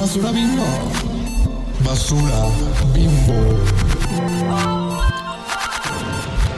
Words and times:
Basura 0.00 0.32
bimbo. 0.32 0.64
Basura 1.84 2.40
bimbo. 2.94 3.38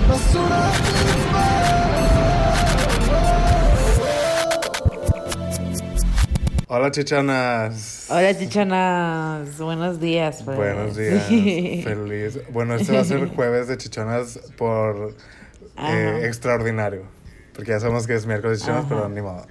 Basura 0.09 1.73
Hola 6.69 6.91
chichanas. 6.91 8.07
Hola, 8.11 8.37
chichonas. 8.39 9.59
Buenos 9.59 10.01
días. 10.01 10.43
pues. 10.43 10.57
Buenos 10.57 10.97
días. 10.97 11.25
Sí. 11.29 11.83
Feliz. 11.85 12.39
Bueno, 12.51 12.75
este 12.75 12.93
va 12.95 13.01
a 13.01 13.05
ser 13.05 13.29
jueves 13.29 13.69
de 13.69 13.77
chichonas 13.77 14.39
por 14.57 15.15
eh, 15.79 16.21
extraordinario. 16.25 17.03
Porque 17.55 17.73
ya 17.73 17.81
sabemos 17.81 18.07
que 18.07 18.15
es 18.15 18.27
miércoles 18.27 18.59
de 18.61 18.65
chichonas, 18.65 18.87
Ajá. 18.87 18.95
pero 18.95 19.09
ni 19.11 19.21
modo. 19.21 19.47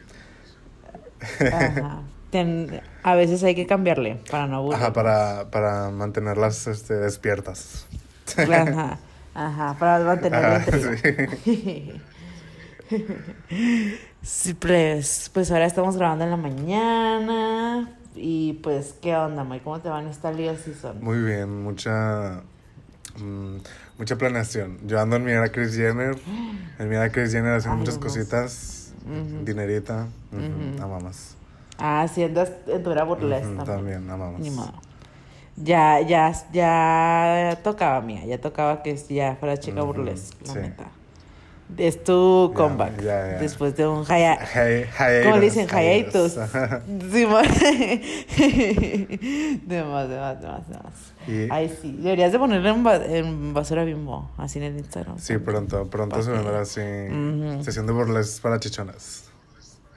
Ajá. 1.53 2.01
Ten- 2.31 2.81
a 3.03 3.15
veces 3.15 3.43
hay 3.43 3.55
que 3.55 3.65
cambiarle 3.65 4.19
para 4.29 4.47
no 4.47 4.57
aburrir. 4.57 4.81
Ajá, 4.81 4.93
para, 4.93 5.49
para 5.51 5.89
mantenerlas 5.89 6.67
este, 6.67 6.95
despiertas. 6.95 7.85
Ajá. 8.37 8.99
Ajá, 9.33 9.75
para 9.79 9.99
mantener 10.03 10.41
la 10.41 10.55
Ajá, 10.57 10.65
intriga. 10.65 11.37
sí. 11.43 12.01
Sí, 14.21 14.53
pues, 14.53 15.31
pues 15.33 15.49
ahora 15.51 15.65
estamos 15.65 15.97
grabando 15.97 16.25
en 16.25 16.31
la 16.31 16.37
mañana. 16.37 17.89
Y 18.15 18.53
pues, 18.61 18.93
¿qué 19.01 19.15
onda, 19.15 19.43
May? 19.43 19.61
¿Cómo 19.61 19.79
te 19.79 19.89
van 19.89 20.07
esta 20.07 20.31
Leo 20.31 20.55
Season? 20.57 21.01
Muy 21.01 21.17
bien, 21.19 21.63
mucha 21.63 22.41
mm, 23.17 23.55
mucha 23.97 24.17
planeación. 24.17 24.77
Yo 24.85 24.99
ando 24.99 25.15
en 25.15 25.23
mi 25.23 25.31
era 25.31 25.49
Chris 25.51 25.75
Jenner, 25.75 26.17
en 26.77 26.89
mi 26.89 26.95
era 26.95 27.11
Chris 27.11 27.31
Jenner 27.31 27.53
haciendo 27.53 27.79
muchas 27.79 27.97
cositas, 27.97 28.93
dinerita, 29.43 30.07
sí, 30.31 30.37
andas 30.81 31.37
en 32.67 32.83
tu 32.83 32.91
era 32.91 33.03
burlesque 33.03 33.47
Ujú, 33.47 33.57
también. 33.63 33.77
también, 33.77 34.09
amamos. 34.09 34.39
Ni 34.41 34.49
modo. 34.51 34.73
Ya, 35.57 35.99
ya, 36.01 36.31
ya 36.53 37.57
tocaba, 37.63 37.99
mía. 38.01 38.23
Ya 38.25 38.39
tocaba 38.39 38.81
que 38.83 38.95
ya 38.95 39.35
fuera 39.35 39.57
chica 39.57 39.83
Ujú, 39.83 39.93
burlesque, 39.93 40.37
la 40.45 40.53
sí. 40.53 40.59
neta. 40.59 40.85
Es 41.77 42.03
tu 42.03 42.51
comeback. 42.53 42.97
ya, 42.97 43.31
ya. 43.33 43.37
Después 43.39 43.75
de 43.77 43.87
un 43.87 44.03
haya... 44.09 44.35
Hi- 44.35 44.83
hiatus, 44.85 45.23
¿Cómo 45.23 45.37
le 45.37 45.45
dicen? 45.45 45.67
Hiatus. 45.69 46.33
Sí, 47.11 47.25
de 49.65 49.83
más, 49.83 50.09
de 50.09 50.17
más, 50.19 50.41
de 50.41 50.47
más, 50.47 50.67
de 50.69 50.75
más. 50.75 51.13
Y- 51.27 51.47
Ay, 51.49 51.69
sí. 51.81 51.95
Deberías 51.99 52.31
de 52.33 52.39
ponerlo 52.39 52.69
en, 52.69 52.83
ba- 52.83 53.05
en 53.05 53.53
basura 53.53 53.83
bimbo, 53.85 54.29
así 54.37 54.59
en 54.59 54.65
el 54.65 54.77
Instagram. 54.79 55.17
Sí, 55.19 55.37
pronto, 55.37 55.85
pronto 55.89 56.21
se 56.21 56.31
vendrá 56.31 56.59
así. 56.61 56.81
Ujú. 56.81 57.63
Sesión 57.63 57.87
de 57.87 57.93
burles 57.93 58.39
para 58.41 58.59
chichonas. 58.59 59.29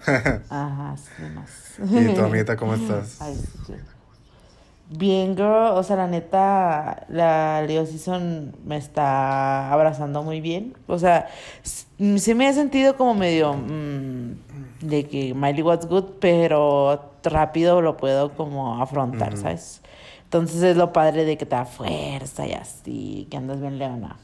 Ajá, 0.50 0.96
sí, 0.96 1.22
de 1.22 1.28
más. 1.30 1.50
¿Y 1.78 2.14
tu 2.14 2.22
amiguita 2.22 2.56
cómo 2.56 2.74
estás? 2.74 3.20
Ay, 3.20 3.34
sí, 3.34 3.58
sí. 3.66 3.74
Bien, 4.90 5.34
girl. 5.34 5.72
O 5.74 5.82
sea, 5.82 5.96
la 5.96 6.06
neta, 6.06 7.06
la 7.08 7.62
Leo 7.62 7.86
Season 7.86 8.54
me 8.64 8.76
está 8.76 9.72
abrazando 9.72 10.22
muy 10.22 10.40
bien. 10.40 10.76
O 10.86 10.98
sea, 10.98 11.28
mm, 11.98 12.16
sí 12.18 12.34
me 12.34 12.48
he 12.48 12.52
sentido 12.52 12.96
como 12.96 13.14
medio 13.14 13.54
mm, 13.54 14.34
de 14.82 15.08
que 15.08 15.34
Miley 15.34 15.62
What's 15.62 15.86
Good, 15.86 16.04
pero 16.20 17.12
rápido 17.24 17.80
lo 17.80 17.96
puedo 17.96 18.34
como 18.34 18.80
afrontar. 18.82 19.36
¿sabes? 19.36 19.80
Entonces 20.24 20.62
es 20.62 20.76
lo 20.76 20.92
padre 20.92 21.24
de 21.24 21.38
que 21.38 21.46
te 21.46 21.56
da 21.56 21.64
fuerza 21.64 22.46
y 22.46 22.52
así, 22.52 23.26
que 23.30 23.36
andas 23.36 23.60
bien 23.60 23.78
leona. 23.78 24.16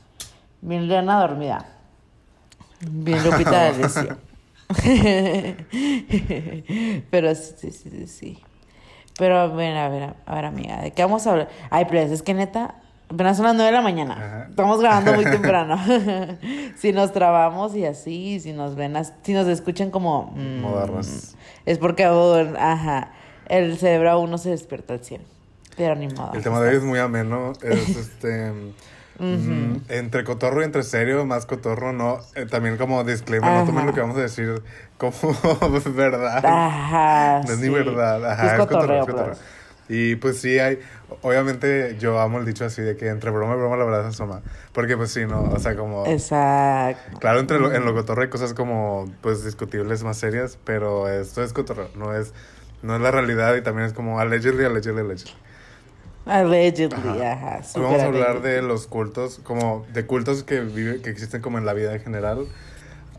Bien 0.60 0.88
leona 0.88 1.20
dormida. 1.20 1.64
Bien 2.80 3.24
Lupita 3.24 3.50
D'Alessio. 3.70 4.29
Pero 7.10 7.34
sí, 7.34 7.54
sí, 7.56 7.70
sí, 7.70 7.90
sí, 7.90 8.06
sí. 8.06 8.38
Pero 9.18 9.38
a 9.38 9.46
ver, 9.48 9.76
a 9.76 9.88
ver, 9.88 10.14
a 10.24 10.34
ver, 10.34 10.44
amiga, 10.44 10.82
¿de 10.82 10.92
qué 10.92 11.02
vamos 11.02 11.26
a 11.26 11.32
hablar? 11.32 11.48
Ay, 11.68 11.86
pero 11.90 12.00
es 12.00 12.22
que 12.22 12.32
neta, 12.32 12.76
apenas 13.10 13.36
son 13.36 13.46
las 13.46 13.54
9 13.54 13.70
de 13.70 13.76
la 13.76 13.82
mañana. 13.82 14.14
Ajá. 14.14 14.46
Estamos 14.48 14.80
grabando 14.80 15.12
muy 15.12 15.24
temprano. 15.30 15.78
si 16.76 16.92
nos 16.92 17.12
trabamos 17.12 17.76
y 17.76 17.84
así, 17.84 18.40
si 18.40 18.52
nos 18.52 18.76
ven, 18.76 18.94
si 19.22 19.34
nos 19.34 19.46
escuchan 19.48 19.90
como... 19.90 20.32
mm, 20.34 20.60
Modernas. 20.60 21.36
Es 21.66 21.78
porque 21.78 22.04
ajá, 22.04 23.12
el 23.46 23.76
cerebro 23.76 24.10
aún 24.10 24.30
no 24.30 24.38
se 24.38 24.50
despierta 24.50 24.94
al 24.94 25.04
100. 25.04 25.22
Pero 25.76 25.94
ni 25.96 26.08
modo. 26.08 26.32
El 26.34 26.42
tema 26.42 26.60
de 26.60 26.70
hoy 26.70 26.76
es 26.76 26.82
muy 26.82 26.98
ameno. 26.98 27.52
Es 27.62 27.96
este. 27.96 28.52
Entre 29.88 30.24
cotorro 30.24 30.62
y 30.62 30.64
entre 30.64 30.82
serio, 30.82 31.24
más 31.26 31.46
cotorro, 31.46 31.92
no. 31.92 32.20
eh, 32.34 32.46
también 32.46 32.76
como 32.76 33.04
disclaimer, 33.04 33.50
no 33.52 33.64
tomen 33.66 33.86
lo 33.86 33.92
que 33.94 34.00
vamos 34.00 34.16
a 34.16 34.22
decir 34.22 34.62
como 34.98 35.12
verdad. 35.94 36.44
Ajá, 36.44 37.40
No 37.46 37.52
es 37.52 37.58
ni 37.58 37.68
verdad. 37.68 38.24
Ajá, 38.32 38.46
Es 38.46 38.52
es 38.52 38.58
cotorreo, 38.58 39.00
cotorreo, 39.00 39.00
es 39.00 39.06
cotorreo. 39.06 39.26
pues. 39.34 39.40
Y 39.92 40.14
pues 40.16 40.40
sí, 40.40 40.58
hay. 40.60 40.78
Obviamente, 41.22 41.96
yo 41.98 42.20
amo 42.20 42.38
el 42.38 42.44
dicho 42.46 42.64
así 42.64 42.80
de 42.80 42.96
que 42.96 43.08
entre 43.08 43.30
broma 43.32 43.54
y 43.54 43.56
broma 43.58 43.76
la 43.76 43.84
verdad 43.84 44.02
se 44.02 44.08
asoma. 44.10 44.40
Porque 44.72 44.96
pues 44.96 45.10
sí, 45.10 45.26
no. 45.26 45.40
O 45.42 45.58
sea, 45.58 45.74
como. 45.76 46.06
Exacto. 46.06 47.18
Claro, 47.18 47.40
entre 47.40 47.58
lo- 47.58 47.72
en 47.74 47.84
lo 47.84 47.92
cotorreo 47.92 48.22
hay 48.22 48.30
cosas 48.30 48.54
como, 48.54 49.12
pues, 49.20 49.44
discutibles 49.44 50.04
más 50.04 50.16
serias, 50.16 50.58
pero 50.64 51.08
esto 51.08 51.42
es 51.42 51.52
cotorreo, 51.52 51.88
no 51.96 52.14
es, 52.14 52.32
no 52.82 52.94
es 52.94 53.00
la 53.02 53.10
realidad 53.10 53.56
y 53.56 53.62
también 53.62 53.86
es 53.88 53.92
como 53.92 54.20
allegedly, 54.20 54.64
allegedly, 54.64 55.00
allegedly. 55.00 55.34
Allegedly, 56.38 57.20
Ajá. 57.22 57.32
ajá. 57.32 57.62
Super 57.64 57.82
vamos 57.82 58.00
a 58.02 58.06
hablar 58.06 58.30
allegedly. 58.30 58.50
de 58.54 58.62
los 58.62 58.86
cultos, 58.86 59.40
como 59.42 59.84
de 59.92 60.06
cultos 60.06 60.44
que 60.44 60.60
vive, 60.60 61.00
que 61.02 61.10
existen 61.10 61.40
como 61.42 61.58
en 61.58 61.66
la 61.66 61.72
vida 61.72 61.92
en 61.94 62.00
general. 62.00 62.46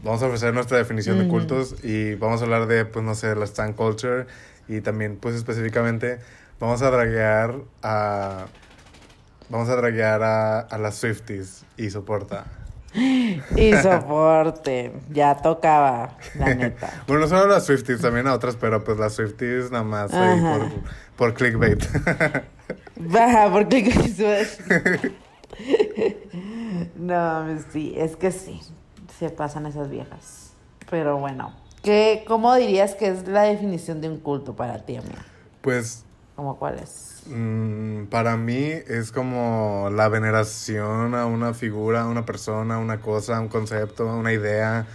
Vamos 0.04 0.24
a 0.24 0.28
ofrecer 0.28 0.54
nuestra 0.54 0.78
definición 0.78 1.18
de 1.20 1.24
Ujú. 1.26 1.32
cultos 1.34 1.76
y 1.84 2.16
vamos 2.16 2.42
a 2.42 2.46
hablar 2.46 2.68
de, 2.68 2.86
pues, 2.86 3.06
no 3.06 3.14
sé, 3.16 3.36
la 3.36 3.46
stand 3.46 3.76
culture 3.76 4.26
y 4.68 4.82
también, 4.82 5.18
pues, 5.18 5.36
específicamente, 5.36 6.20
vamos 6.60 6.82
a 6.82 6.90
draguear 6.90 7.56
a... 7.84 8.46
Vamos 9.50 9.68
a 9.68 9.76
draguear 9.76 10.24
a, 10.24 10.60
a 10.62 10.78
las 10.78 10.96
Swifties 10.96 11.66
y 11.76 11.90
soporta. 11.90 12.46
Y 12.94 13.74
soporte. 13.76 14.94
Ya 15.10 15.36
tocaba, 15.36 16.18
la 16.40 16.56
neta. 16.56 16.90
Bueno, 17.08 17.24
no 17.24 17.28
solo 17.28 17.44
a 17.44 17.48
las 17.48 17.66
Swifties, 17.66 18.00
también 18.00 18.28
a 18.28 18.34
otras, 18.34 18.56
pero 18.56 18.84
pues 18.86 18.98
las 18.98 19.14
Swifties 19.14 19.70
nada 19.70 19.84
más 19.84 20.14
ahí 20.14 20.40
por, 20.40 20.70
por 21.18 21.34
clickbait. 21.34 21.84
Baja, 22.96 23.52
porque 23.52 23.81
No, 26.96 27.46
sí, 27.72 27.94
es 27.97 28.16
que 28.16 28.31
sí. 28.31 28.62
Se 29.19 29.29
pasan 29.29 29.66
esas 29.66 29.90
viejas. 29.90 30.52
Pero 30.90 31.18
bueno. 31.18 31.53
¿Qué, 31.84 32.24
¿Cómo 32.28 32.53
dirías 32.56 32.96
que 32.96 33.07
es 33.07 33.28
la 33.28 33.44
definición 33.44 34.01
de 34.01 34.09
un 34.09 34.19
culto 34.19 34.56
para 34.56 34.80
ti, 34.85 34.97
amiga? 34.97 35.25
pues 35.62 36.03
¿Cómo 36.35 36.57
cuál 36.57 36.80
es? 36.80 37.24
mm, 37.28 38.06
para 38.06 38.38
mí 38.38 38.63
es 38.66 39.12
como 39.12 39.90
la 39.91 40.07
veneración 40.07 41.13
a 41.16 41.25
una 41.25 41.53
figura, 41.53 42.01
a 42.01 42.07
una 42.07 42.25
persona, 42.25 42.75
a 42.75 42.78
una 42.80 43.00
cosa, 43.01 43.38
a 43.38 43.41
un 43.41 43.47
concepto, 43.47 44.09
a 44.09 44.16
una 44.16 44.31
idea. 44.34 44.85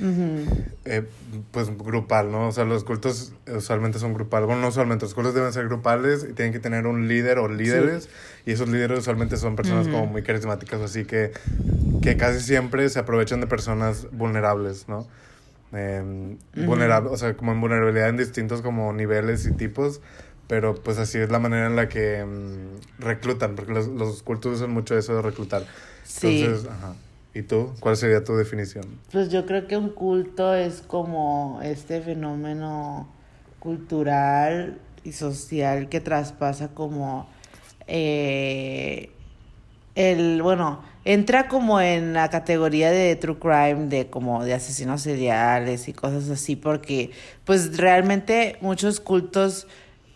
Ujú. 0.00 0.64
eh, 0.86 1.04
pues 1.50 1.76
grupal, 1.76 2.32
¿no? 2.32 2.48
O 2.48 2.52
sea, 2.52 2.64
los 2.64 2.84
cultos 2.84 3.32
usualmente 3.54 3.98
son 3.98 4.14
grupales. 4.14 4.46
Bueno, 4.46 4.62
no 4.62 4.68
usualmente, 4.68 5.04
los 5.04 5.14
cultos 5.14 5.34
deben 5.34 5.52
ser 5.52 5.66
grupales 5.66 6.26
y 6.28 6.32
tienen 6.32 6.52
que 6.52 6.58
tener 6.58 6.86
un 6.86 7.06
líder 7.08 7.38
o 7.38 7.48
líderes. 7.48 8.08
Y 8.46 8.52
esos 8.52 8.68
líderes 8.68 9.00
usualmente 9.00 9.36
son 9.36 9.56
personas 9.56 9.86
Ujú. 9.86 9.96
como 9.96 10.06
muy 10.06 10.22
carismáticas, 10.22 10.80
así 10.80 11.04
que, 11.04 11.32
que 12.02 12.16
casi 12.16 12.40
siempre 12.40 12.88
se 12.88 12.98
aprovechan 12.98 13.40
de 13.40 13.46
personas 13.46 14.06
vulnerables, 14.12 14.88
¿no? 14.88 15.06
Eh, 15.72 16.36
vulnerable- 16.56 17.10
o 17.10 17.16
sea, 17.16 17.36
como 17.36 17.52
en 17.52 17.60
vulnerabilidad 17.60 18.08
en 18.08 18.16
distintos 18.16 18.62
como 18.62 18.92
niveles 18.92 19.46
y 19.46 19.52
tipos. 19.52 20.00
Pero 20.48 20.74
pues 20.74 20.98
así 20.98 21.16
es 21.18 21.30
la 21.30 21.38
manera 21.38 21.66
en 21.66 21.76
la 21.76 21.88
que 21.88 22.24
mm, 22.24 23.00
reclutan, 23.04 23.54
porque 23.54 23.72
los, 23.72 23.86
los 23.86 24.24
cultos 24.24 24.56
usan 24.56 24.70
mucho 24.72 24.98
eso 24.98 25.14
de 25.14 25.22
reclutar. 25.22 25.64
Sí. 26.02 26.42
Entonces, 26.42 26.68
ajá. 26.68 26.94
¿Y 27.34 27.42
tú? 27.42 27.72
¿Cuál 27.80 27.96
sería 27.96 28.24
tu 28.24 28.34
definición? 28.36 28.98
Pues 29.12 29.30
yo 29.30 29.46
creo 29.46 29.66
que 29.66 29.76
un 29.76 29.90
culto 29.90 30.54
es 30.54 30.82
como 30.82 31.60
este 31.62 32.00
fenómeno 32.00 33.08
cultural 33.60 34.80
y 35.04 35.12
social 35.12 35.88
que 35.88 36.00
traspasa 36.00 36.68
como 36.68 37.28
eh, 37.86 39.10
el, 39.94 40.42
bueno, 40.42 40.82
entra 41.04 41.48
como 41.48 41.80
en 41.80 42.12
la 42.12 42.30
categoría 42.30 42.90
de 42.90 43.16
true 43.16 43.38
crime, 43.38 43.86
de 43.86 44.08
como 44.08 44.44
de 44.44 44.54
asesinos 44.54 45.02
seriales 45.02 45.88
y 45.88 45.92
cosas 45.92 46.28
así, 46.30 46.56
porque 46.56 47.10
pues 47.44 47.76
realmente 47.76 48.56
muchos 48.60 49.00
cultos 49.00 49.66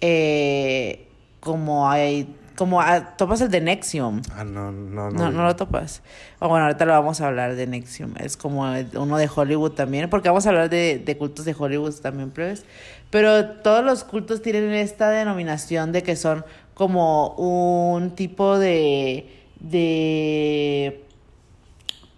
eh, 0.01 1.07
como 1.41 1.89
hay, 1.89 2.35
como 2.57 2.81
topas 3.17 3.41
el 3.41 3.51
de 3.51 3.61
Nexium. 3.61 4.23
Ah, 4.37 4.45
no, 4.45 4.71
no, 4.71 5.11
no. 5.11 5.25
No, 5.25 5.31
no 5.31 5.45
lo 5.45 5.57
topas. 5.57 6.03
O 6.39 6.49
bueno, 6.49 6.67
ahorita 6.67 6.85
lo 6.85 6.93
vamos 6.93 7.21
a 7.21 7.27
hablar 7.27 7.57
de 7.57 7.67
Nexium. 7.67 8.15
Es 8.19 8.37
como 8.37 8.63
uno 8.95 9.17
de 9.17 9.31
Hollywood 9.35 9.73
también, 9.73 10.09
porque 10.09 10.29
vamos 10.29 10.47
a 10.47 10.51
hablar 10.51 10.71
de, 10.71 10.99
de 10.99 11.17
cultos 11.17 11.45
de 11.45 11.55
Hollywood 11.59 11.95
también, 12.01 12.31
plebes. 12.31 12.65
Pero 13.11 13.51
todos 13.63 13.85
los 13.85 14.05
cultos 14.05 14.43
tienen 14.43 14.73
esta 14.73 15.11
denominación 15.11 15.93
de 15.93 16.03
que 16.03 16.17
son 16.17 16.45
como 16.75 17.29
un 17.37 18.15
tipo 18.15 18.59
de. 18.59 19.31
de. 19.61 21.05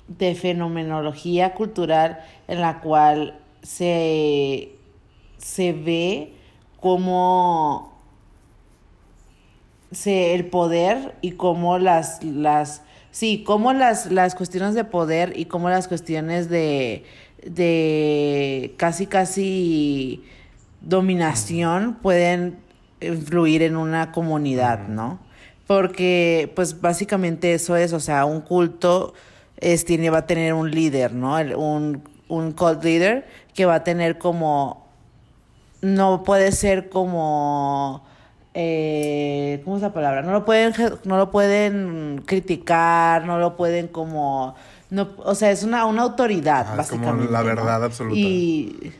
de 0.08 0.34
fenomenología 0.34 1.54
cultural 1.54 2.20
en 2.48 2.60
la 2.60 2.80
cual 2.80 3.38
se. 3.62 4.72
se 5.38 5.72
ve 5.72 6.34
cómo 6.80 7.95
se, 9.92 10.34
el 10.34 10.46
poder 10.46 11.14
y 11.20 11.32
cómo 11.32 11.78
las, 11.78 12.22
las, 12.24 12.82
sí, 13.10 13.42
cómo 13.46 13.72
las, 13.72 14.10
las 14.12 14.34
cuestiones 14.34 14.74
de 14.74 14.84
poder 14.84 15.32
y 15.38 15.46
cómo 15.46 15.68
las 15.70 15.88
cuestiones 15.88 16.48
de, 16.48 17.04
de 17.44 18.74
casi, 18.76 19.06
casi 19.06 20.24
dominación 20.80 21.98
pueden 22.02 22.58
influir 23.00 23.62
en 23.62 23.76
una 23.76 24.12
comunidad, 24.12 24.88
¿no? 24.88 25.18
Porque, 25.66 26.52
pues, 26.54 26.80
básicamente 26.80 27.52
eso 27.54 27.76
es, 27.76 27.92
o 27.92 28.00
sea, 28.00 28.24
un 28.24 28.40
culto 28.40 29.14
es, 29.58 29.84
tiene, 29.84 30.10
va 30.10 30.18
a 30.18 30.26
tener 30.26 30.54
un 30.54 30.70
líder, 30.70 31.12
¿no? 31.12 31.38
El- 31.38 31.56
un, 31.56 32.02
un 32.28 32.52
cult 32.52 32.84
leader 32.84 33.26
que 33.54 33.64
va 33.66 33.76
a 33.76 33.84
tener 33.84 34.18
como, 34.18 34.86
no 35.82 36.22
puede 36.24 36.52
ser 36.52 36.88
como, 36.88 38.04
eh, 38.58 39.60
¿cómo 39.64 39.76
es 39.76 39.82
la 39.82 39.92
palabra? 39.92 40.22
No 40.22 40.32
lo 40.32 40.46
pueden, 40.46 40.72
no 41.04 41.18
lo 41.18 41.30
pueden 41.30 42.22
criticar, 42.24 43.26
no 43.26 43.38
lo 43.38 43.54
pueden 43.54 43.86
como, 43.86 44.54
no, 44.88 45.10
o 45.18 45.34
sea, 45.34 45.50
es 45.50 45.62
una, 45.62 45.84
una 45.84 46.00
autoridad, 46.00 46.62
es 46.80 46.88
como 46.88 47.02
básicamente. 47.02 47.32
la 47.32 47.40
¿no? 47.40 47.44
verdad 47.44 47.84
absoluta. 47.84 48.18
Y, 48.18 48.94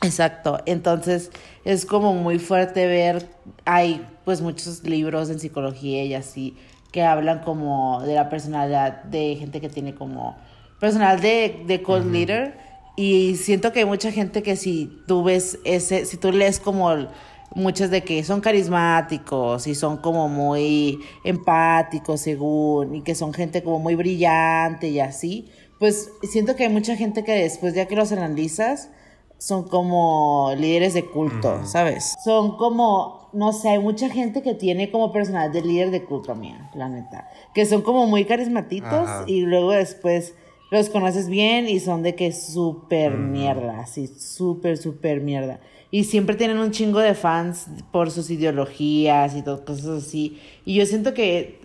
exacto, 0.00 0.60
entonces 0.64 1.32
es 1.64 1.84
como 1.84 2.14
muy 2.14 2.38
fuerte 2.38 2.86
ver, 2.86 3.28
hay 3.64 4.06
pues 4.24 4.40
muchos 4.40 4.84
libros 4.84 5.28
en 5.28 5.40
psicología 5.40 6.04
y 6.04 6.14
así 6.14 6.56
que 6.92 7.02
hablan 7.02 7.40
como 7.40 8.00
de 8.02 8.14
la 8.14 8.28
personalidad 8.28 9.02
de 9.02 9.34
gente 9.40 9.60
que 9.60 9.70
tiene 9.70 9.92
como 9.92 10.36
personal 10.78 11.20
de, 11.20 11.64
de 11.66 11.82
cult 11.82 12.06
leader 12.06 12.56
y 12.94 13.34
siento 13.36 13.72
que 13.72 13.80
hay 13.80 13.86
mucha 13.86 14.12
gente 14.12 14.44
que 14.44 14.54
si 14.54 15.02
tú 15.08 15.24
ves 15.24 15.58
ese, 15.64 16.04
si 16.04 16.16
tú 16.16 16.30
lees 16.30 16.60
como 16.60 17.08
muchas 17.54 17.90
de 17.90 18.02
que 18.02 18.22
son 18.24 18.40
carismáticos 18.40 19.66
y 19.66 19.74
son 19.74 19.98
como 19.98 20.28
muy 20.28 21.00
empáticos 21.24 22.20
según 22.20 22.94
y 22.94 23.02
que 23.02 23.14
son 23.14 23.32
gente 23.32 23.62
como 23.62 23.78
muy 23.78 23.94
brillante 23.94 24.88
y 24.88 25.00
así, 25.00 25.48
pues 25.78 26.10
siento 26.22 26.56
que 26.56 26.64
hay 26.64 26.72
mucha 26.72 26.96
gente 26.96 27.24
que 27.24 27.32
después 27.32 27.74
ya 27.74 27.86
que 27.86 27.96
los 27.96 28.12
analizas 28.12 28.90
son 29.38 29.64
como 29.64 30.52
líderes 30.56 30.94
de 30.94 31.04
culto, 31.04 31.66
¿sabes? 31.66 32.14
Son 32.24 32.56
como, 32.56 33.28
no 33.32 33.52
sé, 33.52 33.70
hay 33.70 33.80
mucha 33.80 34.08
gente 34.08 34.40
que 34.40 34.54
tiene 34.54 34.92
como 34.92 35.10
personalidad 35.10 35.52
de 35.52 35.62
líder 35.62 35.90
de 35.90 36.04
culto, 36.04 36.36
mía, 36.36 36.70
la 36.74 36.88
neta. 36.88 37.28
Que 37.52 37.66
son 37.66 37.82
como 37.82 38.06
muy 38.06 38.24
carismatitos 38.24 38.92
Ajá. 38.92 39.24
y 39.26 39.40
luego 39.40 39.72
después 39.72 40.34
los 40.70 40.90
conoces 40.90 41.28
bien 41.28 41.68
y 41.68 41.80
son 41.80 42.04
de 42.04 42.14
que 42.14 42.30
súper 42.30 43.18
mierda, 43.18 43.80
así, 43.80 44.06
súper, 44.06 44.78
súper 44.78 45.20
mierda. 45.20 45.58
Y 45.92 46.04
siempre 46.04 46.36
tienen 46.36 46.56
un 46.56 46.70
chingo 46.70 47.00
de 47.00 47.14
fans 47.14 47.66
por 47.92 48.10
sus 48.10 48.30
ideologías 48.30 49.36
y 49.36 49.42
todo, 49.42 49.62
cosas 49.64 50.02
así. 50.02 50.40
Y 50.64 50.74
yo 50.74 50.86
siento 50.86 51.12
que 51.12 51.60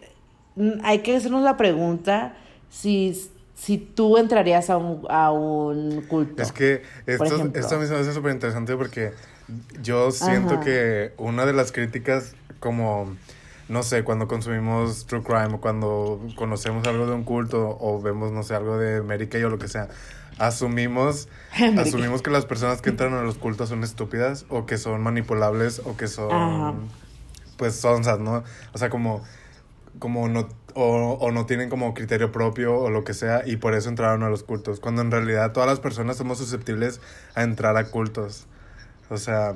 mm, 0.57 0.81
hay 0.83 0.99
que 0.99 1.15
hacernos 1.15 1.43
la 1.43 1.55
pregunta 1.55 2.35
si, 2.69 3.17
si 3.55 3.77
tú 3.77 4.17
entrarías 4.17 4.69
a 4.69 4.75
un, 4.75 5.07
a 5.09 5.31
un 5.31 6.01
culto. 6.01 6.43
Es 6.43 6.51
que 6.51 6.81
esto, 7.05 7.23
esto 7.53 7.75
a 7.75 7.79
mí 7.79 7.87
se 7.87 7.93
me 7.93 7.99
hace 7.99 8.11
súper 8.11 8.33
interesante 8.33 8.75
porque 8.75 9.13
yo 9.81 10.11
siento 10.11 10.55
Ajá. 10.55 10.63
que 10.63 11.13
una 11.17 11.45
de 11.45 11.53
las 11.53 11.71
críticas 11.71 12.35
como, 12.59 13.15
no 13.69 13.81
sé, 13.83 14.03
cuando 14.03 14.27
consumimos 14.27 15.05
True 15.05 15.23
Crime 15.23 15.53
o 15.53 15.61
cuando 15.61 16.21
conocemos 16.35 16.85
algo 16.85 17.05
de 17.05 17.13
un 17.13 17.23
culto 17.23 17.77
o 17.79 18.01
vemos, 18.01 18.33
no 18.33 18.43
sé, 18.43 18.55
algo 18.55 18.77
de 18.77 18.97
América 18.97 19.37
o 19.45 19.49
lo 19.49 19.57
que 19.57 19.69
sea, 19.69 19.87
asumimos, 20.37 21.27
asumimos 21.77 22.21
que 22.21 22.29
las 22.29 22.45
personas 22.45 22.81
que 22.81 22.89
entran 22.89 23.13
a 23.13 23.21
los 23.23 23.37
cultos 23.37 23.69
son 23.69 23.83
estúpidas 23.83 24.45
o 24.49 24.65
que 24.65 24.77
son 24.77 25.01
manipulables 25.01 25.81
o 25.85 25.97
que 25.97 26.07
son, 26.07 26.31
Ajá. 26.31 26.73
pues, 27.57 27.75
sonzas, 27.75 28.19
¿no? 28.19 28.43
O 28.73 28.77
sea, 28.77 28.89
como 28.89 29.23
como 29.99 30.27
no 30.29 30.47
o, 30.75 31.17
o 31.19 31.31
no 31.31 31.47
tienen 31.47 31.69
como 31.69 31.95
criterio 31.95 32.31
propio 32.31 32.77
o 32.77 32.91
lo 32.91 33.03
que 33.03 33.15
sea 33.15 33.41
y 33.47 33.55
por 33.55 33.73
eso 33.73 33.89
entraron 33.89 34.21
a 34.21 34.29
los 34.29 34.43
cultos 34.43 34.79
cuando 34.79 35.01
en 35.01 35.09
realidad 35.09 35.53
todas 35.53 35.67
las 35.67 35.79
personas 35.79 36.17
somos 36.17 36.37
susceptibles 36.37 37.01
a 37.33 37.41
entrar 37.41 37.75
a 37.77 37.85
cultos 37.85 38.45
o 39.09 39.17
sea 39.17 39.55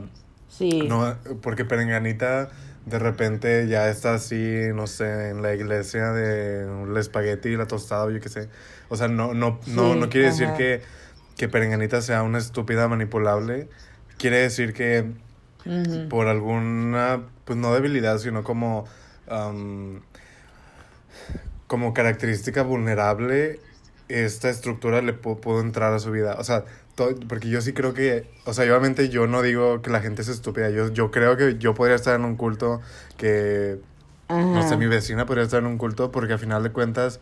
Sí. 0.49 0.81
no 0.87 1.15
porque 1.43 1.63
Perenganita 1.63 2.49
de 2.85 2.99
repente 2.99 3.67
ya 3.67 3.89
está 3.89 4.15
así 4.15 4.69
no 4.73 4.87
sé 4.87 5.29
en 5.29 5.41
la 5.41 5.53
iglesia 5.53 6.11
de 6.11 6.63
el 6.83 6.97
espagueti 6.97 7.49
y 7.49 7.57
la 7.57 7.67
tostada 7.67 8.05
o 8.05 8.11
yo 8.11 8.19
qué 8.19 8.29
sé. 8.29 8.49
O 8.89 8.97
sea 8.97 9.07
no 9.07 9.33
no 9.33 9.59
no 9.67 9.93
Sí, 9.93 9.99
no 9.99 10.09
quiere 10.09 10.27
decir 10.27 10.49
que 10.57 10.81
que 11.37 11.49
Perenganita 11.49 12.01
sea 12.01 12.23
una 12.23 12.37
estúpida 12.37 12.87
manipulable. 12.87 13.67
Quiere 14.17 14.37
decir 14.37 14.73
que 14.73 15.05
por 16.09 16.27
alguna, 16.27 17.23
pues 17.45 17.57
no 17.57 17.73
debilidad, 17.73 18.17
sino 18.17 18.43
como, 18.43 18.85
como 21.67 21.93
característica 21.93 22.63
vulnerable, 22.63 23.59
esta 24.13 24.49
estructura 24.49 25.01
le 25.01 25.19
pu- 25.19 25.39
pudo 25.39 25.61
entrar 25.61 25.93
a 25.93 25.99
su 25.99 26.11
vida. 26.11 26.35
O 26.39 26.43
sea, 26.43 26.65
porque 27.27 27.49
yo 27.49 27.61
sí 27.61 27.73
creo 27.73 27.93
que, 27.93 28.25
o 28.45 28.53
sea, 28.53 28.65
obviamente 28.65 29.09
yo 29.09 29.25
no 29.27 29.41
digo 29.41 29.81
que 29.81 29.89
la 29.89 30.01
gente 30.01 30.21
es 30.21 30.27
estúpida, 30.27 30.69
yo, 30.69 30.89
yo 30.91 31.09
creo 31.11 31.37
que 31.37 31.57
yo 31.57 31.73
podría 31.73 31.95
estar 31.95 32.15
en 32.15 32.25
un 32.25 32.35
culto 32.35 32.81
que, 33.17 33.79
no 34.53 34.61
sé, 34.63 34.77
mi 34.77 34.87
vecina 34.87 35.25
podría 35.25 35.43
estar 35.45 35.59
en 35.61 35.65
un 35.67 35.77
culto 35.77 36.11
porque 36.11 36.33
a 36.33 36.37
final 36.37 36.61
de 36.63 36.71
cuentas 36.71 37.19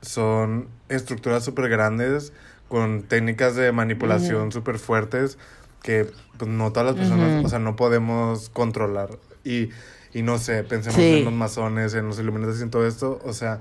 son 0.00 0.68
estructuras 0.88 1.44
súper 1.44 1.68
grandes 1.68 2.32
con 2.68 3.02
técnicas 3.02 3.56
de 3.56 3.72
manipulación 3.72 4.52
súper 4.52 4.78
fuertes 4.78 5.38
que 5.82 6.06
pues, 6.36 6.50
no 6.50 6.72
todas 6.72 6.86
las 6.86 6.96
personas, 6.96 7.44
o 7.44 7.48
sea, 7.48 7.58
no 7.58 7.76
podemos 7.76 8.50
controlar. 8.50 9.10
Y, 9.44 9.70
y 10.12 10.22
no 10.22 10.38
sé, 10.38 10.64
pensemos 10.64 10.98
Sí. 11.00 11.14
en 11.14 11.24
los 11.24 11.32
masones, 11.32 11.94
en 11.94 12.06
los 12.06 12.18
iluminados 12.18 12.58
y 12.60 12.62
en 12.62 12.70
todo 12.70 12.86
esto, 12.86 13.20
o 13.24 13.32
sea, 13.32 13.60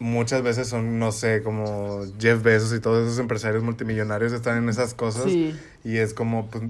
muchas 0.00 0.42
veces 0.42 0.66
son, 0.66 0.98
no 0.98 1.12
sé, 1.12 1.42
como 1.44 2.00
Jeff 2.18 2.42
Bezos 2.42 2.72
y 2.74 2.80
todos 2.80 3.06
esos 3.06 3.18
empresarios 3.20 3.62
multimillonarios 3.62 4.32
están 4.32 4.58
en 4.58 4.68
esas 4.68 4.94
cosas 4.94 5.32
Sí. 5.32 5.54
y 5.84 5.98
es 5.98 6.14
como, 6.14 6.48
pues, 6.50 6.64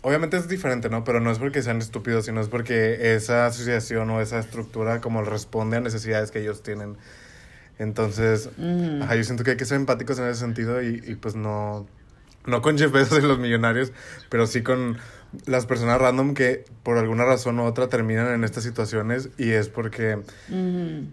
obviamente 0.00 0.36
es 0.38 0.48
diferente, 0.48 0.88
¿no? 0.88 1.04
Pero 1.04 1.20
no 1.20 1.30
es 1.30 1.38
porque 1.38 1.62
sean 1.62 1.78
estúpidos, 1.78 2.24
sino 2.24 2.40
es 2.40 2.48
porque 2.48 3.14
esa 3.14 3.46
asociación 3.46 4.10
o 4.10 4.20
esa 4.20 4.38
estructura 4.40 5.00
como 5.00 5.22
responde 5.22 5.76
a 5.76 5.80
necesidades 5.80 6.30
que 6.32 6.40
ellos 6.40 6.62
tienen. 6.64 6.96
Entonces, 7.78 8.48
Ujú. 8.58 9.02
ajá, 9.02 9.14
yo 9.16 9.24
siento 9.24 9.44
que 9.44 9.52
hay 9.52 9.56
que 9.56 9.64
ser 9.64 9.76
empáticos 9.76 10.18
en 10.18 10.26
ese 10.28 10.40
sentido 10.40 10.82
y, 10.82 11.02
y, 11.06 11.14
pues 11.14 11.34
no, 11.34 11.86
no 12.46 12.62
con 12.62 12.78
Jeff 12.78 12.90
Bezos 12.92 13.18
y 13.18 13.26
los 13.26 13.38
millonarios, 13.38 13.92
pero 14.28 14.46
sí 14.46 14.62
con 14.62 14.98
las 15.46 15.66
personas 15.66 16.00
random 16.00 16.34
que 16.34 16.64
por 16.82 16.98
alguna 16.98 17.24
razón 17.24 17.58
u 17.60 17.64
otra 17.64 17.88
terminan 17.88 18.28
en 18.34 18.44
estas 18.44 18.62
situaciones 18.64 19.30
y 19.38 19.50
es 19.52 19.68
porque 19.68 20.18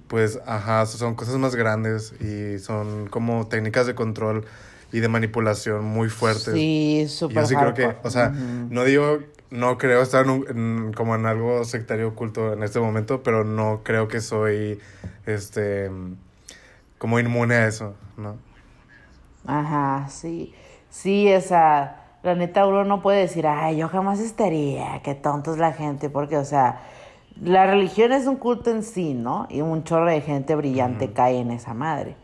pues, 0.07 0.39
ajá, 0.45 0.85
son 0.85 1.15
cosas 1.15 1.35
más 1.35 1.55
grandes 1.55 2.13
y 2.21 2.59
son 2.59 3.07
como 3.07 3.47
técnicas 3.47 3.87
de 3.87 3.95
control 3.95 4.45
y 4.91 4.99
de 5.01 5.07
manipulación 5.07 5.85
muy 5.85 6.09
fuertes. 6.09 6.53
Sí, 6.53 7.05
súper 7.07 7.37
Yo 7.37 7.45
sí 7.45 7.55
creo 7.55 7.73
que, 7.73 7.95
o 8.03 8.09
sea, 8.09 8.33
no 8.69 8.83
digo, 8.83 9.19
no 9.51 9.77
creo 9.77 10.01
estar 10.01 10.25
en 10.25 10.31
un- 10.31 10.45
en- 10.49 10.93
como 10.93 11.15
en 11.15 11.25
algo 11.25 11.63
sectario 11.63 12.07
oculto 12.09 12.53
en 12.53 12.63
este 12.63 12.79
momento, 12.79 13.21
pero 13.23 13.43
no 13.43 13.81
creo 13.83 14.07
que 14.07 14.19
soy, 14.19 14.79
este, 15.27 15.91
como 16.97 17.19
inmune 17.19 17.55
a 17.55 17.67
eso, 17.67 17.95
¿no? 18.17 18.37
Ajá, 19.45 20.07
sí. 20.09 20.53
Sí, 20.89 21.31
o 21.33 21.41
sea, 21.41 21.98
la 22.23 22.35
neta 22.35 22.67
uno 22.67 22.83
no 22.83 23.01
puede 23.01 23.19
decir, 23.21 23.47
ay, 23.47 23.77
yo 23.77 23.87
jamás 23.87 24.19
estaría, 24.19 25.01
qué 25.03 25.15
tonto 25.15 25.53
es 25.53 25.57
la 25.57 25.71
gente, 25.71 26.09
porque, 26.09 26.37
o 26.37 26.45
sea, 26.45 26.81
la 27.41 27.65
religión 27.65 28.11
es 28.11 28.27
un 28.27 28.35
culto 28.35 28.69
en 28.69 28.83
sí, 28.83 29.13
¿no? 29.13 29.47
Y 29.49 29.61
un 29.61 29.83
chorro 29.83 30.09
de 30.09 30.21
gente 30.21 30.55
brillante 30.55 31.13
cae 31.13 31.39
en 31.39 31.51
esa 31.51 31.73
madre. 31.73 32.17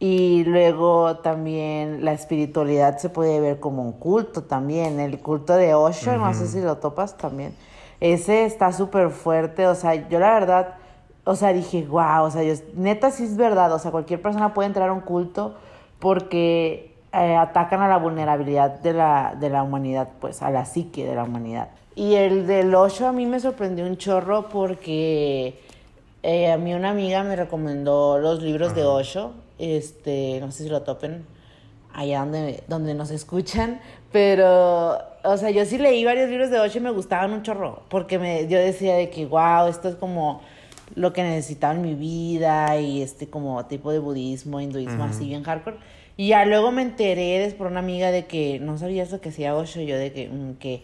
Y 0.00 0.44
luego 0.44 1.18
también 1.18 2.04
la 2.04 2.12
espiritualidad 2.12 2.98
se 2.98 3.08
puede 3.08 3.40
ver 3.40 3.58
como 3.60 3.82
un 3.82 3.92
culto 3.92 4.44
también. 4.44 5.00
El 5.00 5.20
culto 5.20 5.54
de 5.54 5.74
Osho, 5.74 6.16
no 6.16 6.32
sé 6.34 6.46
si 6.46 6.60
lo 6.60 6.78
topas 6.78 7.16
también. 7.16 7.54
Ese 8.00 8.44
está 8.44 8.72
súper 8.72 9.10
fuerte. 9.10 9.66
O 9.66 9.74
sea, 9.74 10.08
yo 10.08 10.20
la 10.20 10.32
verdad, 10.34 10.74
o 11.24 11.34
sea, 11.34 11.52
dije, 11.52 11.84
wow, 11.88 12.22
o 12.22 12.30
sea, 12.30 12.44
yo, 12.44 12.54
neta 12.74 13.10
sí 13.10 13.24
es 13.24 13.36
verdad. 13.36 13.72
O 13.72 13.78
sea, 13.80 13.90
cualquier 13.90 14.22
persona 14.22 14.54
puede 14.54 14.68
entrar 14.68 14.88
a 14.88 14.92
un 14.92 15.00
culto 15.00 15.56
porque 15.98 16.96
eh, 17.20 17.36
atacan 17.36 17.80
a 17.80 17.88
la 17.88 17.98
vulnerabilidad 17.98 18.80
de 18.80 18.92
la, 18.92 19.34
de 19.38 19.50
la 19.50 19.62
humanidad, 19.62 20.08
pues, 20.20 20.42
a 20.42 20.50
la 20.50 20.64
psique 20.64 21.06
de 21.06 21.14
la 21.14 21.24
humanidad. 21.24 21.68
Y 21.94 22.14
el 22.14 22.46
del 22.46 22.74
Osho 22.74 23.08
a 23.08 23.12
mí 23.12 23.26
me 23.26 23.40
sorprendió 23.40 23.84
un 23.84 23.96
chorro 23.96 24.48
porque 24.48 25.60
eh, 26.22 26.52
a 26.52 26.56
mí 26.56 26.74
una 26.74 26.90
amiga 26.90 27.22
me 27.24 27.34
recomendó 27.36 28.18
los 28.18 28.42
libros 28.42 28.74
de 28.74 28.84
Osho, 28.84 29.32
este, 29.58 30.38
no 30.40 30.52
sé 30.52 30.64
si 30.64 30.68
lo 30.68 30.82
topen 30.82 31.24
allá 31.92 32.20
donde, 32.20 32.62
donde 32.68 32.94
nos 32.94 33.10
escuchan, 33.10 33.80
pero, 34.12 34.98
o 35.24 35.36
sea, 35.36 35.50
yo 35.50 35.64
sí 35.64 35.78
leí 35.78 36.04
varios 36.04 36.30
libros 36.30 36.50
de 36.50 36.60
Osho 36.60 36.78
y 36.78 36.82
me 36.82 36.90
gustaban 36.90 37.32
un 37.32 37.42
chorro, 37.42 37.82
porque 37.88 38.18
me, 38.18 38.46
yo 38.46 38.58
decía 38.58 38.94
de 38.94 39.10
que, 39.10 39.26
wow, 39.26 39.66
esto 39.66 39.88
es 39.88 39.96
como 39.96 40.40
lo 40.94 41.12
que 41.12 41.22
necesitaba 41.22 41.74
en 41.74 41.82
mi 41.82 41.94
vida 41.94 42.78
y 42.78 43.02
este 43.02 43.28
como 43.28 43.64
tipo 43.66 43.90
de 43.90 43.98
budismo, 43.98 44.60
hinduismo, 44.60 45.04
así 45.04 45.26
bien 45.26 45.42
hardcore. 45.42 45.76
Y 46.18 46.28
ya 46.28 46.44
luego 46.44 46.72
me 46.72 46.82
enteré 46.82 47.54
por 47.58 47.68
una 47.68 47.80
amiga 47.80 48.10
de 48.12 48.26
que 48.26 48.58
no 48.60 48.76
sabía 48.78 49.04
eso 49.04 49.22
que 49.22 49.30
hacía 49.30 49.56
Osho, 49.56 49.80
yo 49.82 49.96
de 49.98 50.12
que, 50.12 50.28
mm, 50.28 50.56
que 50.56 50.82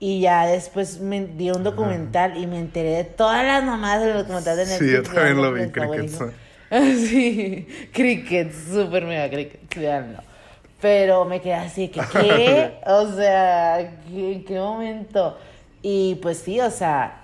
Y 0.00 0.20
ya 0.20 0.46
después 0.46 1.00
me 1.00 1.24
di 1.26 1.50
un 1.52 1.64
documental 1.64 2.36
y 2.36 2.46
me 2.48 2.58
enteré 2.58 2.90
de 2.90 3.04
todas 3.04 3.44
las 3.46 3.64
mamadas 3.64 4.04
del 4.04 4.14
documental 4.18 4.56
de 4.58 4.66
Netflix. 4.66 4.78
Sí, 4.80 4.92
yo 4.92 5.02
también 5.04 5.36
lo 5.36 5.52
vi, 5.54 5.70
Crickets. 5.70 6.24
Sí, 6.70 7.68
Crickets, 7.92 8.56
súper 8.72 9.04
mega 9.06 9.30
Crickets, 9.30 9.76
véanlo. 9.76 10.20
Pero 10.80 11.24
me 11.26 11.40
quedé 11.40 11.54
así, 11.54 11.88
que 11.88 12.00
¿qué? 12.08 12.80
O 12.86 13.06
sea, 13.14 14.00
¿qué- 14.08 14.32
¿en 14.34 14.44
qué 14.44 14.58
momento? 14.58 15.38
Y 15.82 16.16
pues 16.16 16.38
sí, 16.38 16.60
o 16.60 16.70
sea, 16.70 17.22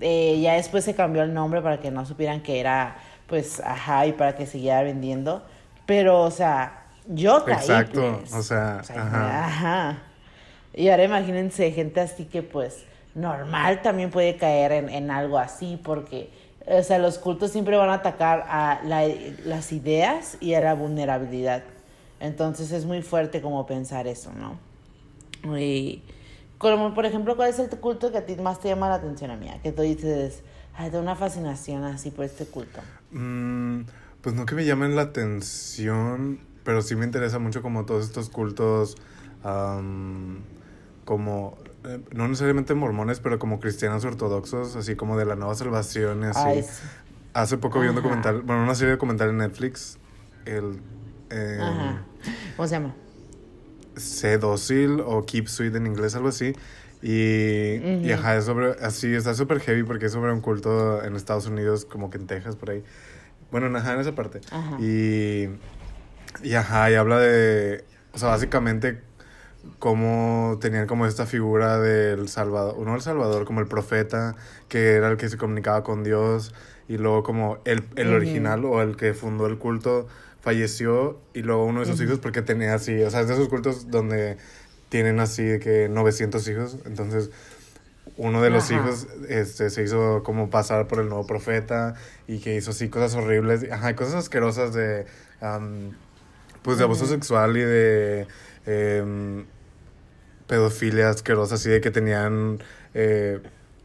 eh, 0.00 0.40
ya 0.40 0.54
después 0.54 0.84
se 0.84 0.94
cambió 0.94 1.22
el 1.22 1.34
nombre 1.34 1.60
para 1.62 1.80
que 1.80 1.90
no 1.90 2.06
supieran 2.06 2.42
que 2.42 2.60
era, 2.60 2.96
pues, 3.26 3.60
ajá, 3.60 4.06
y 4.06 4.12
para 4.12 4.34
que 4.36 4.46
siguiera 4.46 4.82
vendiendo. 4.82 5.44
Pero, 5.86 6.22
o 6.22 6.30
sea, 6.30 6.83
yo 7.08 7.44
caí, 7.44 7.56
Exacto, 7.58 8.18
pues. 8.20 8.32
o 8.32 8.42
sea, 8.42 8.78
ajá. 8.80 9.44
ajá. 9.46 10.02
Y 10.72 10.88
ahora 10.88 11.04
imagínense 11.04 11.70
gente 11.72 12.00
así 12.00 12.24
que, 12.24 12.42
pues, 12.42 12.84
normal 13.14 13.82
también 13.82 14.10
puede 14.10 14.36
caer 14.36 14.72
en, 14.72 14.88
en 14.88 15.10
algo 15.10 15.38
así, 15.38 15.78
porque, 15.82 16.30
o 16.66 16.82
sea, 16.82 16.98
los 16.98 17.18
cultos 17.18 17.52
siempre 17.52 17.76
van 17.76 17.90
a 17.90 17.94
atacar 17.94 18.44
a 18.48 18.80
la- 18.84 19.06
las 19.44 19.72
ideas 19.72 20.36
y 20.40 20.54
a 20.54 20.60
la 20.60 20.74
vulnerabilidad. 20.74 21.62
Entonces 22.20 22.72
es 22.72 22.86
muy 22.86 23.02
fuerte 23.02 23.40
como 23.42 23.66
pensar 23.66 24.06
eso, 24.06 24.32
¿no? 24.32 24.58
Y, 25.58 26.02
como 26.58 26.94
por 26.94 27.04
ejemplo, 27.04 27.36
¿cuál 27.36 27.50
es 27.50 27.58
el 27.58 27.68
culto 27.68 28.10
que 28.10 28.18
a 28.18 28.24
ti 28.26 28.34
más 28.36 28.60
te 28.60 28.68
llama 28.68 28.88
la 28.88 28.94
atención, 28.94 29.30
amiga? 29.30 29.58
Que 29.62 29.72
tú 29.72 29.82
dices, 29.82 30.42
ay, 30.74 30.90
tengo 30.90 31.02
una 31.02 31.16
fascinación 31.16 31.84
así 31.84 32.10
por 32.10 32.24
este 32.24 32.46
culto. 32.46 32.80
Mm, 33.10 33.82
pues 34.22 34.34
no 34.34 34.46
que 34.46 34.54
me 34.54 34.64
llamen 34.64 34.96
la 34.96 35.02
atención, 35.02 36.38
pero 36.64 36.82
sí 36.82 36.96
me 36.96 37.04
interesa 37.04 37.38
mucho 37.38 37.62
como 37.62 37.84
todos 37.84 38.04
estos 38.04 38.30
cultos, 38.30 38.96
am, 39.42 40.40
como, 41.04 41.56
eh, 41.84 42.00
no 42.12 42.26
necesariamente 42.26 42.74
mormones, 42.74 43.20
pero 43.20 43.38
como 43.38 43.60
cristianos 43.60 44.04
ortodoxos, 44.04 44.74
así 44.76 44.96
como 44.96 45.16
de 45.18 45.26
la 45.26 45.36
nueva 45.36 45.54
salvación 45.54 46.22
y 46.22 46.26
así. 46.26 46.40
Ay, 46.48 46.62
sí. 46.62 46.86
Hace 47.34 47.58
poco 47.58 47.80
vi 47.80 47.88
un 47.88 47.94
documental, 47.96 48.42
bueno, 48.42 48.62
una 48.62 48.74
serie 48.74 48.90
de 48.90 48.96
documental 48.96 49.30
en 49.30 49.38
Netflix, 49.38 49.98
el... 50.46 50.80
eh, 51.30 51.58
Ajá. 51.60 52.02
¿Cómo 52.56 52.68
se 52.68 52.74
llama? 52.74 52.94
Sé 53.96 54.38
dócil 54.38 55.00
o 55.04 55.24
keep 55.26 55.48
sweet 55.48 55.74
en 55.76 55.86
inglés, 55.86 56.14
algo 56.14 56.28
así. 56.28 56.52
Y, 57.02 57.74
y 58.02 58.12
Ujú. 58.12 58.14
ajá, 58.14 58.36
es 58.36 58.44
sobre, 58.44 58.70
así, 58.80 59.12
está 59.14 59.34
súper 59.34 59.60
heavy 59.60 59.82
porque 59.82 60.06
es 60.06 60.12
sobre 60.12 60.32
un 60.32 60.40
culto 60.40 61.02
en 61.04 61.16
Estados 61.16 61.46
Unidos, 61.46 61.84
como 61.84 62.08
que 62.08 62.16
en 62.18 62.26
Texas, 62.26 62.56
por 62.56 62.70
ahí. 62.70 62.82
Bueno, 63.50 63.66
en, 63.66 63.76
ajá, 63.76 63.92
en 63.94 64.00
esa 64.00 64.14
parte. 64.14 64.40
Ajá. 64.50 64.78
Y, 64.80 65.48
y 66.42 66.54
ajá, 66.54 66.90
y 66.90 66.94
habla 66.94 67.18
de, 67.18 67.84
o 68.12 68.18
sea, 68.18 68.28
básicamente 68.28 69.00
cómo 69.78 70.58
tenían 70.60 70.86
como 70.86 71.06
esta 71.06 71.26
figura 71.26 71.78
del 71.78 72.28
Salvador, 72.28 72.78
no 72.78 72.94
el 72.94 73.00
Salvador, 73.00 73.44
como 73.44 73.60
el 73.60 73.66
profeta, 73.66 74.36
que 74.68 74.92
era 74.92 75.10
el 75.10 75.16
que 75.16 75.28
se 75.28 75.36
comunicaba 75.38 75.82
con 75.82 76.04
Dios, 76.04 76.54
y 76.88 76.98
luego 76.98 77.22
como 77.22 77.58
el, 77.64 77.84
el 77.96 78.12
original 78.12 78.64
o 78.64 78.82
el 78.82 78.96
que 78.96 79.14
fundó 79.14 79.46
el 79.46 79.58
culto 79.58 80.06
falleció, 80.40 81.18
y 81.32 81.42
luego 81.42 81.64
uno 81.64 81.80
de 81.80 81.86
sus 81.86 82.00
hijos, 82.00 82.18
porque 82.18 82.42
tenía 82.42 82.74
así, 82.74 83.02
o 83.02 83.10
sea, 83.10 83.20
es 83.20 83.28
de 83.28 83.34
esos 83.34 83.48
cultos 83.48 83.90
donde 83.90 84.36
tienen 84.90 85.18
así 85.18 85.42
de 85.42 85.58
que 85.60 85.88
900 85.88 86.46
hijos, 86.48 86.78
entonces 86.84 87.30
uno 88.16 88.42
de 88.42 88.50
los 88.50 88.70
Ajá. 88.70 88.74
hijos 88.74 89.08
este, 89.28 89.70
se 89.70 89.82
hizo 89.82 90.22
como 90.22 90.50
pasar 90.50 90.86
por 90.86 91.00
el 91.00 91.08
nuevo 91.08 91.26
profeta 91.26 91.94
y 92.28 92.38
que 92.40 92.54
hizo 92.54 92.70
así 92.70 92.88
cosas 92.88 93.14
horribles, 93.14 93.70
ajá, 93.70 93.96
cosas 93.96 94.14
asquerosas 94.14 94.74
de, 94.74 95.06
am, 95.40 95.92
pues 96.64 96.78
de 96.78 96.84
abuso 96.84 97.06
sexual 97.06 97.56
y 97.58 97.60
de 97.60 98.26
em, 98.64 99.44
pedofilia 100.46 101.10
asquerosa, 101.10 101.56
así 101.56 101.68
de 101.68 101.82
que 101.82 101.90
tenían, 101.90 102.58
eh, 102.94 103.40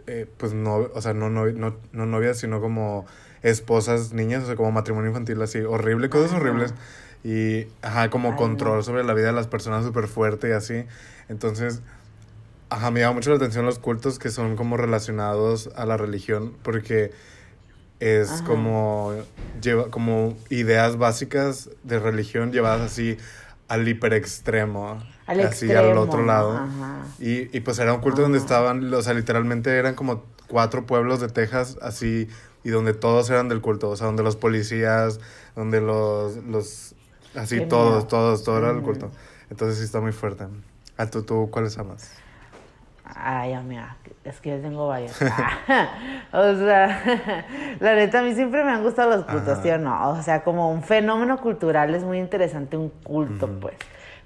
eh, 0.07 0.27
pues 0.38 0.53
no, 0.53 0.89
o 0.93 1.01
sea, 1.01 1.13
no, 1.13 1.29
no, 1.29 1.45
no, 1.48 1.75
no 1.91 2.05
novias, 2.05 2.38
sino 2.38 2.62
como 2.62 3.05
esposas, 3.43 4.13
niñas, 4.13 4.43
o 4.43 4.45
sea, 4.48 4.55
como 4.55 4.71
matrimonio 4.71 5.09
infantil, 5.09 5.41
así, 5.41 5.59
horrible, 5.59 6.09
cosas 6.09 6.31
horribles. 6.33 6.74
Y, 7.21 7.67
ajá, 7.81 8.09
como 8.09 8.31
Ay, 8.31 8.38
control 8.38 8.77
no. 8.77 8.83
sobre 8.83 9.03
la 9.03 9.13
vida 9.13 9.27
de 9.27 9.33
las 9.33 9.48
personas 9.48 9.83
súper 9.83 10.07
fuerte 10.07 10.48
y 10.48 10.51
así. 10.53 10.86
Entonces, 11.27 11.81
ajá, 12.69 12.91
me 12.91 13.01
llama 13.01 13.15
mucho 13.15 13.29
la 13.29 13.36
atención 13.36 13.65
los 13.65 13.77
cultos 13.77 14.19
que 14.19 14.29
son 14.29 14.55
como 14.55 14.77
relacionados 14.77 15.69
a 15.75 15.86
la 15.86 15.98
religión, 15.98 16.53
porque 16.63 17.12
es 17.99 18.29
Ajá. 18.31 18.43
como, 18.45 19.13
lleva, 19.61 19.89
como 19.91 20.35
ideas 20.49 20.97
básicas 20.97 21.69
de 21.83 21.99
religión 21.99 22.51
llevadas 22.51 22.91
así 22.91 23.17
al 23.67 23.87
hiperextremo. 23.87 24.99
Al 25.27 25.39
así 25.41 25.73
al 25.73 25.85
extremo, 25.85 26.01
otro 26.01 26.25
lado. 26.25 26.55
ajá. 26.57 27.05
Y, 27.19 27.55
y 27.55 27.59
pues 27.61 27.77
era 27.79 27.93
un 27.93 28.01
culto 28.01 28.21
donde 28.21 28.37
estaban, 28.37 28.93
o 28.93 29.01
sea, 29.01 29.13
literalmente 29.13 29.75
eran 29.77 29.93
como 29.95 30.23
cuatro 30.47 30.85
pueblos 30.85 31.19
de 31.19 31.27
Texas 31.27 31.77
así, 31.81 32.27
y 32.63 32.69
donde 32.69 32.93
todos 32.93 33.29
eran 33.29 33.49
del 33.49 33.61
culto, 33.61 33.89
o 33.89 33.95
sea, 33.95 34.07
donde 34.07 34.23
los 34.23 34.35
policías, 34.35 35.19
donde 35.55 35.81
los, 35.81 36.37
los 36.45 36.95
así 37.35 37.61
todos, 37.61 38.05
miedo. 38.05 38.07
todos, 38.07 38.43
todo 38.43 38.57
era 38.57 38.67
del 38.69 38.77
Ujú. 38.77 38.85
culto. 38.85 39.11
Entonces 39.49 39.77
sí 39.79 39.83
está 39.83 39.99
muy 40.01 40.11
fuerte. 40.13 40.45
¿A 40.97 41.05
tú, 41.09 41.23
tú 41.23 41.49
cuáles 41.51 41.77
amas? 41.77 42.09
Ay, 43.15 43.53
amiga, 43.53 43.95
es 44.23 44.39
que 44.39 44.51
yo 44.51 44.61
tengo 44.61 44.87
varios. 44.87 45.19
o 46.31 46.55
sea, 46.55 47.03
la 47.79 47.95
neta, 47.95 48.19
a 48.19 48.21
mí 48.21 48.33
siempre 48.33 48.63
me 48.63 48.71
han 48.71 48.83
gustado 48.83 49.09
los 49.17 49.25
cultos, 49.25 49.53
Ajá. 49.53 49.61
¿sí 49.63 49.69
o 49.69 49.77
no? 49.77 50.09
O 50.11 50.21
sea, 50.21 50.43
como 50.43 50.71
un 50.71 50.83
fenómeno 50.83 51.37
cultural 51.39 51.93
es 51.95 52.03
muy 52.03 52.19
interesante 52.19 52.77
un 52.77 52.89
culto, 52.89 53.47
pues. 53.59 53.75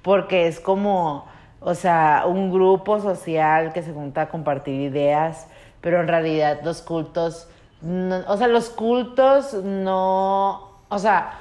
Porque 0.01 0.47
es 0.47 0.59
como, 0.59 1.25
o 1.61 1.75
sea, 1.75 2.23
un 2.27 2.51
grupo 2.51 2.99
social 2.99 3.71
que 3.73 3.81
se 3.83 3.93
junta 3.93 4.23
a 4.23 4.29
compartir 4.29 4.81
ideas, 4.81 5.47
pero 5.81 6.01
en 6.01 6.07
realidad 6.07 6.59
los 6.63 6.81
cultos, 6.81 7.47
no- 7.81 8.23
o 8.27 8.37
sea, 8.37 8.47
los 8.47 8.69
cultos 8.69 9.53
no, 9.63 10.69
o 10.89 10.99
sea, 10.99 11.33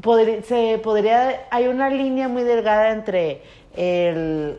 podri- 0.00 0.42
se 0.42 0.78
podría, 0.78 1.46
hay 1.50 1.66
una 1.66 1.90
línea 1.90 2.28
muy 2.28 2.44
delgada 2.44 2.90
entre 2.90 3.42
el 3.76 4.58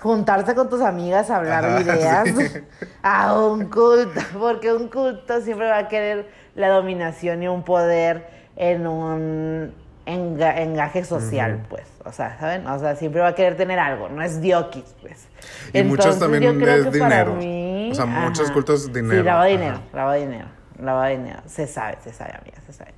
juntarse 0.00 0.54
con 0.54 0.68
tus 0.68 0.80
amigas 0.80 1.30
a 1.30 1.36
hablar 1.36 1.64
de 1.64 1.90
Ajá, 1.92 2.24
ideas 2.26 2.28
sí. 2.36 2.60
a 3.02 3.34
un 3.38 3.64
culto, 3.66 4.20
porque 4.38 4.72
un 4.72 4.88
culto 4.88 5.40
siempre 5.40 5.68
va 5.68 5.78
a 5.78 5.88
querer 5.88 6.28
la 6.54 6.68
dominación 6.68 7.42
y 7.42 7.48
un 7.48 7.62
poder 7.64 8.26
en 8.56 8.86
un 8.86 9.72
enga- 10.06 10.58
engaje 10.58 11.04
social, 11.04 11.60
pues, 11.68 11.86
o 12.04 12.12
sea, 12.12 12.38
¿saben? 12.38 12.66
O 12.66 12.78
sea, 12.78 12.96
siempre 12.96 13.20
va 13.20 13.28
a 13.28 13.34
querer 13.34 13.56
tener 13.56 13.78
algo, 13.78 14.08
no 14.08 14.22
es 14.22 14.40
diokis, 14.40 14.94
pues. 15.00 15.28
Y 15.72 15.82
muchos 15.82 16.06
Entonces, 16.06 16.20
también 16.20 16.42
yo 16.42 16.58
creo 16.60 16.74
es 16.76 16.86
que 16.88 16.98
para 16.98 17.24
dinero. 17.24 17.34
mí- 17.34 17.90
O 17.92 17.94
sea, 17.94 18.06
muchos 18.06 18.46
ajá. 18.46 18.54
cultos 18.54 18.92
dinero. 18.92 19.20
Sí, 19.20 19.24
lava 19.24 19.44
dinero, 19.44 19.80
lava 19.92 20.14
dinero, 20.14 20.46
lava 20.80 21.08
dinero. 21.08 21.40
Se 21.46 21.66
sabe, 21.66 21.98
se 22.02 22.12
sabe, 22.12 22.32
amiga, 22.40 22.58
se 22.66 22.72
sabe. 22.72 22.92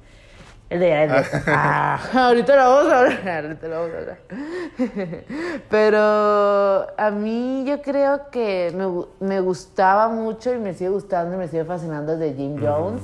El 0.71 0.79
de 0.81 1.03
el 1.05 1.11
de- 1.11 1.25
ah, 1.49 2.01
ahorita 2.15 2.55
lo 2.57 2.63
vamos 2.63 2.93
a 2.93 2.99
hablar, 3.01 3.29
ahorita 3.45 3.69
lo 3.69 3.81
vamos 3.81 3.91
a 3.95 3.99
hablar. 3.99 4.19
Pero 5.69 5.99
a 6.97 7.11
mí 7.11 7.65
yo 7.67 7.83
creo 7.83 8.31
que 8.31 8.73
me, 8.77 9.27
me 9.27 9.41
gustaba 9.41 10.09
mucho 10.09 10.55
y 10.55 10.59
me 10.59 10.73
sigue 10.75 10.91
gustando 10.91 11.35
y 11.35 11.39
me 11.39 11.49
sigue 11.49 11.65
fascinando 11.65 12.13
el 12.13 12.21
de 12.21 12.35
Jim 12.35 12.57
Jones. 12.63 13.03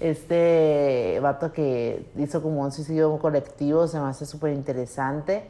Este 0.00 1.18
vato 1.22 1.52
que 1.52 2.06
hizo 2.16 2.42
como 2.42 2.62
un 2.62 2.72
suicidio 2.72 3.16
colectivo, 3.18 3.86
se 3.86 3.98
me 4.00 4.08
hace 4.08 4.26
súper 4.26 4.52
interesante. 4.52 5.44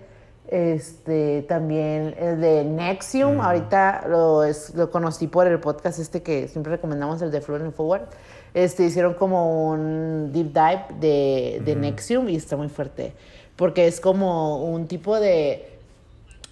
Este, 0.49 1.43
también 1.47 2.15
el 2.19 2.41
de 2.41 2.65
Nexium, 2.65 3.41
ahorita 3.41 4.05
lo, 4.09 4.45
es- 4.45 4.75
lo 4.75 4.91
conocí 4.91 5.27
por 5.27 5.47
el 5.47 5.61
podcast 5.61 5.99
este 5.99 6.23
que 6.23 6.49
siempre 6.49 6.73
recomendamos, 6.73 7.21
el 7.21 7.31
de 7.31 7.41
Fluent 7.43 7.65
and 7.67 7.75
Forward. 7.75 8.03
Este, 8.55 8.85
hicieron 8.85 9.15
como 9.15 9.69
un 9.71 10.31
deep 10.33 10.53
dive 10.53 10.85
de, 11.01 11.63
de 11.65 11.77
Nexium 11.77 12.29
y 12.29 12.37
está 12.37 12.57
muy 12.57 12.69
fuerte. 12.69 13.15
Porque 13.57 13.87
es 13.87 14.01
como 14.01 14.65
un 14.65 14.87
tipo 14.87 15.19
de. 15.21 15.79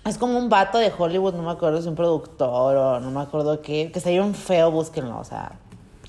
Es 0.05 0.19
como 0.19 0.39
un 0.39 0.49
vato 0.49 0.79
de 0.79 0.93
Hollywood, 0.97 1.35
no 1.35 1.43
me 1.43 1.51
acuerdo 1.51 1.79
si 1.79 1.83
es 1.83 1.87
un 1.89 1.97
productor 1.97 2.77
o 2.77 3.01
no 3.01 3.11
me 3.11 3.21
acuerdo 3.21 3.61
qué, 3.61 3.91
que 3.93 3.99
está 3.99 4.11
bien 4.11 4.35
feo, 4.35 4.71
búsquenlo, 4.71 5.19
o 5.19 5.25
sea, 5.25 5.53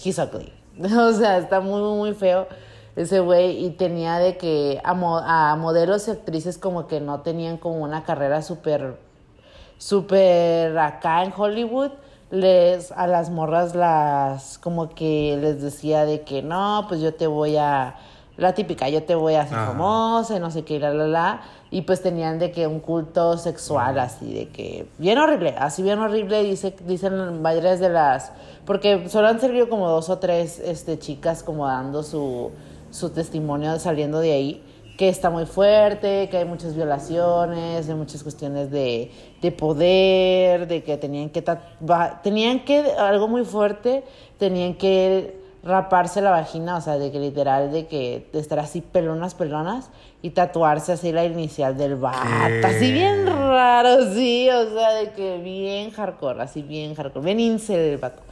he's 0.03 0.19
ugly. 0.19 0.53
O 0.95 1.11
sea, 1.13 1.39
está 1.39 1.59
muy, 1.61 1.81
muy, 1.81 1.97
muy 1.97 2.13
feo 2.13 2.47
ese 2.95 3.19
güey 3.19 3.65
y 3.65 3.71
tenía 3.71 4.17
de 4.19 4.37
que 4.37 4.79
a, 4.83 4.93
mo- 4.93 5.17
a 5.17 5.55
modelos 5.55 6.07
y 6.07 6.11
actrices 6.11 6.57
como 6.59 6.87
que 6.87 6.99
no 6.99 7.21
tenían 7.21 7.57
como 7.57 7.77
una 7.83 8.03
carrera 8.03 8.41
súper 8.43 8.97
súper 9.77 10.77
acá 10.77 11.23
en 11.23 11.33
Hollywood, 11.35 11.91
les 12.29 12.91
a 12.91 13.07
las 13.07 13.29
morras 13.29 13.75
las 13.75 14.57
como 14.57 14.89
que 14.89 15.37
les 15.39 15.61
decía 15.61 16.05
de 16.05 16.21
que 16.21 16.41
no, 16.41 16.85
pues 16.87 17.01
yo 17.01 17.13
te 17.13 17.27
voy 17.27 17.57
a 17.57 17.95
la 18.35 18.53
típica, 18.53 18.87
yo 18.89 19.03
te 19.03 19.15
voy 19.15 19.33
a 19.33 19.41
hacer 19.41 19.57
Ajá. 19.57 19.67
famosa 19.67 20.35
y 20.35 20.39
no 20.39 20.51
sé 20.51 20.63
qué, 20.63 20.79
la 20.79 20.93
la 20.93 21.07
la, 21.07 21.41
y 21.71 21.81
pues 21.81 22.03
tenían 22.03 22.37
de 22.37 22.51
que 22.51 22.67
un 22.67 22.79
culto 22.79 23.37
sexual 23.37 23.97
así 23.97 24.31
de 24.31 24.49
que 24.49 24.87
bien 24.99 25.17
horrible, 25.17 25.55
así 25.57 25.81
bien 25.81 25.99
horrible 25.99 26.43
dice 26.43 26.75
dicen 26.85 27.41
varias 27.41 27.79
de 27.79 27.89
las 27.89 28.31
porque 28.65 29.09
solo 29.09 29.27
han 29.27 29.39
servido 29.39 29.69
como 29.69 29.89
dos 29.89 30.09
o 30.09 30.19
tres 30.19 30.59
este 30.59 30.99
chicas 30.99 31.41
como 31.41 31.65
dando 31.65 32.03
su 32.03 32.51
su 32.91 33.09
testimonio 33.09 33.79
saliendo 33.79 34.19
de 34.19 34.33
ahí 34.33 34.63
que 34.97 35.09
está 35.09 35.29
muy 35.29 35.45
fuerte, 35.45 36.27
que 36.29 36.37
hay 36.37 36.45
muchas 36.45 36.75
violaciones, 36.75 37.87
hay 37.87 37.95
muchas 37.95 38.23
cuestiones 38.23 38.71
de, 38.71 39.11
de 39.41 39.51
poder, 39.51 40.67
de 40.67 40.83
que 40.83 40.97
tenían 40.97 41.29
que, 41.29 41.43
tenían 42.23 42.65
que, 42.65 42.91
algo 42.97 43.27
muy 43.27 43.45
fuerte, 43.45 44.03
tenían 44.37 44.73
que 44.73 45.37
raparse 45.63 46.21
la 46.21 46.31
vagina, 46.31 46.77
o 46.77 46.81
sea, 46.81 46.97
de 46.97 47.11
que 47.11 47.19
literal, 47.19 47.71
de 47.71 47.87
que 47.87 48.27
de 48.31 48.39
estar 48.39 48.59
así 48.59 48.81
pelonas, 48.81 49.35
pelonas, 49.35 49.89
y 50.21 50.31
tatuarse 50.31 50.93
así 50.93 51.11
la 51.11 51.25
inicial 51.25 51.77
del 51.77 51.95
vato, 51.95 52.17
así 52.65 52.91
bien 52.91 53.25
raro, 53.27 54.13
sí, 54.13 54.49
o 54.49 54.73
sea, 54.73 54.93
de 54.93 55.11
que 55.11 55.37
bien 55.37 55.91
hardcore, 55.91 56.41
así 56.41 56.61
bien 56.61 56.95
hardcore, 56.95 57.25
bien 57.25 57.39
incel 57.39 57.79
el 57.79 57.97
vato. 57.97 58.23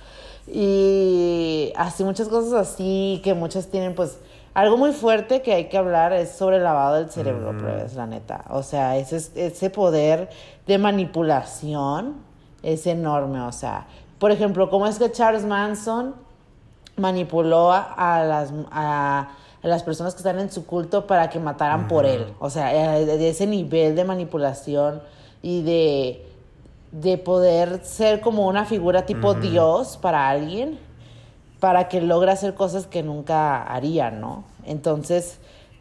Y 0.47 1.73
así 1.75 2.03
muchas 2.03 2.27
cosas 2.27 2.53
así, 2.53 3.19
que 3.23 3.33
muchas 3.33 3.67
tienen 3.67 3.95
pues 3.95 4.19
algo 4.55 4.77
muy 4.77 4.93
fuerte 4.93 5.41
que 5.41 5.53
hay 5.53 5.65
que 5.65 5.77
hablar 5.77 6.13
es 6.13 6.31
sobre 6.31 6.57
el 6.57 6.63
lavado 6.63 6.95
del 6.95 7.11
cerebro, 7.11 7.53
pues, 7.59 7.93
la 7.93 8.07
neta. 8.07 8.45
O 8.49 8.63
sea, 8.63 8.95
ese, 8.97 9.17
ese 9.35 9.69
poder 9.69 10.29
de 10.65 10.77
manipulación 10.77 12.15
es 12.63 12.87
enorme. 12.87 13.41
O 13.41 13.51
sea, 13.51 13.85
por 14.17 14.31
ejemplo, 14.31 14.69
¿cómo 14.69 14.87
es 14.87 14.97
que 14.97 15.11
Charles 15.11 15.43
Manson 15.43 16.15
manipuló 16.95 17.73
a, 17.73 18.23
las, 18.25 18.53
a, 18.71 19.27
las 19.61 19.83
personas 19.83 20.13
que 20.13 20.19
están 20.19 20.39
en 20.39 20.49
su 20.49 20.65
culto 20.65 21.05
para 21.05 21.29
que 21.29 21.37
mataran 21.37 21.89
por 21.89 22.05
él? 22.05 22.25
O 22.39 22.49
sea, 22.49 22.97
eh, 22.97 23.05
de 23.05 23.29
ese 23.29 23.45
nivel 23.47 23.93
de 23.93 24.05
manipulación 24.05 25.01
y 25.41 25.63
de, 25.63 26.25
de 26.93 27.17
poder 27.17 27.83
ser 27.83 28.21
como 28.21 28.47
una 28.47 28.63
figura 28.63 29.05
tipo 29.05 29.33
Dios 29.33 29.97
para 29.97 30.29
alguien 30.29 30.79
para 31.59 31.87
que 31.87 32.01
logre 32.01 32.31
hacer 32.31 32.53
cosas 32.53 32.87
que 32.87 33.03
nunca 33.03 33.63
haría, 33.63 34.11
¿no? 34.11 34.43
Entonces, 34.65 35.39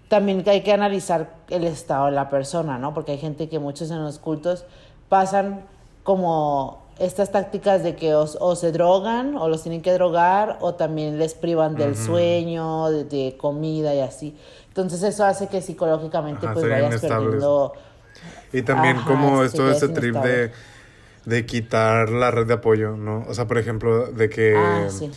también 0.09 0.45
hay 0.47 0.63
que 0.63 0.73
analizar 0.73 1.35
el 1.49 1.65
estado 1.65 2.07
de 2.07 2.13
la 2.13 2.31
persona, 2.31 2.79
¿no? 2.79 2.95
Porque 2.95 3.13
hay 3.13 3.19
gente 3.19 3.49
que 3.49 3.59
muchos 3.59 3.91
en 3.91 4.03
los 4.03 4.19
cultos 4.19 4.65
pasan 5.09 5.65
como 6.03 6.85
estas 6.99 7.33
tácticas 7.33 7.83
de 7.83 7.97
que 7.97 8.15
o, 8.15 8.57
se 8.57 8.71
drogan 8.71 9.37
o 9.37 9.49
los 9.49 9.63
tienen 9.63 9.83
que 9.83 9.93
drogar 9.93 10.59
o 10.61 10.75
también 10.75 11.19
les 11.19 11.35
privan 11.35 11.75
del 11.75 11.97
sueño, 11.97 12.91
de, 12.91 13.37
comida 13.37 13.95
y 13.95 14.01
así. 14.01 14.37
Entonces 14.69 15.03
eso 15.03 15.25
hace 15.25 15.49
que 15.49 15.61
psicológicamente 15.61 16.47
pues 16.53 16.69
vayas 16.69 17.01
perdiendo... 17.01 17.73
Y 18.53 18.63
también 18.63 18.99
como 18.99 19.43
esto, 19.43 19.69
ese 19.69 19.89
trip 19.89 20.15
de, 20.17 20.53
de 21.25 21.47
quitar 21.47 22.11
la 22.11 22.31
red 22.31 22.47
de 22.47 22.55
apoyo, 22.55 22.97
¿no? 22.97 23.25
O 23.29 23.35
sea, 23.35 23.49
por 23.49 23.59
ejemplo, 23.59 24.07
de 24.13 24.31
que... 24.31 24.55
Ah, 24.57 24.87
sí 24.89 25.11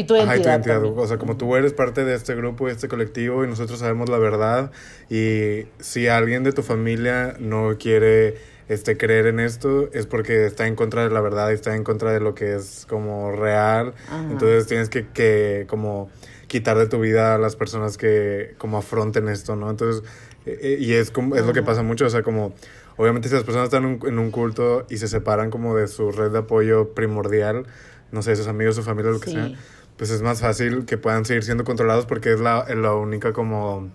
y 0.00 0.04
tu 0.04 0.16
identidad. 0.16 0.84
O 0.84 1.06
sea, 1.06 1.18
como 1.18 1.36
tú 1.36 1.56
eres 1.56 1.72
parte 1.72 2.04
de 2.04 2.14
este 2.14 2.34
grupo, 2.34 2.66
de 2.66 2.72
este 2.72 2.88
colectivo, 2.88 3.44
y 3.44 3.48
nosotros 3.48 3.78
sabemos 3.78 4.08
la 4.08 4.18
verdad. 4.18 4.70
Y 5.08 5.66
si 5.78 6.08
alguien 6.08 6.44
de 6.44 6.52
tu 6.52 6.62
familia 6.62 7.34
no 7.38 7.76
quiere 7.78 8.36
este, 8.68 8.96
creer 8.96 9.26
en 9.26 9.40
esto, 9.40 9.90
es 9.92 10.06
porque 10.06 10.46
está 10.46 10.66
en 10.66 10.76
contra 10.76 11.02
de 11.02 11.10
la 11.10 11.20
verdad 11.20 11.50
y 11.50 11.54
está 11.54 11.74
en 11.74 11.84
contra 11.84 12.12
de 12.12 12.20
lo 12.20 12.34
que 12.34 12.54
es 12.54 12.86
como 12.88 13.32
real. 13.32 13.94
Entonces 14.30 14.66
tienes 14.66 14.88
que, 14.88 15.08
que 15.08 15.66
como 15.68 16.08
quitar 16.46 16.76
de 16.76 16.86
tu 16.86 17.00
vida 17.00 17.36
a 17.36 17.38
las 17.38 17.54
personas 17.56 17.96
que 17.96 18.54
como 18.58 18.78
afronten 18.78 19.28
esto, 19.28 19.54
¿no? 19.54 19.70
Entonces, 19.70 20.02
eh, 20.46 20.58
eh, 20.62 20.76
y 20.80 20.92
es, 20.94 21.10
como, 21.10 21.36
es 21.36 21.46
lo 21.46 21.52
que 21.52 21.62
pasa 21.62 21.82
mucho, 21.82 22.06
o 22.06 22.10
sea, 22.10 22.22
como 22.22 22.52
obviamente 22.96 23.28
si 23.28 23.34
las 23.34 23.44
personas 23.44 23.66
están 23.66 24.00
en 24.04 24.18
un, 24.18 24.30
culto 24.30 24.84
y 24.90 24.96
se 24.96 25.06
separan 25.08 25.50
como 25.50 25.76
de 25.76 25.86
su 25.86 26.10
red 26.10 26.32
de 26.32 26.38
apoyo 26.38 26.92
primordial, 26.92 27.66
no 28.10 28.22
sé, 28.22 28.34
sus 28.36 28.48
amigos, 28.48 28.74
su 28.74 28.82
familia, 28.82 29.12
lo 29.12 29.20
que 29.20 29.30
sea, 29.30 29.52
pues 30.00 30.08
es 30.08 30.22
más 30.22 30.40
fácil 30.40 30.86
que 30.86 30.96
puedan 30.96 31.26
seguir 31.26 31.42
siendo 31.42 31.62
controlados 31.62 32.06
porque 32.06 32.32
es 32.32 32.40
la, 32.40 32.64
la 32.74 32.94
única 32.94 33.34
como... 33.34 33.90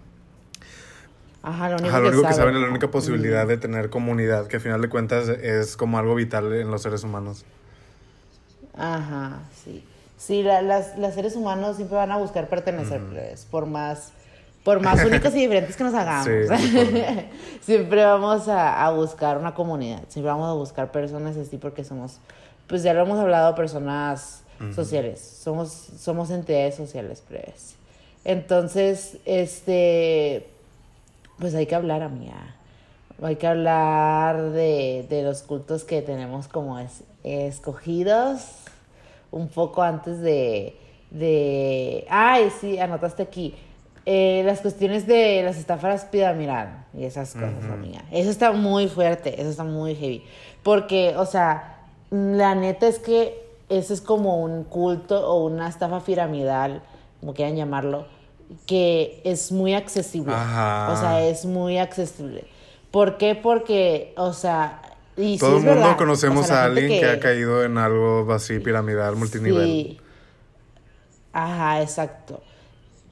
Ajá, 1.41 1.67
lo 1.69 1.77
único, 1.77 1.89
Ajá, 1.89 1.99
lo 1.99 2.09
único 2.09 2.27
que, 2.27 2.33
saben, 2.35 2.53
es 2.53 2.61
la 2.61 2.69
única 2.69 2.91
posibilidad 2.91 3.47
de 3.47 3.57
tener 3.57 3.89
comunidad, 3.89 4.45
que 4.45 4.57
al 4.57 4.61
final 4.61 4.83
de 4.83 4.89
cuentas 4.89 5.29
es 5.29 5.75
como 5.75 5.97
algo 5.97 6.13
vital 6.13 6.53
en 6.53 6.69
los 6.69 6.83
seres 6.83 7.03
humanos. 7.03 7.43
Ajá, 8.77 9.39
sí. 9.63 9.83
Sí, 10.15 10.43
las, 10.43 10.95
los 10.95 11.15
seres 11.15 11.35
humanos 11.35 11.77
siempre 11.77 11.97
van 11.97 12.11
a 12.11 12.17
buscar 12.17 12.49
pertenecer, 12.49 13.01
por 13.49 13.65
más 13.65 14.11
por 14.63 14.81
más 14.81 15.03
únicos 15.03 15.33
y 15.33 15.39
diferentes 15.39 15.75
que 15.75 15.85
nos 15.85 15.95
hagamos. 15.95 16.27
siempre 17.61 18.05
vamos 18.05 18.47
a, 18.47 18.85
a, 18.85 18.91
buscar 18.91 19.39
una 19.39 19.55
comunidad, 19.55 20.03
siempre 20.09 20.31
vamos 20.31 20.51
a 20.51 20.53
buscar 20.53 20.91
personas 20.91 21.35
así 21.35 21.57
porque 21.57 21.83
somos, 21.83 22.19
pues 22.67 22.83
ya 22.83 22.93
lo 22.93 23.01
hemos 23.01 23.17
hablado, 23.17 23.55
personas 23.55 24.44
sociales. 24.73 25.19
Somos, 25.19 25.69
somos 25.69 26.29
entidades 26.29 26.75
sociales, 26.75 27.23
pues. 27.27 27.75
Entonces, 28.23 29.17
este, 29.25 30.47
pues 31.39 31.53
hay 31.55 31.65
que 31.65 31.75
hablar, 31.75 32.01
amiga. 32.01 32.55
Hay 33.21 33.37
que 33.37 33.47
hablar 33.47 34.51
de, 34.51 35.05
de 35.09 35.23
los 35.23 35.41
cultos 35.43 35.83
que 35.83 36.01
tenemos 36.01 36.47
como 36.47 36.79
es, 36.79 37.03
escogidos 37.23 38.41
un 39.31 39.47
poco 39.47 39.83
antes 39.83 40.21
de, 40.21 40.75
de... 41.11 42.05
Ay, 42.09 42.49
sí, 42.59 42.79
anotaste 42.79 43.23
aquí. 43.23 43.55
Eh, 44.05 44.43
las 44.45 44.61
cuestiones 44.61 45.07
de 45.07 45.41
las 45.43 45.57
estafas 45.57 46.05
piramidal 46.05 46.85
y 46.93 47.05
esas 47.05 47.33
cosas, 47.33 47.63
amiga. 47.71 48.03
Eso 48.11 48.29
está 48.29 48.51
muy 48.51 48.87
fuerte, 48.87 49.41
eso 49.41 49.49
está 49.49 49.63
muy 49.63 49.95
heavy. 49.95 50.23
Porque, 50.61 51.15
o 51.17 51.25
sea, 51.25 51.79
la 52.11 52.53
neta 52.53 52.87
es 52.87 52.99
que 52.99 53.44
eso 53.69 53.93
es 53.93 54.01
como 54.01 54.41
un 54.41 54.63
culto 54.63 55.27
o 55.27 55.45
una 55.45 55.67
estafa 55.67 55.99
piramidal, 56.01 56.81
como 57.19 57.33
quieran 57.33 57.55
llamarlo, 57.55 58.05
que 58.65 59.21
es 59.23 59.51
muy 59.51 59.73
accesible. 59.73 60.33
O 60.33 60.95
sea, 60.95 61.25
es 61.25 61.45
muy 61.45 61.77
accesible. 61.77 62.45
¿Por 62.91 63.17
qué? 63.17 63.35
Porque, 63.35 64.13
o 64.17 64.33
sea, 64.33 64.81
y 65.17 65.37
todo 65.37 65.57
el 65.57 65.63
mundo 65.63 65.95
conocemos 65.97 66.51
a 66.51 66.65
alguien 66.65 66.87
que... 66.87 67.05
ha 67.05 67.19
caído 67.19 67.63
en 67.63 67.77
algo 67.77 68.31
así 68.31 68.59
piramidal, 68.59 69.15
multinivel. 69.15 69.65
Sí. 69.65 69.99
Ajá, 71.33 71.81
exacto. 71.81 72.41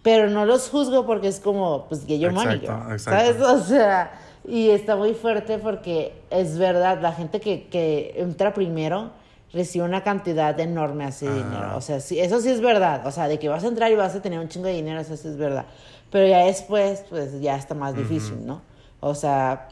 Pero 0.02 0.30
no 0.30 0.46
los 0.46 0.70
juzgo 0.70 1.06
porque 1.06 1.30
es 1.30 1.40
como, 1.40 1.86
pues, 1.88 2.02
que 2.02 2.20
yo 2.20 2.30
exacto, 2.30 3.00
¿Sabes? 3.00 3.38
O 3.42 3.60
sea, 3.60 4.14
y 4.46 4.70
está 4.70 4.96
muy 4.96 5.14
fuerte 5.14 5.58
porque 5.58 6.14
es 6.30 6.58
verdad, 6.58 7.02
la 7.02 7.14
gente 7.14 7.40
que, 7.40 7.68
que 7.68 8.14
entra 8.18 8.54
primero 8.54 9.12
recibe 9.54 9.86
una 9.86 10.04
cantidad 10.04 10.60
enorme 10.60 11.06
así 11.06 11.28
de 11.28 11.36
dinero. 11.36 11.78
O 11.78 11.82
sea, 11.82 12.00
sí, 12.00 12.20
eso 12.20 12.42
sí 12.42 12.50
es 12.50 12.60
verdad. 12.60 13.06
O 13.06 13.12
sea, 13.12 13.28
de 13.28 13.38
que 13.40 13.50
vas 13.50 13.64
a 13.64 13.68
entrar 13.68 13.92
y 13.92 13.96
vas 13.96 14.16
a 14.16 14.22
tener 14.22 14.40
un 14.40 14.50
chingo 14.50 14.66
de 14.66 14.74
dinero, 14.74 15.00
eso 15.00 15.16
sí 15.16 15.28
es 15.28 15.38
verdad. 15.38 15.66
Pero 16.12 16.28
ya 16.28 16.46
después, 16.46 17.06
pues 17.10 17.40
ya 17.40 17.56
está 17.56 17.76
más 17.76 17.96
difícil, 17.96 18.46
¿no? 18.46 18.62
O 19.00 19.16
sea, 19.16 19.70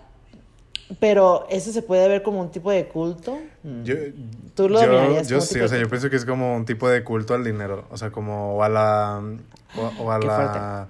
pero 0.99 1.47
eso 1.49 1.71
se 1.71 1.81
puede 1.81 2.07
ver 2.07 2.21
como 2.21 2.41
un 2.41 2.51
tipo 2.51 2.71
de 2.71 2.87
culto. 2.87 3.39
Mm. 3.63 3.83
Yo, 3.83 3.95
¿Tú 4.55 4.69
lo 4.69 4.83
yo, 4.83 5.21
yo 5.21 5.41
sí, 5.41 5.59
o 5.59 5.67
sea, 5.67 5.79
yo 5.79 5.87
pienso 5.87 6.09
que 6.09 6.15
es 6.15 6.25
como 6.25 6.55
un 6.55 6.65
tipo 6.65 6.89
de 6.89 7.03
culto 7.03 7.33
al 7.33 7.43
dinero. 7.43 7.85
O 7.89 7.97
sea, 7.97 8.11
como 8.11 8.63
a 8.63 8.69
la. 8.69 9.21
O, 9.99 10.11
a 10.11 10.19
la. 10.19 10.87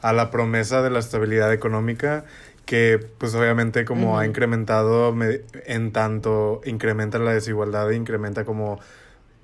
A 0.00 0.12
la 0.12 0.30
promesa 0.30 0.80
de 0.80 0.90
la 0.90 1.00
estabilidad 1.00 1.52
económica 1.52 2.24
que 2.68 3.00
pues 3.16 3.34
obviamente 3.34 3.86
como 3.86 4.18
ha 4.18 4.26
incrementado 4.26 5.16
en 5.64 5.90
tanto 5.90 6.60
incrementa 6.66 7.18
la 7.18 7.32
desigualdad 7.32 7.90
e 7.90 7.96
incrementa 7.96 8.44
como 8.44 8.78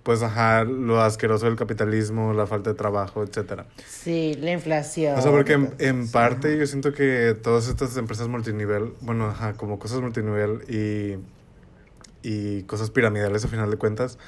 pues 0.02 0.22
ajá, 0.22 0.64
lo 0.64 1.00
asqueroso 1.00 1.46
del 1.46 1.56
capitalismo, 1.56 2.34
la 2.34 2.46
falta 2.46 2.68
de 2.68 2.76
trabajo, 2.76 3.22
etcétera. 3.22 3.64
Sí, 3.86 4.34
la 4.38 4.52
inflación. 4.52 5.18
O 5.18 5.22
sea, 5.22 5.30
porque 5.30 5.54
en, 5.78 6.10
parte 6.10 6.58
yo 6.58 6.66
siento 6.66 6.92
que 6.92 7.34
todas 7.42 7.66
estas 7.68 7.96
empresas 7.96 8.28
multinivel, 8.28 8.92
bueno, 9.00 9.24
ajá, 9.24 9.54
como 9.54 9.78
cosas 9.78 10.02
multinivel 10.02 10.60
y, 10.68 11.16
y 12.22 12.64
cosas 12.64 12.90
piramidales 12.90 13.46
a 13.46 13.48
final 13.48 13.70
de 13.70 13.78
cuentas, 13.78 14.18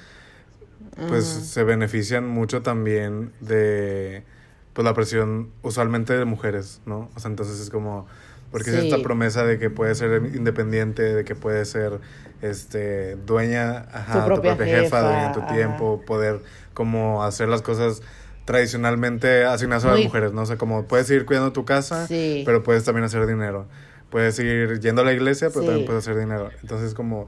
pues 1.06 1.26
se 1.26 1.64
benefician 1.64 2.26
mucho 2.26 2.62
también 2.62 3.32
de 3.40 4.24
pues 4.72 4.86
la 4.86 4.94
presión 4.94 5.50
usualmente 5.60 6.16
de 6.16 6.24
mujeres, 6.24 6.80
¿no? 6.86 7.10
O 7.14 7.20
sea, 7.20 7.30
entonces 7.30 7.60
es 7.60 7.68
como 7.68 8.06
porque 8.50 8.70
es 8.70 8.76
esta 8.76 9.02
promesa 9.02 9.44
de 9.44 9.58
que 9.58 9.70
puede 9.70 9.94
ser 9.94 10.22
independiente, 10.34 11.02
de 11.02 11.24
que 11.24 11.34
puede 11.34 11.64
ser 11.64 12.00
este 12.42 13.16
dueña, 13.16 13.86
ajá, 13.92 14.24
tu 14.24 14.26
propia, 14.26 14.56
jefa, 14.56 15.00
dueña 15.00 15.32
tu 15.32 15.40
tiempo, 15.54 16.02
poder 16.06 16.40
como 16.74 17.24
hacer 17.24 17.48
las 17.48 17.62
cosas 17.62 18.02
tradicionalmente 18.44 19.44
asignadas 19.44 19.84
a 19.84 19.92
las 19.92 20.04
mujeres, 20.04 20.32
¿no? 20.32 20.42
O 20.42 20.46
sea, 20.46 20.56
como 20.56 20.84
puedes 20.84 21.10
ir 21.10 21.26
cuidando 21.26 21.52
tu 21.52 21.64
casa, 21.64 22.06
pero 22.08 22.62
puedes 22.62 22.84
también 22.84 23.04
hacer 23.04 23.26
dinero. 23.26 23.66
Puedes 24.10 24.38
ir 24.38 24.78
yendo 24.78 25.02
a 25.02 25.04
la 25.04 25.12
iglesia, 25.12 25.50
pero 25.50 25.64
también 25.64 25.84
puedes 25.84 26.04
hacer 26.04 26.18
dinero. 26.18 26.50
Entonces, 26.62 26.94
como... 26.94 27.26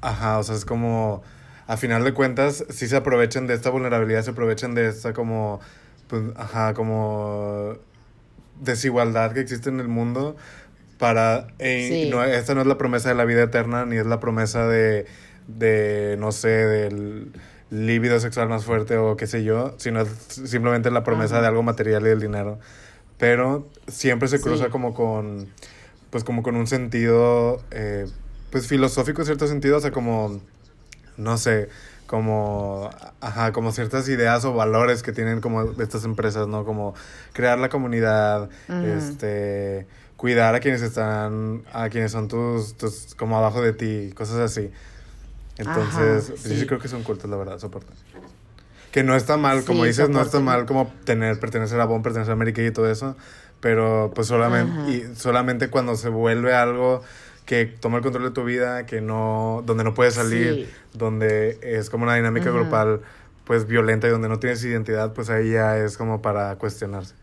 Ajá, 0.00 0.38
o 0.38 0.42
sea, 0.42 0.54
es 0.54 0.64
como... 0.64 1.22
A 1.66 1.76
final 1.76 2.02
de 2.02 2.14
cuentas, 2.14 2.64
si 2.70 2.88
se 2.88 2.96
aprovechan 2.96 3.46
de 3.46 3.54
esta 3.54 3.70
vulnerabilidad, 3.70 4.22
se 4.22 4.30
aprovechan 4.30 4.74
de 4.74 4.88
esta 4.88 5.12
como... 5.12 5.60
Pues, 6.08 6.22
ajá, 6.36 6.72
como 6.72 7.76
desigualdad 8.62 9.32
que 9.32 9.40
existe 9.40 9.68
en 9.70 9.80
el 9.80 9.88
mundo 9.88 10.36
para... 10.98 11.48
Eh, 11.58 12.08
no, 12.10 12.22
esta 12.24 12.54
no 12.54 12.60
es 12.60 12.66
la 12.66 12.78
promesa 12.78 13.08
de 13.08 13.14
la 13.14 13.24
vida 13.24 13.42
eterna, 13.42 13.84
ni 13.86 13.96
es 13.96 14.06
la 14.06 14.20
promesa 14.20 14.66
de, 14.68 15.06
de 15.48 16.16
no 16.18 16.32
sé, 16.32 16.48
del 16.48 17.32
líbido 17.70 18.20
sexual 18.20 18.48
más 18.48 18.64
fuerte 18.64 18.96
o 18.98 19.16
qué 19.16 19.26
sé 19.26 19.44
yo, 19.44 19.74
sino 19.78 20.04
simplemente 20.28 20.90
la 20.90 21.02
promesa 21.04 21.40
de 21.40 21.46
algo 21.46 21.62
material 21.62 22.02
y 22.02 22.10
del 22.10 22.20
dinero. 22.20 22.58
pero 23.18 23.68
siempre 23.86 24.26
se 24.28 24.40
cruza 24.40 24.64
Sí. 24.66 24.70
como 24.70 24.94
con, 24.94 25.46
pues 26.10 26.24
como 26.24 26.42
con 26.42 26.56
un 26.56 26.66
sentido, 26.66 27.62
eh, 27.70 28.06
pues 28.50 28.66
filosófico 28.66 29.22
en 29.22 29.26
cierto 29.26 29.46
sentido, 29.46 29.76
o 29.78 29.80
sea, 29.80 29.92
como, 29.92 30.40
no 31.16 31.38
sé, 31.38 31.68
como, 32.12 32.90
ajá, 33.22 33.52
como 33.52 33.72
ciertas 33.72 34.06
ideas 34.06 34.44
o 34.44 34.52
valores 34.52 35.02
que 35.02 35.12
tienen 35.12 35.40
como 35.40 35.62
estas 35.80 36.04
empresas, 36.04 36.46
¿no? 36.46 36.66
Como 36.66 36.92
crear 37.32 37.58
la 37.58 37.70
comunidad, 37.70 38.50
este, 38.84 39.86
cuidar 40.18 40.54
a 40.54 40.60
quienes 40.60 40.82
están, 40.82 41.62
a 41.72 41.88
quienes 41.88 42.12
son 42.12 42.28
tus, 42.28 42.76
tus, 42.76 43.14
como 43.14 43.38
abajo 43.38 43.62
de 43.62 43.72
ti, 43.72 44.12
cosas 44.14 44.40
así. 44.40 44.70
Entonces, 45.56 46.24
Ajá, 46.26 46.34
yo 46.34 46.36
sí 46.36 46.58
sí. 46.58 46.66
creo 46.66 46.78
que 46.78 46.88
son 46.88 47.02
cultos, 47.02 47.30
la 47.30 47.38
verdad, 47.38 47.58
soportan. 47.58 47.94
Que 48.90 49.02
no 49.02 49.16
está 49.16 49.38
mal, 49.38 49.64
como 49.64 49.84
Sí, 49.84 49.88
dices, 49.88 50.10
no 50.10 50.20
está 50.20 50.38
mal 50.38 50.66
como 50.66 50.92
tener, 51.06 51.40
pertenecer 51.40 51.80
a 51.80 51.86
Bon, 51.86 52.02
pertenecer 52.02 52.34
a 52.34 52.52
Kay 52.52 52.66
y 52.66 52.70
todo 52.72 52.90
eso, 52.90 53.16
pero 53.60 54.12
pues 54.14 54.26
solamente, 54.26 54.92
y 54.92 55.16
solamente 55.16 55.70
cuando 55.70 55.96
se 55.96 56.10
vuelve 56.10 56.52
algo 56.54 57.02
que 57.46 57.66
toma 57.66 57.98
el 57.98 58.02
control 58.02 58.24
de 58.24 58.30
tu 58.30 58.44
vida, 58.44 58.86
que 58.86 59.00
no, 59.00 59.62
donde 59.66 59.84
no 59.84 59.94
puedes 59.94 60.14
salir, 60.14 60.54
Sí. 60.54 60.70
donde 60.98 61.58
es 61.62 61.90
como 61.90 62.04
una 62.04 62.14
dinámica 62.14 62.50
Ujú. 62.50 62.60
grupal 62.60 63.00
pues 63.44 63.66
violenta 63.66 64.06
y 64.06 64.10
donde 64.10 64.28
no 64.28 64.38
tienes 64.38 64.64
identidad, 64.64 65.12
pues 65.12 65.28
ahí 65.28 65.52
ya 65.52 65.76
es 65.78 65.96
como 65.98 66.22
para 66.22 66.56
cuestionarse. 66.56 67.14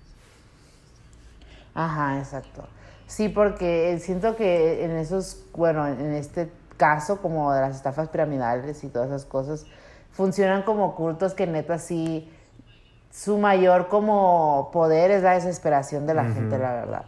Ajá, 1.74 2.20
exacto. 2.20 2.68
Sí, 3.08 3.30
porque 3.30 3.98
siento 4.02 4.36
que 4.36 4.84
en 4.84 4.92
esos, 4.92 5.44
bueno, 5.54 5.88
en 5.88 6.14
este 6.14 6.52
caso 6.78 7.22
como 7.22 7.52
de 7.54 7.62
las 7.62 7.76
estafas 7.76 8.10
piramidales 8.10 8.84
y 8.84 8.90
todas 8.90 9.08
esas 9.10 9.26
cosas, 9.26 9.66
funcionan 10.12 10.64
como 10.64 10.96
cultos 10.96 11.34
que 11.34 11.48
neta 11.48 11.78
sí, 11.80 12.30
su 13.12 13.38
mayor 13.38 13.88
como 13.88 14.70
poder 14.72 15.12
es 15.12 15.24
la 15.24 15.34
desesperación 15.34 16.06
de 16.06 16.14
la 16.14 16.26
gente, 16.26 16.58
la 16.58 16.74
verdad. 16.74 17.06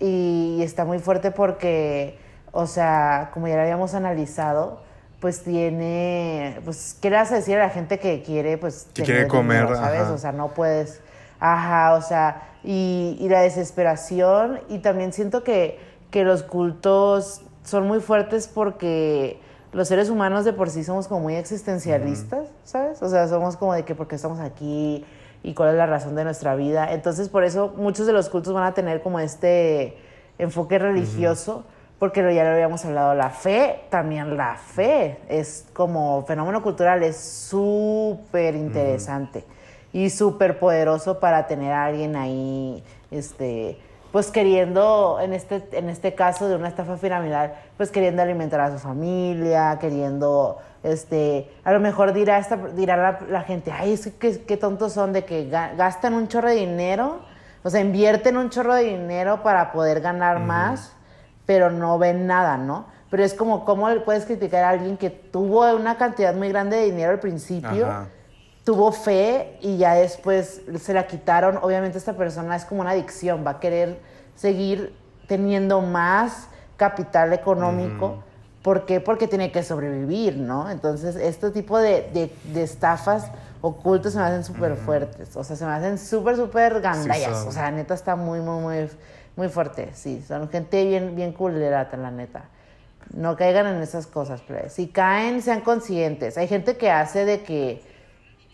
Y, 0.00 0.60
está 0.62 0.84
muy 0.84 0.98
fuerte 0.98 1.30
porque, 1.30 2.18
o 2.54 2.66
sea, 2.66 3.30
como 3.34 3.48
ya 3.48 3.56
lo 3.56 3.62
habíamos 3.62 3.94
analizado, 3.94 4.80
pues 5.20 5.42
tiene, 5.42 6.60
pues, 6.64 6.96
¿qué 7.00 7.10
le 7.10 7.16
vas 7.16 7.32
a 7.32 7.36
decir 7.36 7.56
a 7.56 7.64
la 7.64 7.70
gente 7.70 7.98
que 7.98 8.22
quiere, 8.22 8.58
pues, 8.58 8.88
Que 8.94 9.02
quiere 9.02 9.26
comer, 9.26 9.62
dinero, 9.62 9.76
¿sabes? 9.76 10.00
ajá. 10.02 10.12
O 10.12 10.18
sea, 10.18 10.32
no 10.32 10.48
puedes, 10.54 11.00
ajá, 11.40 11.94
o 11.94 12.02
sea, 12.02 12.42
y, 12.62 13.16
y 13.20 13.28
la 13.28 13.40
desesperación, 13.40 14.60
y 14.68 14.78
también 14.78 15.12
siento 15.12 15.42
que, 15.42 15.78
que 16.10 16.24
los 16.24 16.42
cultos 16.42 17.42
son 17.64 17.86
muy 17.86 18.00
fuertes 18.00 18.48
porque 18.48 19.40
los 19.72 19.88
seres 19.88 20.08
humanos 20.10 20.44
de 20.44 20.52
por 20.52 20.70
sí 20.70 20.84
somos 20.84 21.08
como 21.08 21.20
muy 21.22 21.34
existencialistas, 21.34 22.48
¿sabes? 22.62 23.02
O 23.02 23.08
sea, 23.08 23.26
somos 23.26 23.56
como 23.56 23.74
de 23.74 23.84
que 23.84 23.94
porque 23.94 24.14
estamos 24.14 24.38
aquí 24.38 25.04
y 25.42 25.54
cuál 25.54 25.70
es 25.70 25.74
la 25.74 25.86
razón 25.86 26.14
de 26.14 26.22
nuestra 26.22 26.54
vida. 26.54 26.92
Entonces, 26.92 27.28
por 27.28 27.42
eso 27.44 27.74
muchos 27.76 28.06
de 28.06 28.12
los 28.12 28.28
cultos 28.28 28.54
van 28.54 28.64
a 28.64 28.74
tener 28.74 29.02
como 29.02 29.18
este 29.18 29.96
enfoque 30.38 30.78
religioso, 30.78 31.64
porque 32.04 32.20
lo, 32.22 32.30
ya 32.30 32.44
lo 32.44 32.50
habíamos 32.50 32.84
hablado, 32.84 33.14
la 33.14 33.30
fe, 33.30 33.80
también 33.88 34.36
la 34.36 34.56
fe 34.56 35.16
es 35.26 35.64
como 35.72 36.22
fenómeno 36.26 36.62
cultural, 36.62 37.02
es 37.02 37.16
súper 37.16 38.54
interesante 38.56 39.42
y 39.90 40.10
súper 40.10 40.58
poderoso 40.58 41.18
para 41.18 41.46
tener 41.46 41.72
a 41.72 41.86
alguien 41.86 42.14
ahí, 42.14 42.84
este, 43.10 43.78
pues 44.12 44.30
queriendo, 44.30 45.18
en 45.18 45.32
este, 45.32 45.66
en 45.72 45.88
este 45.88 46.14
caso 46.14 46.46
de 46.46 46.56
una 46.56 46.68
estafa 46.68 46.96
piramidal, 46.96 47.54
pues 47.78 47.90
queriendo 47.90 48.20
alimentar 48.20 48.60
a 48.60 48.70
su 48.70 48.78
familia, 48.78 49.78
queriendo, 49.80 50.58
este, 50.82 51.50
a 51.64 51.72
lo 51.72 51.80
mejor 51.80 52.12
dirá, 52.12 52.36
esta, 52.36 52.58
dirá 52.58 52.98
la, 52.98 53.18
la 53.30 53.40
gente, 53.44 53.72
ay, 53.72 53.94
es 53.94 54.04
que 54.08 54.12
qué, 54.12 54.42
qué 54.42 54.56
tontos 54.58 54.92
son 54.92 55.14
de 55.14 55.24
que 55.24 55.50
ga- 55.50 55.74
gastan 55.74 56.12
un 56.12 56.28
chorro 56.28 56.50
de 56.50 56.56
dinero, 56.56 57.20
o 57.62 57.70
sea, 57.70 57.80
invierten 57.80 58.36
un 58.36 58.50
chorro 58.50 58.74
de 58.74 58.82
dinero 58.82 59.42
para 59.42 59.72
poder 59.72 60.02
ganar 60.02 60.38
más, 60.40 60.93
pero 61.46 61.70
no 61.70 61.98
ven 61.98 62.26
nada, 62.26 62.56
¿no? 62.56 62.86
Pero 63.10 63.22
es 63.24 63.34
como, 63.34 63.64
¿cómo 63.64 63.88
le 63.88 64.00
puedes 64.00 64.24
criticar 64.24 64.64
a 64.64 64.70
alguien 64.70 64.96
que 64.96 65.10
tuvo 65.10 65.72
una 65.74 65.96
cantidad 65.98 66.34
muy 66.34 66.48
grande 66.48 66.76
de 66.78 66.84
dinero 66.84 67.12
al 67.12 67.20
principio? 67.20 67.86
Ajá. 67.86 68.08
tuvo 68.64 68.92
fe 68.92 69.58
y 69.60 69.76
ya 69.76 69.94
después 69.94 70.62
se 70.80 70.94
la 70.94 71.06
quitaron. 71.06 71.58
Obviamente 71.62 71.98
esta 71.98 72.14
persona 72.14 72.56
es 72.56 72.64
como 72.64 72.80
una 72.80 72.90
adicción, 72.92 73.44
va 73.46 73.50
a 73.52 73.60
querer 73.60 74.00
seguir 74.34 74.94
teniendo 75.28 75.80
más 75.82 76.48
capital 76.78 77.32
económico. 77.34 78.22
¿Por 78.62 78.86
qué? 78.86 79.00
Porque 79.00 79.28
tiene 79.28 79.52
que 79.52 79.62
sobrevivir, 79.62 80.38
¿no? 80.38 80.70
Entonces, 80.70 81.14
este 81.16 81.50
tipo 81.50 81.78
de, 81.78 82.08
de- 82.14 82.34
de 82.54 82.62
estafas 82.62 83.26
ocultas 83.60 84.14
se 84.14 84.18
me 84.18 84.24
hacen 84.24 84.42
súper 84.44 84.76
fuertes. 84.76 85.36
O 85.36 85.44
sea, 85.44 85.54
se 85.56 85.66
me 85.66 85.72
hacen 85.72 85.98
súper, 85.98 86.34
súper 86.36 86.80
gandallas. 86.80 87.44
o 87.46 87.52
sea, 87.52 87.70
neta 87.70 87.92
está 87.92 88.16
muy, 88.16 88.40
muy, 88.40 88.62
muy, 88.62 88.88
muy 89.36 89.48
fuerte. 89.48 89.90
Sí, 89.94 90.22
son 90.26 90.48
gente 90.48 90.84
bien, 90.84 91.14
bien 91.16 91.32
culerata, 91.32 91.96
la 91.96 92.10
neta. 92.10 92.44
No 93.12 93.36
caigan 93.36 93.66
en 93.66 93.82
esas 93.82 94.06
cosas, 94.06 94.42
pero 94.46 94.68
si 94.70 94.88
caen, 94.88 95.42
sean 95.42 95.60
conscientes. 95.60 96.38
Hay 96.38 96.48
gente 96.48 96.76
que 96.76 96.90
hace 96.90 97.24
de 97.24 97.42
que 97.42 97.82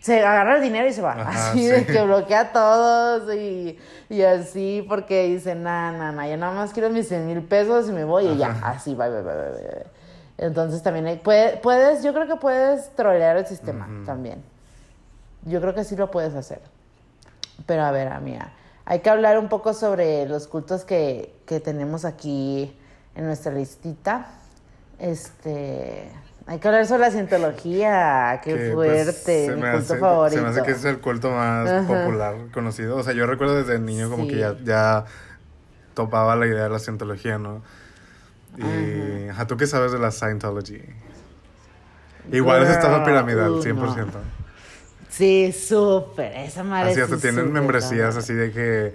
se 0.01 0.19
agarra 0.25 0.55
el 0.57 0.61
dinero 0.61 0.87
y 0.87 0.93
se 0.93 1.01
va. 1.01 1.13
Ajá, 1.13 1.29
así 1.51 1.59
sí. 1.59 1.67
de 1.67 1.85
que 1.85 2.01
bloquea 2.03 2.39
a 2.41 2.51
todos 2.51 3.33
y, 3.35 3.77
y 4.09 4.21
así 4.23 4.85
porque 4.89 5.25
dicen, 5.27 5.63
nah, 5.63 5.91
nah, 5.91 6.11
nah, 6.11 6.27
yo 6.27 6.35
nada 6.37 6.53
más 6.53 6.73
quiero 6.73 6.89
mis 6.89 7.07
100 7.07 7.27
mil 7.27 7.41
pesos 7.43 7.87
y 7.87 7.91
me 7.91 8.03
voy 8.03 8.25
y 8.27 8.37
ya, 8.37 8.59
así, 8.63 8.93
bye, 8.95 9.09
bye, 9.09 9.21
bye, 9.21 9.33
bye, 9.33 9.51
bye. 9.51 9.85
Entonces 10.37 10.81
también 10.81 11.05
hay- 11.05 11.17
puede- 11.17 11.57
puedes, 11.57 12.03
yo 12.03 12.13
creo 12.13 12.27
que 12.27 12.35
puedes 12.35 12.89
trolear 12.95 13.37
el 13.37 13.45
sistema 13.45 13.87
también. 14.05 14.43
Yo 15.45 15.61
creo 15.61 15.73
que 15.75 15.83
sí 15.83 15.95
lo 15.95 16.09
puedes 16.11 16.33
hacer. 16.35 16.59
Pero 17.67 17.83
a 17.83 17.91
ver, 17.91 18.07
amiga, 18.09 18.51
hay 18.85 18.99
que 18.99 19.09
hablar 19.09 19.37
un 19.39 19.49
poco 19.49 19.73
sobre 19.73 20.25
los 20.27 20.47
cultos 20.47 20.83
que, 20.85 21.33
que 21.45 21.59
tenemos 21.59 22.05
aquí 22.05 22.75
en 23.15 23.25
nuestra 23.25 23.51
listita. 23.51 24.27
Este, 24.99 26.09
hay 26.47 26.59
que 26.59 26.67
hablar 26.67 26.85
sobre 26.85 27.01
la 27.01 27.11
cientología, 27.11 28.41
qué 28.43 28.53
que, 28.55 28.71
pues, 28.71 29.03
fuerte, 29.05 29.45
se 29.47 29.55
mi 29.55 29.61
culto 29.61 29.77
hace- 29.77 29.97
favorito. 29.97 30.37
Se 30.37 30.43
me 30.43 30.49
hace 30.49 30.63
que 30.63 30.71
es 30.71 30.85
el 30.85 30.99
culto 30.99 31.31
más 31.31 31.69
Ajá. 31.69 31.87
popular 31.87 32.35
conocido. 32.53 32.97
O 32.97 33.03
sea, 33.03 33.13
yo 33.13 33.25
recuerdo 33.25 33.55
desde 33.55 33.79
niño 33.79 34.09
como 34.09 34.27
que 34.27 34.37
ya, 34.37 34.55
ya 34.63 35.05
topaba 35.93 36.35
la 36.35 36.47
idea 36.47 36.63
de 36.63 36.69
la 36.69 36.79
cientología, 36.79 37.37
¿no? 37.37 37.61
Y, 38.57 39.29
ajá, 39.29 39.47
¿tú 39.47 39.55
qué 39.57 39.65
sabes 39.65 39.91
de 39.91 39.99
la 39.99 40.11
Scientology? 40.11 40.81
Igual 42.31 42.63
es 42.63 42.69
estafa 42.69 43.03
piramidal, 43.05 43.51
uh, 43.51 43.61
100%. 43.63 44.05
no. 44.13 44.40
Sí, 45.11 45.51
súper, 45.51 46.31
esa 46.37 46.63
madre 46.63 46.91
Así 46.91 46.99
hasta 46.99 47.17
sí, 47.17 47.21
tienen 47.21 47.51
membresías 47.51 48.15
así 48.17 48.33
de 48.33 48.51
que 48.51 48.93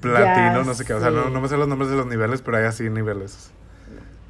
platino, 0.00 0.62
Ya 0.62 0.64
no 0.64 0.74
sé 0.74 0.84
qué. 0.84 0.94
O 0.94 1.00
sea, 1.00 1.10
no, 1.10 1.30
no 1.30 1.40
me 1.40 1.48
sé 1.48 1.56
los 1.56 1.68
nombres 1.68 1.90
de 1.90 1.96
los 1.96 2.06
niveles, 2.06 2.42
pero 2.42 2.58
hay 2.58 2.64
así 2.64 2.90
niveles. 2.90 3.52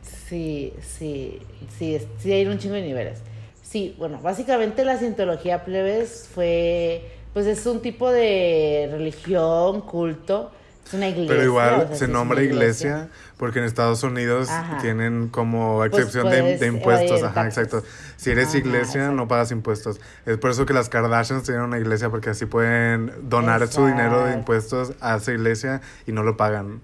Sí, 0.02 0.72
sí, 0.82 1.40
sí, 1.78 1.98
sí 2.18 2.32
hay 2.32 2.46
un 2.46 2.58
chingo 2.58 2.74
de 2.74 2.82
niveles. 2.82 3.22
Sí, 3.62 3.94
bueno, 3.98 4.20
básicamente 4.22 4.84
la 4.84 4.96
cientología 4.98 5.64
plebes 5.64 6.28
fue, 6.32 7.10
pues 7.32 7.46
es 7.46 7.66
un 7.66 7.82
tipo 7.82 8.10
de 8.10 8.88
religión, 8.90 9.80
culto, 9.82 10.52
es 10.86 10.94
una 10.94 11.08
iglesia. 11.08 11.28
Pero 11.34 11.44
igual 11.44 11.74
o 11.74 11.78
sea, 11.78 11.88
sí 11.92 11.96
se 11.96 12.08
nombra 12.08 12.42
iglesia 12.42 13.08
porque 13.36 13.58
en 13.58 13.64
Estados 13.64 14.02
Unidos 14.02 14.48
Ajá. 14.48 14.78
tienen 14.78 15.28
como 15.28 15.78
Pues 15.78 15.92
excepción 15.92 16.30
de, 16.30 16.56
de 16.56 16.66
impuestos. 16.66 17.22
Ajá, 17.22 17.34
taxes. 17.34 17.64
exacto. 17.64 17.86
Si 18.16 18.30
eres 18.30 18.48
Ajá, 18.48 18.58
iglesia, 18.58 19.00
exacto. 19.02 19.16
no 19.16 19.28
pagas 19.28 19.50
impuestos. 19.50 20.00
Es 20.24 20.38
por 20.38 20.50
eso 20.50 20.64
que 20.64 20.72
las 20.72 20.88
Kardashians 20.88 21.42
tienen 21.42 21.62
una 21.62 21.78
iglesia 21.78 22.08
porque 22.08 22.30
así 22.30 22.46
pueden 22.46 23.12
donar 23.28 23.66
su 23.68 23.86
dinero 23.86 24.24
de 24.24 24.34
impuestos 24.34 24.92
a 25.00 25.16
esa 25.16 25.32
iglesia 25.32 25.80
y 26.06 26.12
no 26.12 26.22
lo 26.22 26.36
pagan. 26.36 26.80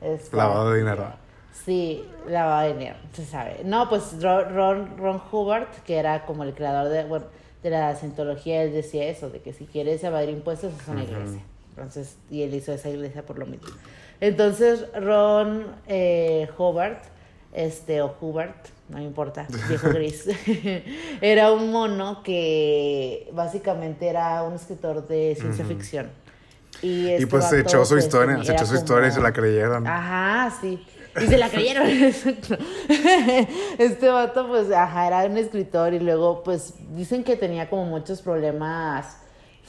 Exacto. 0.00 0.36
Lavado 0.36 0.70
de 0.70 0.78
dinero. 0.78 1.12
Sí, 1.64 2.08
lavado 2.28 2.68
de 2.68 2.72
dinero, 2.74 2.96
se 3.12 3.26
sabe. 3.26 3.60
No, 3.64 3.88
pues 3.88 4.22
Ron, 4.22 4.54
Ron, 4.54 4.96
Ron 4.96 5.20
Hubbard, 5.30 5.66
que 5.84 5.98
era 5.98 6.24
como 6.24 6.44
el 6.44 6.54
creador 6.54 6.88
de, 6.88 7.04
bueno, 7.04 7.26
de 7.62 7.70
la 7.70 7.94
cientología, 7.96 8.62
él 8.62 8.72
decía 8.72 9.04
eso, 9.08 9.28
de 9.28 9.40
que 9.40 9.52
si 9.52 9.66
quieres 9.66 10.02
evadir 10.04 10.30
impuestos 10.30 10.72
es 10.80 10.88
una 10.88 11.02
iglesia. 11.02 11.42
Entonces, 11.78 12.16
y 12.30 12.42
él 12.42 12.54
hizo 12.54 12.72
esa 12.72 12.88
iglesia 12.88 13.24
por 13.24 13.38
lo 13.38 13.46
mismo. 13.46 13.68
Entonces, 14.20 14.84
Ron 14.94 15.66
eh, 15.86 16.48
Hubbard, 16.58 16.98
este, 17.52 18.02
o 18.02 18.14
Hubbard, 18.20 18.54
no 18.88 18.98
me 18.98 19.04
importa, 19.04 19.46
viejo 19.68 19.88
gris, 19.92 20.28
era 21.20 21.52
un 21.52 21.70
mono 21.70 22.22
que 22.22 23.30
básicamente 23.32 24.08
era 24.08 24.42
un 24.42 24.54
escritor 24.54 25.06
de 25.06 25.36
ciencia 25.38 25.64
ficción. 25.64 26.10
Y, 26.82 26.88
Y 26.88 27.10
este 27.10 27.26
pues 27.26 27.44
se 27.44 27.60
echó 27.60 27.84
su 27.84 27.94
pues, 27.94 28.04
historia, 28.04 28.42
se 28.42 28.52
echó 28.52 28.66
su 28.66 28.74
historia 28.74 29.08
y 29.08 29.12
se 29.12 29.20
la 29.20 29.32
creyeron. 29.32 29.86
Ajá, 29.86 30.54
sí. 30.60 30.84
Y 31.20 31.26
se 31.26 31.38
la 31.38 31.48
creyeron. 31.48 31.86
exacto. 31.88 32.56
este 33.78 34.08
vato, 34.08 34.46
pues, 34.48 34.70
ajá, 34.70 35.06
era 35.06 35.24
un 35.24 35.36
escritor 35.36 35.94
y 35.94 36.00
luego, 36.00 36.42
pues, 36.42 36.74
dicen 36.94 37.24
que 37.24 37.36
tenía 37.36 37.68
como 37.70 37.84
muchos 37.86 38.22
problemas 38.22 39.16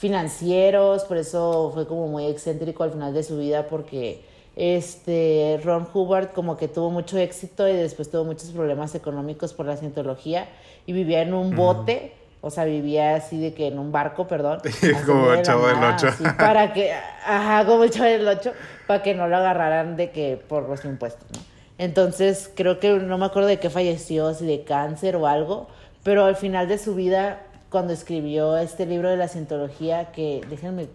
financieros, 0.00 1.04
por 1.04 1.18
eso 1.18 1.70
fue 1.74 1.86
como 1.86 2.08
muy 2.08 2.24
excéntrico 2.26 2.82
al 2.82 2.90
final 2.90 3.12
de 3.12 3.22
su 3.22 3.36
vida 3.36 3.66
porque 3.68 4.24
este 4.56 5.60
Ron 5.62 5.86
Hubbard 5.92 6.30
como 6.32 6.56
que 6.56 6.68
tuvo 6.68 6.90
mucho 6.90 7.18
éxito 7.18 7.68
y 7.68 7.74
después 7.74 8.10
tuvo 8.10 8.24
muchos 8.24 8.48
problemas 8.50 8.94
económicos 8.94 9.52
por 9.52 9.66
la 9.66 9.76
cientología 9.76 10.48
y 10.86 10.92
vivía 10.92 11.20
en 11.20 11.34
un 11.34 11.54
bote 11.54 12.14
o 12.42 12.48
sea, 12.48 12.64
vivía 12.64 13.16
así 13.16 13.38
de 13.38 13.52
que 13.52 13.66
en 13.66 13.78
un 13.78 13.92
barco, 13.92 14.26
perdón. 14.26 14.60
como 15.06 15.32
el 15.32 15.42
chavo 15.42 15.66
del 15.66 15.76
Ocho. 15.76 16.08
así, 16.08 16.24
para 16.38 16.72
que, 16.72 16.90
ajá, 16.92 17.66
como 17.66 17.84
el 17.84 17.90
chavo 17.90 18.06
del 18.06 18.26
8, 18.26 18.52
para 18.86 19.02
que 19.02 19.14
no 19.14 19.28
lo 19.28 19.36
agarraran 19.36 19.96
de 19.96 20.10
que 20.10 20.40
por 20.48 20.66
los 20.66 20.84
impuestos, 20.86 21.28
¿no? 21.32 21.40
Entonces, 21.76 22.50
creo 22.54 22.78
que 22.78 22.92
no 22.94 23.18
me 23.18 23.26
acuerdo 23.26 23.48
de 23.48 23.58
qué 23.58 23.68
falleció, 23.68 24.32
si 24.32 24.46
de 24.46 24.64
cáncer 24.64 25.16
o 25.16 25.26
algo, 25.26 25.68
pero 26.02 26.24
al 26.24 26.36
final 26.36 26.66
de 26.68 26.78
su 26.78 26.94
vida, 26.94 27.42
cuando 27.70 27.92
escribió 27.92 28.56
este 28.58 28.84
libro 28.86 29.08
de 29.10 29.16
la 29.16 29.28
cientología, 29.28 30.12
que 30.12 30.40
déjenme 30.50 30.88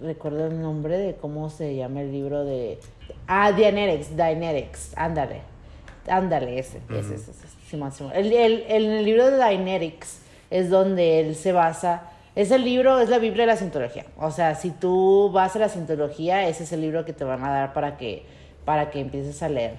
recuerdo 0.00 0.46
el 0.46 0.60
nombre 0.62 0.96
de 0.98 1.14
cómo 1.14 1.50
se 1.50 1.74
llama 1.76 2.00
el 2.02 2.12
libro 2.12 2.44
de... 2.44 2.78
Ah, 3.26 3.52
Dianetics, 3.52 4.16
Dianetics, 4.16 4.92
ándale. 4.96 5.40
Ándale, 6.06 6.58
ese, 6.58 6.78
ese, 6.90 7.14
ese, 7.14 7.30
ese, 7.30 7.32
Simón, 7.68 7.92
Simón. 7.92 8.12
El, 8.14 8.32
el- 8.32 8.64
el- 8.68 8.84
el 8.86 9.04
libro 9.04 9.30
de 9.30 9.36
Dianetics 9.36 10.18
es 10.50 10.70
donde 10.70 11.20
él 11.20 11.34
se 11.34 11.52
basa. 11.52 12.10
Es 12.36 12.50
el 12.50 12.64
libro, 12.64 12.98
es 13.00 13.08
la 13.08 13.18
Biblia 13.18 13.44
de 13.44 13.52
la 13.52 13.56
cientología. 13.56 14.04
O 14.18 14.30
sea, 14.30 14.54
si 14.54 14.70
tú 14.70 15.30
vas 15.32 15.54
a 15.56 15.58
la 15.60 15.68
cientología, 15.68 16.46
ese 16.48 16.64
es 16.64 16.72
el 16.72 16.80
libro 16.80 17.04
que 17.04 17.12
te 17.12 17.24
van 17.24 17.42
a 17.44 17.50
dar 17.50 17.72
para 17.72 17.96
que, 17.96 18.24
para 18.64 18.90
que 18.90 19.00
empieces 19.00 19.42
a 19.42 19.48
leer. 19.48 19.74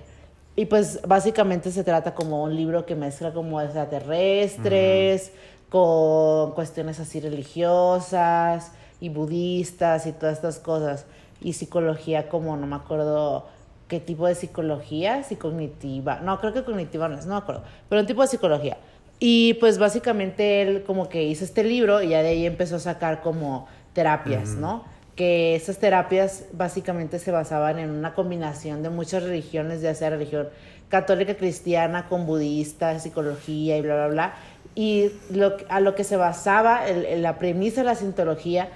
Y 0.56 0.66
pues 0.66 1.02
básicamente 1.06 1.70
se 1.72 1.84
trata 1.84 2.16
como 2.16 2.42
un 2.44 2.56
libro 2.56 2.86
que 2.86 2.96
mezcla 2.96 3.34
como 3.34 3.60
extraterrestres 3.60 5.32
con 5.76 6.54
cuestiones 6.54 7.02
así 7.02 7.20
religiosas 7.20 8.72
y 9.02 9.10
budistas 9.10 10.08
y 10.08 10.14
todas 10.14 10.38
estas 10.38 10.58
cosas. 10.60 11.06
Y 11.42 11.52
psicología 11.52 12.30
como, 12.30 12.56
no 12.56 12.66
me 12.66 12.78
acuerdo 12.78 13.46
qué 13.90 14.00
tipo 14.00 14.26
de 14.26 14.36
psicología, 14.36 15.24
si 15.24 15.36
cognitiva, 15.36 16.22
no, 16.22 16.40
creo 16.40 16.54
que 16.54 16.64
cognitiva 16.64 17.10
no 17.10 17.20
es, 17.20 17.26
no 17.26 17.34
me 17.34 17.40
acuerdo, 17.40 17.64
pero 17.90 18.00
un 18.00 18.08
tipo 18.08 18.22
de 18.22 18.30
psicología. 18.30 18.78
Y 19.20 19.56
pues 19.56 19.78
básicamente 19.78 20.62
él 20.62 20.84
como 20.84 21.10
que 21.10 21.24
hizo 21.24 21.44
este 21.44 21.66
libro 21.66 22.02
y 22.02 22.08
ya 22.08 22.22
de 22.22 22.30
ahí 22.30 22.46
empezó 22.46 22.78
a 22.78 22.80
sacar 22.80 23.22
como 23.22 23.68
terapias, 23.92 24.52
¿no? 24.52 24.86
Que 25.18 25.58
esas 25.58 25.78
terapias 25.78 26.46
básicamente 26.54 27.20
se 27.20 27.32
basaban 27.32 27.80
en 27.80 27.90
una 27.90 28.14
combinación 28.14 28.82
de 28.82 28.92
muchas 28.92 29.24
religiones, 29.24 29.82
ya 29.82 29.94
sea 29.94 30.10
religión 30.10 30.48
católica 30.88 31.36
cristiana 31.36 32.08
con 32.08 32.26
budista, 32.26 32.98
psicología 33.00 33.76
y 33.76 33.82
bla, 33.82 33.96
bla, 33.96 34.08
bla. 34.08 34.36
Y 34.76 35.12
lo, 35.32 35.56
a 35.70 35.80
lo 35.80 35.96
que 35.96 36.04
se 36.04 36.18
basaba 36.18 36.88
el- 36.88 37.06
el- 37.06 37.22
la 37.24 37.40
premisa 37.40 37.82
de 37.82 37.86
la 37.86 37.96
cientología 37.96 38.70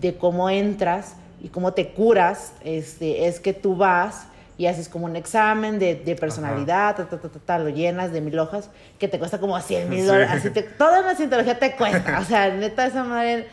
de 0.00 0.16
cómo 0.16 0.50
entras 0.50 1.16
y 1.42 1.48
cómo 1.48 1.72
te 1.72 1.88
curas, 1.90 2.52
este, 2.62 3.26
es 3.26 3.40
que 3.40 3.54
tú 3.54 3.74
vas 3.76 4.26
y 4.58 4.66
haces 4.66 4.88
como 4.88 5.04
un 5.06 5.16
examen 5.16 5.78
de, 5.78 5.94
de 5.96 6.14
personalidad, 6.16 6.96
ta, 6.96 7.06
ta, 7.08 7.18
ta, 7.18 7.58
lo 7.58 7.68
llenas 7.70 8.12
de 8.12 8.20
mil 8.22 8.38
hojas, 8.38 8.70
que 8.98 9.06
te 9.08 9.18
cuesta 9.18 9.38
como 9.38 9.58
100 9.60 9.88
mil 9.88 10.00
Sí. 10.02 10.06
dólares. 10.06 10.30
Así 10.30 10.50
te, 10.50 10.62
toda 10.62 11.00
la 11.02 11.14
cientología 11.14 11.58
te 11.58 11.74
cuesta. 11.76 12.18
O 12.20 12.24
sea, 12.24 12.48
neta, 12.54 12.86
esa 12.86 13.04
madre, 13.04 13.46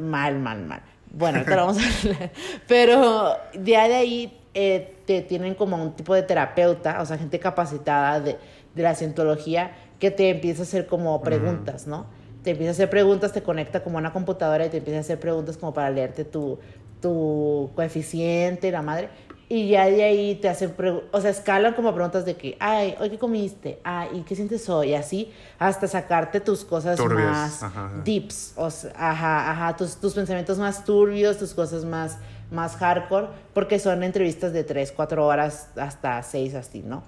mal, 0.00 0.38
mal, 0.38 0.62
mal. 0.64 0.80
Bueno, 1.10 1.38
ahorita 1.38 1.56
lo 1.56 1.66
vamos 1.66 1.82
a 1.82 2.08
hablar. 2.08 2.30
Pero 2.68 3.36
de 3.54 3.76
ahí, 3.76 3.88
de 3.88 3.94
ahí 3.96 4.38
eh, 4.54 4.94
te 5.06 5.20
tienen 5.22 5.54
como 5.54 5.76
un 5.82 5.92
tipo 5.94 6.14
de 6.14 6.22
terapeuta, 6.22 7.00
o 7.00 7.06
sea, 7.06 7.16
gente 7.18 7.38
capacitada 7.38 8.20
de, 8.20 8.36
de 8.74 8.82
la 8.82 8.94
cientología 8.94 9.72
que 9.98 10.10
te 10.10 10.30
empieza 10.30 10.62
a 10.62 10.64
hacer 10.64 10.86
como 10.86 11.22
preguntas, 11.22 11.86
¿no? 11.86 12.06
Te 12.42 12.50
empieza 12.50 12.70
a 12.70 12.72
hacer 12.72 12.90
preguntas, 12.90 13.32
te 13.32 13.42
conecta 13.42 13.82
como 13.82 13.98
a 13.98 14.00
una 14.00 14.12
computadora 14.12 14.66
y 14.66 14.68
te 14.68 14.78
empieza 14.78 14.98
a 14.98 15.00
hacer 15.00 15.18
preguntas 15.20 15.56
como 15.56 15.72
para 15.72 15.90
leerte 15.90 16.24
tu, 16.24 16.58
tu 17.00 17.70
coeficiente, 17.74 18.70
la 18.70 18.82
madre. 18.82 19.08
Y 19.48 19.68
ya 19.68 19.86
de 19.86 20.02
ahí 20.02 20.34
te 20.36 20.48
hacen, 20.48 20.74
pregu- 20.76 21.02
o 21.12 21.20
sea, 21.20 21.30
escalan 21.30 21.74
como 21.74 21.92
preguntas 21.94 22.24
de 22.24 22.34
que, 22.34 22.56
ay, 22.60 22.96
hoy 22.98 23.10
qué 23.10 23.18
comiste, 23.18 23.78
ay, 23.84 24.08
¿y 24.14 24.20
qué 24.22 24.34
sientes 24.34 24.68
hoy? 24.68 24.90
Y 24.90 24.94
así, 24.94 25.32
hasta 25.58 25.86
sacarte 25.86 26.40
tus 26.40 26.64
cosas 26.64 26.98
más 27.14 27.62
ajá. 27.62 27.90
deeps, 28.04 28.54
o 28.56 28.70
sea, 28.70 28.90
ajá, 28.96 29.50
ajá, 29.50 29.76
tus, 29.76 29.96
tus 29.96 30.14
pensamientos 30.14 30.58
más 30.58 30.84
turbios, 30.84 31.36
tus 31.38 31.52
cosas 31.52 31.84
más, 31.84 32.16
más 32.50 32.74
hardcore, 32.76 33.28
porque 33.52 33.78
son 33.78 34.02
entrevistas 34.02 34.52
de 34.54 34.64
3, 34.64 34.92
4 34.92 35.26
horas 35.26 35.68
hasta 35.76 36.22
6 36.22 36.54
así, 36.54 36.82
¿no? 36.82 37.02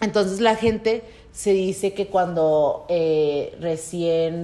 Entonces 0.00 0.40
la 0.40 0.54
gente 0.54 1.02
se 1.38 1.52
dice 1.52 1.94
que 1.94 2.08
cuando 2.08 2.84
eh, 2.88 3.56
recién 3.60 4.42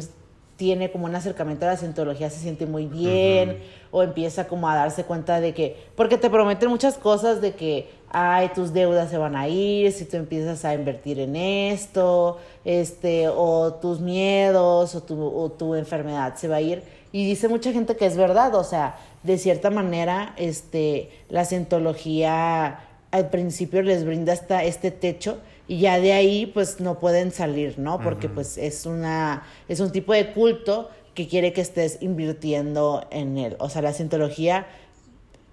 tiene 0.55 0.93
como 0.93 1.07
un 1.07 1.17
acercamiento 1.17 1.67
a 1.67 1.71
la 1.71 1.77
cientología 1.77 2.31
se 2.31 2.39
siente 2.39 2.67
muy 2.67 2.87
bien 2.87 3.59
o 3.91 4.05
empieza 4.05 4.47
como 4.47 4.69
a 4.69 4.77
darse 4.77 5.03
cuenta 5.03 5.41
de 5.41 5.55
que, 5.55 5.77
porque 5.97 6.19
te 6.19 6.31
prometen 6.31 6.69
muchas 6.69 6.97
cosas 6.97 7.41
de 7.41 7.55
que, 7.55 7.89
ay, 8.11 8.51
tus 8.55 8.73
deudas 8.73 9.11
se 9.11 9.19
van 9.19 9.35
a 9.35 9.49
ir 9.49 9.91
si 9.91 10.05
tú 10.05 10.17
empiezas 10.17 10.65
a 10.65 10.73
invertir 10.73 11.19
en 11.19 11.35
esto, 11.35 12.39
este, 12.65 13.27
o 13.29 13.75
tus 13.75 13.99
miedos 13.99 14.95
o 14.95 15.03
tu, 15.03 15.21
o 15.21 15.51
tu 15.51 15.75
enfermedad 15.75 16.37
se 16.37 16.47
va 16.47 16.57
a 16.57 16.61
ir. 16.61 16.85
Y 17.11 17.27
dice 17.27 17.49
mucha 17.49 17.73
gente 17.73 17.97
que 17.97 18.07
es 18.07 18.17
verdad, 18.17 18.55
o 18.55 18.63
sea, 18.63 18.99
de 19.25 19.37
cierta 19.39 19.69
manera, 19.69 20.33
este, 20.37 21.11
la 21.29 21.45
cientología 21.45 22.79
al 23.11 23.31
principio 23.31 23.83
les 23.83 24.05
brinda 24.05 24.33
esta, 24.33 24.63
este 24.63 24.93
techo 24.93 25.39
y 25.67 25.81
ya 25.81 25.99
de 26.01 26.13
ahí 26.13 26.47
pues 26.47 26.81
no 26.81 26.99
pueden 26.99 27.33
salir, 27.33 27.79
¿no? 27.79 28.03
Porque 28.03 28.29
pues 28.29 28.59
es 28.59 28.87
una 28.87 29.45
es 29.69 29.81
un 29.81 29.93
tipo 29.93 30.13
de 30.13 30.33
culto 30.33 30.91
que 31.15 31.29
quiere 31.29 31.53
que 31.53 31.61
estés 31.61 31.99
invirtiendo 32.03 33.07
en 33.11 33.39
él. 33.39 33.57
O 33.61 33.69
sea, 33.69 33.83
la 33.83 33.93
cientología 33.93 34.67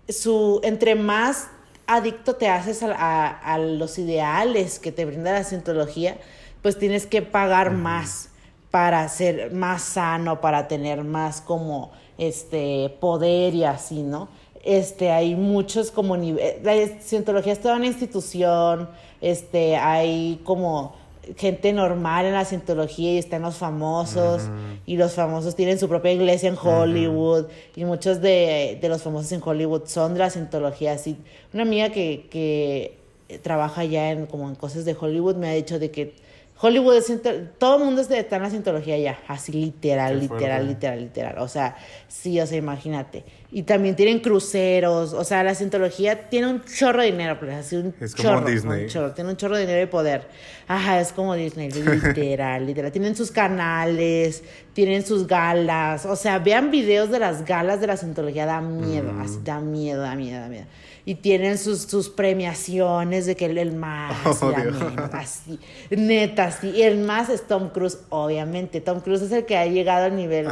su 0.10 0.60
entre 0.64 0.96
más 0.96 1.48
adicto 1.88 2.36
te 2.36 2.48
haces 2.50 2.84
a, 2.84 2.92
a- 2.94 3.28
a 3.54 3.58
los 3.58 3.98
ideales 3.98 4.80
que 4.80 4.92
te 4.92 5.06
brinda 5.06 5.32
la 5.34 5.44
cientología, 5.44 6.18
pues 6.62 6.78
tienes 6.78 7.06
que 7.06 7.22
pagar 7.22 7.72
más 7.72 8.30
para 8.72 9.08
ser 9.10 9.52
más 9.54 9.82
sano, 9.82 10.40
para 10.42 10.68
tener 10.68 11.04
más 11.04 11.42
como 11.42 11.92
este 12.18 12.96
poder 13.02 13.54
y 13.54 13.64
así, 13.66 14.04
¿no? 14.04 14.30
Este, 14.64 15.10
hay 15.12 15.36
muchos 15.36 15.92
como 15.92 16.18
niveles, 16.18 16.64
la 16.64 17.02
cientología 17.02 17.54
es 17.54 17.60
toda 17.60 17.78
una 17.78 17.88
institución, 17.88 18.90
este, 19.20 19.76
hay 19.76 20.40
como 20.44 20.96
gente 21.38 21.72
normal 21.74 22.26
en 22.26 22.34
la 22.34 22.46
cientología 22.46 23.14
y 23.14 23.18
están 23.18 23.44
los 23.44 23.56
famosos 23.56 24.44
y 24.86 24.98
los 24.98 25.14
famosos 25.14 25.56
tienen 25.56 25.80
su 25.80 25.88
propia 25.88 26.12
iglesia 26.12 26.50
en 26.50 26.58
Hollywood 26.58 27.46
y 27.76 27.86
muchos 27.86 28.22
de, 28.22 28.78
de 28.82 28.90
los 28.90 29.02
famosos 29.02 29.32
en 29.32 29.42
Hollywood 29.44 29.84
son 29.86 30.14
de 30.14 30.20
la 30.20 30.30
cientología. 30.30 30.94
Así 30.94 31.18
una 31.54 31.64
amiga 31.64 31.90
que, 31.90 32.28
que 32.30 32.98
trabaja 33.40 33.84
ya 33.84 34.12
en 34.12 34.26
como 34.26 34.50
en 34.50 34.56
cosas 34.56 34.86
de 34.86 34.96
Hollywood 35.00 35.36
me 35.36 35.50
ha 35.50 35.54
dicho 35.54 35.80
de 35.80 35.92
que 35.92 36.14
Hollywood 36.60 36.98
es 36.98 37.12
todo 37.58 37.78
el 37.78 37.84
mundo 37.84 38.02
está 38.02 38.36
en 38.36 38.42
la 38.42 38.50
cientología 38.50 38.98
ya 38.98 39.20
así 39.28 39.52
literal 39.52 40.20
literal 40.20 40.68
literal 40.68 41.00
literal. 41.00 41.38
O 41.40 41.48
sea 41.48 41.76
sí 42.08 42.40
o 42.40 42.48
sea 42.48 42.58
imagínate 42.58 43.24
y 43.54 43.64
también 43.64 43.96
tienen 43.98 44.20
cruceros 44.20 45.12
o 45.14 45.24
sea 45.26 45.44
la 45.44 45.54
cientología 45.56 46.30
tiene 46.30 46.48
un 46.48 46.64
chorro 46.64 47.02
de 47.02 47.12
dinero 47.12 47.38
pues 47.38 47.54
así 47.54 47.76
un 47.76 47.94
Es 48.00 48.16
como 48.16 48.30
chorro, 48.30 48.50
Disney. 48.50 48.84
un 48.84 48.88
chorro 48.90 49.12
tiene 49.12 49.30
un 49.32 49.36
chorro 49.38 49.56
de 49.56 49.62
dinero 49.62 49.82
y 49.84 49.88
poder. 49.88 50.28
Ajá, 50.68 51.02
es 51.02 51.12
como 51.12 51.34
Disney, 51.36 51.70
literal, 52.16 52.66
literal. 52.66 52.92
Tienen 52.94 53.14
sus 53.16 53.30
canales, 53.30 54.42
tienen 54.72 55.06
sus 55.06 55.28
galas. 55.28 56.06
O 56.06 56.16
sea, 56.16 56.40
vean 56.40 56.72
videos 56.72 57.10
de 57.12 57.20
las 57.20 57.44
galas 57.46 57.82
de 57.82 57.88
la 57.88 57.98
cientología, 57.98 58.46
da 58.46 58.62
miedo, 58.62 59.12
Mm. 59.12 59.22
así, 59.22 59.40
da 59.44 59.60
miedo, 59.60 60.02
da 60.02 60.16
miedo, 60.16 60.40
da 60.40 60.48
miedo. 60.48 60.66
Y 61.04 61.16
tienen 61.16 61.58
sus, 61.58 61.82
sus 61.82 62.08
premiaciones 62.10 63.26
de 63.26 63.36
que 63.36 63.48
el, 63.48 63.58
el 63.58 63.74
más, 63.74 64.16
la 64.42 64.48
Obvio. 64.48 64.72
menos, 64.72 65.10
así, 65.14 65.60
neta, 65.90 66.46
así. 66.46 66.70
Y 66.70 66.84
el 66.84 67.00
más 67.00 67.28
es 67.30 67.46
Tom 67.48 67.70
Cruise, 67.70 67.98
obviamente. 68.10 68.80
Tom 68.80 69.02
Cruise 69.02 69.24
es 69.24 69.32
el 69.34 69.46
que 69.46 69.58
ha 69.58 69.66
llegado 69.66 70.06
al 70.06 70.16
nivel 70.16 70.48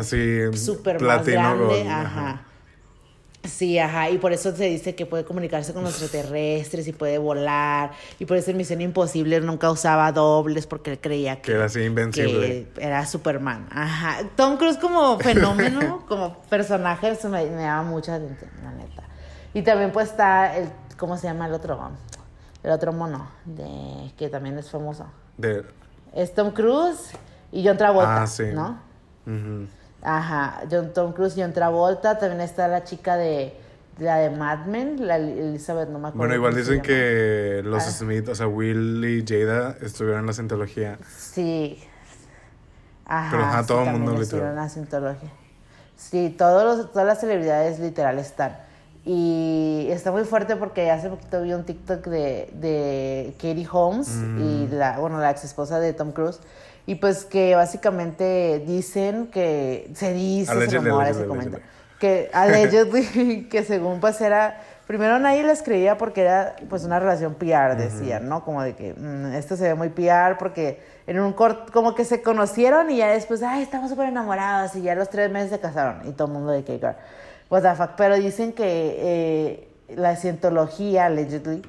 súper 0.58 1.02
más 1.02 1.26
grande. 1.26 1.88
ajá. 1.88 2.02
ajá. 2.02 2.46
Sí, 3.44 3.80
ajá, 3.80 4.10
y 4.10 4.18
por 4.18 4.34
eso 4.34 4.54
se 4.56 4.66
dice 4.66 4.96
que 4.96 5.06
puede 5.06 5.24
comunicarse 5.24 5.74
con 5.74 5.84
los 5.84 5.92
extraterrestres 6.02 6.88
y 6.88 6.92
puede 6.92 7.18
volar, 7.18 7.92
y 8.20 8.26
por 8.26 8.36
eso 8.36 8.52
en 8.52 8.58
Misión 8.58 8.82
Imposible 8.82 9.40
nunca 9.40 9.72
usaba 9.72 10.12
dobles 10.12 10.68
porque 10.68 10.92
él 10.92 11.00
creía 11.00 11.38
que, 11.38 11.44
Que 11.44 11.52
era 11.54 11.66
así 11.66 11.82
invencible. 11.82 12.68
que 12.76 12.82
era 12.84 13.06
Superman. 13.06 13.68
Ajá, 13.72 14.18
Tom 14.36 14.58
Cruise 14.58 14.78
como 14.78 15.18
fenómeno, 15.22 16.04
como 16.08 16.38
personaje, 16.50 17.10
eso 17.12 17.30
me, 17.30 17.46
me 17.46 17.62
llama 17.64 17.84
mucha 17.90 18.16
atención, 18.16 18.52
la 18.62 18.72
neta. 18.72 19.04
Y 19.54 19.62
también 19.62 19.92
pues 19.94 20.10
está 20.10 20.58
el, 20.58 20.70
¿cómo 20.98 21.16
se 21.18 21.28
llama 21.28 21.48
el 21.48 21.54
otro? 21.54 21.80
El 22.62 22.72
otro 22.72 22.92
mono, 22.92 23.30
de, 23.46 24.12
que 24.18 24.28
también 24.28 24.58
es 24.60 24.70
famoso. 24.70 25.06
De, 25.38 25.64
Es 26.14 26.34
Tom 26.34 26.52
Cruise 26.52 27.12
y 27.54 27.66
John 27.66 27.78
Travolta, 27.78 28.24
Ah, 28.24 28.28
sí. 28.28 28.44
¿no? 28.54 28.82
ujú. 29.26 29.68
Ajá, 30.02 30.62
John 30.72 30.94
Tom 30.94 31.14
Cruise 31.14 31.38
y 31.38 31.42
John 31.42 31.54
Travolta. 31.54 32.18
También 32.18 32.42
está 32.42 32.68
la 32.68 32.84
chica 32.84 33.18
de 33.18 33.54
la 33.98 34.18
de 34.18 34.30
Mad 34.30 34.66
Men, 34.66 35.06
la 35.08 35.18
Elizabeth, 35.18 35.90
no 35.90 36.00
me 36.00 36.08
acuerdo. 36.08 36.18
Bueno, 36.20 36.36
igual 36.36 36.56
dicen 36.56 36.82
que 36.82 37.62
los 37.66 37.84
Ah. 37.86 37.92
Smith, 37.92 38.30
o 38.30 38.36
sea, 38.36 38.48
Will 38.48 39.04
y 39.04 39.26
Jada 39.28 39.76
estuvieron 39.82 40.22
en 40.22 40.28
la 40.28 40.34
cientología. 40.34 40.98
Sí. 41.18 41.84
Ajá. 43.06 43.28
Pero, 43.32 43.44
ajá, 43.44 43.62
sí, 43.62 43.68
todo 43.68 43.84
el 43.84 43.92
mundo 43.92 44.16
literal. 44.18 44.50
en 44.50 44.56
la 44.56 44.70
cientología. 44.70 45.30
Sí, 45.98 46.34
todos 46.38 46.64
los, 46.78 46.92
todas 46.94 47.06
las 47.08 47.20
celebridades 47.20 47.80
literal 47.80 48.20
están. 48.20 48.56
Y 49.06 49.88
está 49.90 50.12
muy 50.12 50.24
fuerte 50.24 50.56
porque 50.56 50.92
hace 50.92 51.10
poquito 51.10 51.42
vi 51.42 51.54
un 51.54 51.64
TikTok 51.66 52.06
de, 52.08 52.50
de 52.54 53.34
Katie 53.38 53.68
Holmes 53.70 54.10
y 54.38 54.68
la, 54.72 55.00
bueno, 55.00 55.20
la 55.20 55.32
ex 55.32 55.44
esposa 55.44 55.80
de 55.80 55.94
Tom 55.94 56.12
Cruise. 56.12 56.40
Y 56.86 56.96
pues 56.96 57.26
que 57.26 57.56
básicamente 57.56 58.64
dicen 58.66 59.28
que 59.28 59.92
se 59.94 60.14
dice, 60.14 60.70
se 60.70 60.78
rumora, 60.78 61.14
se 61.14 61.26
comenta, 61.26 61.60
que 62.00 62.30
allegedly, 62.34 63.48
que 63.52 63.64
según 63.64 64.00
pues 64.00 64.20
era, 64.22 64.62
primero 64.88 65.20
nadie 65.20 65.44
les 65.44 65.62
creía 65.62 65.98
porque 65.98 66.22
era 66.22 66.56
pues 66.68 66.84
una 66.86 67.00
relación 67.00 67.36
PR, 67.36 67.76
decían, 67.76 68.28
¿no? 68.28 68.44
Como 68.44 68.64
de 68.64 68.76
que 68.76 68.94
mm, 68.94 69.34
esto 69.34 69.56
se 69.56 69.64
ve 69.64 69.76
muy 69.76 69.90
PR 69.90 70.38
porque 70.40 70.82
en 71.06 71.20
un 71.20 71.34
corto, 71.34 71.72
como 71.72 71.94
que 71.94 72.06
se 72.06 72.22
conocieron 72.22 72.90
y 72.90 72.98
ya 72.98 73.12
después, 73.12 73.44
ay, 73.44 73.62
estamos 73.62 73.90
súper 73.90 74.10
enamorados 74.10 74.76
y 74.76 74.82
ya 74.82 74.96
los 74.96 75.10
tres 75.10 75.30
meses 75.30 75.52
se 75.52 75.60
casaron 75.60 76.08
y 76.08 76.12
todo 76.14 76.28
el 76.28 76.34
mundo 76.34 76.52
de 76.52 76.64
que, 76.64 76.80
what 77.50 77.62
the 77.62 77.76
fuck, 77.76 77.92
pero 77.98 78.16
dicen 78.16 78.54
que 78.54 78.96
eh, 78.98 79.70
la 79.96 80.16
cientología, 80.16 81.06
allegedly, 81.06 81.62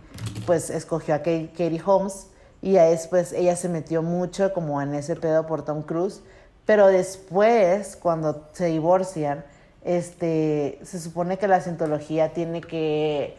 pues 0.46 0.70
escogió 0.70 1.14
a 1.14 1.18
Katie 1.18 1.82
Holmes 1.84 2.29
y 2.62 2.72
ya 2.72 2.84
después 2.84 3.32
ella 3.32 3.56
se 3.56 3.68
metió 3.68 4.02
mucho 4.02 4.52
como 4.52 4.80
en 4.82 4.94
ese 4.94 5.16
pedo 5.16 5.46
por 5.46 5.64
Tom 5.64 5.82
Cruise, 5.82 6.22
pero 6.66 6.86
después, 6.86 7.96
cuando 7.96 8.48
se 8.52 8.66
divorcian, 8.66 9.44
este, 9.84 10.78
se 10.82 11.00
supone 11.00 11.38
que 11.38 11.48
la 11.48 11.60
cientología 11.60 12.32
tiene 12.32 12.60
que, 12.60 13.36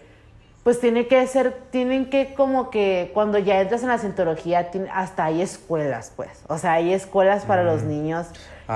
pues 0.63 0.79
tiene 0.79 1.07
que 1.07 1.25
ser, 1.27 1.55
tienen 1.69 2.09
que 2.09 2.33
como 2.33 2.69
que 2.71 3.11
cuando 3.13 3.37
ya 3.37 3.61
entras 3.61 3.83
en 3.83 3.89
la 3.89 3.99
cientología, 3.99 4.69
hasta 4.93 5.25
hay 5.25 5.41
escuelas, 5.41 6.11
pues, 6.15 6.29
o 6.47 6.57
sea, 6.57 6.73
hay 6.73 6.93
escuelas 6.93 7.45
para 7.45 7.63
los 7.63 7.83
niños 7.83 8.27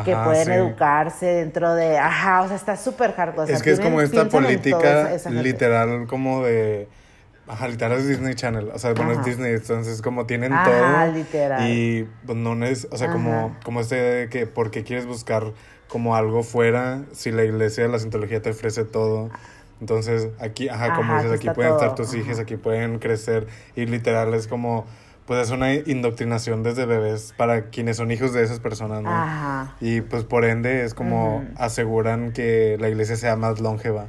que 0.04 0.14
Ajá, 0.14 0.26
pueden 0.26 0.46
sí. 0.46 0.52
educarse 0.52 1.26
dentro 1.26 1.74
de, 1.74 1.98
ajá, 1.98 2.42
o 2.42 2.48
sea, 2.48 2.56
está 2.56 2.76
súper 2.78 3.14
hardcore. 3.14 3.44
o 3.44 3.48
sea, 3.48 3.56
es 3.56 3.64
que 3.64 3.72
es 3.72 3.80
como 3.80 4.02
esta 4.02 4.26
política 4.30 5.10
literal 5.32 6.06
como 6.08 6.44
de... 6.44 6.88
Ajá, 7.48 7.68
literal 7.68 8.00
es 8.00 8.08
Disney 8.08 8.34
Channel. 8.34 8.70
O 8.74 8.80
sea, 8.80 8.94
bueno, 8.94 9.12
es. 9.12 9.26
Disney, 9.26 9.54
entonces 9.54 10.02
como 10.02 10.26
tienen 10.26 10.54
Ajá, 10.54 11.06
todo. 11.06 11.14
literal. 11.14 11.70
Y 11.70 12.08
pues 12.26 12.38
no 12.38 12.66
es, 12.66 12.88
o 12.92 12.98
sea, 12.98 13.12
como, 13.12 13.32
Ajá. 13.32 13.60
como 13.64 13.82
este 13.82 13.96
de 13.96 14.30
que 14.30 14.48
por 14.48 14.72
qué 14.72 14.84
quieres 14.84 15.06
buscar 15.06 15.54
como 15.88 16.16
algo 16.16 16.42
fuera 16.44 17.04
si 17.14 17.32
la 17.32 17.44
iglesia 17.44 17.84
de 17.84 17.90
la 17.90 18.00
cientología 18.00 18.42
te 18.42 18.50
ofrece 18.50 18.84
todo. 18.84 19.30
Entonces, 19.80 20.30
aquí, 20.40 20.70
ajá, 20.70 20.96
como 20.96 21.14
Ajá, 21.14 21.24
dices, 21.24 21.38
aquí 21.38 21.50
pueden 21.50 21.74
estar 21.74 21.96
todo, 21.96 22.06
tus 22.08 22.16
hijos, 22.16 22.40
aquí 22.40 22.56
pueden 22.56 22.98
crecer. 23.00 23.48
Y 23.76 23.86
literal 23.86 24.34
es 24.34 24.48
como, 24.48 24.86
pues 25.28 25.46
es 25.46 25.52
una 25.52 25.74
indoctrinación 25.74 26.64
desde 26.64 26.86
bebés 26.86 27.34
para 27.38 27.70
quienes 27.70 27.98
son 27.98 28.10
hijos 28.12 28.34
de 28.34 28.42
esas 28.44 28.60
personas, 28.60 29.04
¿no? 29.04 29.12
Ajá. 29.12 29.76
Y 29.82 30.02
pues 30.02 30.24
por 30.24 30.46
ende 30.46 30.84
es 30.84 30.94
como 30.94 31.46
aseguran 31.58 32.32
que 32.32 32.78
la 32.80 32.90
iglesia 32.90 33.16
sea 33.18 33.36
más 33.36 33.60
longeva. 33.60 34.08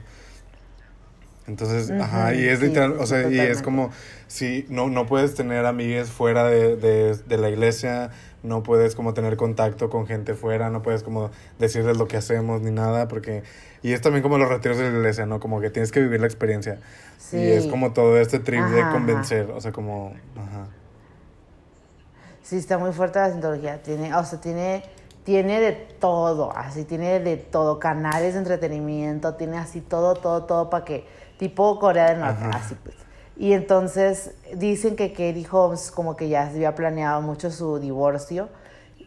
Entonces, 1.46 1.92
ajá, 1.98 2.34
Ujú, 2.34 2.34
y 2.34 2.44
es 2.48 2.60
sí, 2.60 2.60
literal, 2.60 2.94
sí, 2.94 2.98
o 2.98 3.06
sí, 3.06 3.06
sea, 3.06 3.22
y 3.28 3.38
es 3.40 3.62
totalmente. 3.62 3.62
como 3.62 3.90
si 4.26 4.66
no, 4.68 4.88
no 4.88 5.06
puedes 5.06 5.34
tener 5.34 5.64
amigues 5.66 6.10
fuera 6.10 6.44
de, 6.44 6.76
de, 6.76 7.14
de 7.16 7.38
la 7.38 7.48
iglesia, 7.50 8.10
no 8.42 8.62
puedes 8.62 8.94
como 8.96 9.14
tener 9.14 9.36
contacto 9.36 9.88
con 9.90 10.06
gente 10.06 10.34
fuera, 10.34 10.70
no 10.70 10.82
puedes 10.82 11.02
como 11.04 11.30
decirles 11.58 11.98
lo 11.98 12.08
que 12.08 12.16
hacemos 12.16 12.62
ni 12.62 12.70
nada, 12.72 13.06
porque, 13.08 13.44
y 13.82 13.92
es 13.92 14.00
también 14.00 14.22
como 14.22 14.38
los 14.38 14.48
retiros 14.48 14.78
de 14.78 14.90
la 14.90 14.96
iglesia, 14.98 15.26
¿no? 15.26 15.38
Como 15.40 15.60
que 15.60 15.70
tienes 15.70 15.92
que 15.92 16.00
vivir 16.00 16.20
la 16.20 16.26
experiencia. 16.26 16.80
Sí. 17.18 17.36
Y 17.36 17.50
es 17.50 17.66
como 17.66 17.92
todo 17.92 18.18
este 18.18 18.38
trip 18.40 18.66
de 18.66 18.88
Ajá, 18.88 18.88
ajá. 18.88 18.88
convencer, 18.88 19.50
o 19.50 19.60
sea, 19.60 19.72
como, 19.72 20.14
ajá. 20.36 20.68
Sí, 22.42 22.56
está 22.56 22.78
muy 22.78 22.92
fuerte 22.92 23.18
la 23.18 23.28
cientología. 23.28 23.82
Tiene, 23.82 24.14
o 24.14 24.24
sea, 24.24 24.40
tiene, 24.40 24.84
tiene 25.24 25.60
de 25.60 25.72
todo, 25.72 26.52
así, 26.56 26.84
tiene 26.84 27.20
de 27.20 27.36
todo. 27.36 27.78
Canales 27.78 28.34
de 28.34 28.40
entretenimiento, 28.40 29.34
tiene 29.34 29.58
así 29.58 29.80
todo, 29.80 30.14
todo, 30.14 30.44
todo 30.44 30.70
para 30.70 30.84
que, 30.84 31.06
tipo 31.38 31.78
Corea 31.78 32.10
del 32.10 32.20
Norte, 32.20 32.44
Ajá. 32.44 32.58
así 32.58 32.74
pues. 32.82 32.96
Y 33.36 33.52
entonces 33.52 34.34
dicen 34.54 34.96
que 34.96 35.10
Katie 35.10 35.46
Holmes 35.50 35.90
como 35.90 36.16
que 36.16 36.28
ya 36.28 36.48
se 36.48 36.56
había 36.56 36.74
planeado 36.74 37.20
mucho 37.20 37.50
su 37.50 37.78
divorcio 37.78 38.48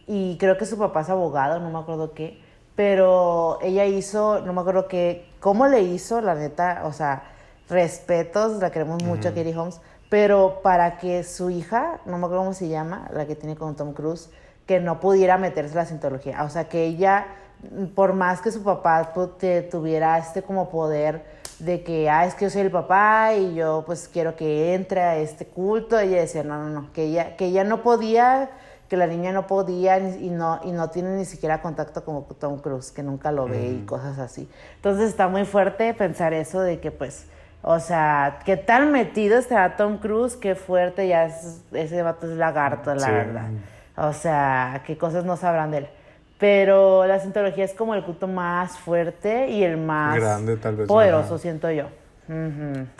y 0.06 0.36
creo 0.38 0.56
que 0.56 0.66
su 0.66 0.78
papá 0.78 1.00
es 1.00 1.10
abogado, 1.10 1.58
no 1.58 1.70
me 1.70 1.78
acuerdo 1.78 2.14
qué, 2.14 2.40
pero 2.76 3.58
ella 3.60 3.84
hizo, 3.84 4.40
no 4.40 4.52
me 4.52 4.60
acuerdo 4.60 4.86
qué, 4.86 5.28
cómo 5.40 5.66
le 5.66 5.82
hizo, 5.82 6.20
la 6.20 6.34
neta, 6.34 6.82
o 6.84 6.92
sea, 6.92 7.24
respetos, 7.68 8.60
la 8.60 8.70
queremos 8.70 9.02
mucho 9.02 9.28
a 9.28 9.32
Katie 9.32 9.56
Holmes, 9.56 9.80
pero 10.08 10.60
para 10.62 10.98
que 10.98 11.22
su 11.24 11.50
hija, 11.50 12.00
no 12.06 12.18
me 12.18 12.26
acuerdo 12.26 12.42
cómo 12.42 12.54
se 12.54 12.68
llama, 12.68 13.08
la 13.12 13.26
que 13.26 13.36
tiene 13.36 13.56
con 13.56 13.76
Tom 13.76 13.92
Cruise, 13.92 14.30
que 14.66 14.80
no 14.80 15.00
pudiera 15.00 15.38
meterse 15.38 15.74
a 15.74 15.82
la 15.82 15.86
cientología, 15.86 16.44
o 16.44 16.50
sea, 16.50 16.68
que 16.68 16.84
ella, 16.84 17.26
por 17.94 18.14
más 18.14 18.40
que 18.40 18.50
su 18.50 18.62
papá 18.62 19.12
tuviera 19.70 20.18
este 20.18 20.42
como 20.42 20.70
poder 20.70 21.39
de 21.64 21.82
que, 21.82 22.08
ah, 22.10 22.24
es 22.26 22.34
que 22.34 22.46
yo 22.46 22.50
soy 22.50 22.62
el 22.62 22.70
papá 22.70 23.34
y 23.34 23.54
yo 23.54 23.82
pues 23.86 24.08
quiero 24.08 24.36
que 24.36 24.74
entre 24.74 25.00
a 25.02 25.16
este 25.16 25.46
culto, 25.46 25.98
ella 25.98 26.18
decía, 26.18 26.42
no, 26.42 26.58
no, 26.58 26.68
no, 26.68 26.92
que 26.92 27.04
ella, 27.04 27.36
que 27.36 27.46
ella 27.46 27.64
no 27.64 27.82
podía, 27.82 28.50
que 28.88 28.96
la 28.96 29.06
niña 29.06 29.32
no 29.32 29.46
podía 29.46 29.98
y 29.98 30.30
no, 30.30 30.60
y 30.64 30.72
no 30.72 30.90
tiene 30.90 31.10
ni 31.16 31.24
siquiera 31.24 31.62
contacto 31.62 32.04
con 32.04 32.24
Tom 32.38 32.58
Cruise, 32.58 32.90
que 32.90 33.02
nunca 33.02 33.30
lo 33.30 33.46
ve 33.46 33.68
y 33.82 33.86
cosas 33.86 34.18
así. 34.18 34.48
Entonces 34.76 35.08
está 35.10 35.28
muy 35.28 35.44
fuerte 35.44 35.94
pensar 35.94 36.32
eso 36.32 36.60
de 36.60 36.80
que 36.80 36.90
pues, 36.90 37.26
o 37.62 37.78
sea, 37.78 38.40
qué 38.44 38.56
tan 38.56 38.90
metido 38.90 39.38
está 39.38 39.76
Tom 39.76 39.98
Cruise, 39.98 40.36
qué 40.36 40.54
fuerte 40.54 41.06
ya 41.06 41.26
es, 41.26 41.62
ese 41.72 42.02
vato 42.02 42.26
es 42.26 42.36
lagarto, 42.36 42.94
la 42.94 43.06
Sí. 43.06 43.12
verdad. 43.12 43.48
O 43.96 44.12
sea, 44.14 44.82
qué 44.86 44.96
cosas 44.96 45.24
no 45.24 45.36
sabrán 45.36 45.70
de 45.70 45.78
él. 45.78 45.88
Pero 46.40 47.06
la 47.06 47.20
cientología 47.20 47.64
es 47.64 47.74
como 47.74 47.94
el 47.94 48.02
culto 48.02 48.26
más 48.26 48.78
fuerte 48.78 49.50
y 49.50 49.62
el 49.62 49.76
más 49.76 50.16
Grande, 50.16 50.56
tal 50.56 50.74
vez, 50.74 50.88
poderoso, 50.88 51.34
ajá. 51.34 51.38
siento 51.38 51.70
yo. 51.70 51.84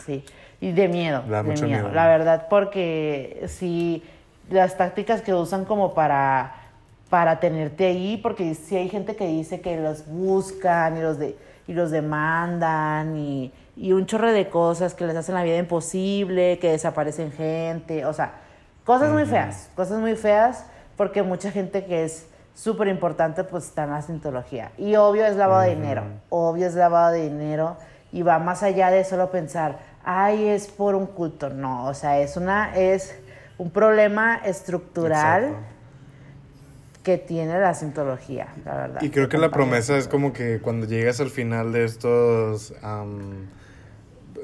Sí. 0.05 0.23
Y 0.59 0.71
de 0.73 0.87
miedo. 0.87 1.23
Da 1.27 1.41
de 1.41 1.49
mucho 1.49 1.65
miedo, 1.65 1.83
miedo. 1.83 1.95
La 1.95 2.07
verdad, 2.07 2.47
porque 2.49 3.43
si 3.47 4.03
las 4.51 4.77
tácticas 4.77 5.21
que 5.23 5.33
usan 5.33 5.65
como 5.65 5.95
para, 5.95 6.53
para 7.09 7.39
tenerte 7.39 7.87
ahí, 7.87 8.17
porque 8.21 8.53
si 8.53 8.75
hay 8.75 8.89
gente 8.89 9.15
que 9.15 9.25
dice 9.25 9.59
que 9.59 9.77
los 9.77 10.05
buscan 10.05 10.97
y 10.97 11.01
los, 11.01 11.17
de, 11.17 11.35
y 11.67 11.73
los 11.73 11.89
demandan 11.89 13.17
y, 13.17 13.51
y 13.75 13.93
un 13.93 14.05
chorro 14.05 14.31
de 14.31 14.49
cosas 14.49 14.93
que 14.93 15.07
les 15.07 15.15
hacen 15.15 15.33
la 15.33 15.43
vida 15.43 15.57
imposible, 15.57 16.59
que 16.59 16.71
desaparecen 16.71 17.31
gente, 17.31 18.05
o 18.05 18.13
sea, 18.13 18.33
cosas 18.83 19.11
muy 19.11 19.25
feas, 19.25 19.71
cosas 19.75 19.99
muy 19.99 20.15
feas, 20.15 20.65
porque 20.95 21.23
mucha 21.23 21.49
gente 21.49 21.85
que 21.85 22.03
es 22.03 22.27
súper 22.53 22.87
importante 22.87 23.43
pues 23.43 23.65
está 23.65 23.83
en 23.83 23.91
la 23.91 24.01
cientología. 24.01 24.71
Y 24.77 24.95
obvio 24.95 25.25
es 25.25 25.35
lavado 25.35 25.61
de 25.61 25.75
dinero, 25.75 26.03
obvio 26.29 26.67
es 26.67 26.75
lavado 26.75 27.11
de 27.11 27.29
dinero 27.29 27.77
y 28.11 28.23
va 28.23 28.39
más 28.39 28.63
allá 28.63 28.89
de 28.91 29.03
solo 29.03 29.31
pensar, 29.31 29.79
ay, 30.03 30.47
es 30.47 30.67
por 30.67 30.95
un 30.95 31.07
culto, 31.07 31.49
no, 31.49 31.85
o 31.85 31.93
sea, 31.93 32.19
es 32.19 32.37
una, 32.37 32.75
es 32.75 33.15
un 33.57 33.69
problema 33.71 34.35
estructural 34.37 35.43
Exacto. 35.43 35.65
que 37.03 37.17
tiene 37.17 37.59
la 37.59 37.73
cientología, 37.73 38.47
la 38.65 38.75
verdad. 38.75 39.01
Y 39.01 39.09
creo 39.09 39.29
que 39.29 39.37
la 39.37 39.49
promesa 39.49 39.97
es 39.97 40.07
como 40.07 40.33
que 40.33 40.59
cuando 40.59 40.87
llegas 40.87 41.19
al 41.19 41.29
final 41.29 41.71
de 41.71 41.85
estos 41.85 42.73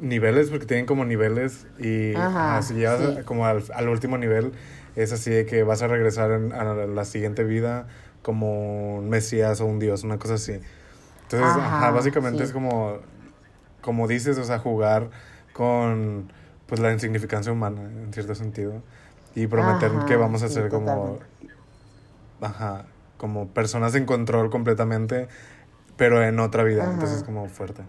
niveles, 0.01 0.49
porque 0.49 0.65
tienen 0.65 0.85
como 0.85 1.05
niveles, 1.05 1.65
y 1.79 2.15
Ajá, 2.15 2.57
así 2.57 2.75
llegas 2.75 2.99
sí. 2.99 3.23
como 3.23 3.45
al, 3.45 3.63
al 3.73 3.89
último 3.89 4.17
nivel, 4.17 4.53
es 4.97 5.13
así 5.13 5.31
de 5.31 5.47
que 5.47 5.63
vas 5.63 5.83
a 5.83 5.87
regresar 5.87 6.31
en- 6.31 6.53
a 6.53 6.75
la 6.75 7.05
siguiente 7.05 7.45
vida 7.45 7.87
como 8.23 8.97
un 8.97 9.09
mesías 9.09 9.61
o 9.61 9.67
un 9.67 9.79
dios, 9.79 10.03
una 10.05 10.19
cosa 10.19 10.35
así. 10.35 10.59
Entonces, 11.23 11.57
Ajá, 11.65 11.91
ajá, 11.91 11.91
básicamente 11.91 12.43
sí. 12.43 12.43
es 12.43 12.53
como, 12.53 12.99
como 13.81 14.07
dices, 14.07 14.37
o 14.37 14.43
sea, 14.45 14.59
jugar 14.59 15.11
con 15.53 16.31
pues 16.67 16.81
la 16.81 16.93
insignificancia 16.93 17.51
humana, 17.53 17.81
en 17.83 18.13
cierto 18.13 18.35
sentido, 18.35 18.83
y 19.35 19.47
prometer 19.47 19.99
Ajá, 19.99 20.05
que 20.05 20.17
vamos 20.17 20.43
a 20.43 20.49
sí, 20.49 20.51
ser 20.51 20.69
como 20.69 21.19
ajá, 22.41 22.85
como 23.17 23.47
personas 23.49 23.95
en 23.95 24.05
control 24.05 24.49
completamente, 24.49 25.27
pero 25.97 26.23
en 26.23 26.39
otra 26.41 26.63
vida. 26.63 26.89
Entonces, 26.91 27.23
como 27.23 27.49
fuerte. 27.49 27.83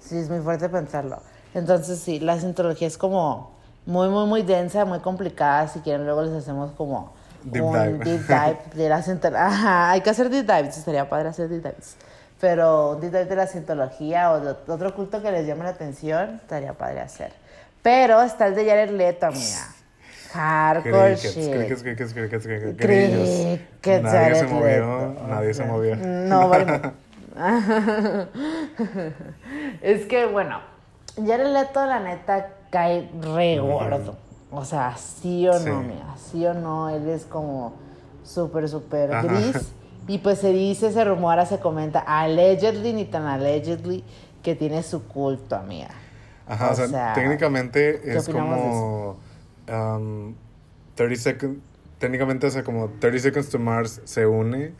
Sí, 0.00 0.16
es 0.18 0.28
muy 0.30 0.40
fuerte 0.40 0.68
pensarlo. 0.68 1.20
Entonces, 1.54 1.98
sí, 2.00 2.20
la 2.20 2.38
cientología 2.38 2.86
es 2.88 2.98
como 2.98 3.55
muy, 3.86 4.08
muy, 4.08 4.26
muy 4.26 4.42
densa, 4.42 4.84
muy 4.84 4.98
complicada. 4.98 5.68
Si 5.68 5.80
quieren, 5.80 6.04
luego 6.04 6.22
les 6.22 6.32
hacemos 6.34 6.72
como 6.72 7.14
Deep 7.44 7.64
un 7.64 7.72
dive. 7.72 8.04
deep 8.04 8.26
dive 8.26 8.58
de 8.74 8.88
la. 8.88 9.46
Ajá, 9.46 9.90
hay 9.92 10.00
que 10.00 10.10
hacer 10.10 10.28
deep 10.28 10.46
dives, 10.46 10.76
estaría 10.76 11.08
padre 11.08 11.28
hacer 11.28 11.48
deep 11.48 11.62
dives. 11.62 11.96
Pero 12.40 12.90
un 12.90 13.00
deep 13.00 13.12
dive 13.12 13.24
de 13.26 13.36
la 13.36 13.46
cientología 13.46 14.32
o 14.32 14.40
de 14.40 14.50
otro 14.50 14.94
culto 14.94 15.22
que 15.22 15.30
les 15.30 15.46
llame 15.46 15.64
la 15.64 15.70
atención, 15.70 16.40
estaría 16.42 16.72
padre 16.74 17.00
hacer. 17.00 17.32
Pero 17.82 18.20
está 18.20 18.48
el 18.48 18.56
de 18.56 18.66
Jared 18.66 18.90
Leto, 18.90 19.26
amiga. 19.26 19.68
Hardcore 20.32 21.14
Crickets, 21.14 21.34
shit. 21.34 21.54
crickets, 21.54 21.82
crickets, 21.82 22.12
crickets, 22.12 22.46
crickets. 22.46 22.76
Crickets, 22.78 24.02
Nadie 24.02 24.34
se 24.34 24.46
movió, 24.48 25.16
nadie 25.28 25.54
se 25.54 25.64
movió. 25.64 25.96
No, 25.96 26.48
vale. 26.48 26.80
es 29.82 30.04
que, 30.06 30.26
bueno, 30.26 30.60
Jared 31.16 31.52
Leto, 31.52 31.86
la 31.86 32.00
neta, 32.00 32.48
cae 32.70 33.10
re 33.20 33.58
gordo. 33.58 34.16
O 34.50 34.64
sea, 34.64 34.96
sí 34.96 35.46
o 35.48 35.58
Sí. 35.58 35.68
no, 35.68 35.82
mira, 35.82 36.16
sí 36.16 36.46
o 36.46 36.54
no, 36.54 36.88
él 36.88 37.08
es 37.08 37.24
como 37.24 37.74
súper, 38.22 38.68
súper 38.68 39.10
gris. 39.22 39.72
Y 40.08 40.18
pues 40.18 40.38
se 40.38 40.52
dice, 40.52 40.92
se 40.92 41.04
rumora, 41.04 41.46
se 41.46 41.58
comenta, 41.58 41.98
allegedly, 41.98 42.92
ni 42.92 43.04
tan 43.06 43.26
allegedly, 43.26 44.04
que 44.42 44.54
tiene 44.54 44.82
su 44.84 45.06
culto, 45.08 45.56
amiga. 45.56 45.90
Ajá, 46.46 46.70
o, 46.70 46.74
sea, 46.76 46.86
sea, 46.86 47.12
técnicamente 47.14 48.00
¿qué 48.04 48.16
es 48.16 48.28
como 48.28 49.16
um, 49.68 50.34
30 50.94 51.16
seconds, 51.16 51.58
técnicamente, 51.98 52.46
o 52.46 52.50
sea, 52.50 52.62
como 52.62 52.88
30 53.00 53.18
Seconds 53.18 53.48
to 53.48 53.58
Mars 53.58 54.00
se 54.04 54.26
une, 54.26 54.72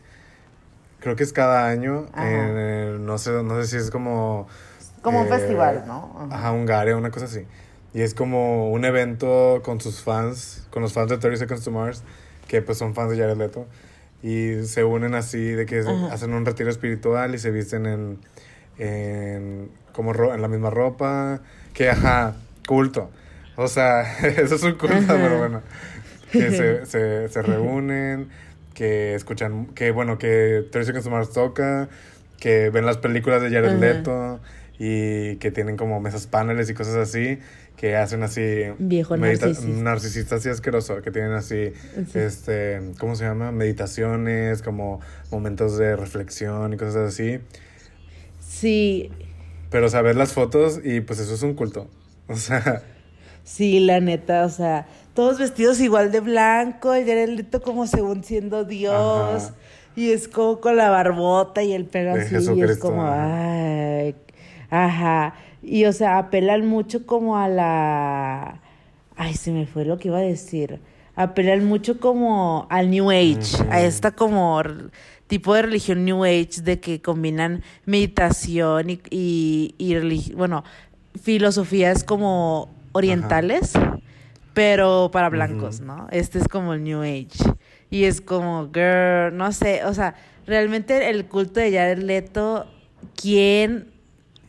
creo 1.00 1.16
que 1.16 1.24
es 1.24 1.32
cada 1.32 1.66
año, 1.66 2.06
en 2.16 3.04
no 3.04 3.18
sé, 3.18 3.30
no 3.42 3.60
sé 3.60 3.66
si 3.66 3.76
es 3.76 3.90
como... 3.90 4.46
Como 5.02 5.20
un 5.20 5.26
eh, 5.26 5.30
festival, 5.30 5.84
¿no? 5.86 6.28
Ajá, 6.30 6.52
Hungaria, 6.52 6.96
una 6.96 7.10
cosa 7.10 7.26
así. 7.26 7.46
Y 7.96 8.02
es 8.02 8.12
como 8.12 8.70
un 8.70 8.84
evento 8.84 9.62
con 9.64 9.80
sus 9.80 10.02
fans, 10.02 10.66
con 10.70 10.82
los 10.82 10.92
fans 10.92 11.08
de 11.08 11.16
30 11.16 11.38
Seconds 11.38 11.64
to 11.64 11.70
Mars, 11.70 12.02
que 12.46 12.60
pues 12.60 12.76
son 12.76 12.94
fans 12.94 13.10
de 13.12 13.16
Jared 13.18 13.38
Leto. 13.38 13.66
Y 14.22 14.64
se 14.64 14.84
unen 14.84 15.14
así, 15.14 15.40
de 15.52 15.64
que 15.64 15.80
Ajá. 15.80 16.12
hacen 16.12 16.34
un 16.34 16.44
retiro 16.44 16.68
espiritual 16.68 17.34
y 17.34 17.38
se 17.38 17.50
visten 17.50 17.86
en, 17.86 18.18
en, 18.78 19.70
como 19.92 20.12
ro- 20.12 20.34
en 20.34 20.42
la 20.42 20.48
misma 20.48 20.68
ropa. 20.68 21.40
Que, 21.72 21.88
ajá, 21.88 22.36
culto. 22.68 23.10
O 23.56 23.66
sea, 23.68 24.02
eso 24.26 24.56
es 24.56 24.62
un 24.62 24.72
culto, 24.74 24.94
Ajá. 24.96 25.14
pero 25.16 25.38
bueno. 25.38 25.62
Que 26.30 26.50
se, 26.50 26.84
se, 26.86 27.28
se 27.30 27.42
reúnen, 27.42 28.28
que 28.74 29.14
escuchan, 29.14 29.66
que 29.68 29.90
bueno, 29.90 30.18
que 30.18 30.66
30 30.70 30.84
Seconds 30.84 31.04
to 31.04 31.10
Mars 31.10 31.32
toca, 31.32 31.88
que 32.40 32.68
ven 32.68 32.84
las 32.84 32.98
películas 32.98 33.40
de 33.40 33.48
Jared 33.50 33.70
Ajá. 33.70 33.78
Leto 33.78 34.40
y 34.78 35.36
que 35.36 35.50
tienen 35.50 35.78
como 35.78 35.98
mesas 36.00 36.26
paneles 36.26 36.68
y 36.68 36.74
cosas 36.74 36.96
así 36.96 37.38
que 37.76 37.94
hacen 37.96 38.22
así 38.22 38.62
Viejo 38.78 39.16
narcisista. 39.16 39.66
narcisista 39.82 40.34
así 40.36 40.48
asqueroso 40.48 41.02
que 41.02 41.10
tienen 41.10 41.32
así 41.32 41.72
Sí. 42.10 42.18
este 42.18 42.80
cómo 42.98 43.14
se 43.16 43.24
llama 43.24 43.52
meditaciones 43.52 44.62
como 44.62 45.00
momentos 45.30 45.76
de 45.78 45.94
reflexión 45.96 46.72
y 46.72 46.76
cosas 46.76 47.12
así 47.14 47.38
Sí, 48.40 49.10
pero 49.70 49.86
o 49.86 49.88
sea 49.88 50.02
ves 50.02 50.16
las 50.16 50.32
fotos 50.32 50.80
y 50.82 51.00
pues 51.00 51.18
eso 51.18 51.34
es 51.34 51.42
un 51.42 51.54
culto 51.54 51.88
o 52.28 52.36
sea 52.36 52.82
sí, 53.44 53.78
la 53.78 54.00
neta, 54.00 54.44
o 54.44 54.48
sea, 54.48 54.88
todos 55.14 55.38
vestidos 55.38 55.78
igual 55.80 56.10
de 56.10 56.18
blanco, 56.18 56.92
el 56.94 57.06
Jared 57.06 57.44
como 57.62 57.86
según 57.86 58.24
siendo 58.24 58.64
Dios, 58.64 59.44
Ajá. 59.44 59.54
y 59.94 60.10
es 60.10 60.26
como 60.26 60.60
con 60.60 60.76
la 60.76 60.90
barbota 60.90 61.62
y 61.62 61.72
el 61.72 61.84
pelo 61.84 62.14
De 62.14 62.22
así, 62.22 62.34
y 62.34 62.62
es 62.62 62.78
como, 62.78 63.06
ay, 63.08 64.16
ajá, 64.68 65.34
y 65.62 65.84
o 65.84 65.92
sea, 65.92 66.18
apelan 66.18 66.66
mucho 66.66 67.06
como 67.06 67.38
a 67.38 67.48
la, 67.48 68.60
ay, 69.16 69.34
se 69.34 69.52
me 69.52 69.66
fue 69.66 69.84
lo 69.84 69.98
que 69.98 70.08
iba 70.08 70.18
a 70.18 70.22
decir, 70.22 70.80
apelan 71.14 71.64
mucho 71.64 71.98
como 71.98 72.66
al 72.70 72.90
New 72.90 73.10
Age, 73.10 73.64
a 73.70 73.80
esta 73.80 74.10
como 74.12 74.62
tipo 75.26 75.54
de 75.54 75.62
religión 75.62 76.04
New 76.04 76.24
Age 76.24 76.60
de 76.62 76.78
que 76.80 77.00
combinan 77.00 77.62
meditación 77.84 78.90
y, 78.90 79.74
y, 79.78 80.32
bueno, 80.34 80.64
filosofías 81.20 82.04
como 82.04 82.68
orientales, 82.92 83.72
pero 84.54 85.10
para 85.12 85.28
blancos. 85.28 85.80
¿no? 85.80 86.06
Este 86.10 86.38
es 86.38 86.48
como 86.48 86.74
el 86.74 86.84
New 86.84 87.02
Age. 87.02 87.54
Y 87.90 88.04
es 88.04 88.20
como, 88.20 88.70
girl, 88.72 89.36
no 89.36 89.52
sé, 89.52 89.84
o 89.84 89.94
sea, 89.94 90.14
realmente 90.46 91.08
el 91.08 91.26
culto 91.26 91.60
de 91.60 91.72
Jared 91.72 91.98
Leto, 91.98 92.66
¿quién? 93.20 93.92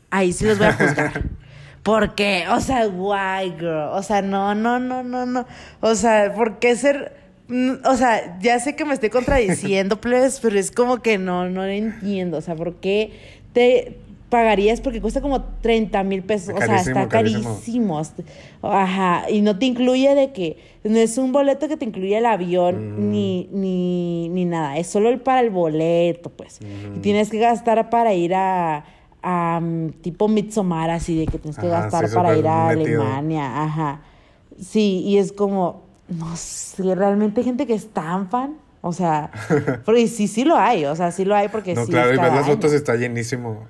Ahí 0.09 0.33
sí 0.33 0.45
los 0.45 0.57
voy 0.57 0.67
a 0.67 0.73
juzgar. 0.73 1.21
¿Por 1.83 2.15
qué? 2.15 2.45
O 2.51 2.59
sea, 2.59 2.87
why, 2.87 3.51
girl? 3.57 3.89
O 3.93 4.03
sea, 4.03 4.21
no, 4.21 4.53
no, 4.55 4.77
no, 4.79 5.03
no, 5.03 5.25
no. 5.25 5.45
O 5.81 5.95
sea, 5.95 6.33
¿por 6.33 6.59
qué 6.59 6.75
ser...? 6.75 7.15
mm, 7.47 7.75
O 7.85 7.95
sea, 7.95 8.37
ya 8.41 8.59
sé 8.59 8.75
que 8.75 8.83
me 8.83 8.93
estoy 8.93 9.09
contradiciendo, 9.09 10.01
plebes, 10.01 10.39
pero 10.41 10.59
es 10.59 10.71
como 10.71 10.97
que 10.97 11.17
no, 11.17 11.49
no 11.49 11.61
lo 11.61 11.69
entiendo. 11.71 12.37
O 12.37 12.41
sea, 12.41 12.55
¿por 12.55 12.75
qué 12.75 13.13
te 13.53 13.97
pagarías? 14.29 14.81
Porque 14.81 14.99
cuesta 14.99 15.21
como 15.21 15.41
30 15.61 16.03
mil 16.03 16.23
pesos. 16.23 16.53
O 16.53 16.57
sea, 16.57 16.75
está 16.81 17.07
carísimo. 17.07 17.53
carísimo. 17.55 18.01
Ajá. 18.63 19.23
Y 19.29 19.39
no 19.41 19.57
te 19.57 19.65
incluye 19.67 20.13
de 20.13 20.33
que... 20.33 20.57
No 20.83 20.97
es 20.97 21.17
un 21.17 21.31
boleto 21.31 21.67
que 21.69 21.77
te 21.77 21.85
incluye 21.85 22.17
el 22.17 22.25
avión 22.25 22.97
Mm. 23.07 23.11
ni, 23.11 23.49
ni, 23.53 24.29
ni 24.29 24.43
nada. 24.45 24.77
Es 24.77 24.87
solo 24.87 25.09
el 25.09 25.19
para 25.21 25.39
el 25.41 25.49
boleto, 25.51 26.29
pues. 26.31 26.59
Y 26.61 26.65
Ujú. 26.89 26.99
tienes 27.01 27.29
que 27.29 27.39
gastar 27.39 27.89
para 27.89 28.13
ir 28.13 28.33
a... 28.35 28.83
mm, 29.29 29.89
tipo 30.01 30.27
Midsommar, 30.27 30.89
así 30.89 31.17
de 31.19 31.25
que 31.27 31.37
tienes 31.37 31.57
que 31.59 31.67
Ajá, 31.67 31.81
gastar 31.81 32.07
sí, 32.07 32.15
para 32.15 32.35
ir 32.35 32.47
a 32.47 32.67
metido. 32.67 33.01
Alemania. 33.03 33.63
Ajá. 33.63 34.01
Sí, 34.59 35.01
y 35.05 35.17
es 35.17 35.31
como, 35.33 35.83
no 36.07 36.35
sé, 36.35 36.95
realmente 36.95 37.41
hay 37.41 37.45
gente 37.45 37.67
que 37.67 37.73
es 37.73 37.87
tan 37.93 38.29
fan. 38.29 38.55
O 38.81 38.93
sea, 38.93 39.31
porque 39.85 40.07
sí, 40.07 40.27
sí 40.27 40.45
lo 40.45 40.55
hay, 40.55 40.85
o 40.85 40.95
sea, 40.95 41.11
sí 41.11 41.25
lo 41.25 41.35
hay 41.35 41.49
porque 41.49 41.75
no 41.75 41.85
sí. 41.85 41.91
claro 41.91 42.13
y 42.13 42.17
ves 42.17 42.31
las 42.33 42.45
fotos 42.47 42.71
está 42.73 42.95
llenísimo 42.95 43.67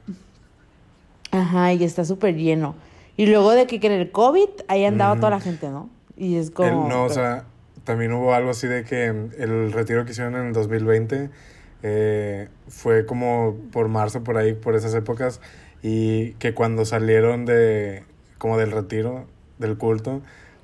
Ajá, 1.32 1.74
y 1.74 1.84
está 1.84 2.06
súper 2.06 2.36
lleno. 2.36 2.76
Y 3.16 3.26
luego 3.26 3.52
de 3.52 3.66
que 3.68 3.80
en 3.86 3.92
el 3.94 4.12
COVID, 4.12 4.48
ahí 4.68 4.86
andaba 4.86 5.14
Ujú. 5.14 5.22
toda 5.22 5.32
la 5.32 5.40
gente, 5.40 5.70
¿no? 5.70 5.90
Y 6.16 6.36
es 6.36 6.48
El- 6.48 6.54
como. 6.54 6.88
no, 6.88 7.04
o 7.06 7.10
sea, 7.10 7.46
también 7.84 8.12
hubo 8.14 8.34
algo 8.34 8.52
así 8.52 8.68
de 8.68 8.84
que 8.84 9.06
el 9.08 9.72
retiro 9.72 10.06
que 10.06 10.12
hicieron 10.12 10.36
en 10.36 10.48
el 10.48 10.54
2020 10.54 11.30
eh, 11.84 12.50
fue 12.68 13.06
como 13.06 13.56
por 13.72 13.88
marzo, 13.88 14.24
por 14.24 14.38
ahí, 14.38 14.54
por 14.54 14.76
esas 14.76 14.94
épocas, 14.94 15.42
y 15.82 16.32
que 16.34 16.54
cuando 16.54 16.86
salieron 16.86 17.46
de, 17.46 18.04
como 18.38 18.58
del 18.58 18.72
retiro, 18.72 19.26
del 19.60 19.78
culto, 19.78 20.22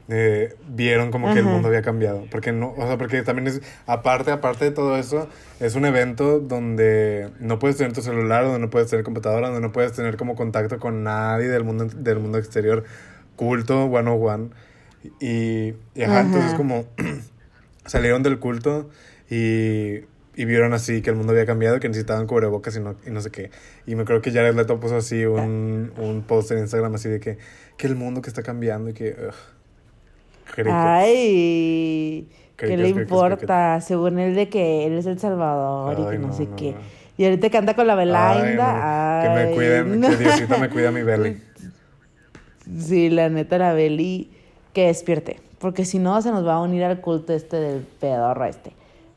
eh, 0.10 0.56
vieron 0.68 1.12
como 1.12 1.34
que 1.34 1.40
el 1.40 1.46
mundo 1.46 1.70
había 1.70 1.82
cambiado. 1.82 2.26
Porque 2.30 2.52
no, 2.52 2.74
o 2.78 2.88
sea, 2.88 2.98
porque 2.98 3.22
también 3.24 3.48
es, 3.48 3.62
aparte, 3.86 4.32
aparte 4.32 4.66
de 4.66 4.72
todo 4.72 4.98
eso, 4.98 5.30
es 5.60 5.76
un 5.76 5.86
evento 5.86 6.40
donde 6.40 7.30
no 7.40 7.60
puedes 7.60 7.78
tener 7.78 7.94
tu 7.94 8.02
celular, 8.02 8.44
donde 8.44 8.60
no 8.60 8.70
puedes 8.70 8.90
tener 8.90 9.06
computadora, 9.06 9.48
donde 9.48 9.62
no 9.62 9.72
puedes 9.72 9.94
tener 9.94 10.18
como 10.18 10.36
contacto 10.36 10.80
con 10.80 11.04
nadie 11.04 11.48
del 11.48 11.64
mundo, 11.64 11.86
del 11.86 12.20
mundo 12.20 12.38
exterior. 12.38 12.84
Culto, 13.36 13.86
one 13.86 14.10
on 14.10 14.22
one. 14.22 14.50
Y, 15.20 15.74
y 15.96 16.04
ajá, 16.04 16.20
Ajá. 16.20 16.22
entonces 16.22 16.54
como 16.54 16.86
salieron 17.86 18.24
del 18.24 18.40
culto 18.40 18.90
y, 19.30 20.02
y 20.36 20.46
vieron 20.46 20.74
así 20.74 21.02
que 21.02 21.10
el 21.12 21.16
mundo 21.16 21.32
había 21.34 21.46
cambiado, 21.46 21.80
que 21.80 21.88
necesitaban 21.88 22.26
cubrebocas 22.28 22.76
y 22.76 22.80
no, 22.80 22.96
y 23.06 23.12
no 23.12 23.22
sé 23.22 23.30
qué. 23.32 23.52
Y 23.86 23.96
me 23.96 24.06
creo 24.06 24.22
que 24.22 24.32
Jared 24.32 24.56
Leto 24.56 24.80
puso 24.80 24.98
así 24.98 25.26
un, 25.26 25.92
un 25.98 26.24
post 26.24 26.52
en 26.52 26.60
Instagram 26.60 26.96
así 26.96 27.10
de 27.10 27.20
que, 27.20 27.38
que 27.78 27.88
el 27.88 27.96
mundo 27.96 28.22
que 28.22 28.30
está 28.30 28.44
cambiando 28.44 28.90
y 28.90 28.94
que... 28.94 29.12
ugh. 29.12 29.34
Ay, 30.66 32.30
¿qué 32.58 32.78
le 32.78 32.84
crickets, 32.94 33.02
importa? 33.02 33.82
Según 33.82 34.20
él 34.20 34.36
de 34.36 34.50
que 34.50 34.86
él 34.86 34.98
es 34.98 35.06
el 35.06 35.20
Salvador 35.20 35.98
y 36.00 36.04
Ay, 36.04 36.12
que 36.12 36.18
no, 36.20 36.28
no, 36.28 36.34
sé 36.34 36.46
no, 36.46 36.56
qué. 36.56 36.72
no. 36.74 36.78
Y 37.18 37.26
ahorita 37.26 37.50
canta 37.50 37.76
con 37.76 37.88
la 37.88 37.94
Ay, 37.94 38.08
Belinda. 38.10 38.74
no, 38.74 39.24
que 39.24 39.30
me 39.30 39.42
Ay, 39.50 39.54
cuiden, 39.54 40.02
que 40.02 40.16
Diosito 40.18 40.58
me 40.60 40.70
cuida 40.70 40.92
mi 40.92 41.02
belly. 41.04 41.42
Sí, 42.80 43.10
la 43.10 43.30
neta, 43.30 43.58
la 43.58 43.74
Beli, 43.74 44.32
que 44.74 44.88
despierte. 44.88 45.40
Porque 45.60 45.86
si 45.86 46.00
no, 46.00 46.22
se 46.22 46.32
nos 46.32 46.46
va 46.46 46.56
a 46.56 46.62
unir 46.62 46.84
al 46.84 47.02
culto 47.02 47.34
este 47.34 47.58
del 47.58 47.82
pedorro 47.82 48.46
este. 48.46 48.74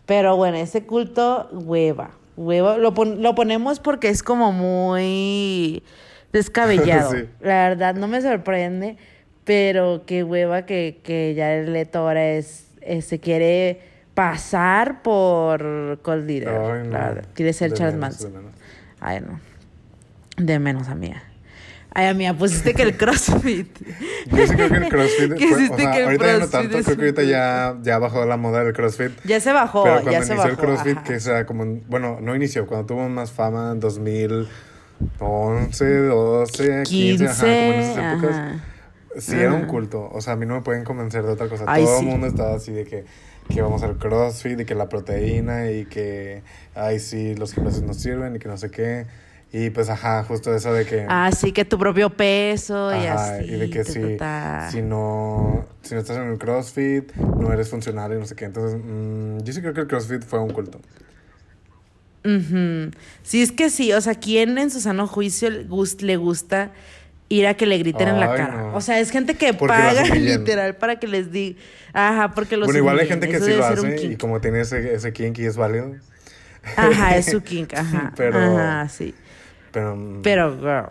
Pero 0.06 0.36
bueno, 0.36 0.56
ese 0.56 0.84
culto, 0.86 1.48
hueva. 1.52 2.10
Hueva. 2.36 2.78
Lo, 2.78 2.94
pon- 2.94 3.22
lo 3.22 3.34
ponemos 3.34 3.80
porque 3.80 4.08
es 4.08 4.22
como 4.22 4.52
muy 4.52 5.82
descabellado. 6.32 7.10
Sí. 7.16 7.24
La 7.40 7.68
verdad, 7.68 7.94
no 7.94 8.06
me 8.08 8.20
sorprende. 8.22 8.96
Pero 9.44 10.02
qué 10.06 10.24
hueva 10.24 10.66
que, 10.66 11.00
que 11.04 11.34
ya 11.34 11.54
el 11.54 11.72
Leto 11.72 12.00
ahora 12.00 12.30
es, 12.32 12.68
es- 12.80 13.04
se 13.06 13.18
quiere 13.20 13.80
pasar 14.14 15.02
por 15.02 15.98
Cold 16.02 16.26
Leader. 16.26 16.48
Ay, 16.48 16.88
no. 16.88 17.22
Quiere 17.34 17.52
ser 17.52 17.70
De 17.70 17.76
Charles 17.76 17.94
menos, 17.94 18.10
Manson. 18.12 18.32
de 18.32 18.38
menos. 18.38 18.52
Ay, 19.00 19.20
no. 19.20 19.40
De 20.36 20.58
menos, 20.58 20.88
amiga. 20.88 21.22
Ay, 21.98 22.08
amiga, 22.08 22.34
pusiste 22.34 22.74
que 22.74 22.82
el 22.82 22.96
CrossFit. 22.98 23.68
Yo 24.30 24.46
sí 24.46 24.54
creo 24.54 24.68
que 24.68 24.76
el 24.76 24.88
CrossFit... 24.90 25.32
Fue- 25.38 25.68
o 25.70 25.76
sea, 25.78 25.90
que 25.92 25.98
el 25.98 26.04
ahorita 26.04 26.26
ya 26.26 26.38
no 26.38 26.48
tanto, 26.48 26.76
es 26.78 26.84
creo 26.84 26.96
que 26.98 27.02
ahorita 27.04 27.22
ya, 27.22 27.78
ya 27.82 27.98
bajó 27.98 28.26
la 28.26 28.36
moda 28.36 28.62
del 28.64 28.74
CrossFit. 28.74 29.12
Ya 29.24 29.40
se 29.40 29.50
bajó, 29.52 29.82
Pero 29.84 29.94
cuando 30.02 30.10
ya 30.12 30.22
se 30.22 30.34
inició 30.34 30.50
bajó. 30.50 30.60
el 30.62 30.66
CrossFit, 30.68 30.96
ajá. 30.98 31.04
que 31.04 31.20
sea 31.20 31.46
como, 31.46 31.62
en- 31.62 31.82
bueno, 31.88 32.18
no 32.20 32.36
inició, 32.36 32.66
cuando 32.66 32.84
tuvo 32.86 33.08
más 33.08 33.32
fama 33.32 33.70
en 33.72 33.80
2011, 33.80 35.86
12, 36.06 36.82
15, 36.84 37.26
ajá, 37.26 37.40
como 37.40 37.52
en 37.52 37.74
esas 37.80 38.12
épocas. 38.14 38.36
ajá. 38.36 38.60
Sí, 39.18 39.34
era 39.34 39.54
un 39.54 39.64
culto. 39.64 40.10
O 40.12 40.20
sea, 40.20 40.34
a 40.34 40.36
mí 40.36 40.44
no 40.44 40.56
me 40.56 40.60
pueden 40.60 40.84
convencer 40.84 41.22
de 41.24 41.32
otra 41.32 41.48
cosa. 41.48 41.64
Ay, 41.66 41.84
Todo 41.84 42.00
sí. 42.00 42.04
el 42.04 42.10
mundo 42.10 42.26
estaba 42.26 42.54
así 42.54 42.72
de 42.72 42.84
que, 42.84 43.06
que 43.48 43.62
vamos 43.62 43.82
al 43.82 43.96
CrossFit 43.96 44.60
y 44.60 44.64
que 44.66 44.74
la 44.74 44.90
proteína 44.90 45.70
y 45.70 45.86
que, 45.86 46.42
ay, 46.74 47.00
sí, 47.00 47.34
los 47.34 47.54
gimnasios 47.54 47.82
nos 47.84 47.96
sirven 47.96 48.36
y 48.36 48.38
que 48.38 48.48
no 48.48 48.58
sé 48.58 48.70
qué. 48.70 49.06
Y 49.58 49.70
pues, 49.70 49.88
ajá, 49.88 50.22
justo 50.24 50.54
eso 50.54 50.72
de 50.74 50.84
que... 50.84 51.06
Ah, 51.08 51.30
sí, 51.34 51.50
que 51.52 51.64
tu 51.64 51.78
propio 51.78 52.10
peso 52.10 52.90
y 52.94 53.06
Ajá, 53.06 53.36
así. 53.36 53.44
y 53.46 53.56
de 53.56 53.70
que 53.70 53.84
ta, 53.84 53.90
si, 53.92 54.00
ta, 54.00 54.16
ta. 54.18 54.70
si 54.70 54.82
no 54.82 55.64
si 55.80 55.94
no 55.94 56.00
estás 56.00 56.18
en 56.18 56.24
el 56.30 56.36
CrossFit, 56.38 57.14
no 57.14 57.50
eres 57.52 57.70
funcional 57.70 58.12
y 58.12 58.16
no 58.18 58.26
sé 58.26 58.34
qué. 58.34 58.44
Entonces, 58.44 58.78
mm, 58.84 59.38
yo 59.44 59.52
sí 59.54 59.60
creo 59.62 59.72
que 59.72 59.80
el 59.82 59.86
CrossFit 59.86 60.22
fue 60.24 60.40
un 60.40 60.50
culto. 60.50 60.78
Ujú. 62.24 62.90
Sí, 63.22 63.40
es 63.42 63.52
que 63.52 63.70
sí, 63.70 63.92
o 63.92 64.00
sea, 64.00 64.14
¿quién 64.16 64.58
en 64.58 64.70
su 64.70 64.80
sano 64.80 65.06
juicio 65.06 65.48
le 65.48 65.64
gus- 65.64 66.02
le 66.02 66.16
gusta 66.16 66.72
ir 67.28 67.46
a 67.46 67.54
que 67.54 67.66
le 67.66 67.78
griten 67.78 68.08
en 68.08 68.20
la 68.20 68.34
cara? 68.34 68.56
no. 68.62 68.74
O 68.76 68.80
sea, 68.80 68.98
es 68.98 69.10
gente 69.10 69.36
que 69.36 69.54
Porque 69.54 69.74
paga 69.74 70.02
literal 70.16 70.74
para 70.76 70.98
que 70.98 71.06
les 71.06 71.30
diga. 71.30 71.58
Ajá, 71.92 72.34
porque 72.34 72.56
los 72.56 72.66
bueno, 72.66 72.78
igual 72.80 72.98
hay 72.98 73.06
gente 73.06 73.28
que 73.28 73.36
Eso 73.36 73.46
sí 73.46 73.52
lo 73.54 73.64
hace 73.64 74.06
y 74.06 74.16
como 74.16 74.40
tiene 74.40 74.60
ese, 74.60 74.92
ese 74.94 75.12
kink 75.12 75.38
y 75.38 75.46
es 75.46 75.56
válido. 75.56 75.94
Ajá, 76.76 77.16
es 77.16 77.26
su 77.26 77.40
kink, 77.44 77.72
ajá. 77.74 78.12
Pero- 78.16 78.38
Ajá, 78.38 78.88
sí. 78.88 79.14
Pero, 79.76 80.20
Pero, 80.22 80.56
girl. 80.58 80.90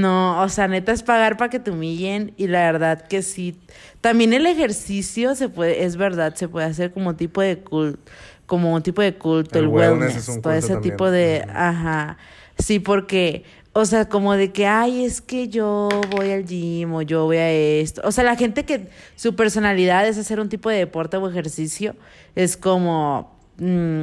No, 0.00 0.42
o 0.42 0.48
sea, 0.48 0.66
neta 0.66 0.90
es 0.90 1.02
pagar 1.04 1.36
para 1.36 1.48
que 1.48 1.60
te 1.60 1.70
humillen 1.70 2.32
y 2.36 2.48
la 2.48 2.60
verdad 2.72 3.06
que 3.06 3.22
sí. 3.22 3.56
También 4.00 4.32
el 4.32 4.46
ejercicio 4.46 5.36
se 5.36 5.48
puede, 5.48 5.84
es 5.84 5.96
verdad, 5.96 6.34
se 6.34 6.48
puede 6.48 6.66
hacer 6.66 6.92
como 6.92 7.14
tipo 7.14 7.40
de 7.40 7.58
culto, 7.60 8.00
como 8.46 8.74
un 8.74 8.82
tipo 8.82 9.00
de 9.00 9.14
culto, 9.14 9.58
el, 9.60 9.66
El 9.66 9.70
wellness 9.70 9.98
wellness, 10.00 10.16
es 10.16 10.28
un 10.28 10.42
todo 10.42 10.52
ese 10.54 10.72
también. 10.74 10.92
tipo 10.94 11.08
de, 11.10 11.42
Ujú. 11.46 11.52
ajá, 11.56 12.18
sí, 12.58 12.80
porque, 12.80 13.44
o 13.72 13.84
sea, 13.84 14.08
como 14.08 14.34
de 14.34 14.50
que, 14.50 14.66
ay, 14.66 15.04
es 15.04 15.20
que 15.20 15.46
yo 15.46 15.88
voy 16.10 16.32
al 16.32 16.44
gym 16.46 16.92
o 16.94 17.02
yo 17.02 17.26
voy 17.26 17.36
a 17.36 17.50
esto, 17.52 18.00
o 18.04 18.10
sea, 18.10 18.24
la 18.24 18.34
gente 18.34 18.64
que 18.64 18.88
su 19.14 19.36
personalidad 19.36 20.04
es 20.08 20.18
hacer 20.18 20.40
un 20.40 20.48
tipo 20.48 20.68
de 20.68 20.78
deporte 20.78 21.16
o 21.16 21.28
ejercicio, 21.30 21.94
es 22.34 22.56
como, 22.56 23.38
mm, 23.58 24.02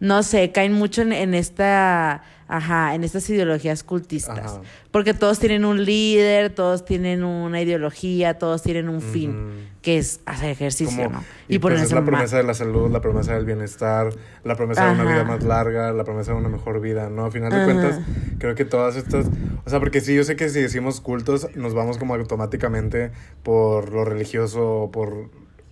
no 0.00 0.22
sé, 0.22 0.52
caen 0.52 0.72
mucho 0.72 1.02
en, 1.02 1.12
en 1.12 1.32
esta, 1.34 2.22
ajá, 2.48 2.94
en 2.94 3.02
estas 3.02 3.28
ideologías 3.30 3.82
cultistas. 3.82 4.38
Ajá. 4.52 4.60
Porque 4.90 5.14
todos 5.14 5.38
tienen 5.38 5.64
un 5.64 5.84
líder, 5.84 6.50
todos 6.54 6.84
tienen 6.84 7.24
una 7.24 7.60
ideología, 7.62 8.38
todos 8.38 8.62
tienen 8.62 8.88
un 8.88 9.00
fin, 9.00 9.68
que 9.82 9.98
es 9.98 10.20
hacer 10.26 10.50
ejercicio, 10.50 11.04
Como- 11.04 11.16
¿no? 11.18 11.24
y 11.48 11.58
pues 11.58 11.80
es 11.80 11.92
la 11.92 12.04
promesa 12.04 12.36
de 12.38 12.42
la 12.44 12.54
salud, 12.54 12.90
la 12.90 13.00
promesa 13.00 13.34
del 13.34 13.44
bienestar, 13.46 14.10
la 14.44 14.54
promesa 14.56 14.86
de 14.86 14.92
una 14.92 15.04
vida 15.04 15.24
más 15.24 15.42
larga, 15.44 15.92
la 15.92 16.04
promesa 16.04 16.32
de 16.32 16.38
una 16.38 16.48
mejor 16.48 16.80
vida, 16.80 17.08
¿no? 17.10 17.26
A 17.26 17.30
final 17.30 17.50
de 17.50 17.56
Ajá. 17.56 17.64
cuentas, 17.64 18.00
creo 18.38 18.54
que 18.54 18.64
todas 18.64 18.96
estas, 18.96 19.26
o 19.64 19.70
sea, 19.70 19.78
porque 19.80 20.00
sí, 20.00 20.14
yo 20.14 20.24
sé 20.24 20.36
que 20.36 20.48
si 20.48 20.60
decimos 20.60 21.00
cultos, 21.00 21.48
nos 21.56 21.72
vamos 21.74 21.98
como 21.98 22.14
automáticamente 22.14 23.12
por 23.42 23.92
lo 23.92 24.04
religioso 24.04 24.82
o 24.82 24.90
por 24.90 25.30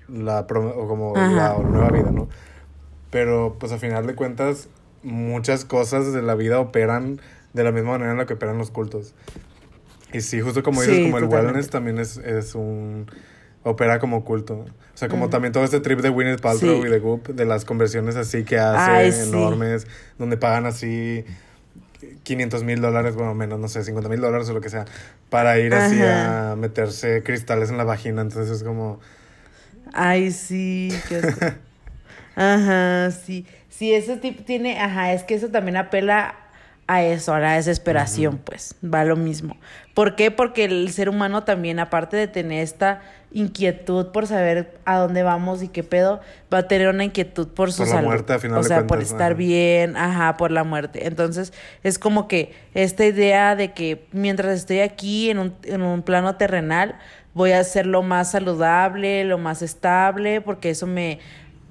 la, 0.08 0.40
o 0.40 0.88
como 0.88 1.14
la 1.16 1.56
nueva 1.58 1.90
vida, 1.90 2.10
¿no? 2.10 2.28
Pero 3.14 3.54
pues 3.60 3.70
a 3.70 3.78
final 3.78 4.08
de 4.08 4.16
cuentas, 4.16 4.68
muchas 5.04 5.64
cosas 5.64 6.12
de 6.12 6.20
la 6.20 6.34
vida 6.34 6.58
operan 6.58 7.20
de 7.52 7.62
la 7.62 7.70
misma 7.70 7.92
manera 7.92 8.10
en 8.10 8.18
la 8.18 8.26
que 8.26 8.32
operan 8.32 8.58
los 8.58 8.72
cultos. 8.72 9.14
Y 10.12 10.20
sí, 10.20 10.40
justo 10.40 10.64
como 10.64 10.80
dices, 10.82 10.96
Sí, 10.96 11.04
como 11.04 11.18
el 11.18 11.26
wellness 11.26 11.70
también 11.70 12.00
es, 12.00 12.16
es 12.16 12.56
un... 12.56 13.06
opera 13.62 14.00
como 14.00 14.24
culto. 14.24 14.54
O 14.54 14.96
sea, 14.96 15.08
como 15.08 15.28
también 15.30 15.52
todo 15.52 15.62
este 15.62 15.78
trip 15.78 16.00
de 16.00 16.08
Gwyneth 16.08 16.40
Paltrow 16.40 16.82
Sí. 16.82 16.88
y 16.88 16.90
de 16.90 16.98
Goop, 16.98 17.28
de 17.28 17.44
las 17.44 17.64
conversiones 17.64 18.16
así 18.16 18.42
que 18.42 18.58
hace, 18.58 18.90
Ay, 18.90 19.12
sí. 19.12 19.28
enormes, 19.28 19.86
donde 20.18 20.36
pagan 20.36 20.66
así 20.66 21.24
500 22.24 22.64
mil 22.64 22.80
dólares, 22.80 23.14
bueno, 23.14 23.32
menos, 23.36 23.60
no 23.60 23.68
sé, 23.68 23.84
50 23.84 24.08
mil 24.10 24.20
dólares 24.20 24.48
o 24.48 24.54
lo 24.54 24.60
que 24.60 24.70
sea, 24.70 24.86
para 25.30 25.56
ir 25.60 25.72
así 25.72 26.00
a 26.02 26.56
meterse 26.58 27.22
cristales 27.22 27.70
en 27.70 27.76
la 27.76 27.84
vagina. 27.84 28.22
Entonces 28.22 28.56
es 28.56 28.64
como... 28.64 28.98
Ay, 29.92 30.32
sí, 30.32 30.88
qué. 31.08 31.20
Ajá, 32.34 33.10
sí. 33.10 33.46
Sí, 33.68 33.92
ese 33.92 34.16
tipo 34.16 34.42
tiene, 34.44 34.78
ajá, 34.80 35.12
es 35.12 35.24
que 35.24 35.34
eso 35.34 35.48
también 35.48 35.76
apela 35.76 36.36
a 36.86 37.02
eso, 37.02 37.32
a 37.32 37.40
la 37.40 37.54
desesperación, 37.54 38.38
pues, 38.38 38.76
va 38.84 39.04
lo 39.04 39.16
mismo. 39.16 39.56
¿Por 39.94 40.16
qué? 40.16 40.30
Porque 40.30 40.64
el 40.64 40.90
ser 40.92 41.08
humano 41.08 41.44
también, 41.44 41.78
aparte 41.78 42.16
de 42.16 42.28
tener 42.28 42.62
esta 42.62 43.02
inquietud 43.32 44.08
por 44.12 44.26
saber 44.26 44.78
a 44.84 44.98
dónde 44.98 45.22
vamos 45.22 45.62
y 45.62 45.68
qué 45.68 45.82
pedo, 45.82 46.20
va 46.52 46.58
a 46.58 46.68
tener 46.68 46.88
una 46.88 47.04
inquietud 47.04 47.48
por 47.48 47.72
su 47.72 47.84
Por 47.84 47.88
la 47.88 47.94
salud. 47.94 48.08
muerte, 48.08 48.32
a 48.34 48.38
final 48.38 48.58
o 48.58 48.62
de 48.62 48.68
sea, 48.68 48.86
por 48.86 49.00
estar 49.00 49.32
ajá. 49.32 49.34
bien, 49.34 49.96
ajá, 49.96 50.36
por 50.36 50.50
la 50.50 50.62
muerte. 50.64 51.06
Entonces, 51.06 51.52
es 51.82 51.98
como 51.98 52.28
que 52.28 52.52
esta 52.74 53.04
idea 53.06 53.56
de 53.56 53.72
que 53.72 54.06
mientras 54.12 54.58
estoy 54.58 54.80
aquí 54.80 55.30
en 55.30 55.38
un, 55.38 55.54
en 55.64 55.82
un 55.82 56.02
plano 56.02 56.36
terrenal, 56.36 56.96
voy 57.32 57.52
a 57.52 57.64
ser 57.64 57.86
lo 57.86 58.02
más 58.02 58.30
saludable, 58.32 59.24
lo 59.24 59.38
más 59.38 59.62
estable, 59.62 60.40
porque 60.40 60.70
eso 60.70 60.86
me... 60.86 61.18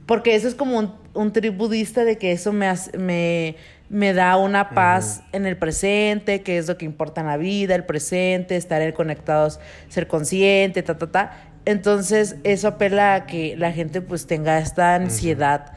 Porque 0.05 0.35
eso 0.35 0.47
es 0.47 0.55
como 0.55 0.77
un, 0.79 0.93
un 1.13 1.31
trip 1.31 1.55
budista 1.57 2.03
de 2.03 2.17
que 2.17 2.31
eso 2.31 2.51
me, 2.51 2.67
hace- 2.67 2.97
me, 2.97 3.55
me 3.89 4.13
da 4.13 4.37
una 4.37 4.69
paz 4.71 5.23
en 5.31 5.45
el 5.45 5.57
presente, 5.57 6.41
que 6.41 6.57
es 6.57 6.67
lo 6.67 6.77
que 6.77 6.85
importa 6.85 7.21
en 7.21 7.27
la 7.27 7.37
vida, 7.37 7.75
el 7.75 7.85
presente, 7.85 8.55
estar 8.57 8.93
conectados, 8.93 9.59
ser 9.89 10.07
consciente, 10.07 10.83
ta, 10.83 10.97
ta, 10.97 11.11
ta. 11.11 11.31
Entonces, 11.65 12.35
eso 12.43 12.67
apela 12.67 13.13
a 13.15 13.25
que 13.25 13.55
la 13.57 13.71
gente 13.71 14.01
pues 14.01 14.27
tenga 14.27 14.59
esta 14.59 14.95
ansiedad 14.95 15.73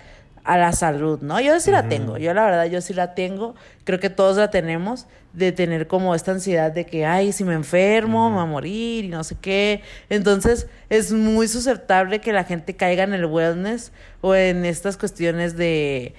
a 0.47 0.57
la 0.57 0.73
salud, 0.73 1.21
¿no? 1.21 1.41
Yo 1.41 1.59
sí 1.59 1.73
la 1.73 1.89
tengo, 1.89 2.19
yo 2.19 2.33
la 2.33 2.45
verdad, 2.45 2.67
yo 2.67 2.81
sí 2.81 2.95
la 2.95 3.15
tengo, 3.15 3.57
creo 3.85 3.99
que 3.99 4.11
todos 4.11 4.37
la 4.37 4.49
tenemos, 4.51 5.07
de 5.33 5.53
tener 5.53 5.87
como 5.87 6.15
esta 6.15 6.33
ansiedad 6.33 6.73
de 6.73 6.87
que, 6.87 7.05
ay, 7.05 7.33
si 7.33 7.45
me 7.45 7.53
enfermo, 7.53 8.31
me 8.31 8.37
va 8.37 8.43
a 8.43 8.47
morir 8.47 9.05
y 9.05 9.09
no 9.09 9.23
sé 9.23 9.37
qué. 9.41 9.83
Entonces, 10.09 10.69
es 10.89 11.13
muy 11.13 11.47
susceptible 11.49 12.21
que 12.21 12.33
la 12.33 12.45
gente 12.45 12.75
caiga 12.75 13.03
en 13.05 13.13
el 13.13 13.27
wellness 13.27 13.93
o 14.23 14.35
en 14.35 14.65
estas 14.65 14.97
cuestiones 14.97 15.57
de 15.57 16.15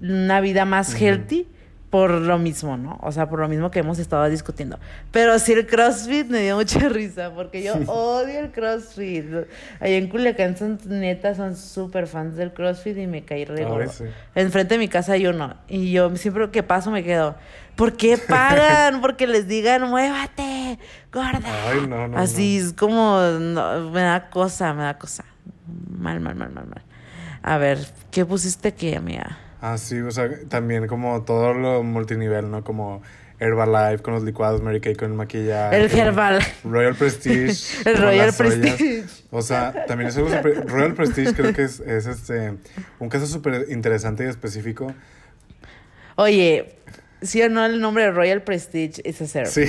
una 0.00 0.40
vida 0.40 0.64
más 0.64 0.94
healthy 0.94 1.48
por 1.90 2.10
lo 2.10 2.38
mismo, 2.38 2.76
¿no? 2.76 2.98
O 3.00 3.12
sea, 3.12 3.28
por 3.28 3.38
lo 3.38 3.48
mismo 3.48 3.70
que 3.70 3.78
hemos 3.78 3.98
estado 3.98 4.28
discutiendo. 4.28 4.78
Pero 5.12 5.38
sí 5.38 5.52
el 5.52 5.66
CrossFit 5.66 6.26
me 6.28 6.40
dio 6.40 6.56
mucha 6.56 6.80
risa 6.88 7.32
porque 7.34 7.62
yo 7.62 7.74
odio 7.86 8.40
el 8.40 8.50
CrossFit. 8.50 9.24
Allá 9.80 9.96
en 9.96 10.08
Culiacán 10.08 10.56
son 10.56 10.78
neta, 10.86 11.34
son 11.34 11.56
súper 11.56 12.06
fans 12.06 12.36
del 12.36 12.52
CrossFit 12.52 12.98
y 12.98 13.06
me 13.06 13.24
caí 13.24 13.44
re 13.44 13.64
gordo. 13.64 13.90
sí. 13.90 14.04
Enfrente 14.34 14.74
de 14.74 14.78
mi 14.78 14.88
casa 14.88 15.12
hay 15.12 15.26
uno 15.26 15.54
y 15.68 15.92
yo 15.92 16.14
siempre 16.16 16.50
que 16.50 16.62
paso 16.62 16.90
me 16.90 17.04
quedo, 17.04 17.36
¿por 17.76 17.96
qué 17.96 18.18
pagan? 18.18 19.00
Porque 19.00 19.26
les 19.26 19.46
digan, 19.46 19.88
muévate, 19.88 20.78
gorda. 21.12 21.70
Ay, 21.70 21.86
no, 21.86 22.08
no, 22.08 22.18
Así 22.18 22.58
es 22.58 22.72
como, 22.72 23.20
me 23.92 24.00
da 24.00 24.28
cosa, 24.28 24.74
me 24.74 24.82
da 24.82 24.98
cosa. 24.98 25.24
Mal, 25.88 26.20
mal, 26.20 26.34
mal, 26.34 26.50
mal, 26.50 26.66
mal. 26.66 26.82
A 27.42 27.58
ver, 27.58 27.78
¿qué 28.10 28.26
pusiste 28.26 28.68
aquí, 28.68 28.94
amiga? 28.94 29.38
Ah, 29.68 29.78
sí, 29.78 30.00
o 30.00 30.12
sea, 30.12 30.30
también 30.48 30.86
como 30.86 31.24
todo 31.24 31.52
lo 31.52 31.82
multinivel, 31.82 32.52
¿no? 32.52 32.62
Como 32.62 33.02
Herbalife 33.40 34.00
con 34.00 34.14
los 34.14 34.22
licuados, 34.22 34.62
Mary 34.62 34.80
Kay 34.80 34.94
con 34.94 35.10
el 35.10 35.16
maquillaje. 35.16 35.76
El 35.76 35.90
Herbal. 35.90 36.38
Royal 36.62 36.94
Prestige. 36.98 37.82
El 37.84 37.96
Royal 37.96 38.28
ollas. 38.28 38.36
Prestige. 38.36 39.04
O 39.32 39.42
sea, 39.42 39.86
también 39.88 40.10
es 40.10 40.16
algo 40.18 40.30
súper... 40.30 40.68
Royal 40.68 40.94
Prestige 40.94 41.34
creo 41.34 41.52
que 41.52 41.64
es, 41.64 41.80
es 41.80 42.06
este, 42.06 42.54
un 43.00 43.08
caso 43.08 43.26
súper 43.26 43.66
interesante 43.68 44.24
y 44.24 44.28
específico. 44.28 44.94
Oye, 46.14 46.76
¿sí 47.26 47.42
o 47.42 47.48
no 47.48 47.64
el 47.66 47.80
nombre 47.80 48.04
de 48.04 48.10
Royal 48.12 48.42
Prestige 48.42 49.02
is 49.04 49.20
a 49.20 49.26
serve? 49.26 49.50
Sí. 49.50 49.64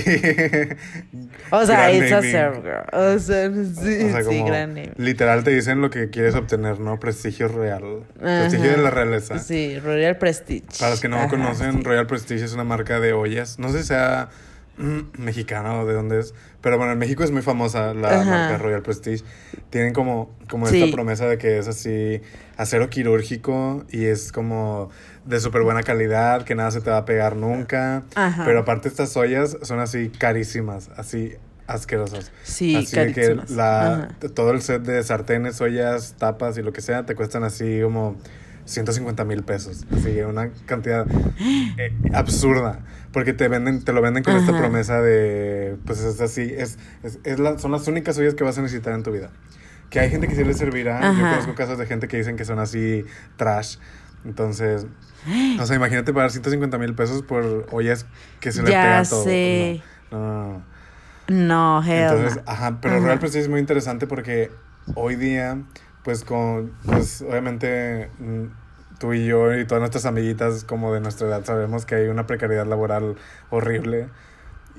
O 1.51 1.65
sea, 1.65 1.91
it's 1.91 2.11
a 2.11 2.21
serve, 2.21 2.61
girl. 2.61 2.85
O 2.93 3.19
sea, 3.19 3.49
sí, 3.51 4.05
O 4.05 4.11
sea, 4.11 4.23
sí, 4.23 4.43
gran 4.43 4.73
name. 4.73 4.91
literal 4.97 5.43
te 5.43 5.51
dicen 5.51 5.81
lo 5.81 5.89
que 5.89 6.09
quieres 6.09 6.35
obtener, 6.35 6.79
¿no? 6.79 6.99
Prestigio 6.99 7.47
real. 7.47 8.03
Prestigio 8.19 8.71
de 8.71 8.77
la 8.77 8.89
realeza. 8.89 9.39
Sí, 9.39 9.79
Royal 9.79 10.17
Prestige. 10.17 10.65
Para 10.79 10.91
los 10.91 10.99
que 11.01 11.07
no 11.09 11.17
Ajá, 11.17 11.29
conocen, 11.29 11.73
sí. 11.77 11.83
Royal 11.83 12.07
Prestige 12.07 12.45
es 12.45 12.53
una 12.53 12.63
marca 12.63 12.99
de 12.99 13.13
ollas. 13.13 13.59
No 13.59 13.69
sé 13.71 13.81
si 13.81 13.87
sea 13.87 14.29
mexicana 15.17 15.79
o 15.79 15.85
de 15.85 15.93
dónde 15.93 16.19
es. 16.19 16.33
Pero 16.68 16.78
bueno, 16.78 16.91
en 16.91 16.99
México 16.99 17.24
es 17.24 17.32
muy 17.32 17.41
famosa 17.41 17.93
la 17.93 18.20
Ajá. 18.20 18.26
marca 18.30 18.57
Royal 18.57 18.82
Prestige. 18.82 19.24
Tienen 19.70 19.93
como, 19.93 20.36
como 20.49 20.68
Sí. 20.68 20.82
esta 20.84 20.93
promesa 20.93 21.26
de 21.26 21.38
que 21.38 21.57
es 21.59 21.70
así 21.70 22.22
acero 22.57 22.89
quirúrgico 22.89 23.86
y 23.89 24.03
es 24.03 24.34
como 24.34 24.89
de 25.24 25.39
súper 25.39 25.61
buena 25.61 25.82
calidad, 25.82 26.43
que 26.43 26.55
nada 26.55 26.72
se 26.72 26.82
te 26.82 26.89
va 26.89 26.97
a 26.97 27.05
pegar 27.05 27.38
nunca. 27.38 28.03
Ajá. 28.15 28.43
Pero 28.43 28.59
aparte 28.59 28.89
estas 28.89 29.15
ollas 29.15 29.55
son 29.61 29.80
así 29.80 30.09
carísimas, 30.09 30.89
así 30.97 31.36
asquerosas. 31.68 32.34
Sí, 32.43 32.76
así 32.76 32.97
que 32.97 33.13
carísimas. 33.13 33.49
la, 33.51 33.93
Ajá. 33.93 34.07
todo 34.36 34.51
el 34.51 34.61
set 34.61 34.82
de 34.82 35.01
sartenes, 35.03 35.61
ollas, 35.61 36.15
tapas 36.18 36.57
y 36.57 36.63
lo 36.63 36.74
que 36.74 36.82
sea 36.82 37.05
te 37.05 37.15
cuestan 37.15 37.45
así 37.45 37.80
como 37.82 38.18
150 38.68 39.26
mil 39.26 39.43
pesos. 39.43 39.86
Así 39.91 40.20
una 40.22 40.49
cantidad 40.65 41.07
eh, 41.78 41.91
absurda. 42.13 42.80
Porque 43.11 43.34
te 43.34 43.47
venden, 43.47 43.84
te 43.84 43.93
lo 43.93 44.01
venden 44.01 44.24
con 44.24 44.36
esta 44.36 44.55
promesa 44.55 45.01
de 45.01 45.78
pues 45.86 45.99
es 46.01 46.22
así, 46.22 46.53
es, 46.55 46.78
es, 47.03 47.20
es 47.24 47.39
la- 47.39 47.57
son 47.57 47.72
las 47.72 47.88
únicas 47.88 48.18
ollas 48.20 48.36
que 48.36 48.43
vas 48.43 48.57
a 48.57 48.61
necesitar 48.61 48.93
en 48.93 49.01
tu 49.03 49.11
vida. 49.11 49.32
Que 49.89 49.99
hay 50.01 50.09
gente 50.09 50.28
que 50.28 50.36
sí 50.36 50.43
les 50.43 50.57
servirá. 50.57 50.99
Yo 51.01 51.07
Ajá. 51.07 51.30
conozco 51.32 51.55
casos 51.55 51.78
de 51.80 51.86
gente 51.88 52.07
que 52.07 52.18
dicen 52.18 52.36
que 52.36 52.45
son 52.45 52.59
así 52.59 53.05
trash. 53.38 53.78
Entonces, 54.26 54.86
o 55.59 55.65
sea, 55.65 55.76
imagínate 55.76 56.13
pagar 56.13 56.32
150 56.32 56.78
mil 56.78 56.93
pesos 56.95 57.24
por 57.24 57.68
ollas 57.72 58.05
que 58.41 58.51
se 58.51 58.61
le 58.61 58.68
pega 58.70 59.03
todo. 59.03 59.24
sé. 59.24 59.82
No, 60.11 60.20
no, 60.20 60.34
no, 60.34 60.53
no. 60.59 60.78
No, 61.30 61.84
hell 61.84 62.03
Entonces, 62.13 62.43
ajá, 62.45 62.80
pero. 62.82 62.99
Royal 62.99 63.20
Prestige 63.20 63.43
es 63.43 63.49
muy 63.49 63.59
interesante 63.59 64.07
porque 64.07 64.49
hoy 64.95 65.15
día, 65.15 65.61
pues 66.07 66.23
con, 66.23 66.71
pues 66.85 67.21
obviamente 67.21 68.09
mm, 68.19 68.45
tú 68.97 69.11
y 69.11 69.25
yo 69.25 69.53
y 69.53 69.67
todas 69.67 69.81
nuestras 69.81 70.05
amiguitas 70.05 70.63
como 70.63 70.93
de 70.93 71.01
nuestra 71.01 71.27
edad 71.27 71.43
sabemos 71.43 71.85
que 71.85 71.95
hay 71.95 72.07
una 72.07 72.25
precariedad 72.25 72.65
laboral 72.65 73.17
horrible 73.49 74.07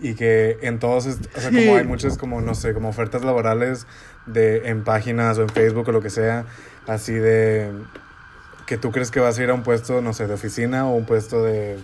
y 0.01 0.15
que 0.15 0.57
en 0.63 0.79
todos, 0.79 1.07
o 1.07 1.39
sea, 1.39 1.51
como 1.51 1.77
hay 1.77 1.85
muchas 1.85 2.17
como, 2.17 2.41
no 2.41 2.55
sé, 2.55 2.73
como 2.73 2.89
ofertas 2.89 3.27
laborales 3.27 3.87
de, 4.25 4.71
en 4.71 4.85
páginas 4.85 5.37
o 5.37 5.43
en 5.43 5.51
Facebook 5.51 5.87
o 5.91 5.93
lo 5.93 6.01
que 6.01 6.09
sea, 6.09 6.47
así 6.87 7.13
de 7.13 7.73
que 8.65 8.79
tú 8.79 8.91
crees 8.91 9.11
que 9.11 9.21
vas 9.21 9.39
a 9.39 9.43
ir 9.43 9.51
a 9.51 9.55
un 9.55 9.65
puesto, 9.65 10.01
no 10.01 10.15
sé, 10.15 10.27
de 10.29 10.33
oficina 10.33 10.87
o 10.87 10.95
un 10.97 11.05
puesto 11.05 11.45
de 11.45 11.79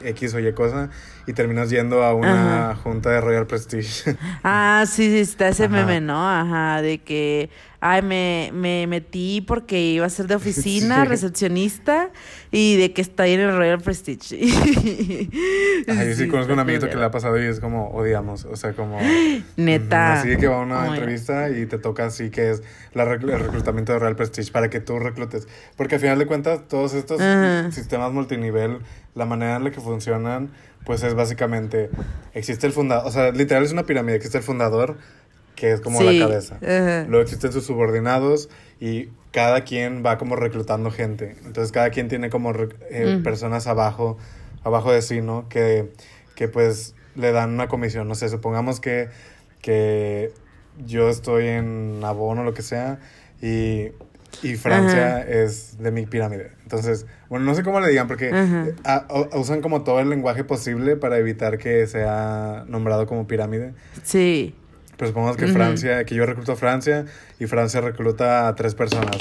X 0.00 0.34
o 0.34 0.38
Y 0.38 0.52
cosa 0.52 0.90
y 1.26 1.32
terminas 1.32 1.70
yendo 1.70 2.04
a 2.04 2.14
una 2.14 2.76
junta 2.76 3.10
de 3.10 3.20
Royal 3.20 3.46
Prestige. 3.48 4.16
Ah, 4.44 4.84
sí, 4.86 5.10
sí, 5.10 5.18
está 5.18 5.48
ese 5.48 5.64
Ajá. 5.64 5.72
meme, 5.72 6.00
¿no? 6.00 6.28
Ajá, 6.28 6.82
de 6.82 6.98
que 6.98 7.50
ay, 7.90 8.02
me, 8.02 8.50
me 8.52 8.86
metí 8.86 9.40
porque 9.40 9.80
iba 9.80 10.06
a 10.06 10.10
ser 10.10 10.26
de 10.26 10.34
oficina, 10.36 11.02
Sí. 11.02 11.08
recepcionista 11.08 12.10
y 12.50 12.76
de 12.76 12.92
que 12.92 13.02
está 13.02 13.24
ahí 13.24 13.32
en 13.32 13.40
el 13.40 13.56
Royal 13.56 13.80
Prestige. 13.80 14.38
Ay, 15.88 16.14
sí, 16.14 16.28
conozco 16.28 16.52
un 16.52 16.58
amiguito 16.58 16.88
que 16.88 16.96
le 16.96 17.04
ha 17.04 17.10
pasado 17.10 17.40
y 17.42 17.46
es 17.46 17.60
como 17.60 17.90
odiamos, 17.90 18.44
o 18.44 18.56
sea, 18.56 18.72
como... 18.72 18.98
Neta. 19.56 20.20
Así 20.20 20.36
que 20.36 20.46
va 20.48 20.56
a 20.60 20.60
una 20.64 20.82
Oh 20.90 20.94
entrevista 20.94 21.50
y 21.50 21.66
te 21.66 21.78
toca 21.78 22.06
así 22.06 22.30
que 22.30 22.50
es 22.50 22.62
la 22.94 23.04
rec- 23.04 23.22
el 23.30 23.38
reclutamiento 23.40 23.92
de 23.92 23.98
Real 23.98 24.16
Prestige 24.16 24.52
para 24.52 24.70
que 24.70 24.80
tú 24.80 24.98
reclutes. 24.98 25.48
Porque 25.76 25.96
al 25.96 26.00
final 26.00 26.18
de 26.18 26.26
cuentas, 26.26 26.66
todos 26.68 26.94
estos 26.94 27.20
Ajá. 27.20 27.70
sistemas 27.72 28.12
multinivel, 28.12 28.78
la 29.14 29.26
manera 29.26 29.56
en 29.56 29.64
la 29.64 29.70
que 29.70 29.80
funcionan, 29.80 30.50
pues 30.84 31.02
es 31.02 31.14
básicamente, 31.14 31.90
existe 32.34 32.66
el 32.66 32.72
fundador, 32.72 33.06
o 33.06 33.10
sea, 33.10 33.32
literal 33.32 33.64
es 33.64 33.72
una 33.72 33.84
pirámide, 33.86 34.16
existe 34.16 34.38
el 34.38 34.44
fundador, 34.44 34.96
que 35.56 35.72
es 35.72 35.80
como 35.80 35.98
Sí, 35.98 36.04
la 36.18 36.26
cabeza. 36.26 36.58
Luego 37.08 37.22
existen 37.22 37.50
sus 37.52 37.64
subordinados 37.66 38.48
y 38.78 39.08
cada 39.32 39.62
quien 39.64 40.04
va 40.06 40.16
como 40.18 40.36
reclutando 40.36 40.90
gente. 40.92 41.34
Entonces 41.44 41.72
cada 41.72 41.90
quien 41.90 42.08
tiene 42.08 42.30
como 42.30 42.52
eh, 42.90 43.20
personas 43.24 43.66
abajo, 43.66 44.16
abajo 44.62 44.92
de 44.92 45.02
sí, 45.02 45.20
¿no? 45.22 45.48
Que, 45.48 45.90
que 46.36 46.46
pues 46.48 46.94
le 47.16 47.32
dan 47.32 47.50
una 47.50 47.66
comisión. 47.68 48.06
No 48.06 48.14
sé, 48.14 48.28
supongamos 48.28 48.78
que, 48.80 49.08
que 49.62 50.32
yo 50.86 51.08
estoy 51.08 51.46
en 51.46 52.00
Avon 52.04 52.38
o 52.38 52.44
lo 52.44 52.52
que 52.54 52.62
sea 52.62 52.98
y, 53.42 53.88
y 54.42 54.56
Francia 54.56 55.20
es 55.22 55.78
de 55.78 55.90
mi 55.90 56.04
pirámide. 56.06 56.52
Entonces, 56.62 57.06
bueno, 57.30 57.44
no 57.46 57.54
sé 57.54 57.62
cómo 57.62 57.80
le 57.80 57.88
digan 57.88 58.06
porque 58.08 58.30
a- 58.84 59.06
a- 59.08 59.38
usan 59.38 59.62
como 59.62 59.82
todo 59.84 60.00
el 60.00 60.10
lenguaje 60.10 60.44
posible 60.44 60.96
para 60.96 61.16
evitar 61.18 61.56
que 61.58 61.86
sea 61.86 62.64
nombrado 62.68 63.06
como 63.06 63.26
pirámide. 63.26 63.72
Sí. 64.02 64.54
Pero 64.96 65.08
supongamos 65.08 65.36
que. 65.36 65.46
Francia, 65.48 66.04
que 66.04 66.14
yo 66.14 66.26
recluto 66.26 66.52
a 66.52 66.56
Francia 66.56 67.04
y 67.38 67.46
Francia 67.46 67.80
recluta 67.80 68.48
a 68.48 68.54
tres 68.54 68.74
personas. 68.74 69.18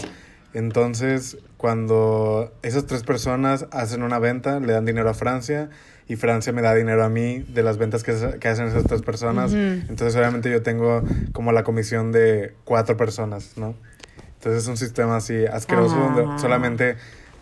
Entonces, 0.54 1.38
cuando 1.58 2.54
esas 2.62 2.86
tres 2.86 3.04
personas 3.04 3.68
hacen 3.72 4.04
una 4.04 4.20
venta, 4.20 4.62
le 4.62 4.72
dan 4.72 4.86
dinero 4.86 5.10
a 5.10 5.14
Francia 5.14 5.70
y 6.08 6.16
Francia 6.16 6.54
me 6.54 6.62
da 6.62 6.74
dinero 6.74 7.04
a 7.04 7.10
mí 7.10 7.40
de 7.40 7.62
las 7.62 7.78
ventas 7.78 8.04
que, 8.04 8.16
que 8.40 8.48
hacen 8.48 8.68
esas 8.68 8.86
tres 8.86 9.02
personas. 9.02 9.54
Entonces, 9.54 10.16
obviamente, 10.16 10.50
yo 10.50 10.62
tengo 10.62 11.04
como 11.34 11.52
la 11.52 11.64
comisión 11.64 12.14
de 12.14 12.54
cuatro 12.64 12.96
personas, 12.96 13.58
¿no? 13.58 13.76
Entonces, 14.36 14.64
es 14.64 14.70
un 14.70 14.78
sistema 14.78 15.18
así 15.18 15.46
asqueroso 15.46 15.96
Ajá. 15.96 16.14
donde 16.14 16.40
solamente 16.40 16.96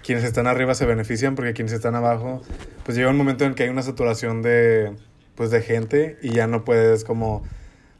quienes 0.03 0.23
están 0.23 0.47
arriba 0.47 0.73
se 0.73 0.85
benefician 0.85 1.35
porque 1.35 1.53
quienes 1.53 1.73
están 1.73 1.93
abajo, 1.95 2.41
pues 2.83 2.97
llega 2.97 3.09
un 3.09 3.17
momento 3.17 3.45
en 3.45 3.53
que 3.53 3.63
hay 3.63 3.69
una 3.69 3.83
saturación 3.83 4.41
de, 4.41 4.91
pues, 5.35 5.51
de 5.51 5.61
gente 5.61 6.17
y 6.21 6.31
ya 6.31 6.47
no 6.47 6.63
puedes 6.63 7.03
como 7.03 7.43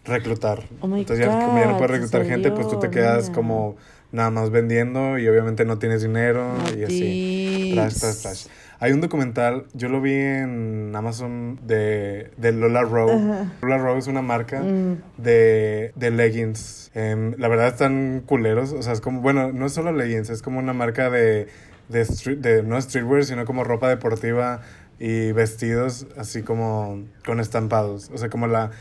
reclutar. 0.06 0.64
Oh 0.82 0.88
my 0.88 1.02
Entonces 1.02 1.26
ya, 1.26 1.32
como 1.32 1.58
ya 1.60 1.66
no 1.66 1.72
God, 1.74 1.78
puedes 1.80 1.90
¿en 1.96 2.02
reclutar 2.02 2.26
gente, 2.26 2.52
pues 2.52 2.68
tú 2.68 2.80
te 2.80 2.90
quedas 2.90 3.24
Mira. 3.30 3.34
como 3.36 3.76
nada 4.12 4.30
más 4.30 4.50
vendiendo 4.52 5.18
y 5.18 5.28
obviamente 5.28 5.66
no 5.66 5.80
tienes 5.80 6.02
dinero 6.04 6.54
y 6.78 6.84
así. 6.84 7.72
Trash, 7.74 8.00
trash, 8.00 8.22
trash. 8.22 8.46
Hay 8.80 8.92
un 8.92 9.00
documental, 9.00 9.66
yo 9.74 9.88
lo 9.88 10.02
vi 10.02 10.14
en 10.14 10.92
Amazon 10.94 11.58
de, 11.66 12.32
de 12.36 12.52
Lola 12.52 12.82
Rowe. 12.82 13.48
Lola 13.62 13.78
Rowe 13.78 13.98
es 13.98 14.08
una 14.08 14.22
marca 14.22 14.60
Mm. 14.62 14.98
de, 15.18 15.94
de 15.96 16.12
leggings. 16.12 16.92
Em, 16.94 17.34
la 17.38 17.48
verdad 17.48 17.68
están 17.68 18.22
culeros. 18.26 18.74
O 18.74 18.82
sea, 18.84 18.92
es 18.92 19.00
como, 19.00 19.22
bueno, 19.22 19.54
no 19.54 19.68
es 19.68 19.72
solo 19.74 19.94
leggings, 19.94 20.30
es 20.30 20.42
como 20.42 20.60
una 20.60 20.74
marca 20.74 21.10
de, 21.10 21.48
de, 21.88 22.02
street, 22.02 22.40
de 22.40 22.62
no 22.62 22.80
streetwear, 22.82 23.24
sino 23.24 23.46
como 23.46 23.64
ropa 23.64 23.88
deportiva 23.88 24.60
y 25.00 25.32
vestidos 25.32 26.08
así 26.18 26.42
como 26.44 27.04
con 27.26 27.40
estampados. 27.40 28.12
O 28.14 28.18
sea, 28.18 28.30
como 28.30 28.48
la... 28.48 28.72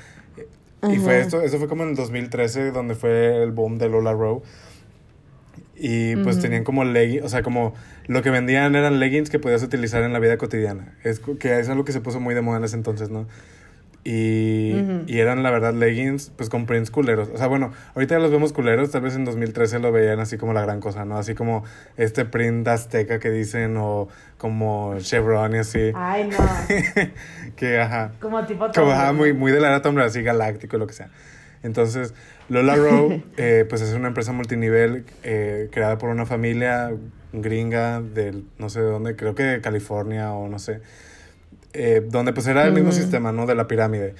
Y 0.91 0.97
fue 0.97 1.14
Ajá. 1.14 1.22
esto, 1.22 1.41
eso 1.43 1.59
fue 1.59 1.68
como 1.68 1.85
en 1.85 1.91
el 1.91 1.95
2013, 1.97 2.72
donde 2.72 2.95
fue 2.97 3.43
el 3.43 3.53
boom 3.53 3.78
de 3.78 3.89
Lola 3.89 4.12
Rowe. 4.12 4.43
Y 5.76 6.16
pues 6.16 6.37
Ujú. 6.37 6.43
tenían 6.43 6.64
como 6.64 6.85
leggings, 6.85 7.24
o 7.24 7.28
sea, 7.28 7.43
como 7.43 7.74
lo 8.07 8.22
que 8.22 8.30
vendían 8.30 8.74
eran 8.74 9.01
leggings 9.01 9.30
que 9.30 9.39
podías 9.39 9.62
utilizar 9.62 10.03
en 10.03 10.12
la 10.12 10.18
vida 10.18 10.37
cotidiana. 10.39 10.95
Es 11.05 11.20
que 11.20 11.59
es 11.59 11.68
algo 11.68 11.85
que 11.85 11.93
se 11.93 12.01
puso 12.01 12.20
muy 12.20 12.35
de 12.35 12.41
moda 12.41 12.59
en 12.59 12.64
ese 12.64 12.76
entonces, 12.76 13.11
¿no? 13.11 13.26
Y, 14.05 14.72
Ujú. 14.80 15.05
y 15.07 15.18
eran, 15.20 15.45
la 15.45 15.51
verdad, 15.53 15.72
leggings, 15.74 16.33
pues 16.37 16.49
con 16.49 16.66
prints 16.66 16.91
culeros. 16.91 17.28
O 17.33 17.39
sea, 17.39 17.47
bueno, 17.47 17.72
ahorita 17.95 18.16
ya 18.16 18.18
los 18.20 18.33
vemos 18.33 18.53
culeros, 18.53 18.91
tal 18.91 19.03
vez 19.03 19.14
en 19.14 19.24
2013 19.24 19.78
lo 19.78 19.93
veían 19.93 20.18
así 20.18 20.37
como 20.39 20.53
la 20.53 20.62
gran 20.62 20.80
cosa, 20.80 21.05
¿no? 21.05 21.16
Así 21.18 21.35
como 21.35 21.62
este 21.97 22.24
print 22.24 22.66
azteca 22.66 23.20
que 23.20 23.30
dicen, 23.30 23.76
o 23.76 24.09
como 24.39 24.97
Chevron 24.99 25.55
y 25.55 25.59
así. 25.59 25.93
Ay, 25.95 26.28
no. 26.28 26.37
que, 27.57 27.79
ajá. 27.81 28.13
Como 28.21 28.45
tipo 28.47 28.61
Como, 28.61 28.73
Tom. 28.73 28.91
ajá, 28.91 29.13
muy, 29.13 29.33
muy 29.33 29.53
de 29.53 29.61
la 29.61 29.69
era 29.69 29.83
Raider, 29.83 30.03
así 30.05 30.23
galáctico, 30.23 30.79
lo 30.79 30.87
que 30.87 30.95
sea. 30.95 31.11
Entonces, 31.63 32.15
Lola 32.49 32.75
Rowe, 32.77 33.23
eh, 33.37 33.65
pues 33.69 33.81
es 33.83 33.95
una 33.95 34.09
empresa 34.09 34.33
multinivel 34.33 35.05
eh, 35.23 35.69
creada 35.73 35.99
por 35.99 36.11
una 36.11 36.27
familia 36.27 36.93
gringa 37.33 38.01
del, 38.01 38.45
no 38.59 38.69
sé 38.69 38.81
de 38.81 38.87
dónde, 38.87 39.17
creo 39.17 39.35
que 39.35 39.43
de 39.45 39.61
California 39.61 40.33
o 40.33 40.49
no 40.49 40.59
sé, 40.59 40.81
eh, 41.73 42.03
donde 42.07 42.33
pues 42.33 42.47
era 42.47 42.65
el 42.67 42.73
mismo 42.73 42.93
sistema, 42.93 43.33
¿no? 43.33 43.47
De 43.47 43.55
la 43.55 43.67
pirámide. 43.69 44.15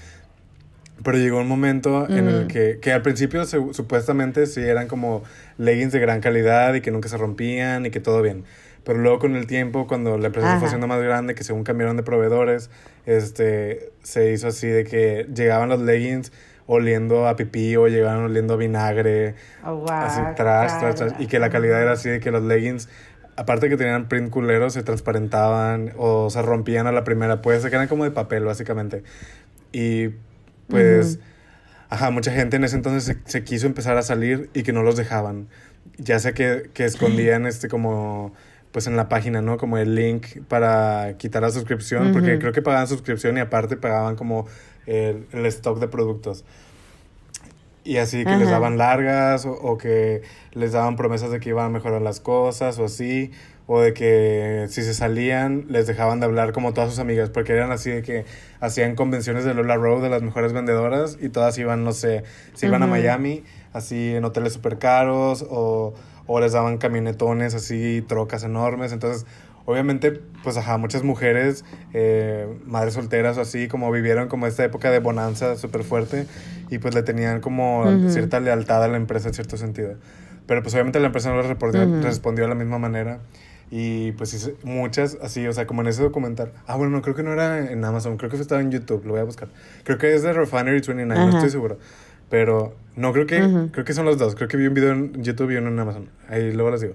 Pero 1.05 1.19
llegó 1.19 1.41
un 1.41 1.49
momento 1.49 2.09
en 2.09 2.29
el 2.29 2.47
que, 2.47 2.79
que 2.81 2.93
al 2.93 3.03
principio 3.03 3.45
se- 3.45 3.73
supuestamente 3.73 4.47
sí 4.47 4.61
eran 4.61 4.87
como 4.87 5.25
leggings 5.59 5.93
de 5.93 5.99
gran 5.99 6.21
calidad 6.21 6.75
y 6.75 6.81
que 6.81 6.93
nunca 6.93 7.09
se 7.09 7.17
rompían 7.17 7.87
y 7.87 7.91
que 7.91 7.99
todo 7.99 8.23
bien. 8.23 8.45
Pero 8.85 8.99
luego 8.99 9.19
con 9.21 9.37
el 9.37 9.47
tiempo, 9.47 9.87
cuando 9.87 10.19
la 10.19 10.27
empresa 10.27 10.53
se 10.55 10.59
fue 10.59 10.67
haciendo 10.67 10.87
más 10.89 11.01
grande, 11.03 11.35
que 11.35 11.45
según 11.45 11.63
cambiaron 11.63 11.97
de 11.97 12.03
proveedores, 12.03 12.69
este, 13.07 13.93
se 14.03 14.33
hizo 14.33 14.49
así 14.49 14.67
de 14.67 14.85
que 14.85 15.27
llegaban 15.35 15.69
los 15.69 15.81
leggings 15.81 16.33
oliendo 16.67 17.29
a 17.29 17.37
pipí 17.37 17.77
o 17.77 17.87
llegaban 17.89 18.25
oliendo 18.25 18.55
a 18.55 18.57
vinagre, 18.57 19.35
Oh, 19.65 19.85
así 19.89 20.21
guácala. 20.21 20.35
trash, 20.35 20.79
trash, 20.81 20.95
trash, 20.97 21.13
y 21.21 21.27
que 21.27 21.39
la 21.39 21.51
calidad 21.51 21.81
era 21.81 21.93
así 21.93 22.09
de 22.09 22.19
que 22.21 22.31
los 22.31 22.43
leggings, 22.43 22.89
aparte 23.37 23.69
que 23.69 23.77
tenían 23.77 24.09
print 24.09 24.31
culeros, 24.31 24.73
se 24.73 24.83
transparentaban 24.83 25.93
o 25.97 26.31
se 26.31 26.43
rompían 26.43 26.87
a 26.87 26.93
la 26.93 27.05
primera, 27.05 27.41
pues 27.43 27.63
que 27.63 27.69
eran 27.75 27.89
como 27.89 28.05
de 28.05 28.11
papel 28.11 28.45
básicamente. 28.45 29.03
Y 29.73 30.11
pues, 30.69 31.19
ajá, 31.89 32.11
mucha 32.11 32.33
gente 32.33 32.57
en 32.57 32.65
ese 32.65 32.77
entonces 32.77 33.05
se, 33.05 33.19
se 33.31 33.45
quiso 33.45 33.67
empezar 33.67 33.97
a 33.97 34.03
salir 34.03 34.51
y 34.55 34.63
que 34.63 34.73
no 34.73 34.83
los 34.83 34.97
dejaban. 34.97 35.49
Ya 35.99 36.19
sea 36.19 36.33
que, 36.33 36.71
que 36.75 36.85
escondían 36.85 37.47
este 37.47 37.69
como 37.69 38.33
pues 38.73 38.87
en 38.87 38.97
la 38.97 39.09
página, 39.09 39.43
¿no? 39.43 39.59
Como 39.59 39.79
el 39.79 39.95
link 39.95 40.43
para 40.49 41.17
quitar 41.19 41.43
la 41.43 41.51
suscripción, 41.51 42.13
porque 42.13 42.39
creo 42.39 42.53
que 42.53 42.63
pagaban 42.63 42.89
suscripción 42.89 43.37
y 43.37 43.41
aparte 43.41 43.77
pagaban 43.77 44.17
como 44.17 44.47
el, 44.87 45.27
el 45.33 45.47
stock 45.47 45.79
de 45.79 45.89
productos. 45.89 46.45
Y 47.85 47.97
así 47.97 48.25
que 48.25 48.37
les 48.37 48.49
daban 48.49 48.79
largas 48.79 49.45
o, 49.45 49.53
o 49.53 49.77
que 49.77 50.23
les 50.53 50.73
daban 50.73 50.97
promesas 50.97 51.31
de 51.33 51.41
que 51.41 51.49
iban 51.49 51.67
a 51.67 51.69
mejorar 51.69 52.01
las 52.01 52.21
cosas 52.21 52.79
o 52.79 52.85
así. 52.85 53.33
O 53.67 53.81
de 53.81 53.93
que 53.95 54.67
si 54.69 54.83
se 54.83 54.93
salían 54.93 55.67
les 55.69 55.87
dejaban 55.87 56.21
de 56.21 56.27
hablar 56.27 56.53
como 56.53 56.73
todas 56.75 56.91
sus 56.91 56.99
amigas. 57.01 57.31
Porque 57.31 57.53
eran 57.53 57.73
así 57.73 57.91
de 57.91 58.03
que 58.03 58.25
hacían 58.61 58.95
convenciones 58.95 59.45
de 59.45 59.55
Lola 59.55 59.77
Road 59.77 60.03
de 60.03 60.11
las 60.11 60.23
mejores 60.23 60.53
vendedoras 60.53 61.19
y 61.21 61.29
todas 61.29 61.59
iban, 61.59 61.83
no 61.83 61.93
sé, 61.93 62.23
se 62.55 62.67
iban 62.67 62.83
a. 62.83 62.87
Miami 62.87 63.43
así 63.73 64.15
en 64.15 64.25
hoteles 64.25 64.53
súper 64.53 64.79
caros 64.79 65.45
o, 65.49 65.95
o 66.27 66.41
les 66.41 66.53
daban 66.53 66.79
camionetones 66.79 67.55
así, 67.55 68.05
trocas 68.07 68.45
enormes. 68.45 68.93
Entonces, 68.93 69.27
obviamente, 69.65 70.13
pues 70.43 70.57
ajá, 70.57 70.77
muchas 70.79 71.03
mujeres, 71.03 71.65
eh, 71.93 72.47
madres 72.65 72.95
solteras 72.95 73.39
o 73.39 73.41
así, 73.41 73.69
como 73.69 73.91
vivieron 73.91 74.29
como 74.29 74.47
esta 74.47 74.65
época 74.65 74.91
de 74.91 74.99
bonanza 74.99 75.57
súper 75.57 75.85
fuerte 75.85 76.27
y 76.71 76.79
pues 76.79 76.95
le 76.95 77.03
tenían 77.03 77.41
como 77.41 77.85
Ujú. 77.85 78.09
cierta 78.09 78.41
lealtad 78.41 78.83
a 78.83 78.89
la 78.89 78.97
empresa 78.97 79.29
en 79.29 79.35
cierto 79.35 79.57
sentido. 79.57 79.95
Pero 80.47 80.63
pues 80.63 80.75
obviamente 80.75 80.99
la 81.01 81.07
empresa 81.07 81.31
no 81.31 81.37
les 81.37 81.47
respondió, 81.47 81.85
Ujú. 81.85 82.03
respondió 82.03 82.45
de 82.45 82.49
la 82.49 82.55
misma 82.55 82.79
manera. 82.79 83.21
Y 83.75 84.13
pues 84.13 84.53
muchas 84.65 85.17
así, 85.23 85.47
o 85.47 85.53
sea, 85.55 85.67
como 85.67 85.81
en 85.81 85.89
ese 85.89 86.03
documental. 86.03 86.53
Ah, 86.67 86.77
bueno, 86.77 86.93
no, 86.93 87.01
creo 87.01 87.15
que 87.15 87.23
no 87.23 87.33
era 87.33 87.71
en 87.71 87.83
Amazon, 87.83 88.19
creo 88.19 88.29
que 88.29 88.37
estaba 88.37 88.61
en 88.61 88.71
YouTube, 88.71 89.03
lo 89.07 89.13
voy 89.13 89.21
a 89.21 89.25
buscar. 89.25 89.49
Creo 89.85 89.97
que 89.97 90.13
es 90.15 90.23
de 90.23 90.35
Refinery 90.35 90.73
29, 90.73 91.07
no 91.07 91.29
Ajá. 91.29 91.39
estoy 91.39 91.49
seguro. 91.49 91.79
Pero 92.29 92.75
no, 92.97 93.13
creo 93.13 93.27
que, 93.27 93.69
creo 93.73 93.85
que 93.85 93.95
son 93.95 94.05
los 94.05 94.19
dos. 94.19 94.35
Creo 94.35 94.49
que 94.49 94.57
vi 94.57 94.67
un 94.67 94.75
video 94.75 94.93
en 94.93 95.23
YouTube 95.23 95.51
y 95.53 95.57
uno 95.57 95.69
en 95.69 95.79
Amazon. 95.79 96.11
Ahí 96.29 96.53
luego 96.53 96.71
les 96.71 96.81
digo. 96.83 96.95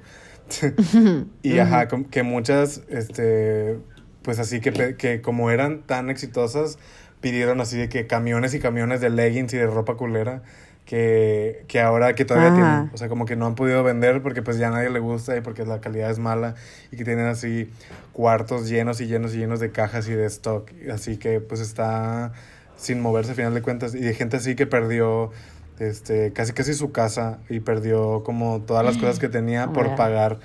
y 1.42 1.60
ajá, 1.60 1.88
que 1.88 2.24
muchas, 2.24 2.84
este, 2.90 3.78
pues 4.22 4.40
así 4.40 4.60
que, 4.62 4.96
que 4.96 5.22
como 5.22 5.52
eran 5.52 5.82
tan 5.82 6.10
exitosas, 6.10 6.80
pidieron 7.22 7.62
así 7.62 7.78
de 7.78 7.90
que 7.90 8.08
camiones 8.08 8.54
y 8.54 8.60
camiones 8.60 9.02
de 9.02 9.10
leggings 9.10 9.54
y 9.54 9.58
de 9.58 9.68
ropa 9.68 9.96
culera 9.96 10.44
que, 10.88 11.66
que 11.68 11.82
ahora 11.82 12.16
que 12.16 12.26
todavía 12.26 12.50
Ajá. 12.50 12.56
tienen. 12.56 12.92
O 12.94 12.98
sea, 12.98 13.10
como 13.10 13.26
que 13.26 13.36
no 13.36 13.46
han 13.46 13.56
podido 13.56 13.84
vender 13.84 14.22
porque 14.24 14.42
pues 14.42 14.58
ya 14.58 14.70
a 14.70 14.72
nadie 14.72 14.90
le 14.90 15.00
gusta 15.00 15.36
y 15.36 15.42
porque 15.42 15.66
la 15.66 15.82
calidad 15.82 16.10
es 16.10 16.18
mala 16.18 16.56
y 16.92 16.98
que 16.98 17.04
tienen 17.04 17.26
así 17.26 17.70
cuartos 18.14 18.70
llenos 18.70 19.02
y 19.02 19.08
llenos 19.08 19.36
y 19.36 19.40
llenos 19.40 19.60
de 19.60 19.72
cajas 19.72 20.08
y 20.08 20.14
de 20.14 20.26
stock. 20.26 20.72
Así 20.92 21.18
que 21.18 21.42
pues 21.42 21.60
está 21.60 22.32
sin 22.78 23.02
moverse 23.02 23.34
a 23.34 23.36
final 23.36 23.54
de 23.54 23.62
cuentas 23.62 23.96
y 23.96 24.00
de 24.00 24.14
gente 24.14 24.38
así 24.38 24.56
que 24.56 24.66
perdió 24.66 25.32
este 25.80 26.34
casi 26.34 26.54
casi 26.54 26.74
su 26.74 26.92
casa 26.92 27.40
y 27.50 27.60
perdió 27.60 28.24
como 28.24 28.62
todas 28.62 28.86
las 28.86 28.98
cosas 28.98 29.20
que 29.20 29.30
tenía 29.30 29.68
por 29.74 29.96
pagar 29.96 30.40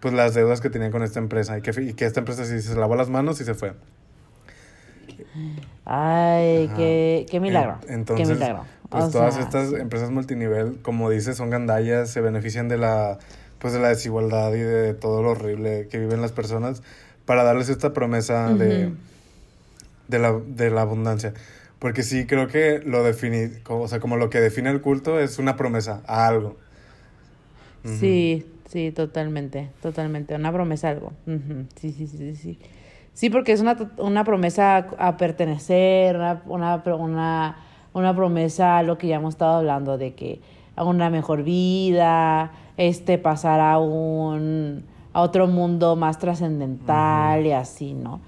pues 0.00 0.12
las 0.14 0.34
deudas 0.34 0.60
que 0.60 0.68
tenía 0.70 0.90
con 0.90 1.02
esta 1.02 1.18
empresa 1.18 1.56
y 1.58 1.62
que, 1.62 1.70
y 1.80 1.94
que 1.94 2.04
esta 2.04 2.20
empresa 2.20 2.44
sí 2.44 2.60
se 2.60 2.74
lavó 2.76 2.94
las 2.96 3.08
manos 3.08 3.40
y 3.40 3.44
se 3.44 3.54
fue. 3.54 3.74
Ay, 5.86 6.70
qué, 6.76 7.26
qué 7.30 7.40
milagro. 7.40 7.78
En- 7.88 7.94
entonces, 8.00 8.28
qué 8.28 8.34
milagro. 8.34 8.64
pues 8.88 9.04
O 9.06 9.10
todas 9.10 9.34
sea, 9.34 9.42
estas 9.42 9.72
empresas 9.72 10.10
multinivel, 10.10 10.78
como 10.82 11.10
dices, 11.10 11.36
son 11.36 11.50
gandallas, 11.50 12.10
se 12.10 12.20
benefician 12.20 12.68
de 12.68 12.78
la, 12.78 13.18
pues 13.58 13.72
de 13.74 13.80
la 13.80 13.88
desigualdad 13.88 14.52
y 14.54 14.60
de 14.60 14.94
todo 14.94 15.22
lo 15.22 15.30
horrible 15.30 15.88
que 15.90 15.98
viven 15.98 16.20
las 16.20 16.32
personas 16.32 16.82
para 17.26 17.42
darles 17.44 17.68
esta 17.68 17.92
promesa 17.92 18.54
de, 18.54 18.86
Ujú. 18.86 18.96
de, 20.08 20.18
la, 20.18 20.32
de 20.46 20.70
la 20.70 20.82
abundancia. 20.82 21.34
Porque 21.84 22.02
sí, 22.02 22.24
creo 22.24 22.48
que 22.48 22.80
lo 22.82 23.04
define, 23.04 23.50
o 23.68 23.86
sea, 23.88 24.00
como 24.00 24.16
lo 24.16 24.30
que 24.30 24.40
define 24.40 24.70
el 24.70 24.80
culto 24.80 25.20
es 25.20 25.38
una 25.38 25.54
promesa 25.54 26.00
a 26.06 26.26
algo. 26.26 26.56
Sí, 27.84 28.42
sí, 28.70 28.90
totalmente, 28.90 29.68
totalmente. 29.82 30.34
Una 30.34 30.50
promesa 30.50 30.88
a 30.88 30.90
algo. 30.92 31.12
Ujú, 31.26 31.66
Sí, 31.76 31.92
sí, 31.92 32.06
sí, 32.06 32.16
sí, 32.16 32.36
sí. 32.36 32.58
Sí, 33.12 33.28
porque 33.28 33.52
es 33.52 33.60
una, 33.60 33.76
una 33.98 34.24
promesa 34.24 34.76
a, 34.76 35.08
a 35.08 35.16
pertenecer, 35.18 36.16
una, 36.16 36.42
una, 36.86 37.56
una 37.92 38.16
promesa 38.16 38.78
a 38.78 38.82
lo 38.82 38.96
que 38.96 39.08
ya 39.08 39.16
hemos 39.16 39.34
estado 39.34 39.56
hablando, 39.56 39.98
de 39.98 40.14
que 40.14 40.40
a 40.76 40.84
una 40.84 41.10
mejor 41.10 41.42
vida, 41.42 42.50
este, 42.78 43.18
pasar 43.18 43.60
a 43.60 43.78
un, 43.78 44.84
a 45.12 45.20
otro 45.20 45.48
mundo 45.48 45.96
más 45.96 46.18
trascendental 46.18 47.44
y 47.44 47.52
así, 47.52 47.92
¿no? 47.92 48.22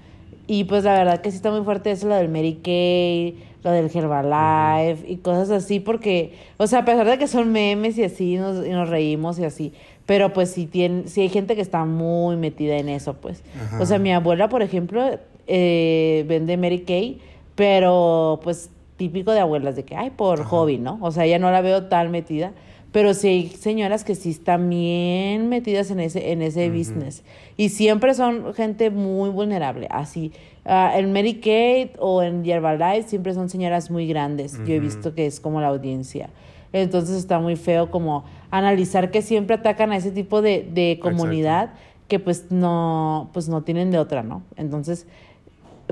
Y 0.47 0.63
pues 0.63 0.85
la 0.85 0.93
verdad 0.93 1.19
que 1.21 1.29
sí 1.29 1.35
está 1.37 1.51
muy 1.51 1.63
fuerte 1.65 1.91
eso, 1.91 2.07
lo 2.07 2.15
del 2.15 2.29
Mary 2.29 2.61
Kay, 2.63 3.37
lo 3.63 3.71
del 3.71 3.89
Herbalife 3.93 5.09
y 5.09 5.17
cosas 5.17 5.49
así, 5.49 5.79
porque, 5.79 6.33
o 6.57 6.67
sea, 6.67 6.79
a 6.79 6.85
pesar 6.85 7.07
de 7.07 7.17
que 7.17 7.27
son 7.27 7.51
memes 7.51 7.97
y 7.97 8.03
así, 8.03 8.37
nos, 8.37 8.65
y 8.65 8.69
nos 8.69 8.89
reímos 8.89 9.39
y 9.39 9.45
así, 9.45 9.73
pero 10.05 10.33
pues 10.33 10.51
sí, 10.51 10.65
tiene, 10.65 11.07
sí 11.07 11.21
hay 11.21 11.29
gente 11.29 11.55
que 11.55 11.61
está 11.61 11.85
muy 11.85 12.37
metida 12.37 12.77
en 12.77 12.89
eso, 12.89 13.15
pues. 13.15 13.43
Ajá. 13.59 13.81
O 13.81 13.85
sea, 13.85 13.99
mi 13.99 14.13
abuela, 14.13 14.47
por 14.49 14.61
ejemplo, 14.61 15.03
eh, 15.47 16.25
vende 16.27 16.57
Mary 16.57 16.81
Kay, 16.81 17.19
pero 17.55 18.39
pues 18.43 18.69
típico 18.97 19.31
de 19.31 19.39
abuelas, 19.39 19.75
de 19.75 19.83
que, 19.83 19.95
ay, 19.95 20.11
por 20.11 20.43
hobby, 20.43 20.77
¿no? 20.77 20.97
O 21.01 21.11
sea, 21.11 21.25
ya 21.25 21.39
no 21.39 21.51
la 21.51 21.61
veo 21.61 21.85
tan 21.85 22.11
metida. 22.11 22.53
Pero 22.91 23.13
sí 23.13 23.27
hay 23.27 23.49
señoras 23.49 24.03
que 24.03 24.15
sí 24.15 24.29
están 24.31 24.69
bien 24.69 25.49
metidas 25.49 25.91
en 25.91 25.99
ese, 25.99 26.31
en 26.31 26.41
ese 26.41 26.69
business. 26.69 27.23
Y 27.57 27.69
siempre 27.69 28.13
son 28.13 28.53
gente 28.53 28.89
muy 28.89 29.29
vulnerable. 29.29 29.87
Así, 29.91 30.31
ah, 30.67 30.93
en 30.95 31.11
Mary 31.13 31.35
Kate 31.35 31.93
o 31.99 32.21
en 32.21 32.45
Herbalife 32.45 33.09
siempre 33.09 33.33
son 33.33 33.49
señoras 33.49 33.89
muy 33.89 34.07
grandes. 34.07 34.57
Yo 34.65 34.73
he 34.73 34.79
visto 34.79 35.15
que 35.15 35.25
es 35.25 35.39
como 35.39 35.61
la 35.61 35.67
audiencia. 35.67 36.29
Entonces 36.73 37.17
está 37.17 37.39
muy 37.39 37.55
feo 37.55 37.89
como 37.89 38.25
analizar 38.51 39.09
que 39.09 39.21
siempre 39.21 39.55
atacan 39.55 39.91
a 39.91 39.97
ese 39.97 40.11
tipo 40.11 40.41
de, 40.41 40.67
de 40.71 40.99
comunidad 41.01 41.71
que 42.07 42.19
pues 42.19 42.51
no, 42.51 43.29
pues 43.33 43.49
no 43.49 43.63
tienen 43.63 43.91
de 43.91 43.99
otra, 43.99 44.23
¿no? 44.23 44.43
Entonces, 44.55 45.07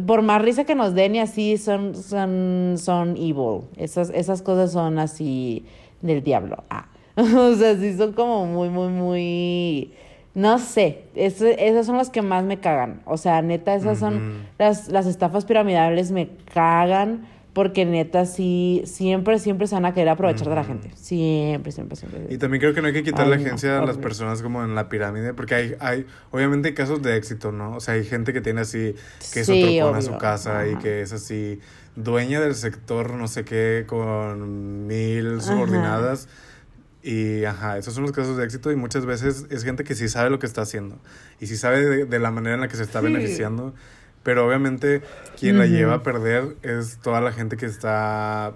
por 0.06 0.22
más 0.22 0.42
risa 0.42 0.64
que 0.66 0.76
nos 0.76 0.94
den 0.94 1.16
y 1.16 1.20
así 1.20 1.58
son, 1.58 1.96
son, 1.96 2.76
son 2.78 3.18
evil. 3.18 3.62
Esas, 3.78 4.10
esas 4.10 4.42
cosas 4.42 4.72
son 4.72 5.00
así 5.00 5.66
del 6.02 6.24
diablo. 6.24 6.64
Ah. 6.70 6.88
o 7.16 7.56
sea, 7.56 7.78
sí 7.78 7.96
son 7.96 8.14
como 8.14 8.46
muy, 8.46 8.70
muy, 8.70 8.90
muy. 8.90 9.92
No 10.36 10.60
sé. 10.60 11.06
esas 11.16 11.86
son 11.86 11.98
las 11.98 12.10
que 12.10 12.22
más 12.22 12.44
me 12.44 12.60
cagan. 12.60 13.02
O 13.06 13.18
sea, 13.18 13.42
neta, 13.42 13.74
esas 13.74 13.98
son. 13.98 14.44
Las, 14.60 14.90
las 14.90 15.08
estafas 15.08 15.46
piramidales 15.46 16.12
me 16.12 16.30
cagan. 16.54 17.28
Porque 17.54 17.86
neta, 17.86 18.26
sí, 18.26 18.82
siempre, 18.84 19.40
siempre 19.40 19.66
se 19.68 19.76
van 19.76 19.86
a 19.86 19.94
querer 19.94 20.10
aprovechar 20.10 20.50
de 20.50 20.56
la 20.56 20.66
gente. 20.66 20.92
Siempre, 20.98 21.72
siempre, 21.72 21.96
siempre. 21.96 22.28
Y 22.30 22.38
también 22.38 22.60
creo 22.60 22.74
que 22.74 22.82
no 22.82 22.88
hay 22.88 22.94
que 22.94 23.02
quitar 23.02 23.22
Ay, 23.24 23.30
la 23.30 23.38
no, 23.38 23.44
agencia 23.44 23.80
a 23.80 23.86
las 23.86 23.98
personas 23.98 24.42
como 24.42 24.62
en 24.66 24.76
la 24.76 24.90
pirámide, 24.90 25.34
porque 25.34 25.56
hay, 25.56 25.76
hay, 25.80 26.06
obviamente 26.32 26.68
hay 26.68 26.74
casos 26.74 27.02
de 27.02 27.16
éxito, 27.16 27.54
¿no? 27.54 27.78
O 27.78 27.80
sea, 27.80 27.94
hay 27.94 28.04
gente 28.04 28.34
que 28.34 28.42
tiene 28.42 28.60
así, 28.60 28.94
que 29.32 29.40
es 29.40 29.46
Sí, 29.46 29.80
otro 29.80 29.96
a 29.96 30.02
su 30.02 30.18
casa 30.18 30.68
y 30.68 30.76
que 30.76 31.00
es 31.00 31.14
así, 31.14 31.62
dueña 31.96 32.42
del 32.42 32.56
sector 32.56 33.14
no 33.14 33.30
sé 33.30 33.46
qué, 33.46 33.86
con 33.88 34.86
mil 34.86 35.42
subordinadas. 35.42 36.28
Y, 37.08 37.46
ajá, 37.46 37.78
esos 37.78 37.94
son 37.94 38.02
los 38.02 38.12
casos 38.14 38.36
de 38.36 38.44
éxito 38.44 38.72
y 38.72 38.76
muchas 38.76 39.06
veces 39.06 39.46
es 39.52 39.64
gente 39.64 39.84
que 39.84 39.94
sí 39.94 40.10
sabe 40.10 40.32
lo 40.32 40.40
que 40.40 40.48
está 40.48 40.62
haciendo 40.64 40.98
y 41.40 41.46
sí 41.46 41.56
sabe 41.56 41.86
de, 41.86 42.06
de 42.06 42.20
la 42.20 42.32
manera 42.32 42.56
en 42.56 42.62
la 42.62 42.68
que 42.68 42.78
se 42.78 42.82
está 42.82 43.00
Sí. 43.00 43.06
beneficiando, 43.06 43.76
pero 44.24 44.48
obviamente 44.48 45.04
quien 45.40 45.60
la 45.60 45.66
Ujú. 45.66 45.74
lleva 45.74 45.94
a 45.94 46.02
perder 46.04 46.56
es 46.64 46.98
toda 47.04 47.22
la 47.22 47.32
gente 47.32 47.58
que 47.58 47.68
está 47.68 48.54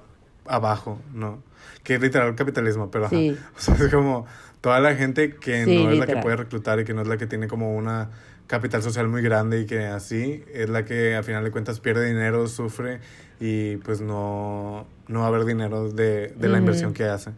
abajo, 0.48 1.00
¿no? 1.14 1.44
Que 1.84 1.94
es 1.96 2.02
literal 2.02 2.34
capitalismo, 2.34 2.90
pero 2.90 3.06
ajá. 3.06 3.16
Sí. 3.16 3.38
O 3.56 3.60
sea, 3.62 3.76
es 3.76 3.94
como 3.94 4.26
toda 4.62 4.80
la 4.80 4.96
gente 4.96 5.36
que 5.36 5.66
Sí, 5.66 5.76
no 5.76 5.82
es 5.92 6.00
la 6.00 6.06
que 6.08 6.14
literal. 6.14 6.24
puede 6.24 6.36
reclutar 6.38 6.80
y 6.80 6.86
que 6.86 6.96
no 6.96 7.04
es 7.04 7.08
la 7.08 7.18
que 7.18 7.28
tiene 7.28 7.48
como 7.48 7.76
una 7.76 8.10
capital 8.48 8.82
social 8.82 9.08
muy 9.08 9.22
grande 9.22 9.60
y 9.62 9.66
que 9.68 9.86
así 9.86 10.44
es 10.52 10.70
la 10.70 10.86
que 10.86 11.16
a 11.16 11.22
final 11.22 11.44
de 11.44 11.52
cuentas 11.52 11.80
pierde 11.80 12.08
dinero, 12.08 12.48
sufre 12.48 13.00
y 13.40 13.78
pues 13.78 14.02
no, 14.02 14.88
no 15.08 15.20
va 15.20 15.26
a 15.26 15.28
haber 15.28 15.46
dinero 15.46 15.92
de, 15.92 16.30
de 16.30 16.48
la 16.48 16.54
Ujú. 16.54 16.58
inversión 16.62 16.94
que 16.96 17.04
hace. 17.04 17.30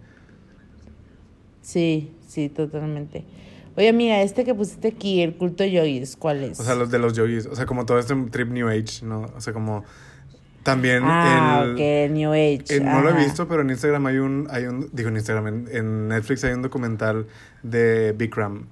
Sí, 1.71 2.11
sí, 2.27 2.49
totalmente. 2.49 3.23
Oye, 3.77 3.87
amiga, 3.87 4.21
este 4.21 4.43
que 4.43 4.53
pusiste 4.53 4.89
aquí, 4.89 5.21
el 5.21 5.35
culto 5.35 5.63
yogis, 5.63 6.17
¿cuál 6.17 6.43
es? 6.43 6.59
O 6.59 6.63
sea, 6.65 6.75
los 6.75 6.91
de 6.91 6.99
los 6.99 7.13
yogis, 7.13 7.45
o 7.45 7.55
sea, 7.55 7.65
como 7.65 7.85
todo 7.85 7.97
este 7.97 8.13
trip 8.29 8.49
New 8.49 8.67
Age, 8.67 9.05
¿no? 9.05 9.31
O 9.37 9.39
sea, 9.39 9.53
como 9.53 9.85
también 10.63 11.01
ah, 11.05 11.63
el... 11.65 12.13
New 12.13 12.33
Age. 12.33 12.81
No 12.81 12.99
lo 12.99 13.11
he 13.11 13.23
visto, 13.23 13.47
pero 13.47 13.61
en 13.61 13.69
Instagram 13.69 14.05
hay 14.05 14.17
un, 14.17 14.47
hay 14.51 14.65
un, 14.65 14.89
digo 14.91 15.07
en 15.07 15.15
Instagram, 15.15 15.47
en, 15.47 15.67
en 15.71 16.07
Netflix 16.09 16.43
hay 16.43 16.51
un 16.51 16.61
documental 16.61 17.25
de 17.63 18.13
Bikram. 18.17 18.65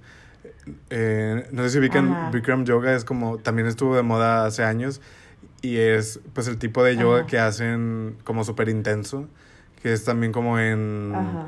Eh, 0.90 1.48
no 1.54 1.64
sé 1.64 1.70
si 1.70 1.80
ubican, 1.80 2.12
Ajá. 2.12 2.32
Bikram 2.32 2.66
Yoga 2.66 2.94
es 2.94 3.06
como, 3.06 3.38
también 3.38 3.66
estuvo 3.66 3.96
de 3.96 4.04
moda 4.04 4.46
hace 4.46 4.66
años 4.66 5.00
y 5.62 5.78
es 5.78 6.20
pues 6.34 6.50
el 6.50 6.58
tipo 6.58 6.84
de 6.84 6.98
yoga 6.98 7.20
Ajá. 7.20 7.28
que 7.28 7.40
hacen 7.40 8.18
como 8.26 8.44
súper 8.44 8.68
intenso, 8.68 9.30
que 9.82 9.94
es 9.94 10.04
también 10.04 10.34
como 10.34 10.60
en, 10.60 11.14
Ajá. 11.16 11.48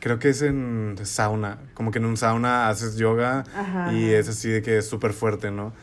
Creo 0.00 0.18
que 0.18 0.30
es 0.30 0.42
en 0.42 0.96
sauna, 1.04 1.58
como 1.74 1.90
que 1.90 1.98
en 1.98 2.04
un 2.06 2.16
sauna 2.16 2.68
haces 2.68 2.96
yoga 2.96 3.46
Ajá, 3.54 3.92
y 3.92 4.10
es 4.10 4.28
así 4.28 4.48
de 4.50 4.62
que 4.62 4.78
es 4.78 4.88
súper 4.88 5.12
fuerte, 5.12 5.50
¿no? 5.50 5.74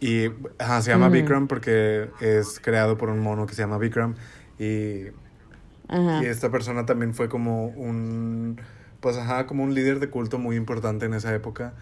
Y 0.00 0.26
ajá, 0.58 0.82
se 0.82 0.90
llama 0.90 1.08
Ujú. 1.08 1.12
Bikram 1.16 1.48
porque 1.48 2.10
es 2.20 2.60
creado 2.60 2.98
por 2.98 3.10
un 3.10 3.20
mono 3.20 3.46
que 3.46 3.54
se 3.54 3.62
llama 3.62 3.78
Bikram 3.78 4.16
y 4.58 5.06
Ajá. 5.88 6.18
y 6.18 6.24
esta 6.26 6.50
persona 6.50 6.84
también 6.86 7.14
fue 7.14 7.28
como 7.28 7.66
un, 7.68 8.60
pues 9.00 9.16
ajá, 9.16 9.46
como 9.46 9.62
un 9.64 9.74
líder 9.74 10.00
de 10.00 10.10
culto 10.10 10.38
muy 10.38 10.56
importante 10.56 11.06
en 11.06 11.14
esa 11.14 11.34
época, 11.34 11.74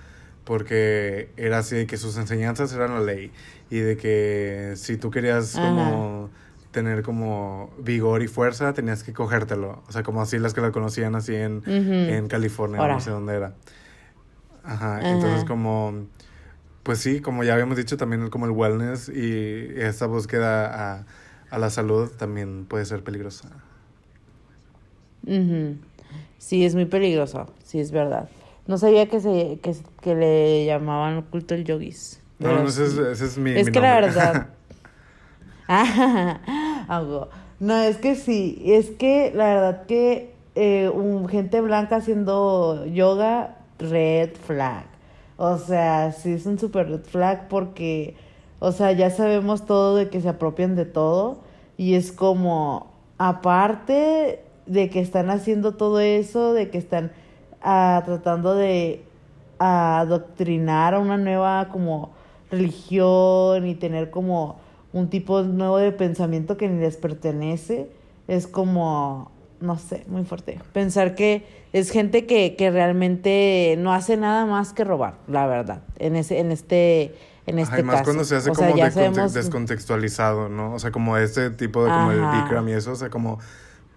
porque 0.44 1.32
era 1.36 1.58
así 1.58 1.76
de 1.76 1.86
que 1.86 1.96
sus 1.96 2.16
enseñanzas 2.18 2.72
eran 2.72 2.94
la 2.94 3.00
ley 3.00 3.32
y 3.70 3.78
de 3.80 3.96
que 3.96 4.74
si 4.76 4.96
tú 4.96 5.10
querías 5.10 5.56
Ajá. 5.56 6.28
Tener 6.76 7.02
como 7.02 7.70
vigor 7.78 8.22
y 8.22 8.28
fuerza, 8.28 8.74
tenías 8.74 9.02
que 9.02 9.14
cogértelo. 9.14 9.82
O 9.88 9.92
sea, 9.92 10.02
como 10.02 10.20
así 10.20 10.38
las 10.38 10.52
que 10.52 10.60
la 10.60 10.72
conocían 10.72 11.14
así 11.14 11.34
en, 11.34 11.62
en 11.66 12.28
California, 12.28 12.78
no 12.86 13.00
sé 13.00 13.10
dónde 13.10 13.34
era. 13.34 13.54
Ajá, 14.62 14.98
Ajá. 14.98 15.10
entonces 15.10 15.44
como, 15.44 16.06
pues 16.82 16.98
sí, 16.98 17.20
como 17.20 17.44
ya 17.44 17.54
habíamos 17.54 17.78
dicho, 17.78 17.96
también 17.96 18.28
como 18.28 18.44
el 18.44 18.52
wellness 18.52 19.08
y 19.08 19.68
esta 19.76 20.06
búsqueda 20.06 20.98
a, 20.98 21.06
a 21.50 21.58
la 21.58 21.70
salud 21.70 22.10
también 22.10 22.66
puede 22.66 22.84
ser 22.84 23.02
peligrosa. 23.02 23.48
Ujú. 25.26 25.76
Sí, 26.38 26.64
es 26.64 26.74
muy 26.74 26.84
peligroso, 26.84 27.46
sí, 27.64 27.80
es 27.80 27.90
verdad. 27.90 28.28
No 28.66 28.78
sabía 28.78 29.08
que, 29.08 29.20
se, 29.20 29.58
que, 29.62 29.74
que 30.02 30.14
le 30.14 30.66
llamaban 30.66 31.22
culto 31.22 31.54
el 31.54 31.64
yogis. 31.64 32.20
No, 32.38 32.52
no, 32.62 32.68
ese 32.68 32.84
es, 32.84 32.98
ese 32.98 33.24
es 33.24 33.38
mi. 33.38 33.52
Es 33.52 33.66
mi 33.66 33.72
que 33.72 33.80
la 33.80 33.92
nombre. 33.94 34.08
verdad. 34.08 34.46
Ah, 35.68 36.38
No, 37.60 37.76
es 37.78 37.96
que 37.98 38.14
sí. 38.16 38.62
Es 38.66 38.90
que 38.90 39.32
la 39.34 39.46
verdad 39.54 39.86
que 39.86 40.34
eh, 40.54 40.90
un- 40.94 41.28
gente 41.28 41.60
blanca 41.60 41.96
haciendo 41.96 42.84
yoga, 42.86 43.56
red 43.78 44.30
flag. 44.36 44.84
O 45.36 45.58
sea, 45.58 46.12
sí 46.12 46.32
es 46.32 46.46
un 46.46 46.58
super 46.58 46.88
red 46.88 47.02
flag 47.04 47.48
porque, 47.48 48.16
o 48.58 48.72
sea, 48.72 48.92
ya 48.92 49.10
sabemos 49.10 49.66
todo 49.66 49.96
de 49.96 50.08
que 50.08 50.20
se 50.20 50.28
apropian 50.30 50.76
de 50.76 50.84
todo. 50.86 51.38
Y 51.76 51.94
es 51.94 52.12
como, 52.12 52.86
aparte 53.18 54.42
de 54.66 54.88
que 54.90 55.00
están 55.00 55.30
haciendo 55.30 55.74
todo 55.76 56.00
eso, 56.00 56.52
de 56.54 56.70
que 56.70 56.78
están 56.78 57.12
ah, 57.62 58.02
tratando 58.06 58.54
de 58.54 59.02
adoctrinar 59.58 60.94
a 60.94 60.98
una 60.98 61.16
nueva 61.18 61.68
como 61.70 62.10
religión 62.50 63.66
y 63.66 63.74
tener 63.74 64.10
como 64.10 64.56
un 64.92 65.08
tipo 65.10 65.42
nuevo 65.42 65.78
de 65.78 65.92
pensamiento 65.92 66.56
que 66.56 66.68
ni 66.68 66.80
les 66.80 66.96
pertenece, 66.96 67.90
es 68.28 68.46
como, 68.46 69.30
no 69.60 69.78
sé, 69.78 70.04
muy 70.08 70.24
fuerte. 70.24 70.58
Pensar 70.72 71.14
que 71.14 71.44
es 71.72 71.90
gente 71.90 72.26
que, 72.26 72.56
que 72.56 72.70
realmente 72.70 73.76
no 73.78 73.92
hace 73.92 74.16
nada 74.16 74.46
más 74.46 74.72
que 74.72 74.84
robar, 74.84 75.14
la 75.28 75.46
verdad, 75.46 75.82
en 75.98 76.16
ese, 76.16 76.38
en 76.38 76.50
este, 76.52 77.14
en 77.46 77.58
este 77.58 77.76
Ay, 77.76 77.82
más 77.82 77.96
caso. 77.96 78.04
cuando 78.06 78.24
se 78.24 78.36
hace 78.36 78.50
O 78.50 78.54
como 78.54 78.76
sabemos- 78.76 79.32
descontextualizado, 79.34 80.48
¿no? 80.48 80.72
O 80.74 80.78
sea, 80.78 80.90
como 80.90 81.16
este 81.18 81.50
tipo 81.50 81.84
de 81.84 81.90
como 81.90 82.12
el 82.12 82.24
Ajá. 82.24 82.42
Bikram 82.44 82.68
y 82.68 82.72
eso, 82.72 82.92
o 82.92 82.96
sea, 82.96 83.10
como 83.10 83.38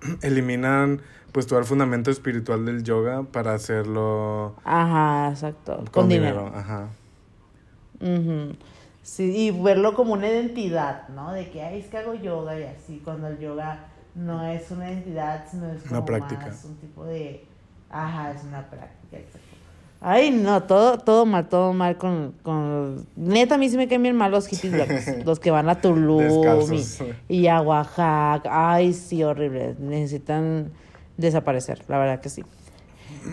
eliminan 0.21 1.01
pues 1.31 1.45
todo 1.45 1.59
el 1.59 1.65
fundamento 1.65 2.09
espiritual 2.11 2.65
del 2.65 2.83
yoga 2.83 3.23
para 3.23 3.53
hacerlo 3.53 4.55
Ajá, 4.63 5.29
exacto. 5.31 5.77
con, 5.77 5.85
Con, 5.87 6.09
dinero. 6.09 6.45
dinero. 6.45 6.57
Ajá. 6.57 6.87
Ujú. 8.01 8.55
Sí, 9.09 9.35
y 9.35 9.51
verlo 9.51 9.95
como 9.95 10.13
una 10.13 10.29
identidad, 10.29 11.07
¿no? 11.09 11.31
De 11.31 11.49
que, 11.49 11.63
ay, 11.63 11.79
es 11.79 11.87
que 11.87 11.97
hago 11.97 12.13
yoga 12.13 12.59
y 12.59 12.63
así, 12.63 13.01
cuando 13.03 13.27
el 13.27 13.39
yoga 13.39 13.87
no 14.13 14.45
es 14.45 14.69
una 14.69 14.91
entidad, 14.91 15.45
sino 15.49 15.67
es 15.67 15.81
como 15.81 15.95
Una 15.97 16.05
práctica. 16.05 16.45
más 16.45 16.63
un 16.63 16.75
tipo 16.75 17.03
de... 17.05 17.43
Ajá, 17.89 18.31
es 18.31 18.43
una 18.43 18.69
práctica, 18.69 19.17
exacto. 19.17 19.47
Ay, 19.99 20.29
no, 20.29 20.61
todo, 20.61 20.99
todo 20.99 21.25
mal, 21.25 21.49
todo 21.49 21.73
mal 21.73 21.97
con, 21.97 22.35
con... 22.43 23.07
Neta, 23.15 23.55
a 23.55 23.57
mí 23.57 23.67
sí 23.67 23.77
me 23.77 23.87
caen 23.87 24.03
bien 24.03 24.15
mal 24.15 24.29
los 24.29 24.45
hippies 24.47 24.73
locos, 24.73 25.07
los 25.25 25.39
que 25.39 25.49
van 25.49 25.69
a 25.69 25.81
Tulum 25.81 26.71
y 27.27 27.47
a 27.47 27.61
Oaxaca. 27.61 28.43
Ay, 28.45 28.93
sí, 28.93 29.23
horrible. 29.23 29.75
Necesitan 29.79 30.71
desaparecer, 31.17 31.83
la 31.87 31.97
verdad 31.97 32.21
que 32.21 32.29
sí. 32.29 32.43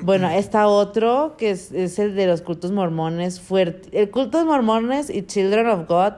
Bueno, 0.02 0.28
está 0.30 0.68
otro 0.68 1.34
que 1.38 1.50
es, 1.50 1.72
es 1.72 1.98
el 1.98 2.14
de 2.14 2.26
los 2.26 2.42
cultos 2.42 2.72
mormones 2.72 3.40
fuerte. 3.40 3.88
El 4.00 4.10
culto 4.10 4.38
de 4.38 4.44
mormones 4.44 5.10
y 5.10 5.22
Children 5.22 5.66
of 5.68 5.88
God, 5.88 6.12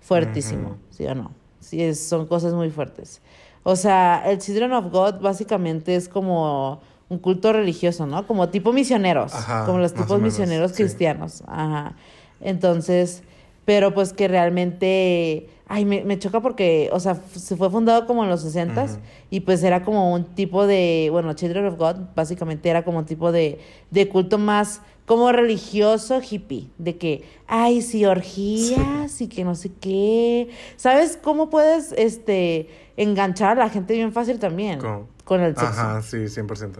fuertísimo. 0.00 0.76
¿sí 0.90 1.06
o 1.06 1.14
no? 1.14 1.30
Sí, 1.60 1.82
es- 1.82 2.00
son 2.08 2.26
cosas 2.26 2.52
muy 2.54 2.70
fuertes. 2.70 3.20
O 3.62 3.76
sea, 3.76 4.22
el 4.26 4.38
Children 4.38 4.72
of 4.72 4.90
God 4.90 5.20
básicamente 5.20 5.94
es 5.94 6.08
como 6.08 6.80
un 7.08 7.18
culto 7.18 7.52
religioso, 7.52 8.06
¿no? 8.06 8.26
Como 8.26 8.48
tipo 8.48 8.72
misioneros, 8.72 9.34
Ajá, 9.34 9.66
como 9.66 9.78
los 9.78 9.92
tipos 9.92 10.08
menos, 10.18 10.22
misioneros 10.22 10.70
sí. 10.72 10.76
cristianos. 10.78 11.42
Ajá. 11.46 11.94
Entonces, 12.40 13.22
pero 13.64 13.94
pues 13.94 14.12
que 14.12 14.26
realmente, 14.28 15.48
ay, 15.68 15.84
me, 15.84 16.04
me 16.04 16.18
choca 16.18 16.40
porque, 16.40 16.90
o 16.92 17.00
sea, 17.00 17.14
se 17.14 17.56
fue 17.56 17.70
fundado 17.70 18.06
como 18.06 18.24
en 18.24 18.30
los 18.30 18.42
60 18.42 18.84
Ujú. 18.84 18.96
y 19.30 19.40
pues 19.40 19.62
era 19.62 19.82
como 19.84 20.12
un 20.12 20.24
tipo 20.34 20.66
de, 20.66 21.08
bueno, 21.10 21.32
Children 21.34 21.66
of 21.66 21.78
God 21.78 21.96
básicamente 22.14 22.68
era 22.68 22.84
como 22.84 22.98
un 22.98 23.06
tipo 23.06 23.32
de, 23.32 23.60
de 23.90 24.08
culto 24.08 24.38
más 24.38 24.80
como 25.06 25.32
religioso 25.32 26.20
hippie, 26.22 26.68
de 26.78 26.96
que, 26.96 27.24
ay, 27.48 27.82
sí, 27.82 28.04
orgías 28.04 29.20
y 29.20 29.26
que 29.26 29.42
no 29.44 29.56
sé 29.56 29.72
qué. 29.80 30.50
¿Sabes 30.76 31.18
cómo 31.20 31.50
puedes, 31.50 31.92
este, 31.92 32.68
enganchar 32.96 33.58
a 33.58 33.64
la 33.64 33.70
gente 33.70 33.94
bien 33.94 34.12
fácil 34.12 34.38
también? 34.38 34.78
¿Cómo? 34.78 35.08
Con 35.24 35.40
el 35.40 35.56
sexo. 35.56 35.66
Ajá, 35.66 36.02
sí, 36.02 36.16
100%. 36.28 36.76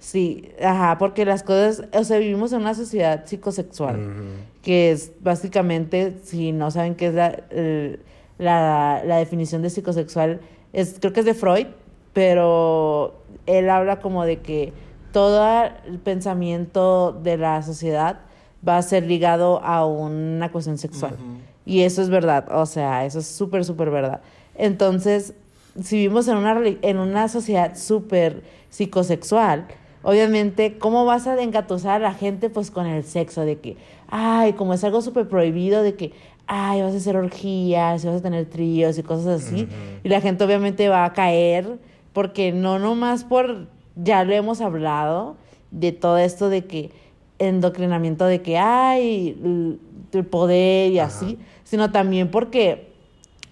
Sí, 0.00 0.50
ajá, 0.62 0.96
porque 0.98 1.24
las 1.24 1.42
cosas, 1.42 1.84
o 1.92 2.04
sea, 2.04 2.18
vivimos 2.18 2.52
en 2.52 2.62
una 2.62 2.74
sociedad 2.74 3.26
psicosexual 3.26 3.96
que 4.62 4.90
es 4.92 5.12
básicamente, 5.20 6.16
si 6.24 6.52
no 6.52 6.70
saben 6.70 6.94
qué 6.94 7.06
es 7.08 7.14
la, 7.14 7.28
el- 7.50 8.00
la, 8.38 9.02
la 9.06 9.18
definición 9.18 9.60
de 9.62 9.68
psicosexual, 9.70 10.40
es, 10.72 10.96
creo 11.00 11.12
que 11.12 11.20
es 11.20 11.26
de 11.26 11.34
Freud, 11.34 11.66
pero 12.14 13.14
él 13.46 13.68
habla 13.70 14.00
como 14.00 14.24
de 14.24 14.38
que 14.38 14.72
todo 15.12 15.64
el 15.86 15.98
pensamiento 15.98 17.12
de 17.12 17.36
la 17.36 17.62
sociedad 17.62 18.20
va 18.66 18.78
a 18.78 18.82
ser 18.82 19.04
ligado 19.06 19.62
a 19.62 19.84
una 19.86 20.50
cuestión 20.52 20.78
sexual. 20.78 21.16
Y 21.66 21.82
eso 21.82 22.00
es 22.02 22.08
verdad, 22.08 22.46
o 22.50 22.64
sea, 22.66 23.04
eso 23.04 23.18
es 23.18 23.26
súper, 23.26 23.64
súper 23.64 23.90
verdad. 23.90 24.20
Entonces, 24.56 25.34
si 25.82 25.96
vivimos 25.96 26.26
en 26.28 26.36
una, 26.38 26.58
en 26.82 26.98
una 26.98 27.28
sociedad 27.28 27.76
súper 27.76 28.42
psicosexual, 28.70 29.66
obviamente, 30.02 30.78
¿cómo 30.78 31.04
vas 31.04 31.26
a 31.26 31.40
engatusar 31.42 31.96
a 31.96 31.98
la 32.10 32.14
gente 32.14 32.50
pues 32.50 32.70
con 32.70 32.86
el 32.86 33.04
sexo? 33.04 33.42
De 33.42 33.58
que, 33.58 33.76
ay, 34.08 34.54
como 34.54 34.74
es 34.74 34.84
algo 34.84 35.02
súper 35.02 35.28
prohibido, 35.28 35.82
de 35.82 35.94
que, 35.94 36.12
ay, 36.46 36.82
vas 36.82 36.94
a 36.94 36.96
hacer 36.96 37.16
orgías, 37.16 38.02
y 38.04 38.06
vas 38.06 38.16
a 38.16 38.22
tener 38.22 38.46
tríos 38.46 38.98
y 38.98 39.02
cosas 39.02 39.42
así. 39.42 39.68
Y 40.02 40.08
la 40.08 40.20
gente 40.20 40.44
obviamente 40.44 40.88
va 40.88 41.04
a 41.04 41.12
caer, 41.12 41.78
porque 42.12 42.52
no 42.52 42.78
nomás 42.78 43.24
por, 43.24 43.68
ya 43.96 44.24
lo 44.24 44.32
hemos 44.34 44.60
hablado, 44.60 45.36
de 45.70 45.92
todo 45.92 46.18
esto 46.18 46.48
de 46.48 46.64
que, 46.64 46.90
endocrinamiento 47.38 48.26
de 48.26 48.42
que 48.42 48.58
hay 48.58 49.78
el 50.12 50.26
poder 50.26 50.92
y 50.92 50.98
Ajá. 50.98 51.08
así, 51.08 51.38
sino 51.64 51.90
también 51.90 52.30
porque 52.30 52.90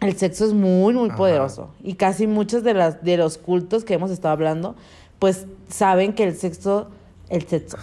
el 0.01 0.15
sexo 0.17 0.45
es 0.45 0.53
muy, 0.53 0.95
muy 0.95 1.09
Ajá. 1.09 1.17
poderoso. 1.17 1.71
Y 1.83 1.95
casi 1.95 2.27
muchos 2.27 2.63
de, 2.63 2.75
las, 2.75 3.03
de 3.03 3.17
los 3.17 3.39
cultos 3.39 3.85
que 3.85 3.95
hemos 3.95 4.11
estado 4.11 4.33
hablando, 4.33 4.77
pues 5.19 5.47
saben 5.69 6.13
que 6.13 6.25
el 6.25 6.37
sexo, 6.37 6.89
el 7.29 7.47
sexo, 7.47 7.77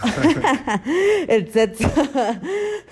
el 1.28 1.52
sexo, 1.52 1.88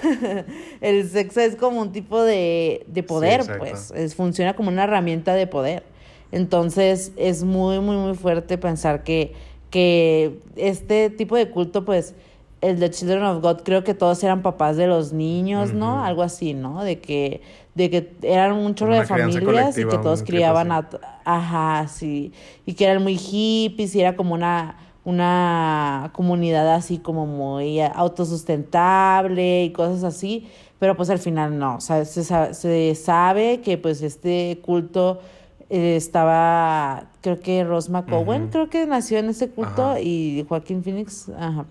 el 0.81 1.09
sexo 1.09 1.41
es 1.41 1.57
como 1.57 1.81
un 1.81 1.93
tipo 1.93 2.23
de, 2.23 2.85
de 2.87 3.03
poder, 3.03 3.59
pues, 3.59 3.93
es, 3.95 4.15
funciona 4.15 4.55
como 4.55 4.69
una 4.69 4.85
herramienta 4.85 5.35
de 5.35 5.47
poder. 5.47 5.85
Entonces 6.33 7.13
es 7.17 7.45
muy, 7.45 7.79
muy, 7.81 7.97
muy 7.97 8.15
fuerte 8.15 8.59
pensar 8.59 9.05
que, 9.05 9.35
que 9.71 10.41
este 10.57 11.11
tipo 11.11 11.37
de 11.37 11.49
culto, 11.51 11.85
pues, 11.85 12.15
el 12.61 12.81
de 12.81 12.91
Children 12.91 13.23
of 13.25 13.43
God, 13.43 13.61
creo 13.63 13.85
que 13.85 13.93
todos 13.93 14.23
eran 14.25 14.43
papás 14.43 14.77
de 14.77 14.87
los 14.87 15.13
niños, 15.13 15.75
¿no? 15.75 16.03
Algo 16.03 16.23
así, 16.23 16.55
¿no? 16.55 16.83
De 16.83 16.99
que, 16.99 17.43
de 17.75 17.91
que 17.91 18.13
eran 18.23 18.53
un 18.53 18.75
chorro 18.75 18.93
Una 18.93 19.01
de 19.01 19.07
familias 19.07 19.77
y 19.77 19.85
que 19.85 19.99
todos 19.99 20.23
criaban 20.23 20.73
a... 20.73 20.89
Ajá, 21.25 21.89
sí. 21.89 22.33
Y 22.67 22.75
que 22.75 22.85
eran 22.85 23.03
muy 23.03 23.17
hippies 23.17 23.95
y 23.95 24.01
era 24.01 24.15
como 24.17 24.35
una, 24.35 24.77
una 25.05 26.11
comunidad 26.15 26.75
así 26.75 26.99
como 26.99 27.27
muy 27.27 27.81
autosustentable 27.81 29.65
y 29.65 29.71
cosas 29.73 30.05
así. 30.05 30.47
Pero 30.79 30.97
pues 30.97 31.09
al 31.11 31.19
final 31.19 31.59
no. 31.59 31.77
O 31.77 31.81
sea, 31.81 32.05
se, 32.05 32.25
se 32.25 32.95
sabe 32.95 33.61
que 33.61 33.79
pues 33.79 34.03
este 34.03 34.61
culto 34.63 35.21
eh, 35.71 35.97
estaba, 35.97 37.07
creo 37.23 37.41
que 37.41 37.65
Ross 37.65 37.89
McCowen, 37.89 38.43
Ujú. 38.43 38.51
creo 38.51 38.71
que 38.71 38.87
nació 38.87 39.19
en 39.19 39.31
ese 39.31 39.49
culto 39.51 39.91
Ajá. 39.93 40.01
y 40.01 40.45
Joaquín 40.49 40.83
Phoenix, 40.85 41.31
ajá. 41.39 41.65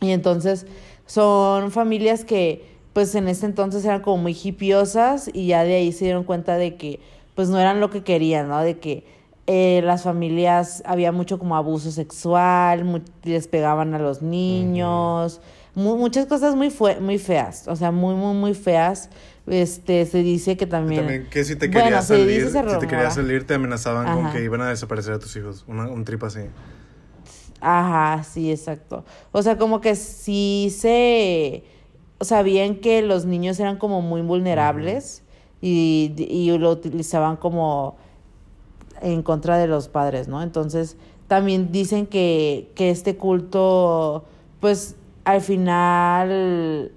Y 0.00 0.10
entonces 0.10 0.66
son 1.06 1.70
familias 1.72 2.24
que 2.24 2.76
pues 2.92 3.14
en 3.14 3.28
ese 3.28 3.46
entonces 3.46 3.84
eran 3.84 4.00
como 4.00 4.18
muy 4.22 4.36
hipiosas 4.42 5.28
y 5.32 5.48
ya 5.48 5.64
de 5.64 5.74
ahí 5.74 5.92
se 5.92 6.04
dieron 6.04 6.24
cuenta 6.24 6.56
de 6.56 6.76
que 6.76 7.00
pues 7.36 7.48
no 7.48 7.60
eran 7.60 7.80
lo 7.80 7.90
que 7.90 8.02
querían, 8.02 8.48
¿no? 8.48 8.60
De 8.60 8.80
que 8.80 9.04
eh, 9.46 9.80
las 9.84 10.02
familias 10.02 10.82
había 10.86 11.12
mucho 11.12 11.38
como 11.38 11.56
abuso 11.56 11.92
sexual, 11.92 13.04
les 13.22 13.46
pegaban 13.46 13.94
a 13.94 14.00
los 14.00 14.20
niños, 14.22 15.40
mu- 15.76 15.96
muchas 15.96 16.26
cosas 16.26 16.56
muy 16.56 16.70
fue 16.70 16.98
muy 16.98 17.18
feas, 17.18 17.68
o 17.68 17.76
sea, 17.76 17.92
muy 17.92 18.16
muy 18.16 18.34
muy 18.34 18.54
feas. 18.54 19.08
Este 19.46 20.04
se 20.06 20.24
dice 20.24 20.56
que 20.56 20.66
también, 20.66 21.02
También 21.02 21.30
que 21.30 21.44
si 21.44 21.54
te 21.54 21.70
querías 21.70 22.06
se 22.06 22.18
salir, 22.18 22.46
dice, 22.46 22.64
se 22.64 22.70
si 22.70 22.78
te 22.80 22.88
querías 22.88 23.14
salir 23.14 23.46
te 23.46 23.54
amenazaban 23.54 24.12
con 24.12 24.32
que 24.32 24.42
iban 24.42 24.60
a 24.62 24.68
desaparecer 24.70 25.14
a 25.14 25.18
tus 25.20 25.36
hijos, 25.36 25.64
una- 25.68 25.88
un 25.88 26.04
trip 26.04 26.24
así. 26.24 26.40
Ajá, 27.60 28.22
sí, 28.24 28.50
exacto. 28.50 29.04
O 29.32 29.42
sea, 29.42 29.56
como 29.56 29.80
que 29.80 29.96
sí 29.96 30.74
se 30.76 31.64
sabían 32.20 32.76
que 32.76 33.02
los 33.02 33.24
niños 33.24 33.58
eran 33.60 33.78
como 33.78 34.02
muy 34.02 34.22
vulnerables 34.22 35.22
y, 35.66 36.14
y 36.28 36.56
lo 36.58 36.70
utilizaban 36.70 37.36
como 37.36 37.96
en 39.02 39.22
contra 39.22 39.58
de 39.58 39.66
los 39.66 39.88
padres, 39.88 40.28
¿no? 40.28 40.42
Entonces, 40.42 40.96
también 41.28 41.72
dicen 41.72 42.06
que, 42.06 42.70
que 42.74 42.90
este 42.90 43.16
culto, 43.16 44.24
pues, 44.60 44.96
al 45.24 45.40
final 45.40 46.92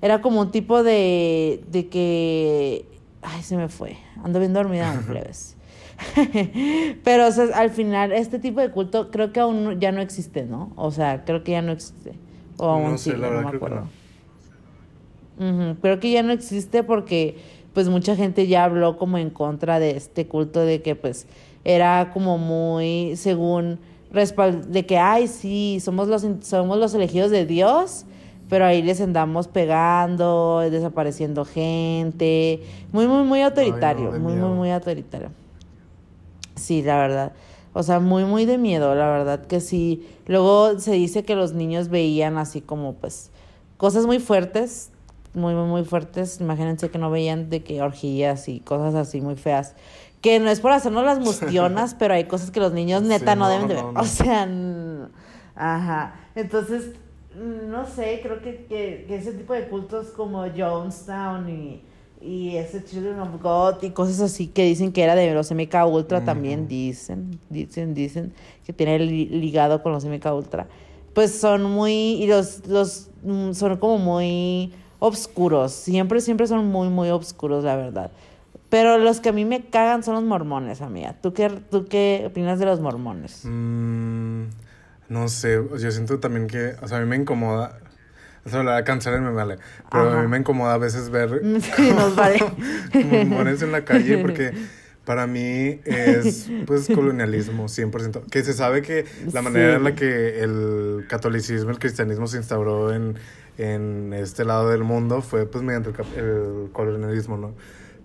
era 0.00 0.20
como 0.20 0.40
un 0.40 0.50
tipo 0.50 0.82
de, 0.82 1.64
de 1.70 1.88
que... 1.88 2.86
Ay, 3.22 3.42
se 3.42 3.56
me 3.56 3.68
fue. 3.68 3.96
Ando 4.22 4.38
bien 4.38 4.52
dormida, 4.52 4.92
un 4.92 5.02
plebes. 5.06 5.56
Pero, 7.04 7.26
o 7.28 7.30
sea, 7.32 7.46
al 7.54 7.70
final, 7.70 8.12
este 8.12 8.38
tipo 8.38 8.60
de 8.60 8.70
culto 8.70 9.10
creo 9.10 9.32
que 9.32 9.40
aún 9.40 9.64
no- 9.64 9.72
ya 9.72 9.92
no 9.92 10.00
existe, 10.00 10.44
¿no? 10.44 10.72
O 10.76 10.90
sea, 10.90 11.24
creo 11.24 11.42
que 11.44 11.52
ya 11.52 11.62
no 11.62 11.72
existe. 11.72 12.14
O 12.58 12.66
aún 12.66 12.92
No 12.92 12.98
sé, 12.98 13.16
la 13.16 13.28
verdad 13.28 13.42
no 13.42 13.42
me 13.42 13.48
creo 13.48 13.60
que 13.60 13.66
acuerdo. 13.66 13.88
Ujú, 15.36 15.80
Creo 15.80 15.98
que 16.00 16.10
ya 16.12 16.22
no 16.22 16.32
existe 16.32 16.84
porque 16.84 17.38
pues 17.74 17.88
mucha 17.88 18.16
gente 18.16 18.46
ya 18.46 18.64
habló 18.64 18.96
como 18.96 19.18
en 19.18 19.30
contra 19.30 19.78
de 19.78 19.96
este 19.96 20.26
culto 20.26 20.60
de 20.60 20.80
que 20.80 20.96
pues 20.96 21.26
era 21.64 22.10
como 22.12 22.38
muy 22.38 23.16
según 23.16 23.78
de 24.12 24.86
que 24.86 24.96
ay 24.96 25.26
sí 25.28 25.80
somos 25.80 26.08
los 26.08 26.24
somos 26.40 26.78
los 26.78 26.94
elegidos 26.94 27.30
de 27.30 27.44
Dios 27.44 28.06
pero 28.48 28.64
ahí 28.64 28.80
les 28.80 29.00
andamos 29.00 29.48
pegando 29.48 30.60
desapareciendo 30.60 31.44
gente 31.44 32.62
muy 32.92 33.06
muy 33.06 33.24
muy 33.24 33.42
autoritario 33.42 34.12
muy 34.12 34.20
muy 34.20 34.32
miedo. 34.34 34.48
muy 34.48 34.70
autoritario 34.70 35.30
Sí, 36.56 36.82
la 36.82 36.98
verdad. 36.98 37.32
O 37.72 37.82
sea, 37.82 38.00
muy, 38.00 38.24
muy 38.24 38.44
de 38.44 38.58
miedo, 38.58 38.94
la 38.94 39.08
verdad 39.08 39.46
que 39.46 39.60
sí. 39.60 40.06
Luego 40.26 40.78
se 40.78 40.92
dice 40.92 41.24
que 41.24 41.34
los 41.34 41.52
niños 41.52 41.88
veían 41.88 42.38
así 42.38 42.60
como, 42.60 42.94
pues, 42.94 43.30
cosas 43.76 44.06
muy 44.06 44.20
fuertes, 44.20 44.90
muy, 45.34 45.54
muy, 45.54 45.66
muy 45.66 45.84
fuertes. 45.84 46.40
Imagínense 46.40 46.90
que 46.90 46.98
no 46.98 47.10
veían 47.10 47.50
de 47.50 47.62
que 47.62 47.82
orgías 47.82 48.48
y 48.48 48.60
cosas 48.60 48.94
así 48.94 49.20
muy 49.20 49.36
feas. 49.36 49.74
Que 50.20 50.40
no 50.40 50.48
es 50.50 50.60
por 50.60 50.72
hacernos 50.72 51.04
las 51.04 51.18
mustionas, 51.20 51.94
pero 51.98 52.14
hay 52.14 52.24
cosas 52.24 52.50
que 52.50 52.60
los 52.60 52.72
niños 52.72 53.02
neta 53.02 53.32
Sí, 53.32 53.38
no, 53.38 53.44
no, 53.44 53.48
deben 53.48 53.68
de 53.68 53.74
ver. 53.74 53.84
no, 53.84 53.92
no. 53.92 54.00
O 54.00 54.04
sea, 54.04 54.48
ajá. 55.54 56.14
Entonces, 56.34 56.92
no 57.68 57.86
sé, 57.86 58.20
creo 58.22 58.40
que, 58.40 58.64
que, 58.66 59.04
que 59.08 59.16
ese 59.16 59.32
tipo 59.32 59.52
de 59.52 59.68
cultos 59.68 60.08
como 60.08 60.44
Jonestown 60.56 61.48
y, 61.48 61.82
y 62.20 62.56
ese 62.56 62.84
Children 62.84 63.20
of 63.20 63.42
God 63.42 63.82
y 63.82 63.90
cosas 63.90 64.20
así 64.20 64.46
que 64.48 64.64
dicen 64.64 64.92
que 64.92 65.02
era 65.02 65.14
de 65.14 65.32
los 65.34 65.50
MK 65.50 65.74
Ultra 65.86 66.24
también 66.24 66.68
dicen, 66.68 67.38
dicen, 67.50 67.92
dicen 67.94 68.32
que 68.64 68.72
tiene 68.72 68.98
li- 69.00 69.26
ligado 69.26 69.82
con 69.82 69.92
los 69.92 70.04
MK 70.04 70.26
Ultra. 70.34 70.66
Pues 71.12 71.32
son 71.38 71.62
muy, 71.64 71.92
y 71.92 72.26
los, 72.26 72.66
los 72.66 73.10
mm, 73.22 73.52
son 73.52 73.76
como 73.76 73.98
muy 73.98 74.72
obscuros, 74.98 75.72
siempre, 75.72 76.20
siempre 76.20 76.46
son 76.46 76.66
muy, 76.66 76.88
muy 76.88 77.10
obscuros, 77.10 77.64
la 77.64 77.76
verdad. 77.76 78.10
Pero 78.70 78.98
los 78.98 79.20
que 79.20 79.28
a 79.28 79.32
mí 79.32 79.44
me 79.44 79.66
cagan 79.66 80.02
son 80.02 80.14
los 80.14 80.24
mormones, 80.24 80.80
amiga. 80.80 81.14
¿Tú 81.22 81.32
qué, 81.32 81.48
tú 81.70 81.86
qué 81.86 82.24
opinas 82.26 82.58
de 82.58 82.66
los 82.66 82.80
mormones? 82.80 83.42
Mm, 83.44 84.44
no 85.08 85.28
sé, 85.28 85.60
yo 85.78 85.90
siento 85.90 86.18
también 86.18 86.46
que, 86.48 86.74
o 86.82 86.88
sea, 86.88 86.98
a 86.98 87.00
mí 87.00 87.06
me 87.06 87.16
incomoda. 87.16 87.78
O 88.46 88.48
sea, 88.50 88.62
la 88.62 88.82
cancelar 88.84 89.20
me 89.20 89.30
vale. 89.30 89.58
Pero 89.90 90.10
a 90.10 90.22
mí 90.22 90.28
me 90.28 90.38
incomoda 90.38 90.74
a 90.74 90.78
veces 90.78 91.08
ver 91.10 91.40
Sí, 91.60 91.90
nos 91.92 92.14
vale. 92.16 92.38
mormones 92.92 93.62
en 93.62 93.72
la 93.72 93.84
calle 93.84 94.18
porque 94.22 94.52
para 95.04 95.26
mí 95.26 95.80
es 95.84 96.48
pues 96.66 96.88
colonialismo 96.88 97.64
100%. 97.64 98.26
Que 98.30 98.42
se 98.42 98.54
sabe 98.54 98.82
que 98.82 99.04
la 99.32 99.40
manera 99.42 99.70
Sí. 99.72 99.76
en 99.76 99.84
la 99.84 99.94
que 99.94 100.40
el 100.42 101.06
catolicismo, 101.08 101.70
el 101.70 101.78
cristianismo 101.78 102.26
se 102.26 102.38
instauró 102.38 102.92
en, 102.92 103.14
en 103.58 104.12
este 104.14 104.44
lado 104.44 104.70
del 104.70 104.84
mundo 104.84 105.22
fue 105.22 105.46
pues 105.46 105.62
mediante 105.64 105.90
el, 105.90 106.24
el 106.66 106.72
colonialismo, 106.72 107.36
¿no? 107.38 107.54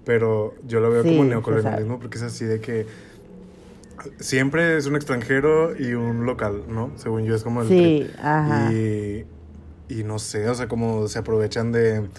Pero 0.06 0.56
yo 0.64 0.80
lo 0.80 0.92
veo 0.92 1.02
Sí, 1.04 1.08
como 1.08 1.26
neocolonialismo 1.26 2.00
porque 2.00 2.18
es 2.18 2.24
así 2.24 2.46
de 2.46 2.62
que 2.62 2.88
siempre 4.20 4.78
es 4.78 4.86
un 4.86 4.96
extranjero 4.96 5.76
y 5.78 5.94
un 5.94 6.26
local, 6.26 6.64
¿no? 6.68 6.94
Según 6.98 7.26
yo 7.26 7.36
es 7.36 7.44
como 7.44 7.62
el 7.62 7.68
Sí, 7.68 7.76
trip. 7.76 7.98
ajá. 8.18 8.72
Y, 8.72 9.26
y 9.90 10.04
no 10.04 10.20
sé, 10.20 10.48
o 10.50 10.56
sea, 10.56 10.68
como 10.68 11.08
se 11.08 11.20
aprovechan 11.20 11.72
de, 11.72 12.10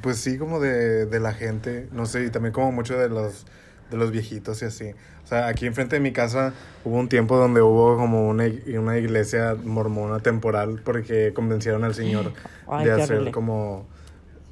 pues 0.00 0.18
sí, 0.18 0.38
como 0.38 0.60
de, 0.60 1.06
de 1.06 1.20
la 1.20 1.32
gente, 1.34 1.88
no 1.92 2.06
sé, 2.06 2.24
y 2.24 2.30
también 2.30 2.52
como 2.52 2.72
mucho 2.72 2.98
de 2.98 3.08
los, 3.08 3.46
de 3.90 3.96
los 3.96 4.10
viejitos 4.10 4.62
y 4.62 4.64
así. 4.66 4.94
Sea, 5.32 5.46
aquí 5.48 5.64
enfrente 5.64 5.96
de 5.96 6.00
mi 6.00 6.12
casa 6.12 6.52
hubo 6.84 6.98
un 6.98 7.08
tiempo 7.08 7.38
donde 7.38 7.62
hubo 7.62 7.96
como 7.96 8.28
una, 8.28 8.44
una 8.78 8.98
iglesia 8.98 9.56
mormona 9.64 10.20
temporal 10.20 10.82
porque 10.84 11.32
convencieron 11.32 11.84
al 11.84 11.94
señor 11.94 12.34
Ay, 12.68 12.84
de 12.84 12.92
hacer 12.92 13.12
horrible. 13.12 13.32
como 13.32 13.86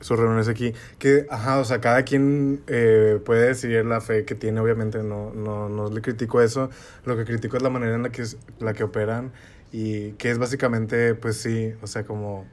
sus 0.00 0.18
reuniones 0.18 0.48
aquí. 0.48 0.72
Que, 0.98 1.26
ajá, 1.28 1.58
o 1.58 1.66
sea, 1.66 1.82
cada 1.82 2.04
quien 2.04 2.62
eh, 2.66 3.20
puede 3.26 3.48
decidir 3.48 3.84
la 3.84 4.00
fe 4.00 4.24
que 4.24 4.34
tiene, 4.34 4.58
obviamente, 4.58 5.02
no, 5.02 5.34
no, 5.34 5.68
no 5.68 5.90
le 5.90 6.00
critico 6.00 6.40
eso. 6.40 6.70
Lo 7.04 7.14
que 7.14 7.26
critico 7.26 7.58
es 7.58 7.62
la 7.62 7.68
manera 7.68 7.94
en 7.94 8.02
la 8.02 8.08
que, 8.08 8.24
la 8.58 8.72
que 8.72 8.82
operan 8.82 9.32
y 9.72 10.12
que 10.12 10.30
es 10.30 10.38
básicamente, 10.38 11.14
pues 11.14 11.36
sí, 11.36 11.74
o 11.82 11.86
sea, 11.88 12.04
como 12.04 12.46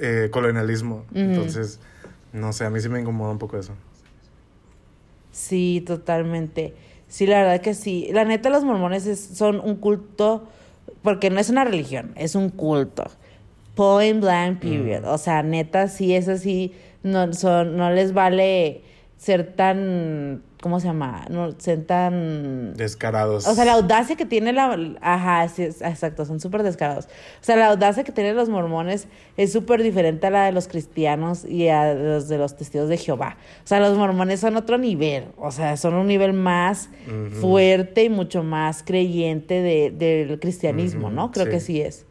eh, 0.00 0.30
colonialismo. 0.32 1.04
Ujú. 1.10 1.20
Entonces, 1.20 1.80
no 2.32 2.54
sé, 2.54 2.64
a 2.64 2.70
mí 2.70 2.80
sí 2.80 2.88
me 2.88 2.98
incomoda 2.98 3.30
un 3.30 3.38
poco 3.38 3.58
eso. 3.58 3.74
Sí, 5.32 5.82
totalmente. 5.86 6.74
Sí, 7.08 7.26
la 7.26 7.42
verdad 7.42 7.60
que 7.60 7.74
sí. 7.74 8.08
La 8.12 8.24
neta, 8.24 8.50
los 8.50 8.64
mormones 8.64 9.06
es- 9.06 9.20
son 9.34 9.60
un 9.60 9.76
culto, 9.76 10.44
porque 11.02 11.30
no 11.30 11.38
es 11.40 11.50
una 11.50 11.64
religión, 11.64 12.12
es 12.16 12.34
un 12.34 12.48
culto. 12.50 13.04
Point 13.74 14.20
blank 14.20 14.60
period. 14.60 15.04
O 15.04 15.18
sea, 15.18 15.42
neta, 15.42 15.88
sí 15.88 16.14
es 16.14 16.28
así. 16.28 16.72
No, 17.02 17.32
son, 17.32 17.76
no 17.76 17.90
les 17.90 18.12
vale 18.14 18.82
ser 19.18 19.54
tan. 19.54 20.42
¿Cómo 20.64 20.80
se 20.80 20.86
llama? 20.86 21.26
No 21.28 21.52
ser 21.58 21.84
tan. 21.84 22.72
Descarados. 22.72 23.46
O 23.46 23.54
sea, 23.54 23.66
la 23.66 23.74
audacia 23.74 24.16
que 24.16 24.24
tiene 24.24 24.50
la... 24.54 24.74
Ajá, 25.02 25.46
sí, 25.48 25.62
exacto, 25.64 26.24
son 26.24 26.40
súper 26.40 26.62
descarados. 26.62 27.04
O 27.04 27.44
sea, 27.44 27.56
la 27.56 27.66
audacia 27.66 28.02
que 28.02 28.12
tienen 28.12 28.34
los 28.34 28.48
mormones 28.48 29.06
es 29.36 29.52
súper 29.52 29.82
diferente 29.82 30.26
a 30.28 30.30
la 30.30 30.46
de 30.46 30.52
los 30.52 30.66
cristianos 30.66 31.44
y 31.44 31.68
a 31.68 31.92
los 31.92 32.28
de 32.28 32.38
los 32.38 32.56
testigos 32.56 32.88
de 32.88 32.96
Jehová. 32.96 33.36
O 33.62 33.66
sea, 33.66 33.78
los 33.78 33.94
mormones 33.98 34.40
son 34.40 34.56
otro 34.56 34.78
nivel. 34.78 35.26
O 35.36 35.50
sea, 35.50 35.76
son 35.76 35.92
un 35.92 36.06
nivel 36.06 36.32
más 36.32 36.88
fuerte 37.42 38.04
y 38.04 38.08
mucho 38.08 38.42
más 38.42 38.82
creyente 38.82 39.60
de- 39.60 39.90
del 39.90 40.40
cristianismo, 40.40 41.10
¿no? 41.10 41.30
Creo 41.30 41.44
sí. 41.44 41.50
que 41.50 41.60
sí 41.60 41.80
es. 41.82 42.06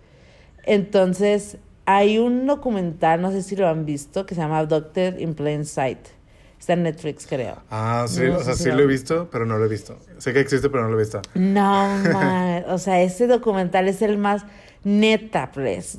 Entonces, 0.67 1.57
hay 1.85 2.19
un 2.19 2.45
documental, 2.45 3.19
no 3.19 3.31
sé 3.31 3.41
si 3.41 3.55
lo 3.55 3.67
han 3.67 3.83
visto, 3.85 4.27
que 4.27 4.35
se 4.35 4.41
llama 4.41 4.59
Abducted 4.59 5.17
in 5.17 5.33
Plain 5.33 5.65
Sight. 5.65 5.97
Está 6.63 6.73
en 6.73 6.83
Netflix, 6.83 7.27
creo. 7.27 7.57
Ah, 7.69 8.05
sí, 8.07 8.21
No 8.21 8.37
o 8.37 8.39
sea, 8.41 8.53
sí 8.53 8.69
lo- 8.71 8.79
he 8.79 8.87
visto, 8.87 9.27
pero 9.29 9.45
no 9.45 9.57
lo 9.57 9.65
he 9.65 9.67
visto. 9.67 9.97
Sé 10.17 10.31
que 10.31 10.39
existe, 10.39 10.69
pero 10.69 10.83
no 10.83 10.89
lo 10.91 10.95
he 10.95 10.99
visto. 11.03 11.21
No, 11.35 11.87
man. 12.13 12.63
O 12.69 12.77
sea, 12.77 13.01
ese 13.01 13.27
documental 13.27 13.89
es 13.89 14.01
el 14.01 14.17
más 14.17 14.45
neta, 14.85 15.51
pues. 15.53 15.97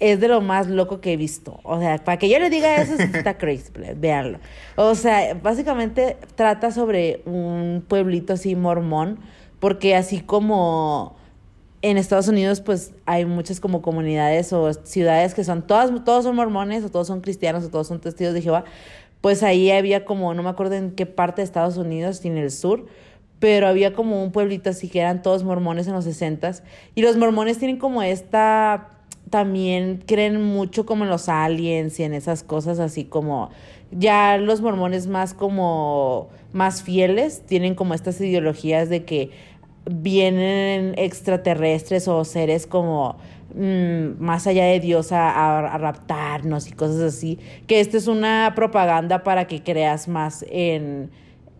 Es 0.00 0.18
de 0.18 0.28
lo 0.28 0.40
más 0.40 0.68
loco 0.68 1.02
que 1.02 1.12
he 1.12 1.16
visto. 1.18 1.60
O 1.64 1.78
sea, 1.80 1.98
para 1.98 2.16
que 2.18 2.30
yo 2.30 2.38
le 2.38 2.48
diga 2.48 2.76
eso, 2.80 2.94
está 2.94 3.34
crazy, 3.38 3.70
pues. 3.74 4.00
Véanlo. 4.00 4.38
O 4.76 4.94
sea, 4.94 5.34
básicamente 5.34 6.16
trata 6.34 6.70
sobre 6.70 7.20
un 7.26 7.84
pueblito 7.86 8.32
así 8.32 8.56
mormón, 8.56 9.18
porque 9.60 9.96
así 9.96 10.20
como 10.20 11.14
en 11.82 11.98
Estados 11.98 12.28
Unidos, 12.28 12.62
pues 12.62 12.92
hay 13.04 13.26
muchas 13.26 13.60
como 13.60 13.82
comunidades 13.82 14.50
o 14.54 14.72
ciudades 14.72 15.34
que 15.34 15.44
son 15.44 15.66
todas, 15.66 15.90
todos 16.06 16.24
son 16.24 16.36
mormones, 16.36 16.82
o 16.84 16.88
todos 16.90 17.06
son 17.06 17.20
cristianos, 17.20 17.64
o 17.64 17.68
todos 17.68 17.86
son 17.86 18.00
testigos 18.00 18.32
de 18.32 18.40
Jehová. 18.40 18.64
Pues 19.26 19.42
ahí 19.42 19.72
había 19.72 20.04
como, 20.04 20.34
no 20.34 20.44
me 20.44 20.50
acuerdo 20.50 20.76
en 20.76 20.92
qué 20.92 21.04
parte 21.04 21.40
de 21.40 21.46
Estados 21.46 21.78
Unidos, 21.78 22.24
en 22.24 22.36
el 22.36 22.52
sur, 22.52 22.86
pero 23.40 23.66
había 23.66 23.92
como 23.92 24.22
un 24.22 24.30
pueblito 24.30 24.70
así 24.70 24.88
que 24.88 25.00
eran 25.00 25.20
todos 25.20 25.42
mormones 25.42 25.88
en 25.88 25.94
los 25.94 26.04
60 26.04 26.52
Y 26.94 27.02
los 27.02 27.16
mormones 27.16 27.58
tienen 27.58 27.76
como 27.76 28.04
esta, 28.04 29.00
también 29.28 30.04
creen 30.06 30.40
mucho 30.40 30.86
como 30.86 31.02
en 31.02 31.10
los 31.10 31.28
aliens 31.28 31.98
y 31.98 32.04
en 32.04 32.14
esas 32.14 32.44
cosas 32.44 32.78
así 32.78 33.02
como, 33.02 33.50
ya 33.90 34.38
los 34.38 34.60
mormones 34.60 35.08
más 35.08 35.34
como, 35.34 36.28
más 36.52 36.84
fieles, 36.84 37.42
tienen 37.46 37.74
como 37.74 37.94
estas 37.94 38.20
ideologías 38.20 38.88
de 38.88 39.04
que 39.04 39.30
vienen 39.90 40.94
extraterrestres 40.98 42.06
o 42.06 42.24
seres 42.24 42.68
como 42.68 43.16
mm, 43.56 44.22
más 44.22 44.46
allá 44.46 44.64
de 44.66 44.78
Dios 44.80 45.10
a, 45.12 45.30
a- 45.30 45.74
a 45.74 45.78
raptarnos 45.78 46.68
y 46.68 46.72
cosas 46.72 47.00
así. 47.00 47.38
Que 47.66 47.80
esto 47.80 47.96
es 47.96 48.06
una 48.06 48.52
propaganda 48.54 49.22
para 49.24 49.46
que 49.46 49.62
creas 49.62 50.06
más 50.08 50.44
en, 50.50 51.10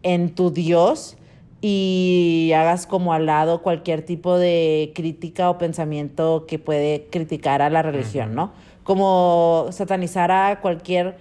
en 0.02 0.34
tu 0.34 0.50
Dios 0.50 1.16
y 1.62 2.52
hagas 2.54 2.86
como 2.86 3.12
al 3.12 3.26
lado 3.26 3.62
cualquier 3.62 4.02
tipo 4.02 4.36
de 4.38 4.92
crítica 4.94 5.50
o 5.50 5.58
pensamiento 5.58 6.44
que 6.46 6.58
puede 6.58 7.06
criticar 7.10 7.62
a 7.62 7.70
la 7.70 7.82
religión, 7.82 8.34
¿no? 8.34 8.52
Como 8.84 9.66
satanizar 9.70 10.30
a 10.30 10.60
cualquier 10.60 11.16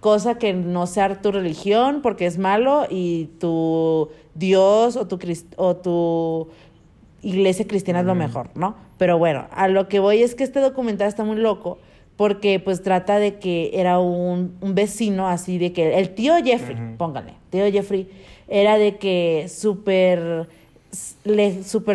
cosa 0.00 0.36
que 0.38 0.52
no 0.54 0.86
sea 0.86 1.20
tu 1.20 1.32
religión 1.32 2.00
porque 2.02 2.24
es 2.26 2.38
malo 2.38 2.86
y 2.88 3.26
tu 3.40 4.08
Dios 4.34 4.96
o 4.96 5.06
tu, 5.06 5.18
o 5.56 5.76
tu 5.76 6.48
iglesia 7.22 7.66
cristiana 7.66 8.00
es 8.00 8.06
lo 8.06 8.14
mejor, 8.14 8.50
¿no? 8.54 8.76
Pero 9.04 9.18
bueno, 9.18 9.48
a 9.50 9.68
lo 9.68 9.86
que 9.86 9.98
voy 9.98 10.22
es 10.22 10.34
que 10.34 10.44
este 10.44 10.60
documental 10.60 11.08
está 11.08 11.24
muy 11.24 11.36
loco 11.36 11.76
porque 12.16 12.58
pues 12.58 12.82
trata 12.82 13.18
de 13.18 13.38
que 13.38 13.70
era 13.74 13.98
un, 13.98 14.56
un 14.62 14.74
vecino 14.74 15.28
así 15.28 15.58
de 15.58 15.74
que 15.74 15.98
el 15.98 16.14
tío 16.14 16.34
Jeffrey, 16.42 16.74
póngale, 16.96 17.34
tío 17.50 17.70
Jeffrey, 17.70 18.08
era 18.48 18.78
de 18.78 18.96
que 18.96 19.44
súper 19.50 20.48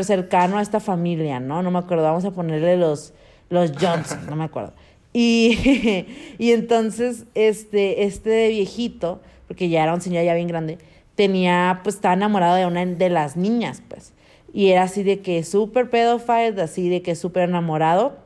cercano 0.04 0.60
a 0.60 0.62
esta 0.62 0.80
familia, 0.80 1.40
¿no? 1.40 1.64
No 1.64 1.72
me 1.72 1.80
acuerdo, 1.80 2.04
vamos 2.04 2.26
a 2.26 2.30
ponerle 2.30 2.78
los, 2.78 3.12
los 3.50 3.72
Johnson, 3.72 4.28
no 4.30 4.36
me 4.36 4.44
acuerdo. 4.44 4.74
Y, 5.12 6.06
y 6.38 6.52
entonces 6.52 7.26
este, 7.34 8.04
este 8.04 8.50
viejito, 8.50 9.20
porque 9.48 9.68
ya 9.68 9.82
era 9.82 9.96
un 9.96 10.02
señor 10.02 10.26
ya 10.26 10.36
bien 10.36 10.48
grande, 10.48 10.78
tenía, 11.16 11.80
pues 11.82 11.96
estaba 11.96 12.14
enamorado 12.14 12.56
de 12.56 12.68
una 12.68 12.86
de 12.86 13.10
las 13.10 13.36
niñas, 13.36 13.82
pues. 13.90 14.14
Y 14.54 14.70
era 14.70 14.84
así 14.84 15.04
de 15.04 15.20
que 15.20 15.44
súper 15.44 15.90
pedófilo, 15.90 16.62
así 16.64 16.90
de 16.90 17.02
que 17.02 17.16
súper 17.16 17.50
enamorado. 17.50 18.18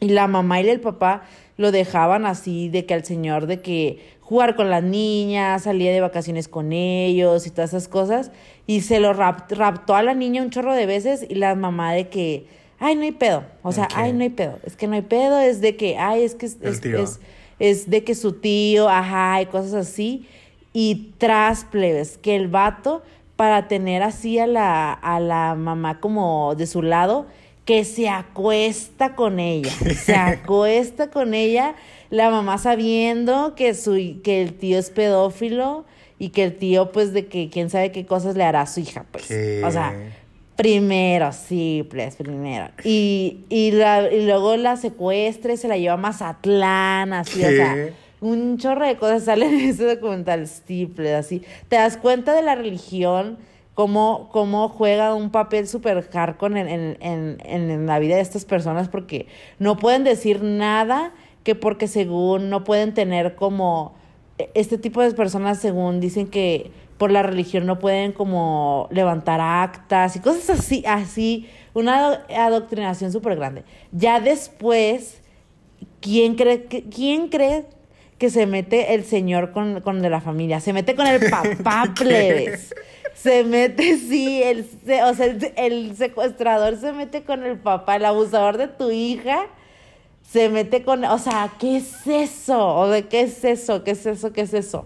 Y 0.00 0.08
la 0.08 0.26
mamá 0.26 0.60
y 0.60 0.68
el 0.68 0.80
papá 0.80 1.22
lo 1.56 1.70
dejaban 1.70 2.26
así 2.26 2.68
de 2.68 2.86
que 2.86 2.94
al 2.94 3.04
señor 3.04 3.46
de 3.46 3.60
que 3.60 4.00
jugar 4.20 4.56
con 4.56 4.70
las 4.70 4.82
niñas, 4.82 5.62
salía 5.64 5.92
de 5.92 6.00
vacaciones 6.00 6.48
con 6.48 6.72
ellos 6.72 7.46
y 7.46 7.50
todas 7.50 7.70
esas 7.70 7.86
cosas. 7.88 8.32
Y 8.66 8.80
se 8.80 8.98
lo 9.00 9.12
rap- 9.12 9.50
raptó 9.52 9.94
a 9.94 10.02
la 10.02 10.14
niña 10.14 10.42
un 10.42 10.50
chorro 10.50 10.74
de 10.74 10.86
veces 10.86 11.24
y 11.28 11.34
la 11.36 11.54
mamá 11.54 11.92
de 11.92 12.08
que, 12.08 12.46
ay, 12.80 12.96
no 12.96 13.02
hay 13.02 13.12
pedo. 13.12 13.44
O 13.62 13.70
sea, 13.72 13.84
Ok. 13.84 13.92
ay, 13.94 14.12
no 14.12 14.22
hay 14.22 14.30
pedo. 14.30 14.58
Es 14.64 14.74
que 14.76 14.86
no 14.88 14.94
hay 14.94 15.02
pedo, 15.02 15.38
es 15.38 15.60
de 15.60 15.76
que, 15.76 15.98
ay, 15.98 16.22
es 16.24 16.34
que 16.34 16.46
es, 16.46 16.56
es, 16.62 16.84
es- 16.84 17.20
es 17.58 17.90
de 17.90 18.02
que 18.02 18.14
su 18.16 18.32
tío, 18.32 18.88
ajá, 18.88 19.40
y 19.42 19.46
cosas 19.46 19.74
así. 19.74 20.26
Y 20.72 21.12
tras 21.18 21.64
plebes, 21.64 22.18
que 22.18 22.34
el 22.34 22.48
vato, 22.48 23.02
para 23.36 23.68
tener 23.68 24.02
así 24.02 24.38
a 24.38 24.46
la, 24.46 24.92
a 24.92 25.18
la 25.20 25.54
mamá 25.54 26.00
como 26.00 26.54
de 26.54 26.66
su 26.66 26.82
lado, 26.82 27.26
que 27.64 27.84
se 27.84 28.08
acuesta 28.08 29.14
con 29.14 29.38
ella. 29.40 29.70
Se 30.04 30.14
acuesta 30.16 31.10
con 31.10 31.32
ella, 31.34 31.74
la 32.10 32.28
mamá 32.30 32.58
sabiendo 32.58 33.54
que, 33.54 33.74
su, 33.74 34.20
que 34.24 34.42
el 34.42 34.54
tío 34.54 34.78
es 34.78 34.90
pedófilo 34.90 35.84
y 36.18 36.30
que 36.30 36.44
el 36.44 36.56
tío, 36.56 36.92
pues, 36.92 37.12
de 37.12 37.26
que 37.26 37.50
quién 37.50 37.70
sabe 37.70 37.90
qué 37.92 38.04
cosas 38.06 38.36
le 38.36 38.44
hará 38.44 38.62
a 38.62 38.66
su 38.66 38.80
hija, 38.80 39.04
pues. 39.12 39.26
¿Qué? 39.26 39.62
O 39.64 39.70
sea, 39.70 39.92
primero, 40.56 41.32
sí, 41.32 41.86
pues, 41.90 42.16
primero. 42.16 42.68
Y, 42.84 43.38
y, 43.48 43.70
la- 43.72 44.12
y 44.12 44.24
luego 44.26 44.56
la 44.56 44.76
secuestra 44.76 45.52
y 45.52 45.56
se 45.56 45.68
la 45.68 45.76
lleva 45.78 45.94
a 45.94 45.96
Mazatlán, 45.96 47.12
así, 47.12 47.44
o 47.44 47.48
sea. 47.48 47.74
Un 48.22 48.56
chorro 48.56 48.86
de 48.86 48.96
cosas 48.96 49.24
salen 49.24 49.52
en 49.52 49.68
ese 49.68 49.84
documental, 49.84 50.46
Stiple, 50.46 51.14
así. 51.14 51.42
Te 51.68 51.76
das 51.76 51.96
cuenta 51.96 52.34
de 52.34 52.42
la 52.42 52.54
religión, 52.54 53.36
cómo, 53.74 54.28
cómo 54.32 54.68
juega 54.68 55.14
un 55.14 55.30
papel 55.30 55.66
súper 55.68 56.08
hardcore 56.08 56.60
en, 56.60 56.68
en, 56.68 56.96
en, 57.00 57.38
en- 57.44 57.86
la 57.86 57.98
vida 57.98 58.14
de 58.16 58.22
estas 58.22 58.44
personas, 58.44 58.88
porque 58.88 59.26
no 59.58 59.76
pueden 59.76 60.04
decir 60.04 60.42
nada 60.42 61.12
que 61.42 61.54
porque 61.54 61.88
según 61.88 62.48
no 62.48 62.64
pueden 62.64 62.94
tener 62.94 63.34
como... 63.34 64.00
Este 64.54 64.78
tipo 64.78 65.02
de 65.02 65.12
personas, 65.12 65.58
según 65.58 66.00
dicen 66.00 66.26
que 66.26 66.72
por 66.98 67.10
la 67.12 67.22
religión 67.22 67.66
no 67.66 67.78
pueden 67.78 68.12
como 68.12 68.88
levantar 68.90 69.40
actas 69.40 70.16
y 70.16 70.20
cosas 70.20 70.58
así, 70.58 70.82
así, 70.86 71.48
una 71.74 72.24
adoctrinación 72.36 73.12
súper 73.12 73.36
grande. 73.36 73.64
Ya 73.92 74.20
después, 74.20 75.20
¿quién 76.00 76.34
cree, 76.34 76.64
¿quién 76.64 77.28
cree 77.28 77.66
que 78.22 78.30
se 78.30 78.46
mete 78.46 78.94
el 78.94 79.04
señor 79.04 79.50
con, 79.50 79.80
con 79.80 80.00
de 80.00 80.08
la 80.08 80.20
familia? 80.20 80.60
Se 80.60 80.72
mete 80.72 80.94
con 80.94 81.08
el 81.08 81.18
papá 81.28 81.92
plebes. 81.98 82.72
Se 83.16 83.42
mete, 83.42 83.98
sí, 83.98 84.40
el, 84.40 84.64
o 85.04 85.12
sea, 85.12 85.26
el, 85.26 85.52
el 85.56 85.96
secuestrador 85.96 86.76
se 86.76 86.92
mete 86.92 87.24
con 87.24 87.42
el 87.42 87.58
papá, 87.58 87.96
el 87.96 88.04
abusador 88.04 88.58
de 88.58 88.68
tu 88.68 88.92
hija 88.92 89.48
se 90.22 90.48
mete 90.50 90.84
con, 90.84 91.04
o 91.04 91.18
sea, 91.18 91.50
¿qué 91.58 91.78
es 91.78 92.06
eso? 92.06 92.76
¿O 92.76 92.88
de 92.90 93.08
qué 93.08 93.22
es 93.22 93.44
eso? 93.44 93.82
¿Qué 93.82 93.90
es 93.90 94.06
eso? 94.06 94.32
¿Qué 94.32 94.42
es 94.42 94.54
eso? 94.54 94.84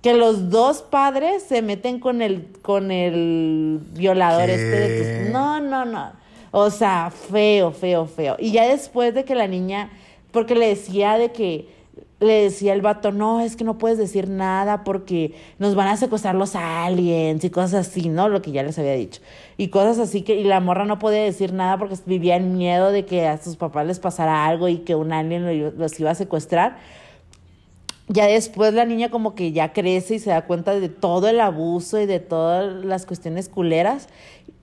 que 0.00 0.14
los 0.14 0.48
dos 0.48 0.80
padres 0.80 1.42
se 1.42 1.62
meten 1.62 1.98
con 1.98 2.22
el 2.22 2.46
con 2.62 2.92
el 2.92 3.80
violador 3.94 4.48
este 4.48 4.64
de 4.64 5.24
tus... 5.24 5.32
No, 5.32 5.60
no, 5.60 5.84
no. 5.84 6.12
O 6.52 6.70
sea, 6.70 7.10
feo, 7.10 7.72
feo, 7.72 8.06
feo. 8.06 8.36
Y 8.38 8.52
ya 8.52 8.68
después 8.68 9.12
de 9.12 9.24
que 9.24 9.34
la 9.34 9.48
niña, 9.48 9.90
porque 10.30 10.54
le 10.54 10.68
decía 10.68 11.18
de 11.18 11.32
que, 11.32 11.79
le 12.20 12.44
decía 12.44 12.74
el 12.74 12.82
vato, 12.82 13.12
no, 13.12 13.40
es 13.40 13.56
que 13.56 13.64
no 13.64 13.78
puedes 13.78 13.98
decir 13.98 14.28
nada 14.28 14.84
porque 14.84 15.34
nos 15.58 15.74
van 15.74 15.88
a 15.88 15.96
secuestrar 15.96 16.34
los 16.34 16.54
aliens 16.54 17.42
y 17.44 17.50
cosas 17.50 17.88
así, 17.88 18.08
¿no? 18.08 18.28
Lo 18.28 18.42
que 18.42 18.52
ya 18.52 18.62
les 18.62 18.78
había 18.78 18.92
dicho. 18.94 19.20
Y 19.56 19.68
cosas 19.68 19.98
así 19.98 20.22
que, 20.22 20.36
y 20.36 20.44
la 20.44 20.60
morra 20.60 20.84
no 20.84 20.98
podía 20.98 21.22
decir 21.22 21.52
nada 21.52 21.78
porque 21.78 21.96
vivía 22.06 22.36
en 22.36 22.56
miedo 22.56 22.92
de 22.92 23.06
que 23.06 23.26
a 23.26 23.42
sus 23.42 23.56
papás 23.56 23.86
les 23.86 23.98
pasara 23.98 24.46
algo 24.46 24.68
y 24.68 24.78
que 24.78 24.94
un 24.94 25.12
alien 25.12 25.76
los 25.76 25.98
iba 25.98 26.10
a 26.10 26.14
secuestrar 26.14 26.76
ya 28.12 28.26
después 28.26 28.74
la 28.74 28.84
niña 28.84 29.08
como 29.08 29.36
que 29.36 29.52
ya 29.52 29.72
crece 29.72 30.16
y 30.16 30.18
se 30.18 30.30
da 30.30 30.42
cuenta 30.42 30.74
de 30.74 30.88
todo 30.88 31.28
el 31.28 31.40
abuso 31.40 32.00
y 32.00 32.06
de 32.06 32.18
todas 32.18 32.84
las 32.84 33.06
cuestiones 33.06 33.48
culeras. 33.48 34.08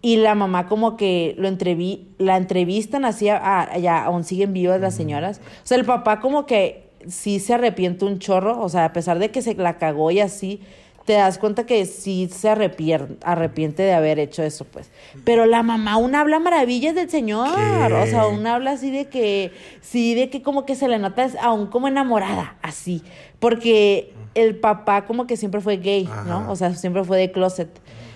Y 0.01 0.17
la 0.17 0.35
mamá 0.35 0.67
como 0.67 0.97
que 0.97 1.33
lo 1.37 1.47
entreví, 1.47 2.09
la 2.17 2.35
entrevistan 2.35 3.05
así, 3.05 3.29
a, 3.29 3.77
ya 3.77 4.03
aún 4.03 4.25
siguen 4.25 4.51
vivas 4.51 4.81
las 4.81 4.95
señoras. 4.95 5.39
O 5.63 5.65
sea, 5.65 5.77
el 5.77 5.85
papá 5.85 6.19
como 6.19 6.45
que 6.45 6.86
sí 7.07 7.39
se 7.39 7.53
arrepiente 7.53 8.05
un 8.05 8.19
chorro, 8.19 8.61
o 8.61 8.69
sea, 8.69 8.85
a 8.85 8.93
pesar 8.93 9.19
de 9.19 9.31
que 9.31 9.41
se 9.41 9.55
la 9.55 9.77
cagó 9.77 10.11
y 10.11 10.19
así, 10.19 10.61
te 11.07 11.13
das 11.13 11.37
cuenta 11.37 11.65
que 11.65 11.85
sí 11.85 12.27
se 12.29 12.49
arrepiente, 12.49 13.15
arrepiente 13.23 13.81
de 13.81 13.93
haber 13.93 14.19
hecho 14.19 14.43
eso, 14.43 14.65
pues. 14.65 14.91
Pero 15.23 15.45
la 15.45 15.63
mamá 15.63 15.93
aún 15.93 16.15
habla 16.15 16.37
maravillas 16.39 16.95
del 16.95 17.09
señor. 17.09 17.47
O 17.47 18.05
sea, 18.07 18.23
aún 18.23 18.45
habla 18.45 18.71
así 18.71 18.91
de 18.91 19.05
que, 19.05 19.53
sí, 19.79 20.15
de 20.15 20.29
que 20.29 20.41
como 20.41 20.65
que 20.65 20.75
se 20.75 20.89
le 20.89 20.99
nota 20.99 21.29
aún 21.41 21.67
como 21.67 21.87
enamorada, 21.87 22.57
así. 22.61 23.03
Porque 23.39 24.13
el 24.35 24.57
papá 24.57 25.05
como 25.05 25.27
que 25.27 25.37
siempre 25.37 25.61
fue 25.61 25.77
gay, 25.77 26.09
¿no? 26.27 26.51
O 26.51 26.57
sea, 26.57 26.75
siempre 26.75 27.05
fue 27.05 27.17
de 27.17 27.31
closet. 27.31 27.69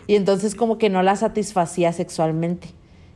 Y 0.05 0.15
entonces 0.15 0.53
como 0.53 0.77
que 0.77 0.89
no 0.89 1.01
la 1.01 1.15
satisfacía 1.15 1.93
sexualmente. 1.93 2.67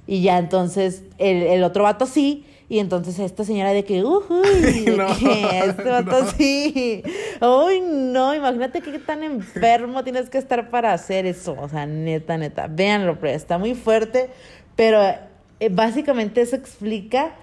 Y 0.07 0.21
ya 0.21 0.37
entonces 0.37 1.03
el, 1.17 1.43
el 1.43 1.65
otro 1.65 1.83
vato 1.83 2.05
sí, 2.05 2.45
y 2.75 2.79
entonces 2.79 3.19
esta 3.19 3.45
señora 3.45 3.71
de 3.71 3.85
que, 3.85 4.03
uy, 4.03 4.85
no, 4.97 5.07
este 5.07 5.83
vato 5.89 6.17
así. 6.17 7.01
Uy, 7.39 7.79
no, 7.79 8.35
imagínate 8.35 8.81
qué 8.81 8.99
tan 8.99 9.23
enfermo 9.23 10.03
tienes 10.03 10.29
que 10.29 10.37
estar 10.37 10.69
para 10.69 10.91
hacer 10.91 11.25
eso. 11.25 11.55
O 11.57 11.69
sea, 11.69 11.85
neta, 11.85 12.37
neta. 12.37 12.67
Véanlo, 12.67 13.17
pero 13.17 13.31
está 13.31 13.57
muy 13.57 13.75
fuerte. 13.75 14.29
Pero 14.75 15.01
eh, 15.61 15.69
básicamente 15.71 16.41
eso 16.41 16.57
explica 16.57 17.35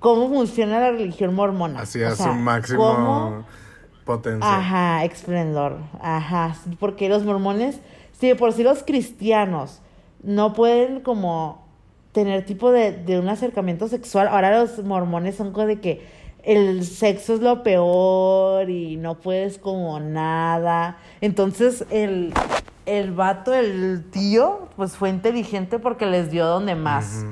cómo 0.00 0.28
funciona 0.28 0.80
la 0.80 0.90
religión 0.90 1.32
mormona. 1.32 1.82
Así 1.82 2.02
es, 2.02 2.16
su 2.16 2.26
máximo 2.26 3.46
potencia. 4.04 4.52
Ajá, 4.52 5.04
esplendor. 5.04 5.78
Ajá. 6.00 6.56
Porque 6.80 7.08
los 7.08 7.22
mormones, 7.22 7.78
si 8.18 8.26
de 8.26 8.34
por 8.34 8.52
sí 8.52 8.64
los 8.64 8.82
cristianos 8.82 9.80
no 10.24 10.54
pueden 10.54 11.02
como 11.02 11.59
tener 12.12 12.44
tipo 12.44 12.72
de, 12.72 12.92
de 12.92 13.18
un 13.18 13.28
acercamiento 13.28 13.88
sexual. 13.88 14.28
Ahora 14.28 14.58
los 14.58 14.82
mormones 14.84 15.36
son 15.36 15.52
como 15.52 15.66
de 15.66 15.80
que 15.80 16.20
el 16.42 16.84
sexo 16.84 17.34
es 17.34 17.40
lo 17.40 17.62
peor 17.62 18.70
y 18.70 18.96
no 18.96 19.16
puedes 19.20 19.58
como 19.58 20.00
nada. 20.00 20.98
Entonces 21.20 21.84
el, 21.90 22.32
el 22.86 23.12
vato, 23.12 23.54
el 23.54 24.04
tío, 24.10 24.68
pues 24.76 24.96
fue 24.96 25.10
inteligente 25.10 25.78
porque 25.78 26.06
les 26.06 26.30
dio 26.30 26.46
donde 26.46 26.74
más, 26.74 27.24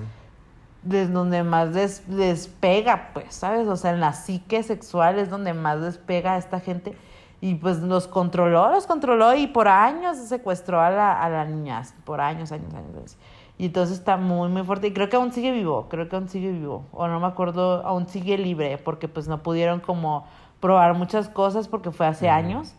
donde 0.83 1.43
más 1.43 1.73
despega, 2.07 3.11
pues, 3.13 3.35
¿sabes? 3.35 3.67
O 3.67 3.77
sea, 3.77 3.93
en 3.93 4.01
la 4.01 4.13
psique 4.13 4.63
sexual 4.63 5.19
es 5.19 5.31
donde 5.31 5.55
más 5.55 5.81
despega 5.81 6.35
a 6.35 6.39
esta 6.39 6.61
gente. 6.61 6.97
Y 7.41 7.55
pues 7.55 7.79
los 7.79 8.09
controló, 8.09 8.69
los 8.71 8.87
controló 8.87 9.35
y 9.37 9.47
por 9.47 9.69
años 9.69 10.17
secuestró 10.17 10.81
a 10.81 10.91
la, 10.91 11.23
a 11.23 11.29
la 11.29 11.45
niña, 11.45 11.83
por 12.05 12.21
años, 12.21 12.51
años, 12.51 12.75
años. 12.75 13.17
Y 13.59 13.67
entonces 13.67 13.99
está 13.99 14.17
muy, 14.17 14.49
muy 14.49 14.63
fuerte. 14.63 14.87
Y 14.87 14.93
creo 14.93 15.09
que 15.09 15.17
aún 15.17 15.33
sigue 15.33 15.51
vivo, 15.51 15.89
creo 15.89 16.09
que 16.09 16.15
aún 16.15 16.29
sigue 16.29 16.53
vivo. 16.53 16.87
O 16.93 17.09
no 17.09 17.19
me 17.19 17.27
acuerdo, 17.27 17.85
aún 17.85 18.09
sigue 18.09 18.39
libre, 18.39 18.79
porque 18.79 19.09
pues 19.09 19.27
no 19.27 19.43
pudieron 19.43 19.81
como 19.81 20.27
probar 20.61 20.95
muchas 20.95 21.29
cosas 21.29 21.67
porque 21.67 21.91
fue 21.91 22.07
hace 22.07 22.29
años. 22.29 22.75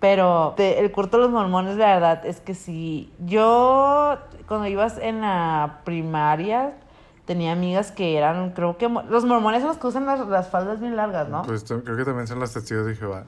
Pero 0.00 0.54
el 0.58 0.90
culto 0.92 1.16
de 1.16 1.22
los 1.22 1.32
mormones, 1.32 1.76
la 1.76 1.86
verdad, 1.86 2.26
es 2.26 2.40
que 2.40 2.54
sí. 2.54 3.12
Yo, 3.20 4.18
cuando 4.48 4.66
ibas 4.66 4.98
en 4.98 5.20
la 5.20 5.80
primaria, 5.84 6.74
tenía 7.24 7.52
amigas 7.52 7.90
que 7.90 8.18
eran, 8.18 8.50
creo 8.50 8.76
que 8.76 8.88
los 8.88 9.24
mormones 9.24 9.60
son 9.60 9.68
los 9.68 9.78
que 9.78 9.86
usan 9.86 10.04
las, 10.04 10.48
faldas 10.48 10.80
bien 10.80 10.96
largas, 10.96 11.28
¿no? 11.28 11.42
Pues 11.42 11.64
creo 11.64 11.96
que 11.96 12.04
también 12.04 12.26
son 12.26 12.38
los 12.38 12.52
testigos 12.52 12.86
de 12.86 12.96
Jehová. 12.96 13.24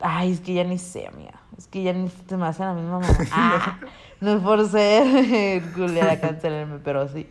Ay, 0.00 0.32
es 0.32 0.40
que 0.40 0.54
ya 0.54 0.64
ni 0.64 0.76
sé, 0.76 1.06
amiga. 1.06 1.39
Es 1.60 1.66
que 1.66 1.82
ya 1.82 1.92
ni 1.92 2.08
se 2.08 2.38
me 2.38 2.46
hace 2.46 2.62
la 2.62 2.72
misma 2.72 3.00
mamá. 3.00 3.18
Ah. 3.32 3.78
No 4.22 4.32
es 4.32 4.42
por 4.42 4.66
ser 4.66 5.62
culera 5.74 6.18
cancelarme, 6.18 6.78
pero 6.82 7.06
sí. 7.06 7.28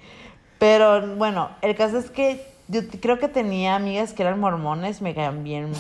Pero 0.60 1.16
bueno, 1.16 1.50
el 1.64 1.76
caso 1.76 1.98
es 1.98 2.12
que 2.12 2.46
yo 2.68 2.82
creo 3.02 3.18
que 3.18 3.28
tenía 3.28 3.76
amigas 3.76 4.14
que 4.14 4.22
eran 4.22 4.40
mormones, 4.40 5.02
me 5.02 5.16
caían 5.16 5.44
bien 5.44 5.72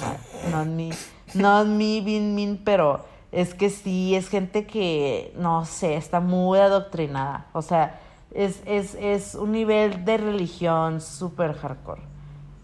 No 0.50 0.66
mi, 0.66 0.89
no 1.36 1.64
mi, 1.64 2.02
bien, 2.02 2.36
bien, 2.36 2.60
pero 2.66 3.06
es 3.32 3.54
que 3.54 3.70
sí, 3.70 4.16
es 4.16 4.30
gente 4.30 4.66
que, 4.66 5.32
no 5.38 5.66
sé, 5.66 5.95
está 5.95 6.20
muy 6.20 6.58
adoctrinada. 6.58 7.45
O 7.54 7.62
sea, 7.62 8.00
es, 8.34 8.64
es, 8.66 8.95
es 8.95 9.36
un 9.36 9.52
nivel 9.52 10.06
de 10.06 10.18
religión 10.18 11.02
súper 11.02 11.54
hardcore. 11.54 12.02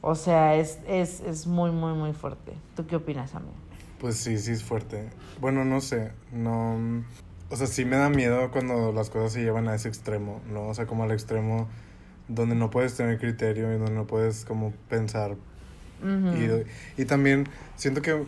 O 0.01 0.15
sea, 0.15 0.55
es, 0.55 0.79
es, 0.87 1.19
es 1.19 1.45
muy, 1.45 1.69
muy, 1.69 1.93
muy 1.93 2.13
fuerte. 2.13 2.53
¿Tú 2.75 2.87
qué 2.87 2.95
opinas, 2.95 3.35
amigo? 3.35 3.64
Pues 4.05 4.17
sí, 4.17 4.37
sí 4.37 4.51
es 4.51 4.63
fuerte. 4.63 5.09
Bueno, 5.41 5.65
no 5.65 5.81
sé, 5.81 6.11
no... 6.31 6.77
O 7.49 7.55
sea, 7.55 7.65
sí 7.65 7.85
me 7.85 7.95
da 7.95 8.07
miedo 8.07 8.51
cuando 8.51 8.91
las 8.91 9.09
cosas 9.09 9.33
se 9.33 9.41
llevan 9.41 9.67
a 9.67 9.73
ese 9.73 9.87
extremo, 9.87 10.43
¿no? 10.47 10.67
O 10.67 10.75
sea, 10.75 10.85
como 10.85 11.05
al 11.05 11.11
extremo 11.11 11.67
donde 12.27 12.53
no 12.53 12.69
puedes 12.69 12.95
tener 12.95 13.17
criterio 13.17 13.73
y 13.73 13.79
donde 13.79 13.93
no 13.93 14.05
puedes 14.05 14.45
como 14.45 14.73
pensar. 14.89 15.37
y, 16.03 17.01
y, 17.01 17.05
también 17.05 17.49
siento 17.77 18.03
que 18.03 18.23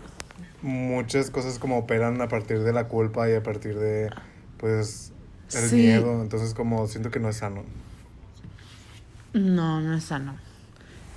muchas 0.64 1.30
cosas 1.30 1.60
como 1.60 1.78
operan 1.78 2.20
a 2.22 2.28
partir 2.28 2.64
de 2.64 2.74
la 2.74 2.88
culpa 2.88 3.30
y 3.30 3.36
a 3.36 3.44
partir 3.44 3.78
de, 3.78 4.10
pues, 4.58 5.14
el 5.54 5.72
miedo. 5.74 6.24
Entonces 6.24 6.56
como 6.56 6.88
siento 6.88 7.12
que 7.12 7.20
no 7.20 7.30
es 7.30 7.38
sano. 7.38 7.66
No, 9.34 9.80
no 9.80 9.94
es 9.94 10.06
sano. 10.06 10.38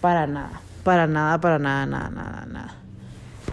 Para 0.02 0.26
nada. 0.26 0.60
Para 0.84 1.06
nada, 1.06 1.40
para 1.40 1.58
nada, 1.58 1.86
nada, 1.86 2.10
nada, 2.10 2.44
nada. 2.44 2.74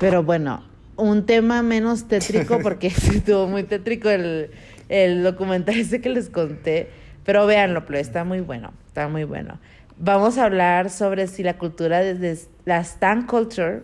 Pero 0.01 0.21
bueno, 0.21 0.63
un 0.97 1.25
tema 1.25 1.61
menos 1.61 2.07
tétrico, 2.07 2.59
porque 2.63 2.87
estuvo 3.15 3.47
muy 3.47 3.63
tétrico 3.63 4.09
el, 4.09 4.51
el 4.89 5.23
documental 5.23 5.79
ese 5.79 6.01
que 6.01 6.09
les 6.09 6.29
conté. 6.29 6.89
Pero 7.23 7.45
véanlo, 7.45 7.85
pero 7.85 7.99
está 7.99 8.23
muy 8.23 8.39
bueno, 8.41 8.73
está 8.87 9.07
muy 9.07 9.23
bueno. 9.23 9.59
Vamos 9.97 10.37
a 10.37 10.45
hablar 10.45 10.89
sobre 10.89 11.27
si 11.27 11.43
la 11.43 11.57
cultura 11.57 12.01
desde 12.01 12.47
la 12.65 12.79
Stan 12.79 13.25
Culture 13.25 13.81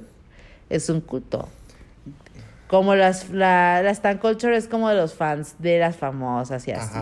es 0.69 0.89
un 0.89 1.01
culto. 1.01 1.49
Como 2.67 2.95
las, 2.95 3.29
la, 3.29 3.81
la 3.83 3.89
Stan 3.91 4.17
Culture 4.17 4.55
es 4.55 4.67
como 4.67 4.89
de 4.89 4.95
los 4.95 5.13
fans 5.13 5.55
de 5.59 5.79
las 5.79 5.97
famosas 5.97 6.67
y 6.67 6.71
así. 6.71 6.97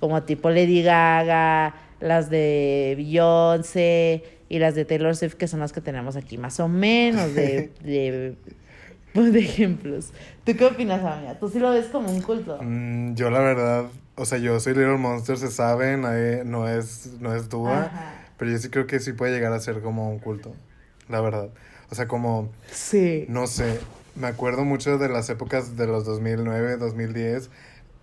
Como 0.00 0.22
tipo 0.22 0.50
Lady 0.50 0.82
Gaga, 0.82 1.74
las 2.00 2.30
de 2.30 2.94
Beyoncé 2.96 4.22
y 4.48 4.58
las 4.58 4.74
de 4.74 4.84
Taylor 4.84 5.16
Swift, 5.16 5.34
que 5.34 5.48
son 5.48 5.60
las 5.60 5.72
que 5.72 5.80
tenemos 5.80 6.16
aquí, 6.16 6.36
más 6.36 6.60
o 6.60 6.68
menos 6.68 7.34
de, 7.34 7.70
de 7.82 8.34
de 9.14 9.38
ejemplos. 9.38 10.12
¿Tú 10.44 10.56
qué 10.56 10.64
opinas, 10.64 11.04
amiga? 11.04 11.38
¿Tú 11.38 11.48
sí 11.48 11.58
lo 11.58 11.70
ves 11.70 11.86
como 11.86 12.10
un 12.10 12.22
culto? 12.22 12.58
Mm, 12.60 13.14
yo 13.14 13.30
la 13.30 13.40
verdad, 13.40 13.86
o 14.16 14.24
sea, 14.24 14.38
yo 14.38 14.58
soy 14.60 14.74
Little 14.74 14.96
Monster, 14.96 15.36
se 15.36 15.50
sabe, 15.50 15.96
no 15.96 16.68
es, 16.68 17.10
no 17.20 17.34
es 17.34 17.48
duda, 17.48 18.24
pero 18.38 18.50
yo 18.50 18.58
sí 18.58 18.70
creo 18.70 18.86
que 18.86 19.00
sí 19.00 19.12
puede 19.12 19.32
llegar 19.32 19.52
a 19.52 19.60
ser 19.60 19.80
como 19.82 20.10
un 20.10 20.18
culto, 20.18 20.54
la 21.08 21.20
verdad. 21.20 21.50
O 21.90 21.94
sea, 21.94 22.08
como... 22.08 22.50
Sí. 22.70 23.26
No 23.28 23.46
sé, 23.46 23.78
me 24.14 24.26
acuerdo 24.26 24.64
mucho 24.64 24.96
de 24.98 25.08
las 25.08 25.28
épocas 25.28 25.76
de 25.76 25.86
los 25.86 26.04
2009, 26.04 26.78
2010, 26.78 27.50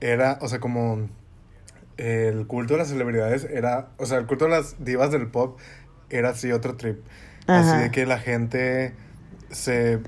era, 0.01 0.37
o 0.41 0.47
sea, 0.47 0.59
como 0.59 1.09
el 1.97 2.47
culto 2.47 2.73
de 2.73 2.79
las 2.79 2.89
celebridades 2.89 3.43
era, 3.43 3.89
o 3.97 4.05
sea, 4.05 4.19
el 4.19 4.25
culto 4.25 4.45
de 4.45 4.51
las 4.51 4.83
divas 4.83 5.11
del 5.11 5.27
pop 5.27 5.59
era 6.09 6.29
así 6.29 6.51
otro 6.51 6.77
trip. 6.77 6.99
Así 7.47 7.77
de 7.77 7.89
que 7.89 8.05
la 8.05 8.19
gente 8.19 8.93
se 9.49 9.99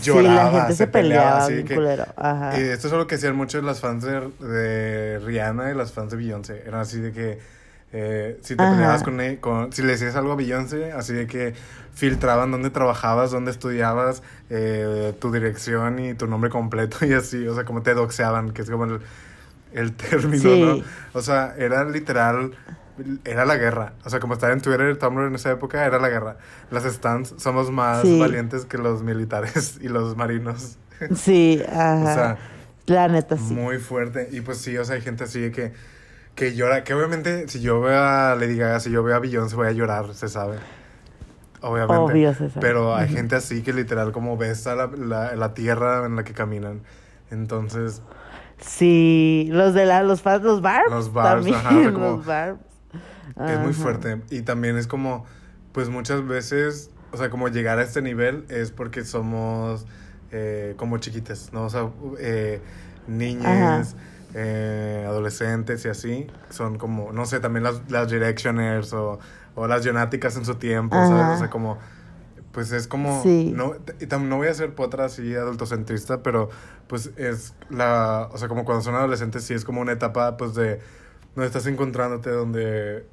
lloraba, 0.00 0.50
sí, 0.50 0.54
la 0.56 0.60
gente 0.62 0.74
se, 0.74 0.86
peleaba, 0.86 1.38
así 1.44 1.54
bien 1.54 1.66
que- 1.66 1.74
culero. 1.74 2.06
Ajá. 2.16 2.58
Y 2.58 2.62
esto 2.62 2.86
es 2.86 2.92
algo 2.92 3.06
que 3.06 3.16
hacían 3.16 3.36
muchos 3.36 3.62
las 3.64 3.80
fans 3.80 4.04
de, 4.04 4.28
de 4.46 5.18
Rihanna 5.20 5.70
y 5.70 5.74
las 5.74 5.92
fans 5.92 6.10
de 6.10 6.16
Beyoncé. 6.16 6.62
Eran 6.66 6.80
así 6.80 7.00
de 7.00 7.12
que 7.12 7.38
eh, 7.92 8.38
si 8.42 8.56
te 8.56 8.62
Ajá. 8.62 8.72
peleabas 8.72 9.02
con, 9.02 9.20
e- 9.20 9.38
con- 9.38 9.72
Si 9.72 9.82
le 9.82 9.88
decías 9.92 10.16
algo 10.16 10.32
a 10.32 10.36
Beyoncé, 10.36 10.92
así 10.92 11.12
de 11.12 11.26
que 11.26 11.54
filtraban 11.94 12.50
dónde 12.50 12.70
trabajabas, 12.70 13.30
dónde 13.30 13.50
estudiabas, 13.50 14.22
eh, 14.48 15.12
tu 15.20 15.30
dirección 15.30 15.98
y 15.98 16.14
tu 16.14 16.26
nombre 16.26 16.48
completo 16.48 17.04
y 17.04 17.12
así. 17.12 17.46
O 17.46 17.54
sea, 17.54 17.64
como 17.64 17.82
te 17.82 17.92
doxeaban, 17.92 18.52
que 18.52 18.62
es 18.62 18.70
como 18.70 18.84
el, 18.86 19.00
el 19.74 19.92
término, 19.92 20.42
Sí. 20.42 20.62
¿no? 20.62 20.84
O 21.12 21.20
sea, 21.22 21.54
era 21.58 21.84
literal. 21.84 22.52
Era 23.24 23.44
la 23.44 23.56
guerra. 23.56 23.92
O 24.04 24.10
sea, 24.10 24.20
como 24.20 24.34
estaba 24.34 24.52
en 24.52 24.60
Twitter 24.60 24.90
y 24.90 24.98
Tumblr 24.98 25.26
en 25.26 25.34
esa 25.34 25.50
época, 25.50 25.84
era 25.84 25.98
la 25.98 26.08
guerra. 26.08 26.36
Las 26.70 26.84
stands 26.84 27.34
somos 27.38 27.70
más 27.70 28.02
Sí. 28.02 28.18
valientes 28.18 28.64
que 28.64 28.78
los 28.78 29.02
militares 29.02 29.78
y 29.82 29.88
los 29.88 30.16
marinos. 30.16 30.78
Sí, 31.16 31.60
ajá. 31.68 31.94
O 32.02 32.14
sea, 32.14 32.38
la 32.86 33.08
neta 33.08 33.36
sí. 33.36 33.54
muy 33.54 33.78
fuerte. 33.78 34.28
Y 34.32 34.40
pues 34.40 34.58
sí, 34.58 34.76
o 34.78 34.84
sea, 34.84 34.94
hay 34.96 35.02
gente 35.02 35.24
así 35.24 35.40
de 35.40 35.50
que, 35.52 35.72
que 36.36 36.54
llora. 36.54 36.84
Que 36.84 36.94
obviamente, 36.94 37.48
si 37.48 37.60
yo 37.60 37.80
veo 37.80 38.00
a 38.00 38.34
Lady 38.36 38.56
Gaga, 38.56 38.78
si 38.80 38.90
yo 38.90 39.02
veo 39.02 39.16
a 39.16 39.18
Beyoncé, 39.18 39.56
voy 39.56 39.66
a 39.66 39.72
llorar, 39.72 40.14
se 40.14 40.28
sabe. 40.28 40.58
Obviamente. 41.60 41.96
Obvio, 41.96 42.30
se 42.34 42.48
sabe. 42.50 42.60
Pero 42.60 42.94
hay 42.94 43.08
gente 43.08 43.34
así 43.36 43.62
que 43.62 43.72
literal 43.72 44.12
como 44.12 44.36
besa 44.36 44.74
la, 44.74 44.86
la, 44.96 45.34
la 45.36 45.54
tierra 45.54 46.06
en 46.06 46.16
la 46.16 46.24
que 46.24 46.32
caminan. 46.34 46.82
Entonces, 47.30 48.02
Sí, 48.64 49.48
los 49.50 49.74
de 49.74 49.86
la, 49.86 50.04
los 50.04 50.22
fans, 50.22 50.44
los 50.44 50.60
barbs. 50.62 50.88
Los 50.90 51.12
Barbs, 51.12 51.44
también, 51.50 51.56
ajá, 51.56 51.68
o 51.76 51.82
sea, 51.82 51.92
como- 51.92 52.06
los 52.16 52.26
barbs. 52.26 52.60
Es 53.36 53.58
muy 53.58 53.72
fuerte. 53.72 54.22
Y 54.30 54.42
también 54.42 54.76
es 54.76 54.86
como, 54.86 55.24
pues 55.72 55.88
muchas 55.88 56.26
veces, 56.26 56.90
o 57.12 57.16
sea, 57.16 57.30
como 57.30 57.48
llegar 57.48 57.78
a 57.78 57.82
este 57.82 58.02
nivel 58.02 58.44
es 58.48 58.70
porque 58.70 59.04
somos 59.04 59.86
eh, 60.30 60.74
como 60.76 60.98
chiquitas, 60.98 61.52
¿no? 61.52 61.64
O 61.64 61.70
sea, 61.70 61.90
eh, 62.18 62.60
niñas, 63.06 63.96
eh, 64.34 65.04
adolescentes 65.06 65.84
y 65.84 65.88
así, 65.88 66.26
son 66.50 66.78
como, 66.78 67.12
no 67.12 67.26
sé, 67.26 67.40
también 67.40 67.64
las, 67.64 67.90
las 67.90 68.10
Directioners 68.10 68.92
o, 68.94 69.18
o 69.54 69.66
las 69.66 69.84
Jonáticas 69.86 70.36
en 70.36 70.44
su 70.44 70.54
tiempo, 70.54 70.96
¿sabes? 70.96 71.36
O 71.36 71.38
sea, 71.38 71.50
como, 71.50 71.78
pues 72.52 72.72
es 72.72 72.86
como, 72.86 73.22
Sí. 73.22 73.52
no, 73.54 73.74
no 74.20 74.36
voy 74.36 74.48
a 74.48 74.54
ser 74.54 74.74
potra 74.74 75.06
así 75.06 75.34
adultocentrista, 75.34 76.22
pero 76.22 76.50
pues 76.86 77.10
es 77.16 77.54
la, 77.70 78.28
o 78.32 78.38
sea, 78.38 78.48
como 78.48 78.64
cuando 78.64 78.82
son 78.82 78.94
adolescentes 78.94 79.44
sí 79.44 79.54
es 79.54 79.64
como 79.64 79.80
una 79.80 79.92
etapa 79.92 80.36
pues 80.36 80.54
de, 80.54 80.80
donde 81.34 81.46
estás 81.46 81.66
encontrándote, 81.66 82.30
donde 82.30 83.06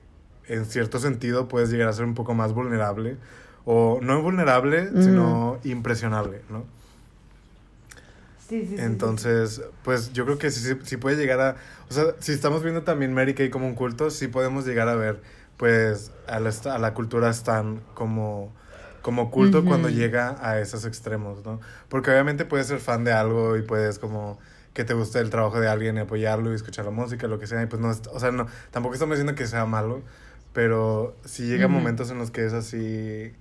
en 0.50 0.66
cierto 0.66 1.00
sentido 1.00 1.48
puedes 1.48 1.70
llegar 1.72 1.88
a 1.90 1.94
ser 1.94 2.06
un 2.06 2.16
poco 2.16 2.34
más 2.36 2.54
vulnerable, 2.54 3.18
o 3.66 4.00
no 4.02 4.22
vulnerable, 4.22 4.92
sino 5.00 5.60
impresionable, 5.64 6.42
¿no? 6.50 6.66
Sí, 8.48 8.66
sí. 8.66 8.76
Entonces, 8.78 9.62
pues 9.84 10.14
yo 10.14 10.26
creo 10.26 10.38
que 10.38 10.50
sí, 10.52 10.76
sí, 10.84 10.98
puede 10.98 11.18
llegar 11.18 11.40
a... 11.42 11.56
O 11.90 11.94
sea, 11.94 12.16
si 12.20 12.32
estamos 12.32 12.64
viendo 12.64 12.84
también 12.84 13.14
Mary 13.14 13.34
Kay 13.34 13.50
como 13.50 13.68
un 13.68 13.76
culto, 13.76 14.10
sí 14.10 14.28
podemos 14.28 14.66
llegar 14.66 14.88
a 14.88 14.96
ver, 14.96 15.22
pues, 15.58 16.12
a 16.28 16.40
la, 16.40 16.50
a 16.74 16.80
la 16.80 16.94
cultura 16.94 17.30
Stan 17.30 17.82
como, 17.94 18.54
como 19.02 19.32
culto 19.32 19.66
cuando 19.66 19.90
llega 19.90 20.38
a 20.42 20.60
esos 20.60 20.86
extremos, 20.86 21.44
¿no? 21.46 21.60
Porque 21.90 22.12
obviamente 22.12 22.46
puedes 22.46 22.68
ser 22.68 22.80
fan 22.80 23.04
de 23.04 23.12
algo 23.12 23.58
y 23.58 23.64
puedes 23.64 24.00
como 24.00 24.40
que 24.74 24.84
te 24.86 24.94
guste 24.94 25.20
el 25.20 25.30
trabajo 25.30 25.60
de 25.60 25.68
alguien 25.68 25.98
y 25.98 26.00
apoyarlo 26.00 26.52
y 26.52 26.56
escuchar 26.56 26.86
la 26.86 26.92
música, 26.92 27.28
lo 27.28 27.40
que 27.40 27.48
sea, 27.48 27.62
y 27.62 27.66
pues 27.66 27.82
no, 27.82 27.92
es- 27.92 28.02
o 28.14 28.20
sea, 28.20 28.32
no, 28.32 28.48
tampoco 28.72 28.94
estamos 28.96 29.18
diciendo 29.18 29.36
que 29.36 29.46
sea 29.48 29.66
malo, 29.66 30.04
pero 30.54 31.16
sí 31.26 31.48
llega 31.48 31.68
momentos 31.68 32.12
en 32.12 32.18
los 32.18 32.32
que 32.32 32.46
es 32.46 32.54
así 32.54 33.32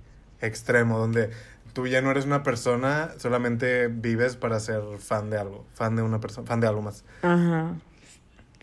extremo, 0.41 0.97
donde 0.99 1.29
tú 1.73 1.87
ya 1.87 2.01
no 2.01 2.11
eres 2.11 2.25
una 2.25 2.43
persona, 2.43 3.11
solamente 3.17 3.87
vives 3.87 4.35
para 4.35 4.59
ser 4.59 4.81
fan 4.99 5.29
de 5.29 5.37
algo, 5.37 5.65
fan 5.73 5.95
de 5.95 6.01
una 6.01 6.19
persona, 6.19 6.47
fan 6.47 6.59
de 6.59 6.67
algo 6.67 6.81
más. 6.81 7.03
Ajá. 7.21 7.75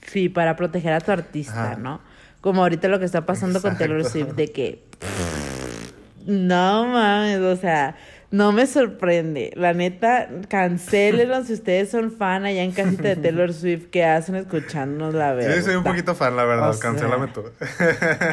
Sí, 0.07 0.29
para 0.29 0.57
proteger 0.57 0.93
a 0.93 1.01
tu 1.01 1.13
artista, 1.13 1.73
Ajá. 1.73 1.77
¿no? 1.77 2.01
Como 2.41 2.63
ahorita 2.63 2.89
lo 2.89 2.99
que 2.99 3.05
está 3.05 3.27
pasando 3.27 3.61
con 3.61 3.77
Taylor. 3.77 4.05
Swift, 4.05 4.35
de 4.35 4.53
que. 4.53 4.85
No 6.27 6.87
mames, 6.87 7.41
o 7.41 7.57
sea, 7.57 7.97
no 8.31 8.53
me 8.53 8.67
sorprende. 8.67 9.53
La 9.57 9.73
neta, 9.73 10.29
cancélenlo 10.49 11.45
si 11.45 11.53
ustedes 11.55 11.91
son 11.91 12.11
fan 12.13 12.45
allá 12.45 12.63
en 12.63 12.73
casita 12.73 13.09
de 13.09 13.17
Taylor 13.17 13.53
Swift 13.55 13.87
que 13.91 14.05
hacen 14.05 14.35
escuchándonos 14.37 15.15
la 15.15 15.33
verdad. 15.33 15.55
Sí, 15.57 15.63
soy 15.63 15.75
un 15.77 15.85
poquito 15.85 16.15
fan, 16.15 16.37
la 16.37 16.45
verdad, 16.45 16.71
O 16.71 16.73
sea, 16.73 16.83
cancélame 16.83 17.29
tú. 17.29 17.45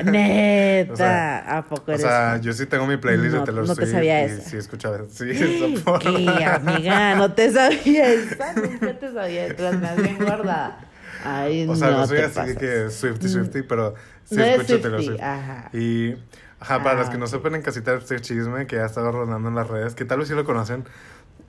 Neta, 0.05 0.91
O 0.93 0.95
sea, 0.97 1.57
¿a 1.57 1.65
poco 1.65 1.83
O 1.87 1.91
eres 1.91 2.01
sea, 2.01 2.31
fan? 2.31 2.41
yo 2.41 2.53
sí 2.53 2.65
tengo 2.65 2.85
mi 2.87 2.97
playlist 2.97 3.33
No, 3.33 3.39
de 3.41 3.45
Taylor 3.45 3.67
no 3.67 3.75
te 3.75 3.81
Swift 3.81 3.91
sabía 3.95 4.21
y 4.21 4.25
esa. 4.31 4.49
sí 4.49 4.57
escuchaba, 4.57 4.97
sí, 5.09 5.29
esa 5.29 5.83
porra. 5.83 6.11
¿Qué, 6.11 6.45
amiga? 6.45 7.15
No 7.15 7.31
te 7.33 7.51
sabía 7.51 8.11
esa, 8.13 8.53
nunca 8.53 8.99
te 8.99 9.11
sabía. 9.13 9.47
Las 9.49 9.71
tenías 9.71 9.95
bien 9.97 10.17
guardada. 10.17 10.79
Ay, 11.25 11.67
O 11.69 11.75
sea, 11.75 11.91
no, 11.91 11.97
no 11.99 12.07
soy 12.07 12.17
te 12.17 12.23
así 12.25 12.35
pasas. 12.35 12.57
que 12.57 12.89
Swifty, 12.89 13.29
Swifty, 13.29 13.61
pero 13.61 13.95
sí 14.25 14.35
No 14.35 14.43
escucho 14.43 14.79
Taylor 14.81 15.03
Swift. 15.03 15.21
ajá. 15.21 15.69
Y, 15.73 16.15
ajá, 16.63 16.83
para 16.83 16.91
Ah, 16.97 17.01
los 17.01 17.09
que 17.09 17.17
no 17.17 17.27
sepan 17.27 17.55
en 17.55 17.61
casita 17.61 17.93
este 17.93 18.19
chisme 18.21 18.65
que 18.67 18.77
ya 18.77 18.85
estaba 18.85 19.11
rodando 19.11 19.49
en 19.49 19.55
las 19.55 19.67
redes, 19.67 19.95
que 19.95 20.05
tal 20.05 20.19
vez 20.19 20.27
sí 20.27 20.33
lo 20.33 20.45
conocen, 20.45 20.85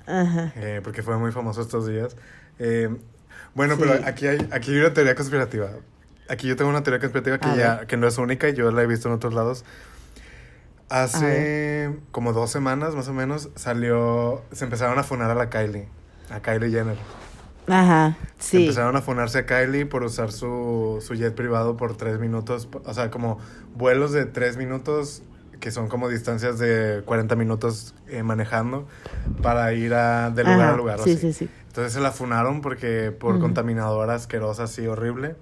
Ajá. 0.06 0.52
eh, 0.56 0.80
porque 0.82 1.02
fue 1.02 1.16
muy 1.18 1.32
famoso 1.32 1.60
estos 1.62 1.86
días. 1.86 2.16
Eh, 2.58 2.94
bueno, 3.54 3.76
Sí. 3.76 3.82
pero 3.84 4.06
aquí 4.06 4.26
hay, 4.26 4.48
aquí 4.52 4.72
hay 4.72 4.78
una 4.80 4.92
teoría 4.92 5.14
conspirativa. 5.14 5.68
Aquí 6.28 6.48
yo 6.48 6.56
tengo 6.56 6.70
una 6.70 6.82
teoría 6.82 7.00
conspirativa 7.00 7.38
que 7.38 7.56
ya, 7.58 7.86
que 7.86 7.96
no 7.96 8.06
es 8.06 8.16
única 8.18 8.48
y 8.48 8.54
yo 8.54 8.70
la 8.70 8.82
he 8.82 8.86
visto 8.86 9.08
en 9.08 9.14
otros 9.14 9.34
lados. 9.34 9.64
Hace 10.90 11.94
como 12.12 12.32
dos 12.32 12.50
semanas 12.50 12.94
más 12.94 13.08
o 13.08 13.12
menos 13.14 13.48
salió, 13.56 14.42
se 14.52 14.64
empezaron 14.64 14.98
a 14.98 15.02
funar 15.02 15.30
a 15.30 15.34
la 15.34 15.48
Kylie, 15.50 15.88
a 16.30 16.40
Kylie 16.40 16.70
Jenner. 16.70 16.96
Ajá, 17.66 18.16
sí. 18.38 18.58
Empezaron 18.58 18.94
a 18.96 19.00
funarse 19.02 19.38
a 19.38 19.46
Kylie 19.46 19.86
por 19.86 20.02
usar 20.02 20.32
su, 20.32 21.02
su 21.06 21.14
jet 21.14 21.34
privado 21.34 21.76
por 21.76 21.96
tres 21.96 22.18
minutos. 22.18 22.68
O 22.84 22.94
sea, 22.94 23.10
como 23.10 23.38
vuelos 23.74 24.12
de 24.12 24.26
tres 24.26 24.56
minutos, 24.56 25.22
que 25.60 25.70
son 25.70 25.88
como 25.88 26.08
distancias 26.08 26.58
de 26.58 27.02
40 27.06 27.36
minutos 27.36 27.94
eh, 28.08 28.22
manejando, 28.22 28.86
para 29.42 29.72
ir 29.72 29.94
a, 29.94 30.30
de 30.30 30.44
lugar 30.44 30.60
Ajá, 30.60 30.74
a 30.74 30.76
lugar. 30.76 31.00
Sí, 31.00 31.12
así. 31.12 31.20
sí, 31.20 31.32
sí. 31.32 31.50
Entonces 31.68 31.92
se 31.94 32.00
la 32.00 32.12
funaron 32.12 32.60
porque 32.60 33.12
por 33.12 33.38
contaminadora 33.40 34.14
asquerosa, 34.14 34.64
así 34.64 34.86
horrible. 34.86 35.36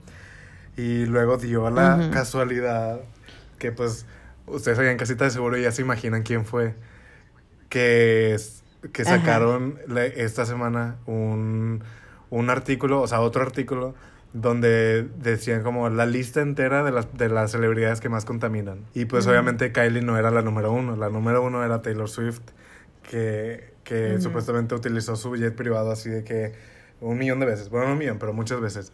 Y 0.77 1.05
luego 1.07 1.37
dio 1.37 1.69
la 1.71 2.09
casualidad 2.13 3.01
que, 3.59 3.73
pues, 3.73 4.07
ustedes 4.47 4.79
allá 4.79 4.91
en 4.93 4.97
casita 4.97 5.25
de 5.25 5.31
seguro 5.31 5.57
ya 5.59 5.73
se 5.73 5.83
imaginan 5.83 6.23
quién 6.23 6.47
fue. 6.47 6.75
Que, 7.69 8.37
que 8.93 9.05
sacaron 9.05 9.79
la- 9.87 10.05
esta 10.07 10.45
semana 10.47 10.97
un, 11.07 11.83
un 12.33 12.49
artículo, 12.49 13.03
o 13.03 13.07
sea, 13.07 13.21
otro 13.21 13.43
artículo, 13.43 13.95
donde 14.33 15.07
decían 15.19 15.63
como 15.63 15.91
la 15.91 16.07
lista 16.07 16.41
entera 16.41 16.83
de 16.83 16.91
las, 16.91 17.13
de 17.17 17.29
las 17.29 17.53
celebridades 17.53 18.01
que 18.01 18.09
más 18.09 18.25
contaminan. 18.25 18.87
Y 18.95 19.05
pues 19.05 19.27
obviamente 19.27 19.71
Kylie 19.71 20.01
no 20.01 20.17
era 20.17 20.31
la 20.31 20.41
número 20.41 20.73
uno, 20.73 20.97
la 20.97 21.11
número 21.11 21.43
uno 21.43 21.63
era 21.63 21.83
Taylor 21.83 22.09
Swift, 22.09 22.41
que, 23.03 23.75
que 23.85 24.19
supuestamente 24.19 24.75
utilizó 24.75 25.15
su 25.17 25.37
jet 25.37 25.55
privado 25.55 25.93
así 25.93 26.09
de 26.09 26.25
que 26.25 26.55
un 27.01 27.19
millón 27.19 27.39
de 27.41 27.47
veces, 27.47 27.69
bueno, 27.69 27.89
no 27.89 27.93
un 27.93 27.99
millón, 27.99 28.19
pero 28.19 28.33
muchas 28.33 28.61
veces. 28.61 28.93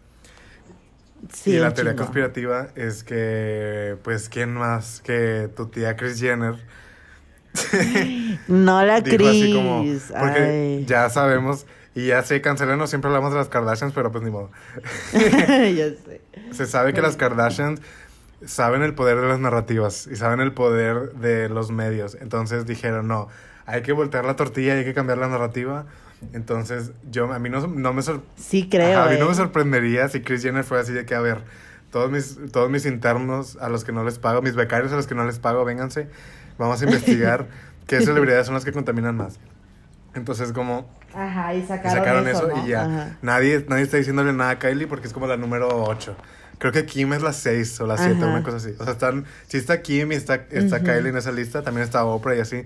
Sí, 1.32 1.52
y 1.52 1.58
la 1.58 1.74
teoría 1.74 1.92
chingo. 1.92 2.04
conspirativa 2.04 2.68
es 2.74 3.04
que, 3.04 3.96
pues, 4.02 4.28
¿quién 4.28 4.54
más 4.54 5.00
que 5.00 5.48
tu 5.54 5.66
tía 5.68 5.96
Kris 5.96 6.20
Jenner? 6.20 6.56
No 8.48 8.82
la 8.84 8.96
así 9.28 9.52
como, 9.52 9.84
porque 10.18 10.40
Ay. 10.40 10.84
ya 10.86 11.08
sabemos, 11.10 11.66
y 11.98 12.06
ya 12.06 12.22
sé, 12.22 12.40
cancelanos, 12.40 12.90
siempre 12.90 13.08
hablamos 13.08 13.32
de 13.32 13.38
las 13.38 13.48
Kardashians, 13.48 13.92
pero 13.92 14.12
pues 14.12 14.22
ni 14.22 14.30
modo. 14.30 14.50
ya 15.12 15.90
sé. 15.90 16.20
Se 16.52 16.66
sabe 16.66 16.92
que 16.92 17.02
las 17.02 17.16
Kardashians 17.16 17.80
saben 18.46 18.82
el 18.82 18.94
poder 18.94 19.20
de 19.20 19.26
las 19.26 19.40
narrativas 19.40 20.06
y 20.06 20.14
saben 20.14 20.38
el 20.38 20.52
poder 20.52 21.14
de 21.14 21.48
los 21.48 21.72
medios. 21.72 22.16
Entonces 22.20 22.66
dijeron, 22.66 23.08
no, 23.08 23.26
hay 23.66 23.82
que 23.82 23.90
voltear 23.90 24.24
la 24.24 24.36
tortilla, 24.36 24.74
hay 24.74 24.84
que 24.84 24.94
cambiar 24.94 25.18
la 25.18 25.26
narrativa. 25.26 25.86
Entonces, 26.32 26.92
yo, 27.10 27.32
a 27.32 27.38
mí 27.40 27.50
no, 27.50 27.66
no 27.66 27.92
me 27.92 28.02
sor- 28.02 28.22
Sí, 28.36 28.68
creo. 28.70 29.00
Ajá, 29.00 29.08
a 29.08 29.12
mí 29.12 29.18
no 29.18 29.24
eh. 29.26 29.30
me 29.30 29.34
sorprendería 29.34 30.08
si 30.08 30.20
Chris 30.20 30.44
Jenner 30.44 30.62
fue 30.62 30.78
así 30.78 30.92
de 30.92 31.04
que, 31.04 31.16
a 31.16 31.20
ver, 31.20 31.42
todos 31.90 32.12
mis, 32.12 32.38
todos 32.52 32.70
mis 32.70 32.86
internos 32.86 33.56
a 33.60 33.68
los 33.68 33.82
que 33.82 33.90
no 33.90 34.04
les 34.04 34.20
pago, 34.20 34.40
mis 34.40 34.54
becarios 34.54 34.92
a 34.92 34.94
los 34.96 35.08
que 35.08 35.16
no 35.16 35.24
les 35.24 35.40
pago, 35.40 35.64
vénganse, 35.64 36.08
vamos 36.58 36.80
a 36.80 36.84
investigar 36.84 37.48
qué 37.88 38.00
celebridades 38.00 38.46
son 38.46 38.54
las 38.54 38.64
que 38.64 38.70
contaminan 38.70 39.16
más. 39.16 39.40
Entonces, 40.14 40.52
como 40.52 40.88
Ajá, 41.14 41.54
y 41.54 41.58
y 41.60 41.66
sacaron, 41.66 41.98
sacaron 41.98 42.28
eso, 42.28 42.46
¿no? 42.48 42.64
y 42.64 42.68
ya. 42.68 42.84
Ajá. 42.84 43.16
Nadie, 43.22 43.64
nadie 43.68 43.82
está 43.84 43.96
diciéndole 43.96 44.32
nada 44.32 44.50
a 44.50 44.58
Kylie 44.58 44.86
porque 44.86 45.06
es 45.06 45.12
como 45.12 45.26
la 45.26 45.36
número 45.36 45.68
8. 45.84 46.16
Creo 46.58 46.72
que 46.72 46.86
Kim 46.86 47.12
es 47.12 47.22
la 47.22 47.32
6 47.32 47.80
o 47.80 47.86
la 47.86 47.96
7, 47.96 48.14
Ajá. 48.16 48.26
una 48.26 48.42
cosa 48.42 48.56
así. 48.56 48.74
O 48.78 48.84
sea, 48.84 48.92
están, 48.92 49.24
si 49.46 49.56
está 49.58 49.80
Kim 49.82 50.12
y 50.12 50.16
está, 50.16 50.34
está 50.50 50.76
Ujú. 50.76 50.84
Kylie 50.86 51.08
en 51.10 51.16
esa 51.16 51.30
lista, 51.32 51.62
también 51.62 51.84
está 51.84 52.04
Oprah 52.04 52.34
y 52.36 52.40
así. 52.40 52.64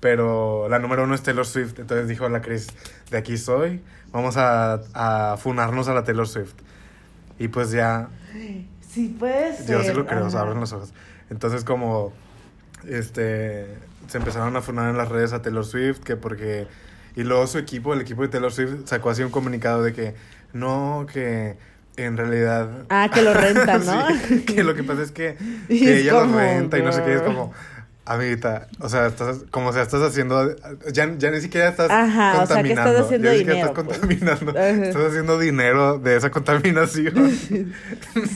Pero 0.00 0.68
la 0.68 0.78
número 0.78 1.04
uno 1.04 1.14
es 1.14 1.22
Taylor 1.22 1.46
Swift. 1.46 1.78
Entonces 1.78 2.08
dijo 2.08 2.28
la 2.28 2.42
Chris, 2.42 2.68
de 3.10 3.16
aquí 3.18 3.36
soy, 3.38 3.82
vamos 4.12 4.36
a, 4.36 4.80
a 4.94 5.36
funarnos 5.38 5.88
a 5.88 5.94
la 5.94 6.04
Taylor 6.04 6.26
Swift. 6.28 6.54
Y 7.38 7.48
pues 7.48 7.70
ya, 7.70 8.08
Sí, 8.90 9.16
puede 9.18 9.56
ser. 9.56 9.66
yo 9.66 9.82
sí 9.82 9.92
lo 9.92 10.06
creo, 10.06 10.26
o 10.26 10.30
sea, 10.30 10.40
abren 10.40 10.60
los 10.60 10.72
ojos. 10.72 10.92
Entonces 11.30 11.64
como, 11.64 12.12
este, 12.88 13.66
se 14.08 14.18
empezaron 14.18 14.56
a 14.56 14.60
funar 14.62 14.90
en 14.90 14.96
las 14.96 15.08
redes 15.08 15.32
a 15.32 15.42
Taylor 15.42 15.64
Swift, 15.64 16.00
que 16.00 16.16
porque 16.16 16.66
Y 17.16 17.22
luego 17.22 17.46
su 17.46 17.58
equipo, 17.58 17.94
el 17.94 18.00
equipo 18.00 18.22
de 18.22 18.28
Taylor 18.28 18.52
Swift, 18.52 18.86
sacó 18.86 19.10
así 19.10 19.22
un 19.22 19.30
comunicado 19.30 19.82
de 19.82 19.92
que 19.92 20.14
no, 20.52 21.06
que 21.12 21.56
en 21.96 22.16
realidad. 22.16 22.86
Ah, 22.88 23.10
que 23.12 23.22
lo 23.22 23.34
rentan, 23.34 23.84
¿no? 23.86 24.06
Sí, 24.28 24.40
que 24.44 24.64
lo 24.64 24.74
que 24.74 24.82
pasa 24.82 25.02
es 25.02 25.12
que, 25.12 25.36
ella 25.68 26.12
como, 26.12 26.32
lo 26.32 26.38
renta 26.38 26.78
y 26.78 26.82
no 26.82 26.92
sé 26.92 27.02
qué, 27.04 27.14
es 27.14 27.22
como. 27.22 27.52
Amiguita, 28.06 28.68
o 28.80 28.88
sea, 28.90 29.06
estás, 29.06 29.44
como 29.50 29.72
sea, 29.72 29.80
estás 29.80 30.02
haciendo, 30.02 30.54
ya, 30.92 31.10
ya 31.16 31.30
ni 31.30 31.40
siquiera 31.40 31.70
estás 31.70 31.90
Ajá, 31.90 32.42
o 32.42 32.46
sea, 32.46 32.62
que 32.62 32.68
estás 32.68 32.84
contaminando, 32.84 33.04
haciendo 33.06 33.28
ya 33.28 33.32
ni 33.32 33.38
dinero, 33.38 33.56
estás 33.56 33.84
pues. 33.84 33.98
contaminando, 33.98 34.50
Ajá. 34.50 34.68
estás 34.68 35.04
haciendo 35.06 35.38
dinero 35.38 35.98
de 35.98 36.16
esa 36.16 36.30
contaminación. 36.30 37.14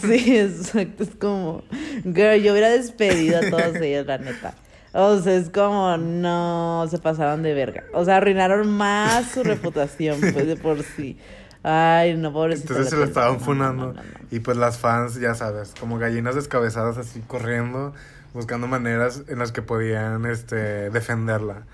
Sí, 0.00 0.38
exacto. 0.38 1.02
Es 1.02 1.10
como, 1.20 1.64
girl, 2.02 2.40
yo 2.42 2.52
hubiera 2.52 2.70
despedido 2.70 3.40
a 3.40 3.50
todos 3.50 3.76
ellos, 3.76 4.06
la 4.06 4.16
neta. 4.16 4.54
O 4.92 5.18
sea, 5.20 5.34
es 5.36 5.50
como, 5.50 5.96
no, 5.98 6.86
se 6.90 6.98
pasaron 6.98 7.42
de 7.42 7.54
verga. 7.54 7.84
O 7.92 8.04
sea, 8.04 8.16
arruinaron 8.16 8.68
más 8.70 9.30
su 9.30 9.42
reputación, 9.44 10.18
pues, 10.20 10.46
de 10.46 10.56
por 10.56 10.82
sí. 10.82 11.18
Ay, 11.62 12.16
no, 12.16 12.32
pobrecito. 12.32 12.72
Entonces 12.72 12.90
se 12.90 12.96
lo 12.96 13.04
estaban 13.04 13.40
funando. 13.40 13.88
no, 13.88 13.92
no, 13.94 14.02
no. 14.02 14.08
Y 14.30 14.40
pues 14.40 14.56
las 14.56 14.78
fans, 14.78 15.16
ya 15.20 15.34
sabes, 15.34 15.74
como 15.78 15.98
gallinas 15.98 16.34
descabezadas 16.34 16.96
así 16.98 17.20
corriendo, 17.26 17.92
buscando 18.32 18.66
maneras 18.68 19.24
en 19.28 19.38
las 19.38 19.52
que 19.52 19.60
podían 19.62 20.24
este 20.26 20.90
defenderla. 20.90 21.64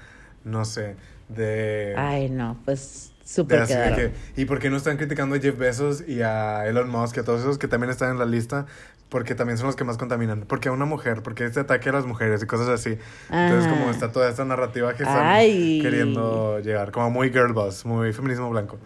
No 0.45 0.65
sé, 0.65 0.97
de, 1.29 1.95
Ay, 1.97 2.29
no, 2.31 2.59
pues, 2.65 3.13
súper 3.25 3.65
que- 3.67 4.13
¿Y 4.37 4.45
por 4.45 4.59
qué 4.59 4.69
no 4.71 4.77
están 4.77 4.97
criticando 4.97 5.37
a 5.37 5.39
Jeff 5.41 5.57
Bezos 5.57 6.07
y 6.07 6.23
a 6.23 6.67
Elon 6.67 6.89
Musk 6.89 7.17
y 7.17 7.21
a 7.21 7.25
todos 7.25 7.41
esos 7.41 7.59
que 7.59 7.69
también 7.69 7.91
están 7.91 8.11
en 8.11 8.19
la 8.19 8.27
lista? 8.27 8.67
Porque 9.15 9.37
también 9.37 9.57
son 9.59 9.69
los 9.69 9.77
que 9.77 9.85
más 9.85 9.97
contaminan. 9.97 10.41
Porque 10.49 10.69
a 10.71 10.73
una 10.73 10.87
mujer, 10.87 11.23
porque 11.23 11.45
este 11.45 11.61
ataque 11.61 11.89
a 11.89 11.93
las 11.93 12.05
mujeres 12.05 12.43
y 12.43 12.47
cosas 12.47 12.69
así. 12.69 12.99
Entonces, 13.31 13.67
Ajá. 13.69 13.71
como 13.79 13.91
está 13.93 14.11
toda 14.11 14.29
esta 14.29 14.45
narrativa 14.45 14.93
que 14.95 15.05
están 15.05 15.25
Ay. 15.25 15.79
queriendo 15.81 16.59
llegar. 16.59 16.91
Como 16.91 17.11
muy 17.13 17.31
girl 17.31 17.53
boss, 17.53 17.87
muy 17.87 18.13
feminismo 18.13 18.51
blanco. 18.51 18.77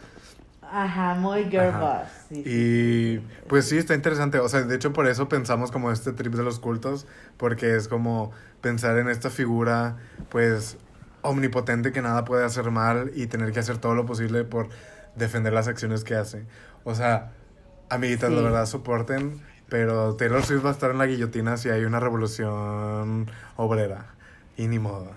Ajá, 0.71 1.15
muy 1.15 1.45
girl 1.45 1.69
Ajá. 1.71 1.79
boss. 1.81 2.09
sí, 2.29 2.35
sí. 2.35 2.43
Y 2.45 3.19
pues 3.49 3.67
sí, 3.67 3.79
está 3.79 3.95
interesante. 3.95 4.39
O 4.39 4.51
sea, 4.51 4.61
de 4.65 4.77
hecho 4.77 4.93
por 4.93 5.07
eso 5.07 5.31
pensamos 5.31 5.71
como 5.71 5.91
este 5.91 6.13
trip 6.13 6.35
de 6.35 6.43
los 6.43 6.59
cultos, 6.61 7.07
porque 7.39 7.75
es 7.75 7.89
como 7.89 8.31
pensar 8.61 8.99
en 8.99 9.09
esta 9.09 9.31
figura, 9.31 9.97
pues, 10.29 10.77
omnipotente 11.23 11.91
que 11.91 12.03
nada 12.03 12.27
puede 12.27 12.45
hacer 12.45 12.71
mal 12.71 13.13
y 13.15 13.29
tener 13.29 13.51
que 13.53 13.61
hacer 13.61 13.79
todo 13.79 13.95
lo 13.95 14.05
posible 14.05 14.45
por 14.45 14.69
defender 15.17 15.55
las 15.55 15.69
acciones 15.69 16.05
que 16.05 16.17
hace. 16.17 16.45
O 16.85 16.95
sea, 16.95 17.33
amiguitas, 17.89 18.29
Sí. 18.29 18.37
la 18.37 18.43
verdad, 18.43 18.67
soporten, 18.67 19.41
pero 19.69 20.15
Taylor 20.17 20.43
Swift 20.43 20.65
va 20.65 20.71
a 20.71 20.73
estar 20.73 20.91
en 20.91 20.99
la 20.99 21.07
guillotina 21.07 21.57
si 21.57 21.69
hay 21.69 21.85
una 21.85 22.01
revolución 22.01 23.31
obrera. 23.57 24.07
Y 24.57 24.67
ni 24.69 24.79
modo. 24.79 25.11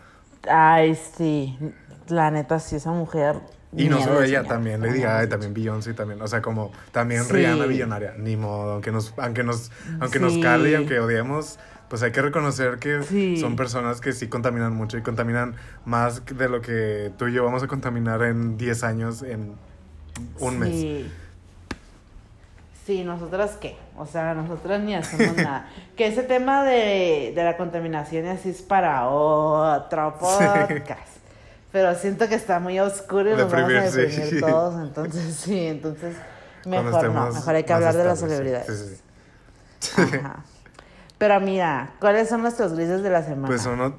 Ay, 0.50 0.96
sí. 1.18 1.58
La 2.08 2.30
neta, 2.32 2.60
sí, 2.60 2.76
esa 2.76 2.92
mujer. 2.92 3.38
Y 3.76 3.88
no 3.88 4.02
solo 4.02 4.22
ella, 4.22 4.44
también 4.44 4.82
Lady 4.82 5.00
Ajá, 5.02 5.08
Gaga 5.14 5.22
y 5.22 5.26
sí. 5.26 5.30
también 5.30 5.54
Beyoncé 5.54 5.94
también. 5.94 6.22
O 6.22 6.28
sea, 6.28 6.42
como 6.42 6.72
también 6.92 7.24
Sí. 7.24 7.32
Rihanna 7.34 7.66
billonaria. 7.66 8.14
Ni 8.18 8.36
modo, 8.36 8.74
aunque 8.74 8.92
nos, 8.92 9.14
aunque 9.18 9.44
nos, 9.44 9.72
aunque 10.02 10.20
nos 10.20 10.34
Sí. 10.34 10.42
cale 10.42 10.72
y 10.72 10.76
aunque 10.76 11.00
odiemos, 11.00 11.58
pues 11.88 12.04
hay 12.04 12.12
que 12.12 12.22
reconocer 12.22 12.80
que 12.80 13.02
Sí. 13.04 13.38
son 13.38 13.56
personas 13.56 14.02
que 14.02 14.12
sí 14.12 14.28
contaminan 14.28 14.76
mucho 14.76 14.98
y 14.98 15.02
contaminan 15.02 15.56
más 15.86 16.24
de 16.26 16.50
lo 16.50 16.62
que 16.62 17.12
tú 17.18 17.28
y 17.28 17.34
yo 17.34 17.46
vamos 17.46 17.64
a 17.64 17.68
contaminar 17.68 18.22
en 18.24 18.58
10 18.58 18.84
años, 18.84 19.24
en 19.24 19.56
un 20.40 20.60
mes. 20.60 21.06
Sí. 22.86 23.04
Nosotras 23.04 23.58
qué. 23.60 23.78
O 23.98 24.06
sea, 24.06 24.34
nosotras 24.34 24.82
ni 24.82 24.96
hacemos 24.96 25.36
nada. 25.38 25.68
Que 25.96 26.08
ese 26.08 26.24
tema 26.24 26.64
de, 26.64 27.34
de 27.36 27.44
la 27.44 27.58
contaminación 27.58 28.26
y 28.26 28.30
así 28.30 28.50
es 28.50 28.62
para 28.62 29.08
otro 29.10 30.16
podcast. 30.20 31.18
Pero 31.72 31.96
siento 31.96 32.28
que 32.28 32.36
está 32.36 32.60
muy 32.60 32.80
oscuro 32.80 33.34
y 33.34 33.36
nos 33.38 33.52
vamos 33.52 33.72
a 33.72 33.82
Deprimir, 33.92 34.30
sí. 34.30 34.40
todos. 34.42 34.82
Entonces, 34.82 35.36
sí, 35.36 35.68
entonces 35.68 36.16
mejor 36.66 37.10
no. 37.12 37.32
Mejor 37.32 37.56
hay 37.56 37.64
que 37.64 37.74
hablar 37.74 37.96
de 37.96 38.04
las 38.04 38.20
celebridades. 38.20 38.68
Sí, 38.68 38.96
sí, 39.80 39.96
sí. 39.96 40.16
Ajá. 40.18 40.44
Pero 41.18 41.40
mira, 41.40 41.92
¿cuáles 42.00 42.30
son 42.30 42.42
nuestros 42.42 42.74
grises 42.74 43.04
de 43.04 43.10
la 43.10 43.22
semana? 43.22 43.48
Pues 43.48 43.66
uno, 43.66 43.96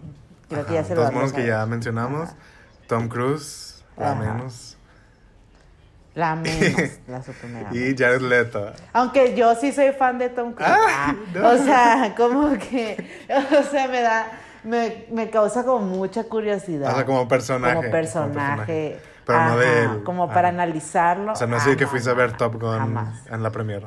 Creo 0.48 0.66
que 0.66 0.74
ya 0.74 0.80
ajá, 0.80 0.88
se 0.88 0.94
lo 0.94 1.00
dos 1.02 1.10
vamos 1.10 1.30
monos 1.30 1.32
que 1.32 1.46
ya 1.46 1.64
mencionamos. 1.66 2.28
Ajá. 2.30 2.36
Tom 2.88 3.08
Cruise, 3.08 3.84
la 3.96 4.12
Ajá. 4.12 4.20
menos. 4.20 4.76
La 6.14 6.34
menos, 6.36 6.90
la 7.08 7.22
super 7.22 7.48
mega 7.48 7.70
Y 7.72 7.96
Jared 7.96 8.20
Leto. 8.20 8.72
Aunque 8.92 9.34
yo 9.34 9.54
sí 9.54 9.72
soy 9.72 9.92
fan 9.92 10.18
de 10.18 10.28
Tom 10.28 10.52
Cruise. 10.52 10.70
Ah, 10.70 11.06
Ah, 11.08 11.14
no. 11.34 11.48
O 11.50 11.56
sea, 11.58 12.14
como 12.16 12.52
que, 12.58 12.96
o 13.60 13.62
sea, 13.70 13.88
me 13.88 14.02
da, 14.02 14.26
me, 14.64 15.06
me 15.10 15.30
causa 15.30 15.64
como 15.64 15.84
mucha 15.86 16.24
curiosidad. 16.24 16.92
O 16.92 16.94
sea, 16.96 17.06
como 17.06 17.26
personaje. 17.28 17.74
Como 17.76 17.90
personaje. 17.90 19.00
Pero 19.24 19.44
no 19.44 19.56
de 19.56 19.82
él. 19.84 20.02
Como 20.04 20.24
Ajá. 20.24 20.34
para 20.34 20.48
analizarlo. 20.48 21.32
O 21.32 21.36
sea, 21.36 21.46
no 21.46 21.56
Ah, 21.56 21.60
sé 21.60 21.76
que 21.76 21.86
fuiste 21.86 22.10
a 22.10 22.14
ver 22.14 22.36
Top 22.36 22.60
Gun 22.60 22.78
Jamás. 22.78 23.26
en 23.30 23.42
la 23.42 23.50
premiere. 23.50 23.86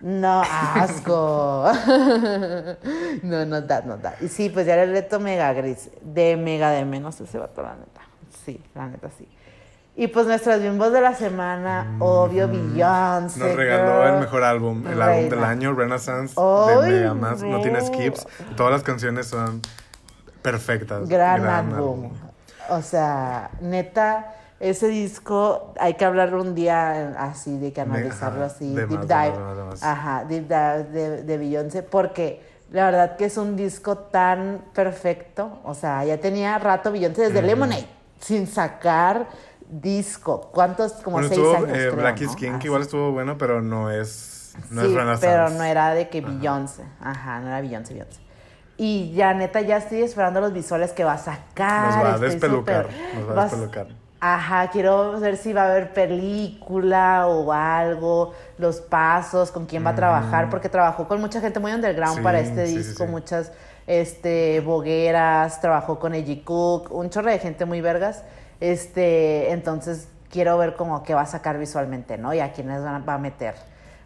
No, 0.00 0.42
asco. 0.42 1.64
no, 3.22 3.44
no 3.44 3.60
da, 3.62 3.82
no 3.82 3.96
da. 3.96 4.14
Y 4.20 4.28
sí, 4.28 4.48
pues 4.48 4.66
ya 4.66 4.80
el 4.82 4.92
reto 4.92 5.18
mega 5.20 5.52
gris. 5.52 5.90
De 6.02 6.36
mega 6.36 6.70
de 6.70 6.84
menos 6.84 7.20
ese 7.20 7.38
vato, 7.38 7.62
la 7.62 7.74
neta. 7.74 8.00
Sí, 8.44 8.62
la 8.74 8.86
neta 8.86 9.08
sí. 9.16 9.28
Y 10.00 10.06
pues 10.06 10.28
nuestros 10.28 10.62
bimbos 10.62 10.92
de 10.92 11.00
la 11.00 11.12
semana, 11.12 11.96
obvio, 11.98 12.46
Beyoncé. 12.46 13.40
Nos 13.40 13.56
regaló 13.56 14.04
girl. 14.04 14.14
el 14.14 14.20
mejor 14.20 14.44
álbum, 14.44 14.86
el 14.86 15.02
álbum 15.02 15.28
del 15.28 15.42
año, 15.42 15.74
Renaissance, 15.74 16.36
de 16.40 16.88
Mega 16.88 17.14
Más. 17.14 17.42
No 17.42 17.60
tiene 17.62 17.80
skips. 17.80 18.24
Todas 18.56 18.70
las 18.70 18.84
canciones 18.84 19.26
son 19.26 19.60
perfectas. 20.40 21.08
Gran, 21.08 21.44
álbum. 21.44 22.12
O 22.70 22.80
sea, 22.80 23.50
neta, 23.60 24.36
ese 24.60 24.86
disco 24.86 25.74
hay 25.80 25.94
que 25.94 26.04
hablarlo 26.04 26.42
un 26.42 26.54
día 26.54 27.16
así, 27.18 27.58
de 27.58 27.72
que 27.72 27.80
analizarlo 27.80 28.44
así, 28.44 28.72
de 28.72 28.86
deep 28.86 29.00
más, 29.00 29.08
dive. 29.08 29.38
más, 29.40 29.56
de 29.56 29.64
más. 29.64 29.82
Ajá, 29.82 30.24
deep 30.28 30.46
dive 30.46 30.84
de, 30.92 31.22
de 31.24 31.38
Beyoncé, 31.38 31.82
porque 31.82 32.40
la 32.70 32.84
verdad 32.84 33.16
que 33.16 33.24
es 33.24 33.36
un 33.36 33.56
disco 33.56 33.98
tan 33.98 34.62
perfecto. 34.72 35.58
O 35.64 35.74
sea, 35.74 36.04
ya 36.04 36.18
tenía 36.18 36.56
rato 36.58 36.92
Beyoncé 36.92 37.22
desde 37.22 37.42
Lemonade, 37.42 37.88
sin 38.20 38.46
sacar 38.46 39.26
disco. 39.68 40.50
¿Cuántos? 40.52 40.92
Como 40.94 41.18
Bueno, 41.18 41.28
seis 41.28 41.40
estuvo 41.40 41.56
años. 41.56 41.78
eh, 41.78 41.90
creo, 41.90 41.96
Black 41.96 42.20
¿no? 42.20 42.34
King, 42.34 42.52
Así. 42.54 42.58
que 42.58 42.66
igual 42.66 42.82
estuvo 42.82 43.12
bueno, 43.12 43.38
pero 43.38 43.60
no 43.62 43.90
es, 43.90 44.54
no 44.70 44.82
sí, 44.82 44.96
es 44.96 45.20
pero 45.20 45.50
no 45.50 45.62
era 45.64 45.94
de 45.94 46.08
que 46.08 46.20
Beyoncé. 46.20 46.84
Ajá, 47.00 47.40
no 47.40 47.48
era 47.48 47.60
Beyoncé, 47.60 47.94
Beyoncé. 47.94 48.20
Y 48.76 49.12
ya 49.12 49.34
neta 49.34 49.60
ya 49.60 49.78
estoy 49.78 50.02
esperando 50.02 50.40
los 50.40 50.52
visuales 50.52 50.92
que 50.92 51.04
va 51.04 51.14
a 51.14 51.18
sacar. 51.18 51.94
Nos 51.94 52.04
va 52.04 52.14
a 52.14 52.18
despelucar, 52.18 52.88
nos 53.14 53.28
va 53.36 53.42
a 53.42 53.44
despelucar. 53.44 53.86
Ajá, 54.20 54.68
quiero 54.70 55.18
ver 55.20 55.36
si 55.36 55.52
va 55.52 55.62
a 55.62 55.70
haber 55.70 55.92
película 55.92 57.26
o 57.28 57.52
algo, 57.52 58.32
los 58.58 58.80
pasos, 58.80 59.50
con 59.52 59.66
quién 59.66 59.84
va 59.86 59.90
a 59.90 59.94
trabajar, 59.94 60.50
porque 60.50 60.68
trabajó 60.68 61.06
con 61.06 61.20
mucha 61.20 61.40
gente 61.40 61.60
muy 61.60 61.72
underground 61.72 62.16
Sí, 62.16 62.22
para 62.22 62.40
este 62.40 62.66
sí, 62.66 62.78
disco, 62.78 63.04
sí. 63.04 63.10
muchas 63.10 63.52
este 63.86 64.60
bogueras, 64.60 65.60
trabajó 65.60 65.98
con 65.98 66.14
Eji 66.14 66.42
Cook, 66.42 66.92
un 66.92 67.10
chorro 67.10 67.30
de 67.30 67.38
gente 67.38 67.64
muy 67.64 67.80
vergas. 67.80 68.22
Este, 68.60 69.52
entonces 69.52 70.08
quiero 70.30 70.58
ver 70.58 70.74
como 70.76 71.02
qué 71.02 71.14
va 71.14 71.22
a 71.22 71.26
sacar 71.26 71.58
visualmente, 71.58 72.18
¿no? 72.18 72.34
Y 72.34 72.40
a 72.40 72.52
quiénes 72.52 72.82
va 72.82 73.14
a 73.14 73.18
meter. 73.18 73.54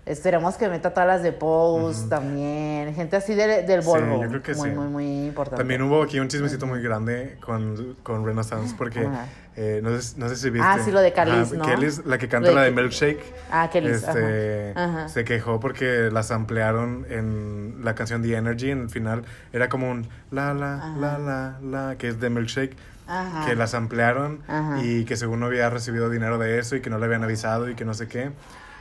Esperemos 0.04 0.56
que 0.56 0.68
meta 0.68 0.90
todas 0.90 1.06
las 1.06 1.22
de 1.22 1.30
Pose 1.30 2.08
también, 2.08 2.92
gente 2.92 3.14
así 3.14 3.36
de- 3.36 3.62
del 3.62 3.82
Sí, 3.82 3.88
Volvo. 3.88 4.20
yo 4.20 4.28
creo 4.28 4.42
que 4.42 4.54
muy, 4.54 4.70
sí. 4.70 4.74
muy, 4.74 4.88
muy 4.88 5.26
importante. 5.26 5.58
También 5.60 5.80
hubo 5.82 6.02
aquí 6.02 6.18
un 6.18 6.26
chismecito 6.26 6.66
muy 6.66 6.82
grande 6.82 7.36
con, 7.40 7.96
con 8.02 8.26
Renaissance 8.26 8.74
porque 8.76 8.98
Ajá. 9.06 9.26
eh, 9.54 9.78
no, 9.80 9.96
sé, 10.00 10.18
no 10.18 10.28
sé 10.28 10.34
si 10.34 10.50
viste. 10.50 10.66
Ah, 10.68 10.78
sí, 10.84 10.90
lo 10.90 11.00
de 11.00 11.12
Khalees, 11.12 11.52
¿no? 11.52 11.64
Khalees, 11.64 12.04
la 12.04 12.18
que 12.18 12.26
canta 12.26 12.48
de 12.48 12.54
la 12.56 12.62
de 12.62 12.72
Milkshake. 12.72 13.22
Ah, 13.52 13.70
Khalees, 13.72 14.02
este. 14.02 14.74
Se 15.06 15.22
quejó 15.22 15.60
porque 15.60 16.08
las 16.12 16.32
ampliaron 16.32 17.06
en 17.08 17.76
la 17.84 17.94
canción 17.94 18.22
The 18.22 18.34
Energy. 18.34 18.72
En 18.72 18.80
el 18.82 18.90
final 18.90 19.22
era 19.52 19.68
como 19.68 19.88
un 19.88 20.08
la, 20.32 20.52
la, 20.52 20.94
la, 20.98 21.18
la, 21.18 21.58
la, 21.62 21.96
que 21.96 22.08
es 22.08 22.18
de 22.18 22.28
Milkshake. 22.28 22.76
Ajá. 23.06 23.44
Que 23.46 23.56
las 23.56 23.74
ampliaron 23.74 24.40
Ajá. 24.48 24.82
y 24.82 25.04
que 25.04 25.16
según 25.16 25.40
no 25.40 25.46
había 25.46 25.68
recibido 25.70 26.08
dinero 26.10 26.38
de 26.38 26.58
eso 26.58 26.76
y 26.76 26.80
que 26.80 26.90
no 26.90 26.98
le 26.98 27.06
habían 27.06 27.24
avisado 27.24 27.68
y 27.68 27.74
que 27.74 27.84
no 27.84 27.94
sé 27.94 28.08
qué. 28.08 28.30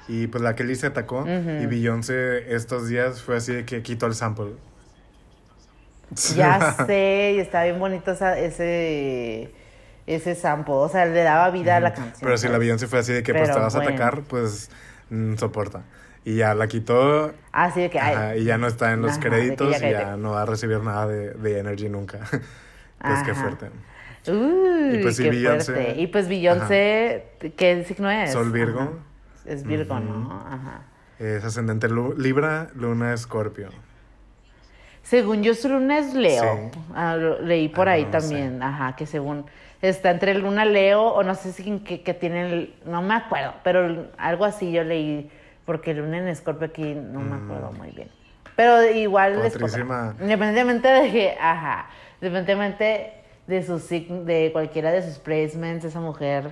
Y 0.08 0.28
pues 0.28 0.44
la 0.44 0.56
Kelly 0.56 0.76
se 0.76 0.88
atacó 0.88 1.26
y 1.28 1.66
Beyoncé 1.68 2.54
estos 2.56 2.88
días 2.88 3.22
fue 3.22 3.38
así 3.38 3.54
de 3.54 3.66
que 3.66 3.82
quitó 3.82 4.06
el 4.08 4.16
sample. 4.16 4.54
Ya 6.36 6.76
sé, 6.86 7.34
y 7.36 7.40
está 7.40 7.64
bien 7.64 7.80
bonito 7.80 8.12
esa- 8.12 8.38
ese, 8.38 9.54
ese 10.08 10.36
sample. 10.36 10.74
O 10.74 10.90
sea, 10.90 11.06
le 11.06 11.24
daba 11.24 11.50
vida 11.52 11.78
a 11.78 11.80
la 11.80 11.94
canción. 11.94 12.18
Pero 12.22 12.38
si 12.38 12.48
la 12.48 12.54
¿sabes? 12.54 12.60
Beyoncé 12.60 12.88
fue 12.88 13.00
así 13.00 13.14
de 13.14 13.24
que 13.24 13.34
pues 13.34 13.50
te 13.50 13.58
vas 13.58 13.74
a 13.76 13.78
bueno. 13.80 13.92
atacar, 13.96 14.22
pues 14.24 14.70
mm, 15.10 15.36
soporta. 15.36 15.84
Y 16.26 16.36
ya 16.36 16.54
la 16.54 16.68
quitó 16.68 17.34
Ah, 17.52 17.72
sí, 17.72 17.82
de 17.82 17.90
que. 17.90 18.00
ajá, 18.00 18.36
y 18.36 18.44
ya 18.44 18.58
no 18.58 18.68
está 18.68 18.92
en 18.92 19.02
los 19.02 19.12
Ajá, 19.14 19.22
créditos 19.22 19.78
y 19.82 19.90
ya 19.90 20.18
no 20.18 20.32
va 20.32 20.44
a 20.44 20.46
recibir 20.46 20.80
nada 20.82 21.08
de, 21.08 21.32
de 21.34 21.60
Energy 21.60 21.90
nunca. 21.90 22.20
pues 23.02 23.24
qué 23.26 23.34
fuerte. 23.34 23.70
Uy, 24.28 24.96
Y 24.96 25.02
pues 25.02 25.16
sí, 25.18 25.24
qué 25.24 25.32
Beyoncé- 25.32 25.74
fuerte. 25.74 26.02
Y 26.02 26.08
pues 26.08 26.28
Beyoncé, 26.28 27.26
¿qué 27.58 27.84
signo 27.86 28.10
es? 28.10 28.32
Sol 28.34 28.52
Virgo. 28.52 28.82
Ajá. 28.82 28.92
Es 29.46 29.64
Virgo, 29.64 30.00
¿no? 30.00 30.32
Ajá. 30.48 30.82
Es 31.18 31.44
ascendente 31.44 31.88
Libra, 32.18 32.70
Luna 32.76 33.14
Escorpio. 33.14 33.70
Según 35.04 35.42
yo, 35.44 35.54
su 35.56 35.68
luna 35.70 35.98
es 36.00 36.14
Leo. 36.14 36.70
Sí. 36.72 36.80
Ah, 36.96 37.16
lo- 37.16 37.42
leí 37.42 37.68
por 37.70 37.90
Ah, 37.90 37.94
ahí 37.94 38.06
no 38.06 38.12
también, 38.12 38.62
ajá, 38.62 38.96
que 38.96 39.06
según 39.06 39.46
está 39.82 40.12
entre 40.12 40.36
Luna 40.36 40.64
Leo 40.64 41.02
o 41.04 41.24
no 41.24 41.34
sé 41.36 41.52
si 41.52 41.80
que, 41.80 42.02
que 42.04 42.14
tiene, 42.14 42.46
el- 42.54 42.76
no 42.86 43.02
me 43.02 43.16
acuerdo, 43.16 43.56
pero 43.64 44.08
algo 44.18 44.46
así 44.46 44.72
yo 44.72 44.84
leí, 44.84 45.30
porque 45.66 45.94
Luna 45.96 46.20
en 46.20 46.28
Escorpio 46.28 46.68
aquí 46.68 46.94
no 46.94 47.20
me 47.20 47.36
acuerdo 47.36 47.72
muy 47.72 47.90
bien. 47.92 48.10
Pero 48.56 48.84
igual 48.92 49.34
Potrísima. 49.42 50.16
Independientemente 50.22 50.88
de 50.88 51.12
que, 51.12 51.38
ajá, 51.40 51.88
independientemente 52.22 53.14
de 53.52 53.64
su 53.64 53.80
sign- 53.80 54.24
de 54.26 54.50
cualquiera 54.52 54.92
de 54.92 55.04
sus 55.04 55.20
placements, 55.20 55.86
esa 55.86 56.00
mujer 56.00 56.52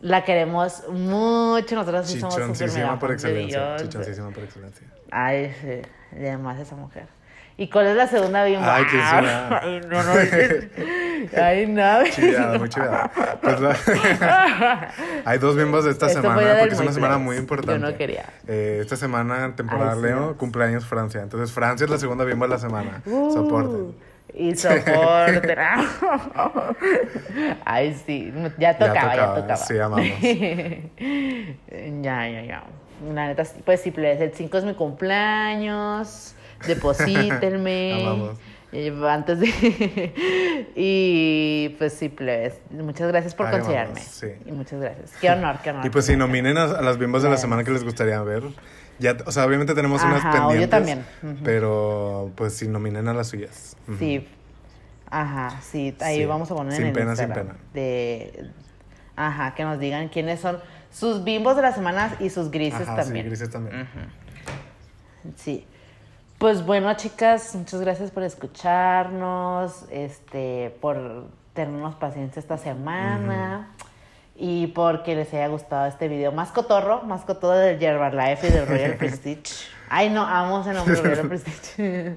la 0.00 0.24
queremos 0.24 0.82
mucho, 0.88 1.76
nosotros 1.76 2.08
sí 2.08 2.18
somos 2.18 2.34
Chichoncísima 2.34 2.98
por 2.98 3.12
excelencia. 3.12 3.76
Chichoncísima 3.76 4.30
por 4.30 4.42
excelencia. 4.42 4.86
Ay, 5.12 5.54
sí, 5.62 5.80
y 6.20 6.26
además 6.26 6.58
esa 6.58 6.74
mujer. 6.74 7.06
¿Y 7.56 7.68
cuál 7.68 7.86
es 7.86 7.96
la 7.96 8.06
segunda 8.08 8.44
bimba? 8.44 8.74
Ay, 8.76 8.84
qué 8.90 8.96
chula. 8.96 9.60
Ay, 9.62 9.80
no, 9.88 10.02
no. 10.02 10.12
Ay, 11.44 11.66
no. 11.66 12.04
Chiveada, 12.10 12.58
muy 12.58 12.68
chiveada. 12.68 13.10
Pues 13.40 13.60
la- 13.60 13.76
Hay 15.26 15.38
dos 15.38 15.54
bimbos 15.54 15.84
de 15.84 15.90
esta 15.92 16.06
Esto 16.06 16.22
semana, 16.22 16.56
porque 16.58 16.74
es 16.74 16.80
una 16.80 16.92
semana 16.92 17.18
muy 17.18 17.36
Yo 17.36 17.42
importante. 17.42 17.78
no 17.78 17.96
quería. 17.96 18.24
Eh, 18.48 18.78
esta 18.80 18.96
semana, 18.96 19.54
temporada 19.54 19.92
Ay, 19.92 19.98
sí, 19.98 20.02
Leo, 20.06 20.20
no. 20.20 20.36
cumpleaños 20.38 20.86
Francia. 20.86 21.20
Entonces, 21.22 21.52
Francia 21.52 21.84
es 21.84 21.90
la 21.90 21.98
segunda 21.98 22.24
bimba 22.24 22.46
de 22.46 22.54
la 22.54 22.58
semana. 22.58 23.02
Uh, 23.06 23.32
Soporten. 23.32 23.94
Y 24.34 24.54
soporte. 24.56 25.56
Ay, 27.64 27.94
sí, 28.06 28.32
ya 28.58 28.78
tocaba, 28.78 28.94
ya 28.94 29.10
tocaba, 29.10 29.34
tocaba. 29.34 29.56
sí, 29.56 29.78
amamos. 29.78 30.06
ya, 32.02 32.28
ya, 32.28 32.42
ya. 32.42 32.64
La 33.12 33.26
neta, 33.26 33.42
pues 33.64 33.80
sí, 33.80 33.92
el 33.96 34.32
5 34.32 34.58
es 34.58 34.64
mi 34.64 34.74
cumpleaños. 34.74 36.34
Deposítenme. 36.66 38.02
Amamos. 38.02 38.38
Eh, 38.72 38.90
Antes 39.06 39.40
de. 39.40 40.64
y 40.76 41.74
pues 41.78 41.92
sí, 41.92 42.08
plebes. 42.08 42.60
Muchas 42.70 43.08
gracias 43.08 43.34
por 43.34 43.46
Ay, 43.46 43.52
considerarme. 43.52 43.92
amamos, 43.92 44.06
sí. 44.08 44.28
Y 44.46 44.52
muchas 44.52 44.80
gracias. 44.80 45.12
Qué 45.20 45.28
honor, 45.30 45.56
qué 45.62 45.70
honor. 45.70 45.84
Y 45.84 45.90
pues 45.90 46.06
si 46.06 46.16
nominen 46.16 46.56
a, 46.56 46.64
a 46.64 46.80
las 46.82 46.96
bimbas 46.96 47.22
de 47.22 47.28
la 47.28 47.36
semana 47.36 47.64
que 47.64 47.70
les 47.72 47.84
gustaría 47.84 48.22
ver. 48.22 48.44
Ya, 48.98 49.16
o 49.26 49.32
sea, 49.32 49.46
obviamente 49.46 49.74
tenemos 49.74 50.02
unas 50.02 50.24
Ajá, 50.24 50.32
yo 50.32 50.48
pendientes. 50.48 50.70
también. 50.70 51.04
Ujú. 51.22 51.36
Pero 51.44 52.30
pues 52.36 52.54
si 52.54 52.68
nominen 52.68 53.08
a 53.08 53.14
las 53.14 53.28
suyas. 53.28 53.76
Sí. 53.98 54.28
Ajá, 55.10 55.60
sí. 55.60 55.94
Ahí 56.00 56.18
Sí. 56.18 56.24
vamos 56.24 56.50
a 56.50 56.54
poner 56.54 56.72
Sin 56.74 56.82
en 56.82 56.88
el 56.88 56.94
pena, 56.94 57.16
sin 57.16 57.30
pena. 57.32 57.56
De... 57.74 58.50
Ajá, 59.16 59.54
que 59.54 59.64
nos 59.64 59.78
digan 59.78 60.08
quiénes 60.08 60.40
son 60.40 60.58
sus 60.90 61.24
bimbos 61.24 61.56
de 61.56 61.62
la 61.62 61.72
semana 61.72 62.16
y 62.20 62.30
sus 62.30 62.50
grises 62.50 62.82
Ajá, 62.88 62.96
también. 63.02 63.24
Sí, 63.24 63.28
grises 63.30 63.50
también. 63.50 63.88
Sí. 65.36 65.66
Pues 66.38 66.64
bueno, 66.64 66.92
chicas, 66.94 67.54
muchas 67.54 67.80
gracias 67.80 68.10
por 68.10 68.22
escucharnos, 68.24 69.84
este, 69.90 70.74
por 70.80 71.26
tenernos 71.54 71.94
paciencia 71.96 72.40
esta 72.40 72.56
semana 72.58 73.68
y 74.34 74.68
porque 74.68 75.14
les 75.14 75.32
haya 75.34 75.48
gustado 75.48 75.86
este 75.86 76.08
video 76.08 76.32
más 76.32 76.50
cotorro, 76.52 77.02
más 77.02 77.22
cotorro 77.22 77.56
del 77.56 77.82
Herbalife 77.82 78.48
y 78.48 78.50
del 78.50 78.66
Royal 78.66 78.94
Prestige. 78.98 79.42
Ay, 79.88 80.08
no, 80.08 80.22
amo 80.22 80.62
ese 80.62 80.72
nombre, 80.72 80.94
Royal 80.96 81.28
Prestige. 81.76 82.16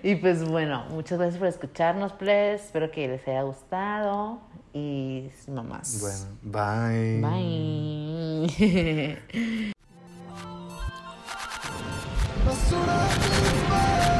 y 0.02 0.14
pues 0.16 0.48
bueno, 0.48 0.84
muchas 0.90 1.18
gracias 1.18 1.38
por 1.38 1.48
escucharnos, 1.48 2.12
please. 2.12 2.66
Espero 2.66 2.90
que 2.90 3.08
les 3.08 3.26
haya 3.26 3.42
gustado 3.42 4.40
y 4.72 5.28
mamás. 5.48 6.00
Bueno, 6.00 6.26
bye. 6.42 7.20
Bye. 13.20 14.17